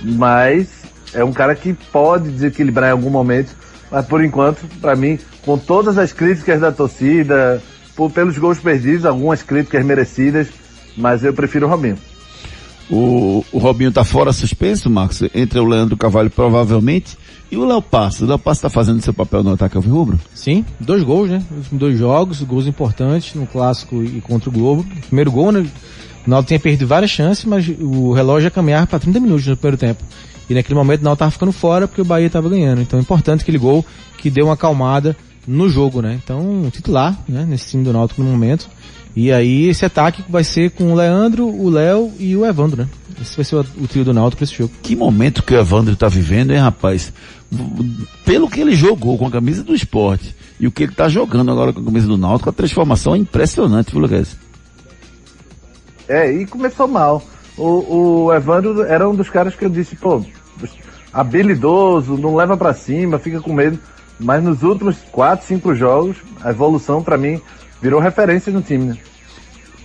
Mas 0.00 0.68
é 1.12 1.24
um 1.24 1.32
cara 1.32 1.54
que 1.56 1.72
pode 1.72 2.30
desequilibrar 2.30 2.88
em 2.90 2.92
algum 2.92 3.10
momento. 3.10 3.54
Mas 3.94 4.06
por 4.06 4.24
enquanto, 4.24 4.66
pra 4.80 4.96
mim, 4.96 5.20
com 5.44 5.56
todas 5.56 5.96
as 5.98 6.12
críticas 6.12 6.60
da 6.60 6.72
torcida, 6.72 7.62
por, 7.94 8.10
pelos 8.10 8.36
gols 8.36 8.58
perdidos, 8.58 9.06
algumas 9.06 9.44
críticas 9.44 9.86
merecidas, 9.86 10.48
mas 10.96 11.22
eu 11.22 11.32
prefiro 11.32 11.68
o 11.68 11.70
Robinho. 11.70 11.96
O, 12.90 13.44
o 13.52 13.58
Robinho 13.58 13.92
tá 13.92 14.02
fora 14.02 14.32
suspenso, 14.32 14.90
Marcos, 14.90 15.22
entre 15.32 15.60
o 15.60 15.64
Leandro 15.64 15.96
Carvalho 15.96 16.28
provavelmente 16.28 17.16
e 17.52 17.56
o 17.56 17.64
Léo 17.64 17.80
Passo. 17.80 18.24
O 18.24 18.26
Léo 18.26 18.36
Passo 18.36 18.62
tá 18.62 18.68
fazendo 18.68 19.00
seu 19.00 19.14
papel 19.14 19.44
no 19.44 19.52
ataque 19.52 19.78
Rubro? 19.78 20.18
Sim, 20.34 20.64
dois 20.80 21.04
gols, 21.04 21.30
né? 21.30 21.40
Os 21.56 21.68
dois 21.78 21.96
jogos, 21.96 22.42
gols 22.42 22.66
importantes 22.66 23.36
no 23.36 23.46
clássico 23.46 24.02
e 24.02 24.20
contra 24.20 24.50
o 24.50 24.52
Globo. 24.52 24.84
Primeiro 25.06 25.30
gol, 25.30 25.52
né? 25.52 25.64
O 26.26 26.30
Naldo 26.30 26.48
tinha 26.48 26.58
perdido 26.58 26.88
várias 26.88 27.12
chances, 27.12 27.44
mas 27.44 27.64
o 27.80 28.12
relógio 28.12 28.48
ia 28.48 28.50
caminhar 28.50 28.88
para 28.88 28.98
30 28.98 29.20
minutos 29.20 29.46
no 29.46 29.56
primeiro 29.56 29.78
tempo. 29.78 30.02
E 30.48 30.54
naquele 30.54 30.74
momento 30.74 31.00
o 31.00 31.04
Naldo 31.04 31.18
tava 31.18 31.30
ficando 31.30 31.52
fora 31.52 31.88
porque 31.88 32.02
o 32.02 32.04
Bahia 32.04 32.28
tava 32.28 32.48
ganhando. 32.48 32.82
Então 32.82 32.98
é 32.98 33.02
importante 33.02 33.42
aquele 33.42 33.58
gol 33.58 33.84
que 34.18 34.30
deu 34.30 34.46
uma 34.46 34.54
acalmada 34.54 35.16
no 35.46 35.68
jogo, 35.68 36.00
né? 36.00 36.18
Então, 36.22 36.68
titular, 36.70 37.18
né? 37.28 37.44
Nesse 37.48 37.70
time 37.70 37.84
do 37.84 37.92
Náutico 37.92 38.22
no 38.22 38.30
momento. 38.30 38.68
E 39.16 39.32
aí 39.32 39.68
esse 39.68 39.84
ataque 39.84 40.24
vai 40.28 40.42
ser 40.42 40.70
com 40.70 40.92
o 40.92 40.94
Leandro, 40.94 41.46
o 41.46 41.70
Léo 41.70 42.10
e 42.18 42.36
o 42.36 42.44
Evandro, 42.44 42.82
né? 42.82 42.88
Esse 43.20 43.36
vai 43.36 43.44
ser 43.44 43.56
o, 43.56 43.60
o 43.60 43.88
trio 43.88 44.04
do 44.04 44.12
Náutico 44.12 44.38
para 44.38 44.44
esse 44.44 44.54
jogo. 44.54 44.72
Que 44.82 44.96
momento 44.96 45.42
que 45.42 45.54
o 45.54 45.58
Evandro 45.58 45.94
tá 45.94 46.08
vivendo, 46.08 46.50
hein, 46.50 46.58
rapaz? 46.58 47.12
Pelo 48.24 48.50
que 48.50 48.60
ele 48.60 48.74
jogou 48.74 49.16
com 49.16 49.26
a 49.26 49.30
camisa 49.30 49.62
do 49.62 49.74
esporte 49.74 50.34
e 50.58 50.66
o 50.66 50.72
que 50.72 50.82
ele 50.82 50.92
tá 50.92 51.08
jogando 51.08 51.50
agora 51.52 51.72
com 51.72 51.80
a 51.80 51.84
camisa 51.84 52.08
do 52.08 52.18
Náutico, 52.18 52.50
a 52.50 52.52
transformação 52.52 53.14
é 53.14 53.18
impressionante, 53.18 53.92
viu, 53.92 54.00
Lucas? 54.00 54.36
É, 56.08 56.30
e 56.32 56.46
começou 56.46 56.88
mal. 56.88 57.22
O, 57.56 58.24
o 58.24 58.34
Evandro 58.34 58.82
era 58.82 59.08
um 59.08 59.14
dos 59.14 59.30
caras 59.30 59.54
que 59.54 59.64
eu 59.64 59.70
disse, 59.70 59.96
pô, 59.96 60.24
habilidoso, 61.12 62.16
não 62.16 62.34
leva 62.34 62.56
para 62.56 62.74
cima, 62.74 63.18
fica 63.18 63.40
com 63.40 63.52
medo. 63.52 63.78
Mas 64.18 64.42
nos 64.42 64.62
últimos 64.62 64.96
4, 65.12 65.46
5 65.46 65.74
jogos, 65.74 66.16
a 66.42 66.50
evolução 66.50 67.02
para 67.02 67.16
mim 67.16 67.40
virou 67.80 68.00
referência 68.00 68.52
no 68.52 68.62
time, 68.62 68.86
né? 68.86 68.98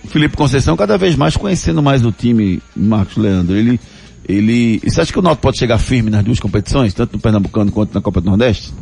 O 0.02 0.08
Felipe 0.08 0.36
Conceição 0.36 0.76
cada 0.76 0.96
vez 0.96 1.14
mais 1.14 1.36
conhecendo 1.36 1.82
mais 1.82 2.04
o 2.04 2.10
time, 2.10 2.62
Marcos 2.74 3.16
Leandro. 3.16 3.54
Ele, 3.54 3.78
ele, 4.26 4.80
você 4.82 5.00
acha 5.00 5.12
que 5.12 5.18
o 5.18 5.22
Náutico 5.22 5.42
pode 5.42 5.58
chegar 5.58 5.78
firme 5.78 6.10
nas 6.10 6.24
duas 6.24 6.40
competições, 6.40 6.94
tanto 6.94 7.14
no 7.14 7.20
Pernambucano 7.20 7.70
quanto 7.70 7.94
na 7.94 8.00
Copa 8.00 8.20
do 8.20 8.28
Nordeste? 8.28 8.72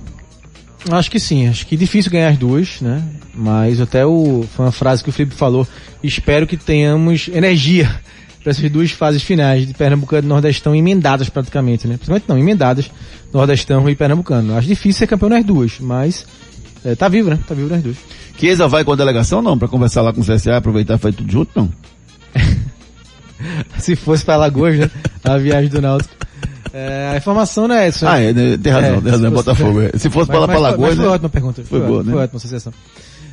Acho 0.90 1.10
que 1.10 1.18
sim, 1.18 1.48
acho 1.48 1.66
que 1.66 1.74
é 1.74 1.78
difícil 1.78 2.10
ganhar 2.10 2.28
as 2.28 2.38
duas, 2.38 2.80
né? 2.80 3.02
Mas 3.34 3.80
até 3.80 4.06
o, 4.06 4.46
foi 4.54 4.66
uma 4.66 4.72
frase 4.72 5.02
que 5.02 5.10
o 5.10 5.12
Felipe 5.12 5.34
falou, 5.34 5.66
espero 6.02 6.46
que 6.46 6.56
tenhamos 6.56 7.28
energia 7.28 8.00
para 8.48 8.52
essas 8.52 8.70
duas 8.70 8.90
fases 8.90 9.22
finais 9.22 9.66
de 9.66 9.74
Pernambucano 9.74 10.26
e 10.26 10.28
Nordestão 10.28 10.74
emendadas 10.74 11.28
praticamente, 11.28 11.86
né? 11.86 11.96
Principalmente 11.96 12.24
não, 12.26 12.38
emendadas, 12.38 12.90
Nordestão 13.30 13.88
e 13.90 13.94
Pernambucano. 13.94 14.56
Acho 14.56 14.66
difícil 14.66 15.00
ser 15.00 15.06
campeão 15.06 15.28
nas 15.28 15.44
duas, 15.44 15.78
mas 15.78 16.26
é, 16.82 16.94
tá 16.94 17.08
vivo, 17.08 17.28
né? 17.28 17.38
Tá 17.46 17.54
vivo 17.54 17.68
nas 17.68 17.82
duas. 17.82 17.96
Chiesa 18.38 18.66
vai 18.66 18.84
com 18.84 18.92
a 18.92 18.96
delegação 18.96 19.42
não? 19.42 19.58
Para 19.58 19.68
conversar 19.68 20.00
lá 20.00 20.14
com 20.14 20.22
o 20.22 20.24
CSA, 20.24 20.56
aproveitar 20.56 20.94
e 20.94 20.98
fazer 20.98 21.16
tudo 21.16 21.30
junto, 21.30 21.50
não? 21.54 21.70
Se 23.78 23.94
fosse 23.94 24.24
para 24.24 24.34
Alagoas, 24.34 24.78
né? 24.78 24.90
A 25.24 25.36
viagem 25.36 25.68
do 25.68 25.82
Náutico. 25.82 26.14
É, 26.72 27.10
a 27.12 27.16
informação 27.18 27.68
não 27.68 27.74
é 27.74 27.88
essa. 27.88 28.10
Ah, 28.10 28.18
é, 28.18 28.32
né? 28.32 28.56
tem 28.56 28.72
razão, 28.72 28.96
é, 28.96 29.00
tem 29.00 29.10
razão, 29.10 29.26
é 29.26 29.30
Botafogo. 29.30 29.80
É. 29.82 29.90
Se 29.98 30.08
fosse 30.08 30.30
para 30.30 30.40
lá 30.40 30.46
para 30.46 30.56
Alagoas, 30.56 30.94
Foi 30.94 31.04
né? 31.04 31.10
ótima 31.10 31.28
pergunta. 31.28 31.62
Foi, 31.64 31.78
foi 31.80 31.88
boa, 31.88 32.02
né? 32.02 32.12
Foi 32.12 32.22
ótima 32.22 32.36
associação. 32.38 32.72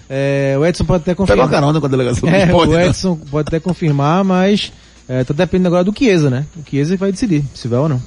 É, 0.10 0.56
o 0.60 0.66
Edson 0.66 0.84
pode 0.84 1.04
até 1.04 1.16
confirmar. 1.16 1.46
Pegou 1.46 1.58
a 1.58 1.62
carona 1.62 1.80
com 1.80 1.86
a 1.86 1.90
delegação 1.90 2.30
é, 2.30 2.44
esporte, 2.44 2.70
O 2.70 2.76
né? 2.76 2.88
Edson 2.88 3.16
pode 3.16 3.48
até 3.48 3.60
confirmar, 3.60 4.24
mas 4.24 4.72
é, 5.08 5.24
tá 5.24 5.34
dependendo 5.34 5.68
agora 5.68 5.84
do 5.84 5.94
Chiesa, 5.98 6.30
né? 6.30 6.46
O 6.56 6.70
Chiesa 6.70 6.96
que 6.96 7.00
vai 7.00 7.12
decidir 7.12 7.44
se 7.54 7.68
vai 7.68 7.80
ou 7.80 7.90
não. 7.90 8.02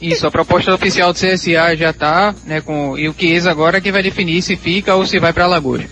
Isso, 0.00 0.26
a 0.26 0.30
proposta 0.30 0.74
oficial 0.74 1.12
do 1.12 1.18
CSA 1.18 1.76
já 1.76 1.92
tá, 1.92 2.34
né, 2.44 2.60
com, 2.60 2.98
e 2.98 3.08
o 3.08 3.14
Chiesa 3.14 3.50
agora 3.50 3.78
é 3.78 3.80
que 3.80 3.92
vai 3.92 4.02
definir 4.02 4.42
se 4.42 4.56
fica 4.56 4.94
ou 4.94 5.06
se 5.06 5.18
vai 5.18 5.32
para 5.32 5.44
Alagoas. 5.44 5.84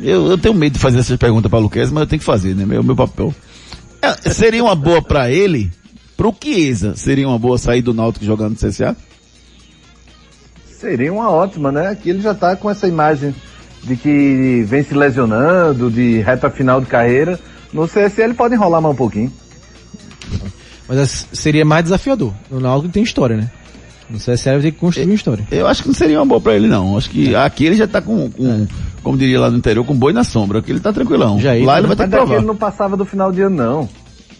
Eu, 0.00 0.26
eu 0.26 0.38
tenho 0.38 0.54
medo 0.54 0.74
de 0.74 0.78
fazer 0.78 0.98
essas 0.98 1.16
perguntas 1.16 1.50
para 1.50 1.58
o 1.58 1.62
Luquez, 1.62 1.90
mas 1.90 2.02
eu 2.02 2.06
tenho 2.06 2.20
que 2.20 2.26
fazer, 2.26 2.54
né? 2.54 2.66
Meu, 2.66 2.82
meu 2.82 2.94
papel. 2.94 3.34
É, 4.02 4.30
seria 4.30 4.62
uma 4.62 4.74
boa 4.74 5.02
para 5.02 5.30
ele, 5.30 5.70
pro 6.16 6.34
Chiesa, 6.42 6.94
seria 6.94 7.26
uma 7.26 7.38
boa 7.38 7.58
sair 7.58 7.82
do 7.82 7.94
Náutico 7.94 8.24
jogando 8.24 8.50
no 8.50 8.68
CSA? 8.68 8.96
Seria 10.66 11.12
uma 11.12 11.30
ótima, 11.30 11.72
né? 11.72 11.88
Aqui 11.88 12.10
ele 12.10 12.20
já 12.20 12.34
tá 12.34 12.54
com 12.54 12.70
essa 12.70 12.86
imagem 12.86 13.34
de 13.82 13.96
que 13.96 14.64
vem 14.68 14.82
se 14.82 14.94
lesionando, 14.94 15.90
de 15.90 16.20
reta 16.20 16.50
final 16.50 16.80
de 16.80 16.86
carreira. 16.86 17.40
No 17.72 17.86
CSA 17.86 18.22
ele 18.24 18.34
pode 18.34 18.54
enrolar 18.54 18.80
mais 18.80 18.94
um 18.94 18.96
pouquinho. 18.98 19.32
Mas 20.88 21.26
seria 21.32 21.64
mais 21.64 21.84
desafiador. 21.84 22.32
No 22.50 22.60
Náutico 22.60 22.92
tem 22.92 23.02
história, 23.02 23.36
né? 23.36 23.50
No 24.08 24.18
CSA 24.18 24.52
vai 24.52 24.60
ter 24.62 24.72
que 24.72 24.78
construir 24.78 25.04
uma 25.04 25.14
história. 25.14 25.46
Eu 25.50 25.66
acho 25.66 25.82
que 25.82 25.88
não 25.88 25.94
seria 25.94 26.18
uma 26.18 26.24
boa 26.24 26.40
para 26.40 26.54
ele 26.54 26.66
não. 26.66 26.96
Acho 26.96 27.10
que 27.10 27.34
aqui 27.34 27.66
ele 27.66 27.76
já 27.76 27.86
tá 27.86 28.00
com, 28.00 28.30
com 28.30 28.66
como 29.02 29.18
diria 29.18 29.38
lá 29.38 29.50
no 29.50 29.58
interior, 29.58 29.84
com 29.84 29.94
boi 29.94 30.14
na 30.14 30.24
sombra. 30.24 30.60
Aqui 30.60 30.72
ele 30.72 30.80
tá 30.80 30.92
tranquilão. 30.92 31.38
Já 31.38 31.50
lá 31.50 31.78
ele 31.78 31.86
vai 31.88 31.96
ter 31.96 32.02
Mas 32.04 32.10
que 32.10 32.16
provar. 32.16 32.36
ele 32.36 32.46
não 32.46 32.56
passava 32.56 32.96
do 32.96 33.04
final 33.04 33.30
de 33.30 33.42
ano, 33.42 33.56
não. 33.56 33.88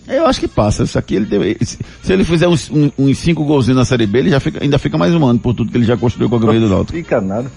Eu 0.08 0.26
acho 0.26 0.40
que 0.40 0.48
passa. 0.48 0.84
Isso 0.84 0.98
aqui 0.98 1.16
ele 1.16 1.26
deve, 1.26 1.58
se, 1.60 1.78
se 2.02 2.12
ele 2.14 2.24
fizer 2.24 2.48
uns, 2.48 2.70
um- 2.70 2.90
uns 2.98 3.18
cinco 3.18 3.44
golzinhos 3.44 3.76
na 3.76 3.84
Série 3.84 4.06
B, 4.06 4.20
ele 4.20 4.30
já 4.30 4.40
fica, 4.40 4.64
ainda 4.64 4.78
fica 4.78 4.96
mais 4.96 5.14
um 5.14 5.22
ano 5.26 5.38
por 5.38 5.52
tudo 5.52 5.70
que 5.70 5.76
ele 5.76 5.84
já 5.84 5.98
construiu 5.98 6.30
com 6.30 6.36
a 6.36 6.40
camisa 6.40 6.60
do 6.66 6.70
Náutico. 6.70 6.96
Fica 6.96 7.20
nada. 7.20 7.50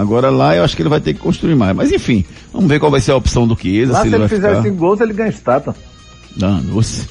Agora 0.00 0.30
lá 0.30 0.56
eu 0.56 0.64
acho 0.64 0.74
que 0.74 0.82
ele 0.82 0.88
vai 0.88 1.00
ter 1.00 1.14
que 1.14 1.20
construir 1.20 1.54
mais. 1.54 1.76
Mas 1.76 1.92
enfim, 1.92 2.24
vamos 2.52 2.68
ver 2.68 2.80
qual 2.80 2.90
vai 2.90 3.00
ser 3.00 3.12
a 3.12 3.16
opção 3.16 3.46
do 3.46 3.56
Chiesa. 3.56 3.92
Lá 3.92 3.98
se 3.98 4.02
se 4.02 4.08
ele 4.08 4.16
ele 4.16 4.20
vai 4.20 4.28
fizer 4.28 4.48
ficar... 4.48 4.62
cinco 4.62 4.76
gols, 4.76 5.00
ele 5.00 5.12
ganha 5.12 5.28
estátua. 5.28 5.76
Danos. 6.36 7.06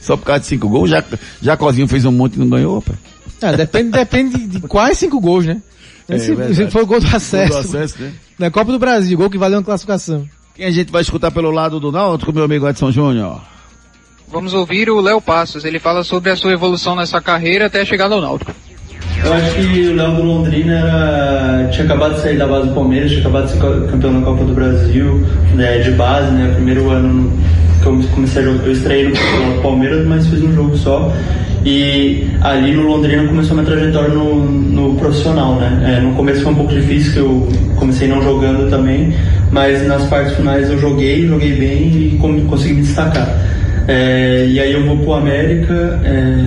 Só 0.00 0.16
por 0.16 0.24
causa 0.24 0.40
de 0.40 0.46
cinco 0.46 0.68
gols, 0.68 0.88
já, 0.88 1.04
já 1.42 1.56
Cozinho 1.56 1.88
fez 1.88 2.04
um 2.04 2.12
monte 2.12 2.36
e 2.36 2.38
não 2.38 2.48
ganhou, 2.48 2.80
pai. 2.80 2.96
Ah, 3.42 3.52
depende, 3.52 3.90
depende 3.90 4.46
de 4.46 4.60
quais 4.60 4.96
cinco 4.96 5.20
gols, 5.20 5.44
né? 5.44 5.60
É, 6.08 6.18
se, 6.18 6.54
se 6.54 6.70
for 6.70 6.82
o 6.82 6.86
gol 6.86 7.00
do 7.00 7.06
acesso. 7.14 7.52
Gol 7.52 7.62
do 7.62 7.68
acesso, 7.68 8.02
né? 8.02 8.12
Na 8.38 8.50
Copa 8.50 8.72
do 8.72 8.78
Brasil, 8.78 9.18
gol 9.18 9.28
que 9.28 9.36
valeu 9.36 9.58
uma 9.58 9.64
classificação. 9.64 10.26
Quem 10.54 10.66
a 10.66 10.70
gente 10.70 10.90
vai 10.90 11.02
escutar 11.02 11.30
pelo 11.30 11.50
lado 11.50 11.78
do 11.78 11.92
Náutico, 11.92 12.32
meu 12.32 12.44
amigo 12.44 12.68
Edson 12.68 12.90
Júnior? 12.90 13.40
Vamos 14.30 14.54
ouvir 14.54 14.90
o 14.90 15.00
Léo 15.00 15.20
Passos, 15.20 15.64
ele 15.64 15.78
fala 15.78 16.02
sobre 16.02 16.30
a 16.30 16.36
sua 16.36 16.52
evolução 16.52 16.96
nessa 16.96 17.20
carreira 17.20 17.66
até 17.66 17.84
chegar 17.84 18.10
ao 18.10 18.20
Náutico. 18.20 18.52
Eu 19.24 19.32
acho 19.32 19.54
que 19.54 19.88
o 19.88 19.96
Léo 19.96 20.14
do 20.14 20.22
Londrina 20.22 20.74
era- 20.74 21.68
tinha 21.70 21.84
acabado 21.84 22.14
de 22.14 22.20
sair 22.20 22.38
da 22.38 22.46
base 22.46 22.68
do 22.68 22.74
Palmeiras, 22.74 23.10
tinha 23.10 23.20
acabado 23.20 23.44
de 23.46 23.52
ser 23.52 23.58
campeão 23.90 24.12
na 24.12 24.20
Copa 24.22 24.44
do 24.44 24.54
Brasil, 24.54 25.26
né, 25.54 25.78
de 25.78 25.90
base, 25.92 26.30
né, 26.32 26.52
primeiro 26.54 26.88
ano 26.90 27.32
que 27.82 27.86
eu 27.86 28.00
comecei 28.14 28.42
a 28.42 28.44
jogar, 28.44 28.64
eu 28.64 28.72
estreiei 28.72 29.08
no 29.08 29.62
Palmeiras, 29.62 30.06
mas 30.06 30.26
fiz 30.26 30.42
um 30.42 30.52
jogo 30.54 30.76
só. 30.76 31.12
E 31.64 32.28
ali 32.40 32.72
no 32.72 32.82
Londrina 32.82 33.24
começou 33.24 33.54
minha 33.56 33.66
trajetória 33.66 34.08
no, 34.14 34.44
no 34.46 34.94
profissional, 34.94 35.56
né. 35.56 35.96
É, 35.98 36.00
no 36.00 36.14
começo 36.14 36.40
foi 36.42 36.52
um 36.52 36.54
pouco 36.54 36.72
difícil, 36.72 37.12
que 37.12 37.18
eu 37.18 37.48
comecei 37.76 38.08
não 38.08 38.22
jogando 38.22 38.70
também, 38.70 39.12
mas 39.50 39.86
nas 39.86 40.04
partes 40.06 40.34
finais 40.36 40.70
eu 40.70 40.78
joguei, 40.78 41.26
joguei 41.26 41.52
bem 41.52 41.88
e 42.14 42.18
consegui 42.48 42.74
me 42.74 42.82
destacar. 42.82 43.28
É, 43.88 44.46
e 44.48 44.60
aí 44.60 44.72
eu 44.72 44.84
vou 44.86 44.98
pro 44.98 45.14
América, 45.14 46.00
é, 46.04 46.44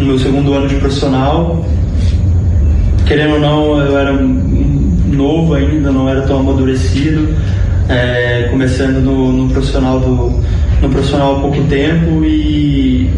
no 0.00 0.06
meu 0.06 0.18
segundo 0.18 0.52
ano 0.54 0.66
de 0.66 0.76
profissional. 0.76 1.64
Querendo 3.06 3.34
ou 3.34 3.40
não, 3.40 3.80
eu 3.80 3.98
era 3.98 4.12
novo 4.12 5.54
ainda, 5.54 5.90
não 5.90 6.08
era 6.08 6.22
tão 6.22 6.40
amadurecido. 6.40 7.34
É, 7.88 8.48
começando 8.50 9.00
no, 9.00 9.32
no 9.32 9.48
profissional 9.48 9.98
do 9.98 10.40
no 10.80 10.88
profissional 10.88 11.36
há 11.36 11.40
pouco 11.40 11.60
tempo 11.64 12.24
e 12.24 13.10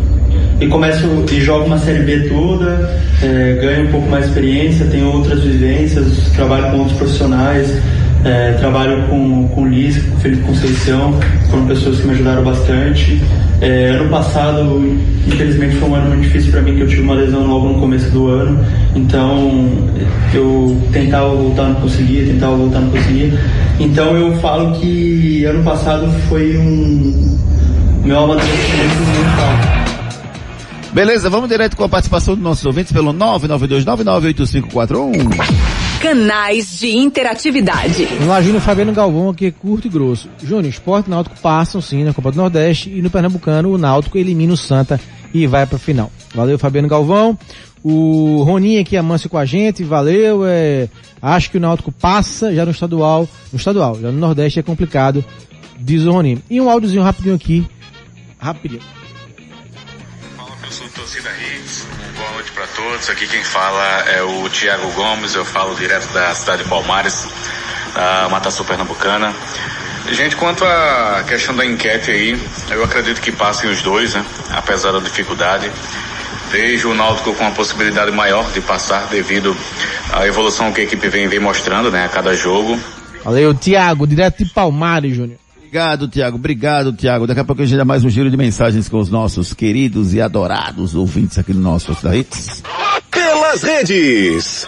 e 0.61 0.67
começo 0.69 1.07
e 1.31 1.41
jogo 1.41 1.67
uma 1.67 1.79
série 1.79 2.05
B 2.05 2.29
toda, 2.29 2.97
é, 3.21 3.59
ganho 3.61 3.89
um 3.89 3.91
pouco 3.91 4.09
mais 4.09 4.27
experiência, 4.27 4.87
tenho 4.87 5.13
outras 5.13 5.43
vivências, 5.43 6.31
trabalho 6.35 6.71
com 6.71 6.79
outros 6.79 6.97
profissionais, 6.97 7.77
é, 8.25 8.53
trabalho 8.53 9.09
com, 9.09 9.49
com 9.49 9.63
o 9.63 9.69
Liz, 9.69 10.01
com 10.01 10.17
o 10.17 10.21
Felipe 10.21 10.43
Conceição, 10.43 11.19
foram 11.51 11.67
pessoas 11.67 11.99
que 11.99 12.07
me 12.07 12.13
ajudaram 12.15 12.45
bastante. 12.45 13.21
É, 13.63 13.91
ano 13.91 14.11
passado, 14.11 14.83
infelizmente, 15.25 15.77
foi 15.77 15.89
um 15.89 15.95
ano 15.95 16.09
muito 16.09 16.23
difícil 16.23 16.51
para 16.51 16.63
mim, 16.63 16.75
que 16.75 16.81
eu 16.81 16.89
tive 16.89 17.03
uma 17.03 17.15
lesão 17.15 17.47
logo 17.47 17.69
no 17.69 17.79
começo 17.79 18.11
do 18.11 18.27
ano. 18.27 18.59
Então, 18.97 19.71
eu 20.35 20.77
tentava 20.93 21.29
voltar, 21.29 21.69
não 21.69 21.77
conseguia, 21.77 22.27
tentava 22.27 22.57
voltar, 22.57 22.81
não 22.81 22.91
conseguia. 22.91 23.33
Então, 23.79 24.17
eu 24.17 24.35
falo 24.39 24.73
que 24.81 25.45
ano 25.45 25.63
passado 25.63 26.11
foi 26.29 26.59
um 26.59 27.39
meu 28.03 28.19
amadurecimento 28.19 28.97
muito 28.97 29.41
alto. 29.41 29.69
Beleza, 30.93 31.31
vamos 31.31 31.49
direto 31.49 31.77
com 31.77 31.85
a 31.85 31.89
participação 31.89 32.35
dos 32.35 32.43
nossos 32.43 32.67
ouvintes 32.67 32.93
pelo 32.93 33.15
992998541. 33.15 35.72
Canais 36.03 36.81
de 36.81 36.89
interatividade. 36.89 38.09
Imagina 38.21 38.59
o 38.59 38.61
Fabiano 38.61 38.93
Galvão 38.93 39.31
aqui 39.31 39.53
curto 39.53 39.87
e 39.87 39.91
grosso. 39.91 40.29
Júnior, 40.43 40.67
Esporte 40.67 41.09
Náutico 41.09 41.39
passam 41.41 41.81
sim 41.81 42.03
na 42.03 42.13
Copa 42.13 42.33
do 42.33 42.37
Nordeste 42.39 42.91
e 42.91 43.01
no 43.01 43.09
Pernambucano 43.09 43.73
o 43.73 43.79
Náutico 43.79 44.19
elimina 44.19 44.53
o 44.53 44.57
Santa 44.57 45.01
e 45.33 45.47
vai 45.47 45.65
pra 45.65 45.79
final. 45.79 46.11
Valeu, 46.35 46.59
Fabiano 46.59 46.89
Galvão. 46.89 47.39
O 47.85 48.43
Roninho 48.43 48.81
aqui 48.81 48.97
amansa 48.97 49.29
com 49.29 49.39
a 49.39 49.45
gente, 49.45 49.85
valeu. 49.85 50.45
É, 50.45 50.89
acho 51.23 51.53
que 51.53 51.59
o 51.59 51.61
Náutico 51.61 51.93
passa 51.93 52.53
já 52.53 52.65
no 52.65 52.73
estadual. 52.73 53.29
No 53.53 53.57
estadual, 53.57 53.97
já 54.01 54.11
no 54.11 54.19
Nordeste 54.19 54.59
é 54.59 54.63
complicado, 54.63 55.25
diz 55.79 56.03
o 56.03 56.11
Roninho. 56.11 56.43
E 56.51 56.61
um 56.61 56.69
áudiozinho 56.69 57.05
rapidinho 57.05 57.37
aqui. 57.37 57.65
Rapidinho. 58.39 58.83
Sou 60.71 60.89
torcida 60.89 61.31
Hits, 61.31 61.87
boa 62.17 62.31
noite 62.33 62.53
para 62.53 62.67
todos. 62.69 63.11
Aqui 63.11 63.27
quem 63.27 63.43
fala 63.43 63.83
é 64.09 64.23
o 64.23 64.49
Tiago 64.49 64.91
Gomes, 64.93 65.35
eu 65.35 65.45
falo 65.45 65.75
direto 65.75 66.13
da 66.13 66.35
cidade 66.35 66.63
de 66.63 66.69
Palmares, 66.69 67.27
da 67.95 68.29
Mata 68.31 68.51
Sul 68.51 68.65
Pernambucana. 68.65 69.35
Gente, 70.11 70.37
quanto 70.37 70.65
à 70.65 71.25
questão 71.27 71.55
da 71.55 71.65
enquete 71.65 72.11
aí, 72.11 72.41
eu 72.71 72.85
acredito 72.85 73.21
que 73.21 73.33
passem 73.33 73.71
os 73.71 73.83
dois, 73.83 74.15
né? 74.15 74.25
Apesar 74.51 74.93
da 74.93 75.01
dificuldade. 75.01 75.71
Vejo 76.51 76.91
o 76.91 76.95
Náutico 76.95 77.33
com 77.35 77.45
uma 77.45 77.53
possibilidade 77.53 78.11
maior 78.11 78.51
de 78.53 78.61
passar 78.61 79.07
devido 79.07 79.57
à 80.13 80.27
evolução 80.27 80.71
que 80.71 80.83
a 80.83 80.85
equipe 80.85 81.09
vem, 81.09 81.27
vem 81.27 81.39
mostrando, 81.39 81.91
né? 81.91 82.05
A 82.05 82.09
cada 82.09 82.35
jogo. 82.35 82.79
Valeu, 83.25 83.55
Tiago, 83.55 84.07
direto 84.07 84.45
de 84.45 84.51
Palmares, 84.51 85.17
Júnior. 85.17 85.39
Obrigado, 85.73 86.07
Tiago. 86.07 86.37
Obrigado, 86.37 86.93
Tiago. 86.93 87.27
Daqui 87.27 87.41
a 87.41 87.45
pouco 87.47 87.63
a 87.63 87.65
gente 87.65 87.79
dá 87.79 87.85
mais 87.85 88.05
um 88.05 88.11
giro 88.11 88.31
de 88.31 88.37
mensagens 88.37 88.91
com 88.91 88.99
os 88.99 89.09
nossos 89.09 89.55
queridos 89.55 90.13
e 90.13 90.21
adorados 90.21 90.95
ouvintes 90.95 91.39
aqui 91.39 91.55
no 91.55 91.63
nosso 91.63 91.97
da 92.03 92.15
Hits. 92.15 92.63
Pelas 93.11 93.63
redes. 93.63 94.67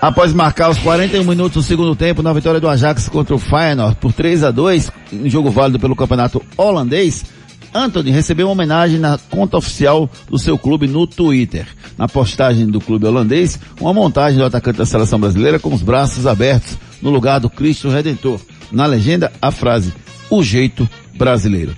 Após 0.00 0.32
marcar 0.32 0.70
os 0.70 0.78
41 0.78 1.24
minutos 1.24 1.62
do 1.62 1.68
segundo 1.68 1.94
tempo 1.94 2.22
na 2.22 2.32
vitória 2.32 2.58
do 2.58 2.66
Ajax 2.66 3.06
contra 3.10 3.34
o 3.34 3.38
Feyenoord 3.38 3.96
por 3.96 4.14
3 4.14 4.44
a 4.44 4.50
2 4.50 4.90
em 5.12 5.28
jogo 5.28 5.50
válido 5.50 5.78
pelo 5.78 5.94
campeonato 5.94 6.42
holandês, 6.56 7.26
Anthony 7.74 8.12
recebeu 8.12 8.46
uma 8.46 8.54
homenagem 8.54 8.98
na 8.98 9.18
conta 9.28 9.58
oficial 9.58 10.08
do 10.26 10.38
seu 10.38 10.56
clube 10.56 10.86
no 10.86 11.06
Twitter. 11.06 11.66
Na 11.98 12.08
postagem 12.08 12.66
do 12.66 12.80
clube 12.80 13.04
holandês, 13.04 13.60
uma 13.78 13.92
montagem 13.92 14.38
do 14.38 14.44
atacante 14.46 14.78
da 14.78 14.86
seleção 14.86 15.20
brasileira 15.20 15.58
com 15.58 15.74
os 15.74 15.82
braços 15.82 16.26
abertos 16.26 16.78
no 17.02 17.10
lugar 17.10 17.40
do 17.40 17.50
Cristo 17.50 17.90
Redentor. 17.90 18.40
Na 18.74 18.86
legenda, 18.86 19.32
a 19.40 19.52
frase, 19.52 19.94
o 20.28 20.42
jeito 20.42 20.88
brasileiro. 21.16 21.76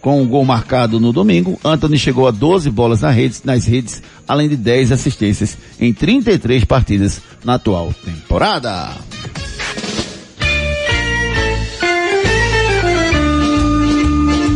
Com 0.00 0.20
o 0.20 0.26
gol 0.26 0.44
marcado 0.44 0.98
no 0.98 1.12
domingo, 1.12 1.58
Anthony 1.64 1.96
chegou 1.96 2.26
a 2.26 2.32
12 2.32 2.68
bolas 2.68 3.02
nas 3.44 3.64
redes, 3.64 4.02
além 4.26 4.48
de 4.48 4.56
10 4.56 4.90
assistências 4.90 5.56
em 5.78 5.92
33 5.92 6.64
partidas 6.64 7.22
na 7.44 7.54
atual 7.54 7.94
temporada. 8.04 8.90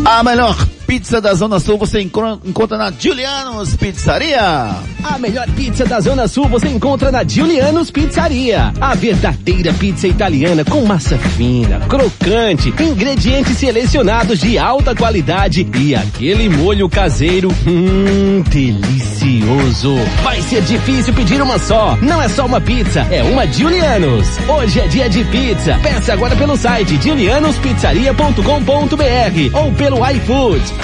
A 0.05 0.22
melhor 0.24 0.76
pizza 0.87 1.20
da 1.20 1.34
Zona 1.34 1.59
Sul 1.59 1.76
você 1.76 2.01
encontra 2.01 2.78
na 2.78 2.93
Julianos 2.93 3.74
Pizzaria. 3.76 4.76
A 5.03 5.18
melhor 5.18 5.49
pizza 5.51 5.84
da 5.84 6.01
Zona 6.01 6.28
Sul 6.28 6.47
você 6.49 6.68
encontra 6.68 7.11
na 7.11 7.24
Giuliano's 7.24 7.91
Pizzaria. 7.91 8.72
A 8.80 8.95
verdadeira 8.95 9.72
pizza 9.72 10.07
italiana 10.07 10.64
com 10.64 10.84
massa 10.84 11.18
fina, 11.18 11.80
crocante, 11.89 12.72
ingredientes 12.80 13.59
selecionados 13.59 14.39
de 14.41 14.57
alta 14.59 14.95
qualidade 14.95 15.66
e 15.76 15.95
aquele 15.95 16.49
molho 16.49 16.89
caseiro, 16.89 17.49
hum, 17.66 18.43
delicioso. 18.49 19.97
Vai 20.22 20.41
ser 20.43 20.62
difícil 20.62 21.12
pedir 21.14 21.43
uma 21.43 21.59
só. 21.59 21.99
Não 22.01 22.22
é 22.22 22.28
só 22.28 22.47
uma 22.47 22.61
pizza, 22.61 23.01
é 23.11 23.24
uma 23.24 23.45
Giuliano's. 23.47 24.39
Hoje 24.49 24.78
é 24.80 24.87
dia 24.87 25.09
de 25.09 25.24
pizza. 25.24 25.76
Peça 25.82 26.12
agora 26.12 26.37
pelo 26.37 26.57
site 26.57 26.97
giulianospizzaria.com.br 27.03 29.59
ou 29.59 29.72
pelo 29.72 29.99
iFood. 30.11 30.76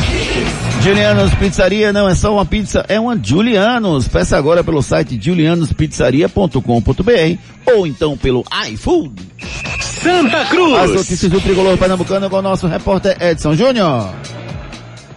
Julianos 0.82 1.32
Pizzaria 1.34 1.92
não 1.92 2.08
é 2.08 2.14
só 2.14 2.32
uma 2.32 2.44
pizza, 2.44 2.84
é 2.88 2.98
uma 2.98 3.16
Julianos. 3.16 4.08
Peça 4.08 4.36
agora 4.36 4.64
pelo 4.64 4.82
site 4.82 5.16
julianospizzaria.com.br 5.20 7.72
ou 7.72 7.86
então 7.86 8.16
pelo 8.16 8.44
iFood. 8.68 9.14
Santa 9.80 10.44
Cruz. 10.46 10.76
As 10.76 10.90
notícias 10.90 11.30
do 11.30 11.40
Tricolor 11.40 11.78
Pernambucano 11.78 12.28
com 12.28 12.36
o 12.36 12.42
nosso 12.42 12.66
repórter 12.66 13.16
Edson 13.20 13.54
Júnior. 13.54 14.12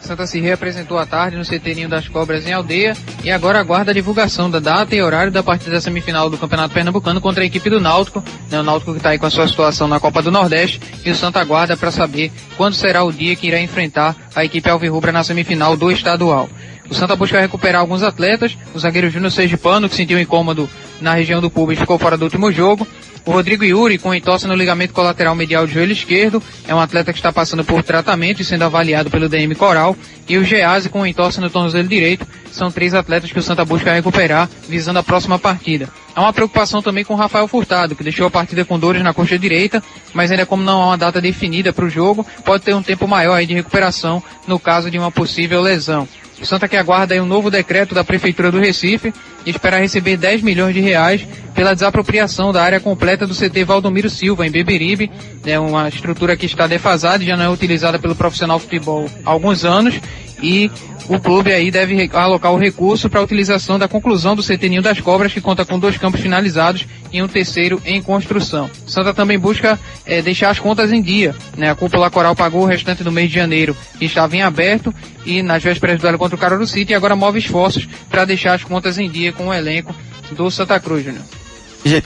Santa 0.06 0.28
se 0.28 0.40
reapresentou 0.40 1.00
à 1.00 1.06
tarde 1.06 1.36
no 1.36 1.44
CT 1.44 1.88
das 1.88 2.08
Cobras 2.08 2.46
em 2.46 2.54
Aldeia 2.54 2.96
e 3.24 3.32
agora 3.32 3.60
aguarda 3.60 3.90
a 3.90 3.94
divulgação 3.94 4.52
da 4.52 4.60
data 4.60 4.96
e 4.96 5.02
horário 5.02 5.32
da 5.32 5.42
partida 5.42 5.72
da 5.72 5.82
semifinal 5.82 6.30
do 6.30 6.38
Campeonato 6.38 6.76
Pernambucano 6.76 7.20
contra 7.20 7.42
a 7.42 7.46
equipe 7.46 7.72
do 7.72 7.82
Náutico. 7.82 8.24
Né, 8.52 8.60
o 8.60 8.64
Náutico 8.64 8.92
que 8.92 8.98
está 8.98 9.10
aí 9.10 9.18
com 9.18 9.26
a 9.26 9.32
sua 9.32 9.48
situação 9.48 9.88
na 9.88 10.00
Copa 10.00 10.22
do 10.22 10.32
Nordeste 10.32 10.80
e 11.04 11.10
o 11.10 11.16
Santa 11.16 11.40
aguarda 11.40 11.76
para 11.76 11.90
saber 11.90 12.32
quando 12.56 12.76
será 12.76 13.04
o 13.04 13.12
dia 13.12 13.36
que 13.36 13.48
irá 13.48 13.60
enfrentar 13.60 14.16
a 14.36 14.46
equipe 14.46 14.70
Alvirrubra 14.70 15.12
na 15.12 15.24
semifinal 15.24 15.76
do 15.76 15.92
estadual. 15.92 16.48
O 16.88 16.94
Santa 16.94 17.16
busca 17.16 17.42
recuperar 17.42 17.82
alguns 17.82 18.04
atletas, 18.04 18.56
o 18.76 18.80
zagueiro 18.80 19.10
Júnior 19.10 19.32
Sergipano, 19.32 19.90
que 19.90 19.96
sentiu 19.96 20.20
incômodo 20.20 20.70
na 21.02 21.16
região 21.16 21.42
do 21.42 21.50
público 21.50 21.82
e 21.82 21.82
ficou 21.82 21.98
fora 21.98 22.16
do 22.16 22.26
último 22.26 22.52
jogo. 22.52 22.88
O 23.26 23.32
Rodrigo 23.32 23.64
Yuri, 23.64 23.98
com 23.98 24.14
entorse 24.14 24.46
no 24.46 24.54
ligamento 24.54 24.94
colateral 24.94 25.34
medial 25.34 25.66
do 25.66 25.74
joelho 25.74 25.92
esquerdo, 25.92 26.44
é 26.68 26.76
um 26.76 26.80
atleta 26.80 27.12
que 27.12 27.18
está 27.18 27.34
passando 27.34 27.64
por 27.64 27.82
tratamento 27.82 28.40
e 28.40 28.46
sendo 28.46 28.64
avaliado 28.64 29.10
pelo 29.10 29.28
DM 29.28 29.56
Coral. 29.56 29.98
E 30.30 30.38
o 30.38 30.44
Gease, 30.44 30.90
com 30.90 31.06
entorse 31.08 31.42
no 31.42 31.50
tornozelo 31.50 31.88
direito, 31.88 32.28
são 32.52 32.72
três 32.72 32.94
atletas 32.94 33.32
que 33.32 33.40
o 33.40 33.42
Santa 33.42 33.66
busca 33.66 33.92
recuperar, 33.92 34.48
visando 34.70 35.00
a 35.00 35.04
próxima 35.04 35.40
partida. 35.40 35.90
Há 36.16 36.22
uma 36.22 36.32
preocupação 36.32 36.84
também 36.84 37.04
com 37.04 37.16
o 37.16 37.18
Rafael 37.18 37.48
Furtado, 37.48 37.96
que 37.96 38.04
deixou 38.04 38.28
a 38.28 38.32
partida 38.32 38.64
com 38.64 38.78
dores 38.78 39.02
na 39.02 39.12
coxa 39.12 39.40
direita, 39.40 39.84
mas 40.14 40.30
ainda 40.30 40.46
como 40.46 40.64
não 40.64 40.80
há 40.84 40.86
uma 40.88 40.98
data 40.98 41.20
definida 41.20 41.74
para 41.74 41.86
o 41.86 41.90
jogo, 41.90 42.26
pode 42.46 42.64
ter 42.64 42.76
um 42.76 42.84
tempo 42.84 43.08
maior 43.08 43.44
de 43.44 43.56
recuperação 43.56 44.22
no 44.48 44.60
caso 44.60 44.92
de 44.92 45.00
uma 45.00 45.10
possível 45.10 45.62
lesão. 45.62 46.08
O 46.40 46.46
Santa 46.46 46.68
que 46.68 46.78
aguarda 46.78 47.22
um 47.22 47.26
novo 47.26 47.50
decreto 47.50 47.96
da 47.96 48.04
Prefeitura 48.04 48.52
do 48.52 48.60
Recife 48.60 49.14
e 49.46 49.50
espera 49.50 49.80
receber 49.80 50.18
10 50.18 50.42
milhões 50.42 50.74
de 50.74 50.82
reais 50.82 51.26
pela 51.56 51.74
desapropriação 51.74 52.52
da 52.52 52.62
área 52.62 52.80
completa 52.80 53.26
do 53.26 53.34
CT 53.34 53.64
Valdomiro 53.64 54.10
Silva, 54.10 54.46
em 54.46 54.52
Beberibe. 54.52 55.10
É 55.46 55.58
uma 55.58 55.88
estrutura 55.88 56.36
que 56.36 56.46
está 56.46 56.68
defasada 56.68 57.24
já 57.24 57.38
não 57.38 57.46
é 57.46 57.50
utilizada 57.50 57.98
pelo 57.98 58.14
profissional 58.14 58.60
futebol 58.60 59.10
há 59.26 59.32
alguns 59.32 59.64
anos 59.64 60.00
e 60.44 60.70
o 61.08 61.20
clube 61.20 61.54
aí 61.54 61.70
deve 61.70 62.10
alocar 62.14 62.52
o 62.52 62.58
recurso 62.58 63.10
para 63.10 63.20
a 63.20 63.24
utilização 63.24 63.78
da 63.78 63.88
conclusão 63.88 64.36
do 64.36 64.44
CT 64.44 64.82
das 64.82 65.00
Cobras, 65.00 65.32
que 65.32 65.40
conta 65.40 65.64
com 65.64 65.78
dois 65.78 65.98
campos 65.98 66.20
finalizados 66.20 66.88
e 67.12 67.22
um 67.22 67.28
terceiro 67.28 67.80
em 67.86 68.02
construção. 68.02 68.70
Santa 68.88 69.14
também 69.14 69.38
busca 69.38 69.80
eh, 70.06 70.22
deixar 70.22 70.50
as 70.50 70.60
contas 70.60 70.92
em 70.92 71.02
dia. 71.02 71.36
Né? 71.56 71.70
A 71.70 71.76
cúpula 71.76 72.10
coral 72.10 72.36
pagou 72.36 72.64
o 72.64 72.66
restante 72.66 73.04
do 73.04 73.12
mês 73.12 73.30
de 73.30 73.36
janeiro, 73.36 73.78
que 74.00 74.06
estava 74.06 74.36
em 74.36 74.42
aberto, 74.42 74.94
e 75.26 75.44
nas 75.44 75.64
vésperas 75.64 75.98
do 75.98 76.02
duelo 76.02 76.18
contra 76.18 76.36
o 76.36 76.40
Caruaru 76.40 76.66
City, 76.66 76.94
e 76.94 76.96
agora 76.96 77.16
move 77.16 77.38
esforços 77.38 77.88
para 78.10 78.26
deixar 78.26 78.54
as 78.56 78.64
contas 78.64 78.98
em 78.98 79.10
dia 79.10 79.32
com 79.32 79.48
o 79.48 79.54
elenco 79.54 79.96
do 80.32 80.50
Santa 80.50 80.80
Cruz, 80.80 81.04
Júnior. 81.04 81.24
Gente, 81.24 81.45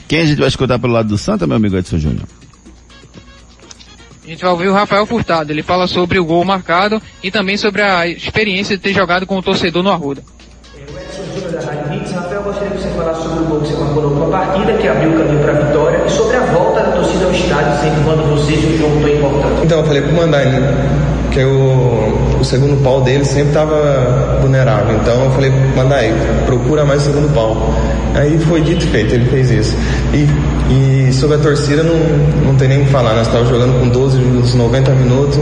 quem 0.08 0.20
a 0.20 0.24
gente 0.24 0.38
vai 0.38 0.48
escutar 0.48 0.78
pelo 0.78 0.92
lado 0.92 1.08
do 1.08 1.16
Santa, 1.16 1.46
meu 1.46 1.56
amigo 1.56 1.76
Edson 1.76 1.98
Júnior? 1.98 2.24
A 4.22 4.28
gente 4.28 4.42
vai 4.42 4.50
ouvir 4.50 4.68
o 4.68 4.74
Rafael 4.74 5.06
Furtado. 5.06 5.50
Ele 5.50 5.62
fala 5.62 5.86
sobre 5.86 6.18
o 6.18 6.24
gol 6.24 6.44
marcado 6.44 7.00
e 7.22 7.30
também 7.30 7.56
sobre 7.56 7.82
a 7.82 8.06
experiência 8.06 8.76
de 8.76 8.82
ter 8.82 8.92
jogado 8.92 9.26
com 9.26 9.38
o 9.38 9.42
torcedor 9.42 9.82
no 9.82 9.90
Arruda. 9.90 10.22
Rafael, 12.14 12.42
gostaria 12.42 12.70
que 12.70 12.78
você 12.78 12.88
falasse 12.90 13.22
sobre 13.22 13.40
o 13.40 13.44
gol 13.46 13.60
que 13.60 13.68
você 13.68 13.76
marcou 13.78 14.10
na 14.18 14.38
partida, 14.38 14.72
que 14.74 14.88
abriu 14.88 15.10
o 15.10 15.18
caminho 15.18 15.40
para 15.40 15.52
a 15.52 15.66
vitória, 15.66 16.04
e 16.06 16.10
sobre 16.10 16.36
a 16.36 16.40
volta 16.46 16.80
da 16.80 16.92
torcida 16.92 17.24
ao 17.24 17.32
estádio, 17.32 17.82
sempre 17.82 18.04
quando 18.04 18.30
vocês 18.30 18.64
um 18.64 18.78
jogo 18.78 19.00
tão 19.00 19.08
importante. 19.08 19.64
Então, 19.64 19.78
eu 19.80 19.86
falei 19.86 20.02
pro 20.02 20.12
Mandai, 20.12 20.46
né? 20.46 21.19
Que 21.30 21.44
o, 21.44 22.38
o 22.40 22.44
segundo 22.44 22.82
pau 22.82 23.00
dele 23.02 23.24
sempre 23.24 23.48
estava 23.48 24.38
vulnerável. 24.40 24.96
Então, 24.96 25.24
eu 25.24 25.30
falei, 25.30 25.52
Mandai, 25.76 26.12
procura 26.46 26.84
mais 26.84 27.02
o 27.02 27.04
segundo 27.06 27.32
pau. 27.32 27.74
Aí 28.14 28.38
foi 28.38 28.60
dito 28.62 28.84
e 28.84 28.88
feito, 28.88 29.14
ele 29.14 29.26
fez 29.26 29.50
isso. 29.50 29.76
E, 30.12 31.08
e 31.08 31.12
sobre 31.12 31.36
a 31.36 31.38
torcida, 31.38 31.82
não, 31.82 31.94
não 32.44 32.54
tem 32.56 32.68
nem 32.68 32.82
o 32.82 32.84
que 32.84 32.90
falar. 32.90 33.14
Nós 33.14 33.26
estávamos 33.26 33.50
jogando 33.50 33.78
com 33.78 33.88
12 33.88 34.18
minutos, 34.18 34.54
90 34.54 34.90
minutos. 34.92 35.38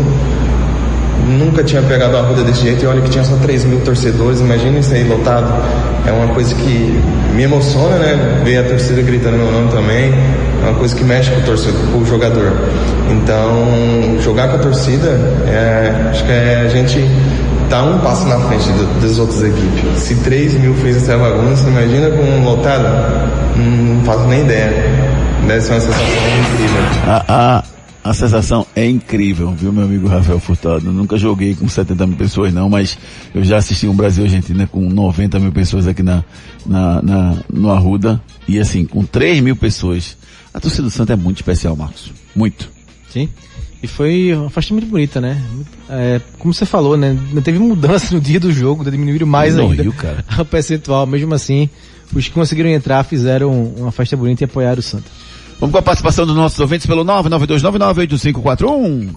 Nunca 1.27 1.63
tinha 1.63 1.83
pegado 1.83 2.17
a 2.17 2.21
ruda 2.23 2.43
desse 2.43 2.63
jeito 2.63 2.85
e 2.85 2.87
olha 2.87 3.01
que 3.03 3.11
tinha 3.11 3.25
só 3.25 3.37
3 3.37 3.65
mil 3.65 3.81
torcedores, 3.81 4.41
imagina 4.41 4.79
isso 4.79 4.93
aí 4.95 5.05
lotado. 5.07 5.53
É 6.07 6.13
uma 6.13 6.29
coisa 6.35 6.55
que 6.55 7.01
me 7.35 7.43
emociona, 7.43 7.97
né? 7.99 8.41
Ver 8.45 8.59
a 8.59 8.63
torcida 8.65 9.03
gritando 9.03 9.37
meu 9.37 9.51
nome 9.53 9.71
também. 9.71 10.13
É 10.65 10.71
uma 10.71 10.75
coisa 10.79 10.95
que 10.97 11.05
mexe 11.05 11.31
com 11.31 11.41
o, 11.41 11.43
torcedor, 11.45 11.81
com 11.93 11.99
o 11.99 12.07
jogador. 12.07 12.53
Então, 13.11 14.17
jogar 14.21 14.49
com 14.49 14.57
a 14.57 14.59
torcida, 14.59 15.09
é, 15.47 16.09
acho 16.11 16.25
que 16.25 16.33
é 16.33 16.63
a 16.65 16.69
gente 16.69 17.05
tá 17.69 17.83
um 17.83 17.99
passo 17.99 18.27
na 18.27 18.39
frente 18.41 18.67
do- 18.73 19.01
das 19.01 19.19
outras 19.19 19.43
equipes. 19.43 19.99
Se 20.01 20.15
3 20.17 20.55
mil 20.55 20.75
fez 20.77 20.97
essa 20.97 21.17
bagunça, 21.19 21.69
imagina 21.69 22.09
com 22.11 22.23
um 22.23 22.45
lotado? 22.45 22.85
Não 23.57 24.03
faço 24.05 24.27
nem 24.29 24.41
ideia. 24.41 24.73
Deve 25.47 25.61
ser 25.61 25.73
uma 25.73 25.81
sensação 25.81 26.05
incrível. 26.53 26.83
A, 27.07 27.25
a, 27.29 27.63
A 28.03 28.15
sensação 28.15 28.67
é 28.75 28.89
incrível, 28.89 29.51
viu, 29.53 29.73
meu 29.73 29.85
amigo 29.85 30.07
Rafael 30.07 30.39
Furtado? 30.39 30.87
Eu 30.87 30.93
nunca 30.93 31.19
joguei 31.19 31.55
com 31.55 31.69
70 31.69 32.07
mil 32.07 32.17
pessoas, 32.17 32.55
não, 32.55 32.71
mas 32.71 32.97
eu 33.35 33.45
já 33.45 33.57
assisti 33.57 33.87
um 33.87 33.95
Brasil-Argentina 33.95 34.67
com 34.67 34.89
90 34.89 35.39
mil 35.41 35.53
pessoas 35.53 35.87
aqui 35.87 36.03
na, 36.03 36.25
na, 36.65 37.03
na, 37.03 37.37
no 37.53 37.71
Arruda. 37.71 38.21
E 38.47 38.59
assim, 38.59 38.87
com 38.87 39.05
3 39.05 39.41
mil 39.41 39.57
pessoas. 39.57 40.17
A 40.55 40.61
torcida 40.61 40.85
do 40.85 40.91
Santa 40.91 41.13
é 41.13 41.17
muito 41.17 41.37
especial, 41.37 41.77
Marcos. 41.77 42.13
Muito. 42.35 42.71
Sim. 43.11 43.29
E 43.83 43.87
foi 43.87 44.35
uma 44.35 44.51
festa 44.51 44.75
muito 44.75 44.89
bonita, 44.89 45.21
né? 45.21 45.41
É, 45.89 46.21
como 46.39 46.53
você 46.53 46.67
falou, 46.67 46.97
né? 46.97 47.17
Não 47.33 47.43
teve 47.43 47.59
mudança 47.59 48.15
no 48.15 48.21
dia 48.21 48.41
do 48.41 48.53
jogo, 48.53 48.89
diminuíram 48.91 49.27
mais 49.27 49.55
Não 49.55 49.71
ainda 49.71 49.83
riu, 49.83 49.93
cara. 49.93 50.25
o 50.39 50.45
percentual. 50.45 51.07
Mesmo 51.07 51.33
assim, 51.35 51.69
os 52.13 52.27
que 52.27 52.33
conseguiram 52.33 52.71
entrar 52.71 53.05
fizeram 53.05 53.53
uma 53.77 53.93
festa 53.93 54.17
bonita 54.17 54.43
e 54.43 54.47
apoiaram 54.47 54.81
o 54.81 54.83
Santa. 54.83 55.11
Vamos 55.61 55.73
com 55.73 55.79
a 55.79 55.83
participação 55.83 56.25
dos 56.25 56.37
nossos 56.37 56.61
ouvintes 56.61 56.87
pelo 56.87 57.05
992998541. 57.05 59.09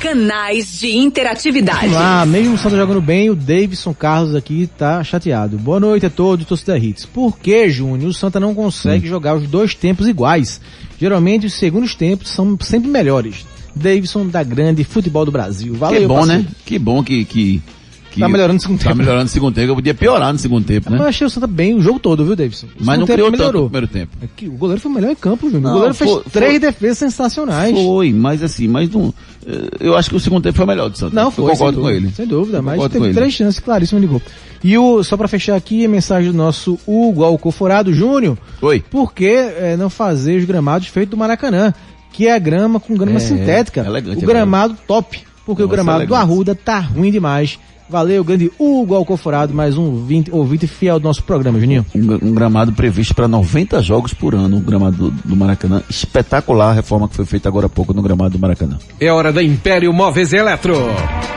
Canais 0.00 0.80
de 0.80 0.96
interatividade. 0.96 1.78
Vamos 1.80 1.94
lá, 1.94 2.26
mesmo 2.26 2.54
o 2.54 2.58
Santa 2.58 2.76
jogando 2.76 3.00
bem, 3.00 3.30
o 3.30 3.36
Davidson 3.36 3.94
Carlos 3.94 4.34
aqui 4.34 4.68
tá 4.78 5.04
chateado. 5.04 5.56
Boa 5.58 5.78
noite 5.78 6.06
a 6.06 6.10
todos, 6.10 6.44
torcida 6.46 6.76
Hits. 6.76 7.06
Por 7.06 7.38
que, 7.38 7.68
Júnior, 7.68 8.10
o 8.10 8.14
Santa 8.14 8.40
não 8.40 8.52
consegue 8.54 9.06
jogar 9.06 9.36
os 9.36 9.46
dois 9.48 9.72
tempos 9.74 10.08
iguais? 10.08 10.60
Geralmente 10.98 11.46
os 11.46 11.54
segundos 11.54 11.94
tempos 11.94 12.30
são 12.30 12.58
sempre 12.60 12.90
melhores. 12.90 13.46
Davidson 13.74 14.26
da 14.26 14.42
Grande 14.42 14.82
Futebol 14.82 15.24
do 15.24 15.30
Brasil. 15.30 15.74
Valeu, 15.74 16.00
que 16.00 16.06
bom, 16.08 16.14
parceiro. 16.16 16.42
né? 16.42 16.48
Que 16.64 16.78
bom 16.78 17.04
que, 17.04 17.24
que, 17.24 17.62
que 18.10 18.20
Tá 18.20 18.28
melhorando 18.28 18.54
no 18.54 18.60
segundo 18.60 18.78
Tá 18.78 18.84
tempo. 18.84 18.96
melhorando 18.98 19.22
no 19.24 19.28
segundo 19.30 19.54
tempo. 19.54 19.70
Eu 19.70 19.74
podia 19.76 19.94
piorar 19.94 20.32
no 20.32 20.38
segundo 20.38 20.64
tempo, 20.64 20.90
né? 20.90 20.98
Eu 20.98 21.04
achei 21.04 21.26
o 21.26 21.30
Santa 21.30 21.46
bem 21.46 21.74
o 21.74 21.80
jogo 21.80 21.98
todo, 21.98 22.24
viu, 22.24 22.34
Davidson? 22.34 22.66
O 22.78 22.84
Mas 22.84 22.98
não 22.98 23.06
criou 23.06 23.30
tempo 23.30 23.42
tanto 23.42 23.56
no 23.58 23.64
primeiro 23.64 23.86
tempo. 23.88 24.16
É 24.22 24.26
que 24.36 24.48
o 24.48 24.52
goleiro 24.52 24.80
foi 24.80 24.90
o 24.90 24.94
melhor 24.94 25.10
em 25.12 25.16
campo, 25.16 25.46
Júnior. 25.46 25.62
Não, 25.62 25.70
o 25.70 25.74
goleiro 25.74 25.94
fez 25.94 26.10
foi- 26.10 26.22
três 26.32 26.50
foi- 26.52 26.58
defesas 26.60 26.98
sensacionais. 26.98 27.72
Foi, 27.72 28.12
mas 28.12 28.42
assim, 28.42 28.66
mas 28.68 28.90
não, 28.90 29.14
eh, 29.46 29.68
eu 29.80 29.96
acho 29.96 30.10
que 30.10 30.16
o 30.16 30.20
segundo 30.20 30.42
tempo 30.42 30.56
foi 30.56 30.66
melhor 30.66 30.90
do 30.90 30.98
Santa. 30.98 31.14
Não, 31.14 31.24
Eu 31.24 31.30
foi. 31.30 31.44
concordo 31.50 31.58
sem 31.58 31.66
com 31.82 31.88
dúvida, 31.88 31.96
ele. 32.06 32.14
Sem 32.14 32.26
dúvida, 32.26 32.58
Eu 32.58 32.62
mas 32.62 32.88
teve 32.88 33.12
três 33.12 33.32
chances 33.32 33.60
claríssimas 33.60 34.02
de 34.02 34.08
gol. 34.08 34.22
E 34.62 34.76
o, 34.76 35.02
só 35.02 35.16
pra 35.16 35.28
fechar 35.28 35.54
aqui, 35.56 35.84
a 35.84 35.88
mensagem 35.88 36.30
do 36.32 36.36
nosso 36.36 36.78
Hugo 36.86 37.22
Alcoforado 37.24 37.92
Júnior. 37.94 38.36
Oi. 38.60 38.80
Por 38.90 39.14
que 39.14 39.26
eh, 39.26 39.76
não 39.78 39.88
fazer 39.88 40.36
os 40.38 40.44
gramados 40.44 40.88
feitos 40.88 41.10
do 41.12 41.16
Maracanã? 41.16 41.72
Que 42.12 42.26
é 42.26 42.34
a 42.34 42.38
grama 42.38 42.80
com 42.80 42.94
grama 42.96 43.18
É, 43.18 43.20
sintética. 43.20 43.80
elegante, 43.86 44.24
o 44.24 44.26
gramado 44.26 44.76
top. 44.86 45.20
Porque 45.46 45.62
o 45.62 45.66
Nossa, 45.66 45.76
gramado 45.76 46.06
do. 46.06 46.14
Arruda 46.14 46.54
tá 46.54 46.78
ruim 46.78 47.10
demais. 47.10 47.58
Valeu, 47.90 48.22
grande 48.22 48.52
Hugo 48.56 48.94
Alcoforado, 48.94 49.52
mais 49.52 49.76
um 49.76 50.06
20, 50.06 50.30
ouvinte 50.30 50.68
fiel 50.68 51.00
do 51.00 51.02
nosso 51.02 51.24
programa, 51.24 51.58
Juninho. 51.58 51.84
Um, 51.92 52.28
um 52.28 52.34
gramado 52.34 52.70
previsto 52.72 53.12
para 53.16 53.26
90 53.26 53.82
jogos 53.82 54.14
por 54.14 54.32
ano, 54.32 54.58
o 54.58 54.60
gramado 54.60 54.96
do, 54.96 55.10
do 55.10 55.34
Maracanã. 55.34 55.82
Espetacular 55.90 56.70
a 56.70 56.72
reforma 56.72 57.08
que 57.08 57.16
foi 57.16 57.26
feita 57.26 57.48
agora 57.48 57.66
há 57.66 57.68
pouco 57.68 57.92
no 57.92 58.00
gramado 58.00 58.30
do 58.30 58.38
Maracanã. 58.38 58.78
É 59.00 59.10
hora 59.10 59.32
da 59.32 59.42
Império 59.42 59.92
Móveis 59.92 60.32
Eletro. 60.32 60.76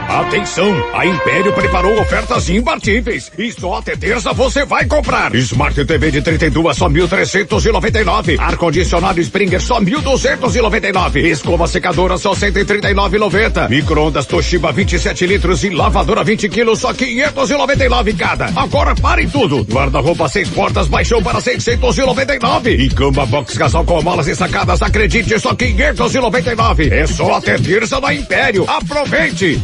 Atenção! 0.08 0.72
A 0.92 1.04
Império 1.04 1.52
preparou 1.54 1.98
ofertas 2.00 2.48
imbatíveis 2.48 3.32
e 3.36 3.50
só 3.50 3.78
até 3.78 3.96
terça 3.96 4.32
você 4.32 4.64
vai 4.64 4.84
comprar. 4.84 5.34
Smart 5.34 5.84
TV 5.84 6.10
de 6.12 6.22
32 6.22 6.76
só 6.76 6.88
1.399. 6.88 8.38
Ar-condicionado 8.38 9.20
Springer 9.20 9.60
só 9.60 9.80
1.299. 9.80 11.16
Escova 11.16 11.66
secadora 11.66 12.16
só 12.16 12.32
139,90. 12.32 13.68
Micro-ondas 13.68 14.26
Toshiba 14.26 14.70
27 14.70 15.26
litros 15.26 15.64
e 15.64 15.70
lavadora 15.70 16.22
20 16.22 16.43
quilos 16.48 16.80
só 16.80 16.92
599 16.92 18.12
cada. 18.14 18.46
Agora 18.56 18.94
parem 18.94 19.28
tudo. 19.28 19.64
Guarda-roupa 19.64 20.28
seis 20.28 20.48
portas 20.48 20.88
baixou 20.88 21.22
para 21.22 21.40
699. 21.40 22.70
E 22.70 22.88
cama 22.88 23.26
box 23.26 23.56
casal 23.56 23.84
com 23.84 24.02
malas 24.02 24.26
e 24.26 24.34
sacadas, 24.34 24.82
acredite, 24.82 25.38
só 25.38 25.54
599. 25.54 26.88
É 26.88 27.06
só 27.06 27.34
até 27.34 27.56
terça 27.58 28.00
da 28.00 28.14
Império. 28.14 28.64
Aproveite! 28.68 29.60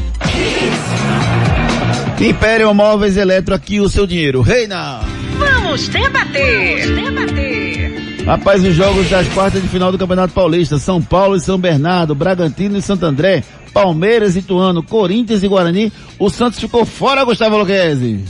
Império 2.20 2.74
Móveis 2.74 3.16
Eletro, 3.16 3.54
aqui 3.54 3.80
o 3.80 3.88
seu 3.88 4.06
dinheiro. 4.06 4.42
Reina! 4.42 5.00
Vamos 5.38 5.88
debater. 5.88 6.94
Vamos 6.94 7.32
debater. 7.32 7.69
Rapaz, 8.30 8.62
os 8.62 8.76
jogos 8.76 9.10
das 9.10 9.26
quartas 9.30 9.60
de 9.60 9.66
final 9.66 9.90
do 9.90 9.98
Campeonato 9.98 10.32
Paulista, 10.32 10.78
São 10.78 11.02
Paulo 11.02 11.34
e 11.34 11.40
São 11.40 11.58
Bernardo, 11.58 12.14
Bragantino 12.14 12.78
e 12.78 12.80
Santo 12.80 13.04
André, 13.04 13.42
Palmeiras 13.72 14.36
e 14.36 14.38
Ituano, 14.38 14.84
Corinthians 14.84 15.42
e 15.42 15.48
Guarani, 15.48 15.92
o 16.16 16.30
Santos 16.30 16.60
ficou 16.60 16.84
fora, 16.84 17.24
Gustavo 17.24 17.58
Luquezzi. 17.58 18.24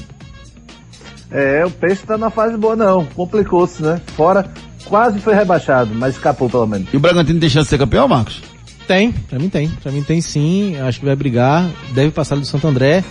É, 1.31 1.67
o 1.67 1.71
Peixe 1.71 2.07
tá 2.07 2.17
na 2.17 2.31
fase 2.31 2.57
boa 2.57 2.75
não, 2.75 3.05
complicou-se, 3.05 3.83
né? 3.83 4.01
Fora, 4.17 4.51
quase 4.87 5.21
foi 5.21 5.35
rebaixado, 5.35 5.95
mas 5.95 6.15
escapou 6.15 6.49
pelo 6.49 6.67
menos. 6.67 6.89
E 6.91 6.97
o 6.97 7.01
Bragantino 7.01 7.39
tem 7.39 7.51
chance 7.51 7.67
de 7.67 7.69
ser 7.69 7.79
campeão, 7.79 8.09
Marcos? 8.09 8.41
Tem, 8.89 9.13
pra 9.13 9.39
mim 9.39 9.51
tem. 9.51 9.69
Pra 9.83 9.93
mim 9.93 10.03
tem 10.03 10.23
sim. 10.23 10.79
Acho 10.79 10.99
que 10.99 11.05
vai 11.05 11.15
brigar. 11.15 11.69
Deve 11.93 12.11
passar 12.11 12.37
do 12.37 12.47
Santo 12.47 12.67
André. 12.67 13.05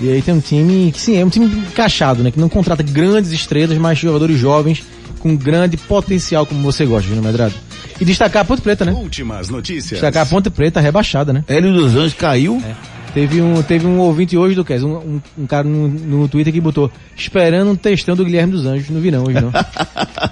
E 0.00 0.12
aí 0.12 0.22
tem 0.22 0.32
um 0.32 0.40
time 0.40 0.92
que 0.92 1.00
sim, 1.00 1.16
é 1.16 1.24
um 1.24 1.28
time 1.28 1.46
encaixado, 1.46 2.22
né? 2.22 2.30
Que 2.30 2.38
não 2.38 2.48
contrata 2.48 2.84
grandes 2.84 3.32
estrelas, 3.32 3.76
mas 3.78 3.98
jogadores 3.98 4.38
jovens 4.38 4.84
com 5.26 5.36
grande 5.36 5.76
potencial, 5.76 6.46
como 6.46 6.62
você 6.62 6.86
gosta, 6.86 7.08
Júnior 7.08 7.24
Medrado. 7.24 7.54
E 8.00 8.04
destacar 8.04 8.42
a 8.42 8.44
Ponte 8.44 8.62
Preta, 8.62 8.84
né? 8.84 8.92
Últimas 8.92 9.48
notícias. 9.48 9.92
Destacar 10.00 10.22
a 10.22 10.26
Ponte 10.26 10.50
Preta 10.50 10.80
rebaixada, 10.80 11.32
né? 11.32 11.44
Hélio 11.48 11.72
dos 11.72 11.96
Anjos 11.96 12.14
caiu. 12.14 12.62
Teve 13.12 13.40
um, 13.40 13.62
teve 13.62 13.86
um 13.86 13.98
ouvinte 13.98 14.36
hoje 14.36 14.54
do 14.54 14.62
Kes, 14.62 14.82
um, 14.82 14.96
um, 14.96 15.22
um 15.38 15.46
cara 15.46 15.66
no, 15.66 15.88
no 15.88 16.28
Twitter 16.28 16.52
que 16.52 16.60
botou 16.60 16.92
esperando 17.16 17.70
um 17.70 17.74
textão 17.74 18.14
do 18.14 18.24
Guilherme 18.24 18.52
dos 18.52 18.66
Anjos. 18.66 18.90
Não 18.90 19.00
vi 19.00 19.10
não 19.10 19.24
hoje 19.24 19.40
não. 19.40 19.50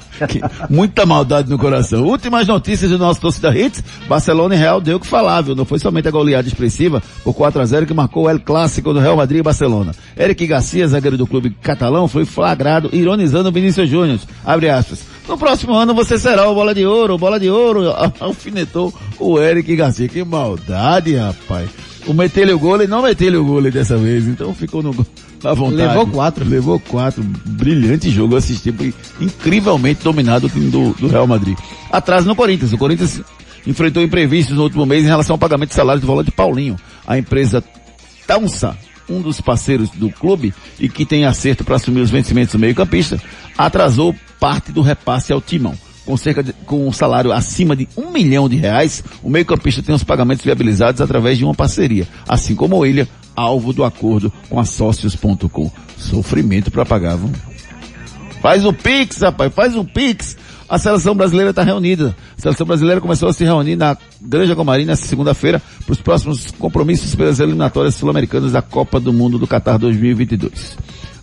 Muita 0.71 1.05
maldade 1.07 1.51
no 1.51 1.59
coração. 1.59 2.05
Últimas 2.05 2.47
notícias 2.47 2.91
do 2.91 2.99
nosso 2.99 3.21
torcida 3.21 3.57
Hits. 3.57 3.83
Barcelona 4.07 4.55
e 4.55 4.59
Real 4.59 4.81
deu 4.81 4.97
o 4.97 5.01
que 5.01 5.07
falar, 5.07 5.41
viu? 5.41 5.55
Não 5.55 5.65
foi 5.65 5.79
somente 5.79 6.09
a 6.09 6.11
goleada 6.11 6.47
expressiva 6.47 7.03
por 7.23 7.35
4 7.35 7.61
a 7.61 7.65
0 7.65 7.87
que 7.87 7.95
marcou 7.95 8.25
o 8.25 8.31
El 8.31 8.41
Clássico 8.41 8.93
do 8.93 9.01
Real 9.01 9.17
Madrid 9.17 9.41
e 9.41 9.43
Barcelona. 9.43 9.95
Eric 10.19 10.47
Garcia, 10.47 10.87
zagueiro 10.87 11.17
do 11.17 11.27
clube 11.27 11.51
catalão, 11.63 12.09
foi 12.09 12.25
flagrado 12.25 12.91
ironizando 12.93 13.49
o 13.49 13.53
Vinícius 13.53 13.89
Júnior. 13.89 14.19
Abre 14.45 14.69
aspas. 14.69 15.15
No 15.29 15.39
próximo 15.39 15.75
ano 15.75 15.95
você 15.95 16.19
será 16.19 16.49
o 16.49 16.55
bola 16.55 16.75
de 16.75 16.85
ouro, 16.85 17.17
bola 17.17 17.41
de 17.41 17.49
ouro. 17.49 17.95
Alfinetou 18.21 18.93
o 19.19 19.39
Eric 19.39 19.75
Garcia. 19.75 20.09
Que 20.09 20.23
maldade, 20.23 21.17
rapaz. 21.17 21.71
O 22.07 22.13
meteu-lhe 22.13 22.53
o 22.53 22.59
gol 22.59 22.83
e 22.83 22.87
não 22.87 23.03
meteu-lhe 23.03 23.37
o 23.37 23.45
gol 23.45 23.63
dessa 23.63 23.97
vez. 23.97 24.27
Então 24.27 24.55
ficou 24.55 24.83
no, 24.83 24.95
na 25.45 25.55
vontade. 25.55 25.83
Levou 25.83 26.07
quatro. 26.07 26.45
Levou 26.49 26.81
quatro. 26.81 27.23
Brilhante 27.23 28.11
jogo. 28.11 28.35
Eu 28.35 28.39
assisti. 28.39 28.73
Foi 28.73 28.93
incrivelmente 29.21 30.03
dominado 30.03 30.47
o 30.47 30.51
time 30.51 30.71
do, 30.71 30.95
do 30.95 31.07
Real 31.07 31.27
Madrid. 31.27 31.57
Atrás 31.93 32.25
no 32.25 32.35
Corinthians. 32.35 32.73
O 32.73 32.79
Corinthians 32.79 33.21
enfrentou 33.67 34.03
imprevistos 34.03 34.57
no 34.57 34.63
último 34.63 34.87
mês 34.87 35.05
em 35.05 35.09
relação 35.09 35.35
ao 35.35 35.39
pagamento 35.39 35.69
de 35.69 35.75
salário 35.75 36.01
do 36.01 36.07
volante 36.07 36.31
Paulinho. 36.31 36.77
A 37.07 37.19
empresa 37.19 37.63
Taunsa, 38.27 38.77
um 39.09 39.21
dos 39.21 39.41
parceiros 39.41 39.91
do 39.91 40.09
clube 40.11 40.55
e 40.81 40.89
que 40.89 41.05
tem 41.05 41.27
acerto 41.27 41.63
para 41.63 41.77
assumir 41.77 42.01
os 42.01 42.11
vencimentos 42.11 42.53
do 42.53 42.59
meio 42.59 42.75
campista, 42.75 43.21
atrasou 43.57 44.15
parte 44.41 44.73
do 44.73 44.81
repasse 44.81 45.33
ao 45.33 45.41
timão. 45.41 45.77
Com 46.05 46.17
cerca 46.17 46.43
de, 46.43 46.53
com 46.53 46.87
um 46.87 46.93
salário 46.93 47.33
acima 47.33 47.75
de 47.75 47.89
um 47.97 48.11
milhão 48.11 48.49
de 48.49 48.57
reais, 48.57 49.03
o 49.23 49.31
meio 49.31 49.47
campista 49.47 49.83
tem 49.83 49.95
os 49.95 50.05
pagamentos 50.05 50.45
viabilizados 50.45 51.01
através 51.01 51.39
de 51.39 51.45
uma 51.45 51.55
parceria, 51.55 52.07
assim 52.29 52.55
como 52.55 52.77
o 52.77 52.87
Ilha, 52.87 53.09
alvo 53.35 53.73
do 53.73 53.85
acordo 53.85 54.33
com 54.49 54.61
a 54.61 54.65
Sócios.com. 54.65 55.71
Sofrimento 55.97 56.71
para 56.71 56.85
pagar, 56.85 57.17
viu? 57.17 57.31
Faz 58.43 58.67
o 58.67 58.73
Pix, 58.73 59.23
rapaz, 59.23 59.53
faz 59.55 59.75
o 59.75 59.85
Pix. 59.85 60.37
A 60.69 60.79
seleção 60.79 61.15
brasileira 61.15 61.51
está 61.51 61.63
reunida. 61.63 62.17
A 62.37 62.41
seleção 62.41 62.67
brasileira 62.67 63.01
começou 63.01 63.29
a 63.29 63.33
se 63.33 63.45
reunir 63.45 63.77
na 63.77 63.97
Granja 64.21 64.57
Comari 64.57 64.85
nesta 64.85 65.07
segunda-feira 65.07 65.63
para 65.85 65.93
os 65.93 66.01
próximos 66.01 66.51
compromissos 66.53 67.15
pelas 67.15 67.41
eliminatórias 67.41 67.95
sul-americanas 67.95 68.53
da 68.53 68.63
Copa 68.63 68.99
do 68.99 69.13
Mundo 69.13 69.39
do 69.39 69.47
Qatar 69.47 69.79
2022. 69.79 70.77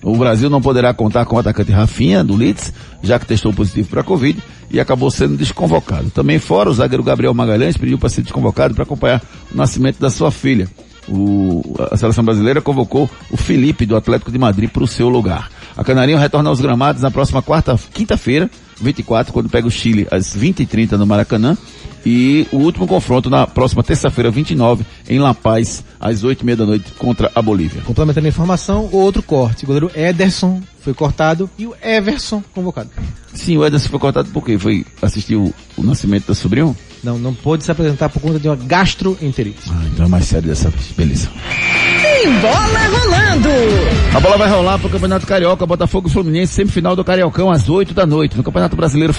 O 0.04 0.18
Brasil 0.18 0.50
não 0.50 0.62
poderá 0.62 0.94
contar 0.94 1.26
com 1.26 1.36
o 1.36 1.40
atacante 1.40 1.72
Rafinha, 1.72 2.24
do 2.24 2.36
Leeds, 2.36 2.74
já 3.04 3.20
que 3.20 3.26
testou 3.26 3.54
positivo 3.54 3.90
para 3.90 4.02
a 4.02 4.04
Covid 4.04 4.42
e 4.72 4.80
acabou 4.80 5.12
sendo 5.12 5.38
desconvocado. 5.38 6.10
Também 6.10 6.40
fora, 6.40 6.70
o 6.70 6.74
zagueiro 6.74 7.04
Gabriel 7.04 7.34
Magalhães 7.34 7.78
pediu 7.78 7.98
para 8.00 8.10
ser 8.10 8.22
desconvocado 8.24 8.74
para 8.74 8.84
acompanhar 8.84 9.22
o 9.54 9.58
nascimento 9.58 10.00
da 10.00 10.10
sua 10.10 10.32
filha. 10.32 10.68
O- 11.08 11.76
a 11.92 11.98
seleção 11.98 12.24
brasileira 12.24 12.62
convocou 12.62 13.10
o 13.30 13.38
Felipe 13.38 13.86
do 13.86 13.96
Atlético 13.96 14.32
de 14.32 14.38
Madrid 14.38 14.70
para 14.70 14.84
o 14.84 14.88
seu 14.88 15.10
lugar. 15.10 15.50
A 15.78 15.84
Canarinho 15.84 16.18
retorna 16.18 16.50
aos 16.50 16.62
gramados 16.62 17.02
na 17.02 17.12
próxima 17.12 17.42
quarta, 17.42 17.78
quinta-feira, 17.94 18.50
24, 18.80 19.32
quando 19.32 19.50
pega 19.50 19.68
o 19.68 19.72
Chile 19.72 20.08
às 20.12 20.36
20h30 20.36 20.92
no 20.98 21.06
Maracanã. 21.06 21.58
E 22.06 22.48
o 22.52 22.58
último 22.58 22.88
confronto 22.88 23.30
na 23.30 23.46
próxima 23.46 23.84
terça-feira, 23.84 24.32
29, 24.32 24.86
em 25.08 25.20
La 25.20 25.34
Paz, 25.34 25.84
às 26.00 26.24
8h30 26.24 26.56
da 26.56 26.66
noite, 26.66 26.92
contra 26.98 27.32
a 27.34 27.42
Bolívia. 27.42 27.82
Complementando 27.84 28.26
a 28.28 28.30
informação, 28.30 28.90
outro 28.92 29.22
corte. 29.22 29.64
O 29.64 29.68
goleiro 29.68 29.92
Ederson 29.96 30.62
foi 30.82 30.94
cortado 30.94 31.50
e 31.58 31.68
o 31.68 31.76
Everson 31.82 32.44
convocado. 32.54 32.90
Sim, 33.34 33.58
o 33.58 33.66
Ederson 33.66 33.90
foi 33.90 34.00
cortado 34.00 34.30
porque 34.34 34.58
foi 34.58 34.86
assistir 35.02 35.36
o, 35.36 35.54
o 35.78 35.84
nascimento 35.84 36.28
da 36.28 36.36
sobrinho? 36.36 36.76
Não, 37.04 37.18
não 37.18 37.34
pôde 37.34 37.64
se 37.64 37.72
apresentar 37.72 38.10
por 38.10 38.22
conta 38.22 38.40
de 38.40 38.48
uma 38.48 38.56
gastroenterite. 38.56 39.70
Ah, 39.70 39.84
então 39.92 40.06
é 40.06 40.10
mais 40.10 40.26
sério 40.26 40.48
dessa 40.48 40.70
vez. 40.70 40.92
Beleza. 40.92 41.30
Tem 42.02 42.32
bola 42.40 42.88
rolando. 42.88 43.50
A 44.16 44.20
bola 44.20 44.38
vai 44.38 44.50
rolar 44.50 44.78
pro 44.78 44.90
Campeonato 44.90 45.26
Carioca, 45.26 45.66
Botafogo 45.66 46.08
e 46.08 46.12
Fluminense, 46.12 46.54
semifinal 46.54 46.96
do 46.96 47.04
Cariocão 47.04 47.50
às 47.50 47.70
8 47.70 47.94
da 47.94 48.06
noite. 48.06 48.38
No 48.38 48.44
Campeonato 48.44 48.76
Brasileiro 48.76 49.14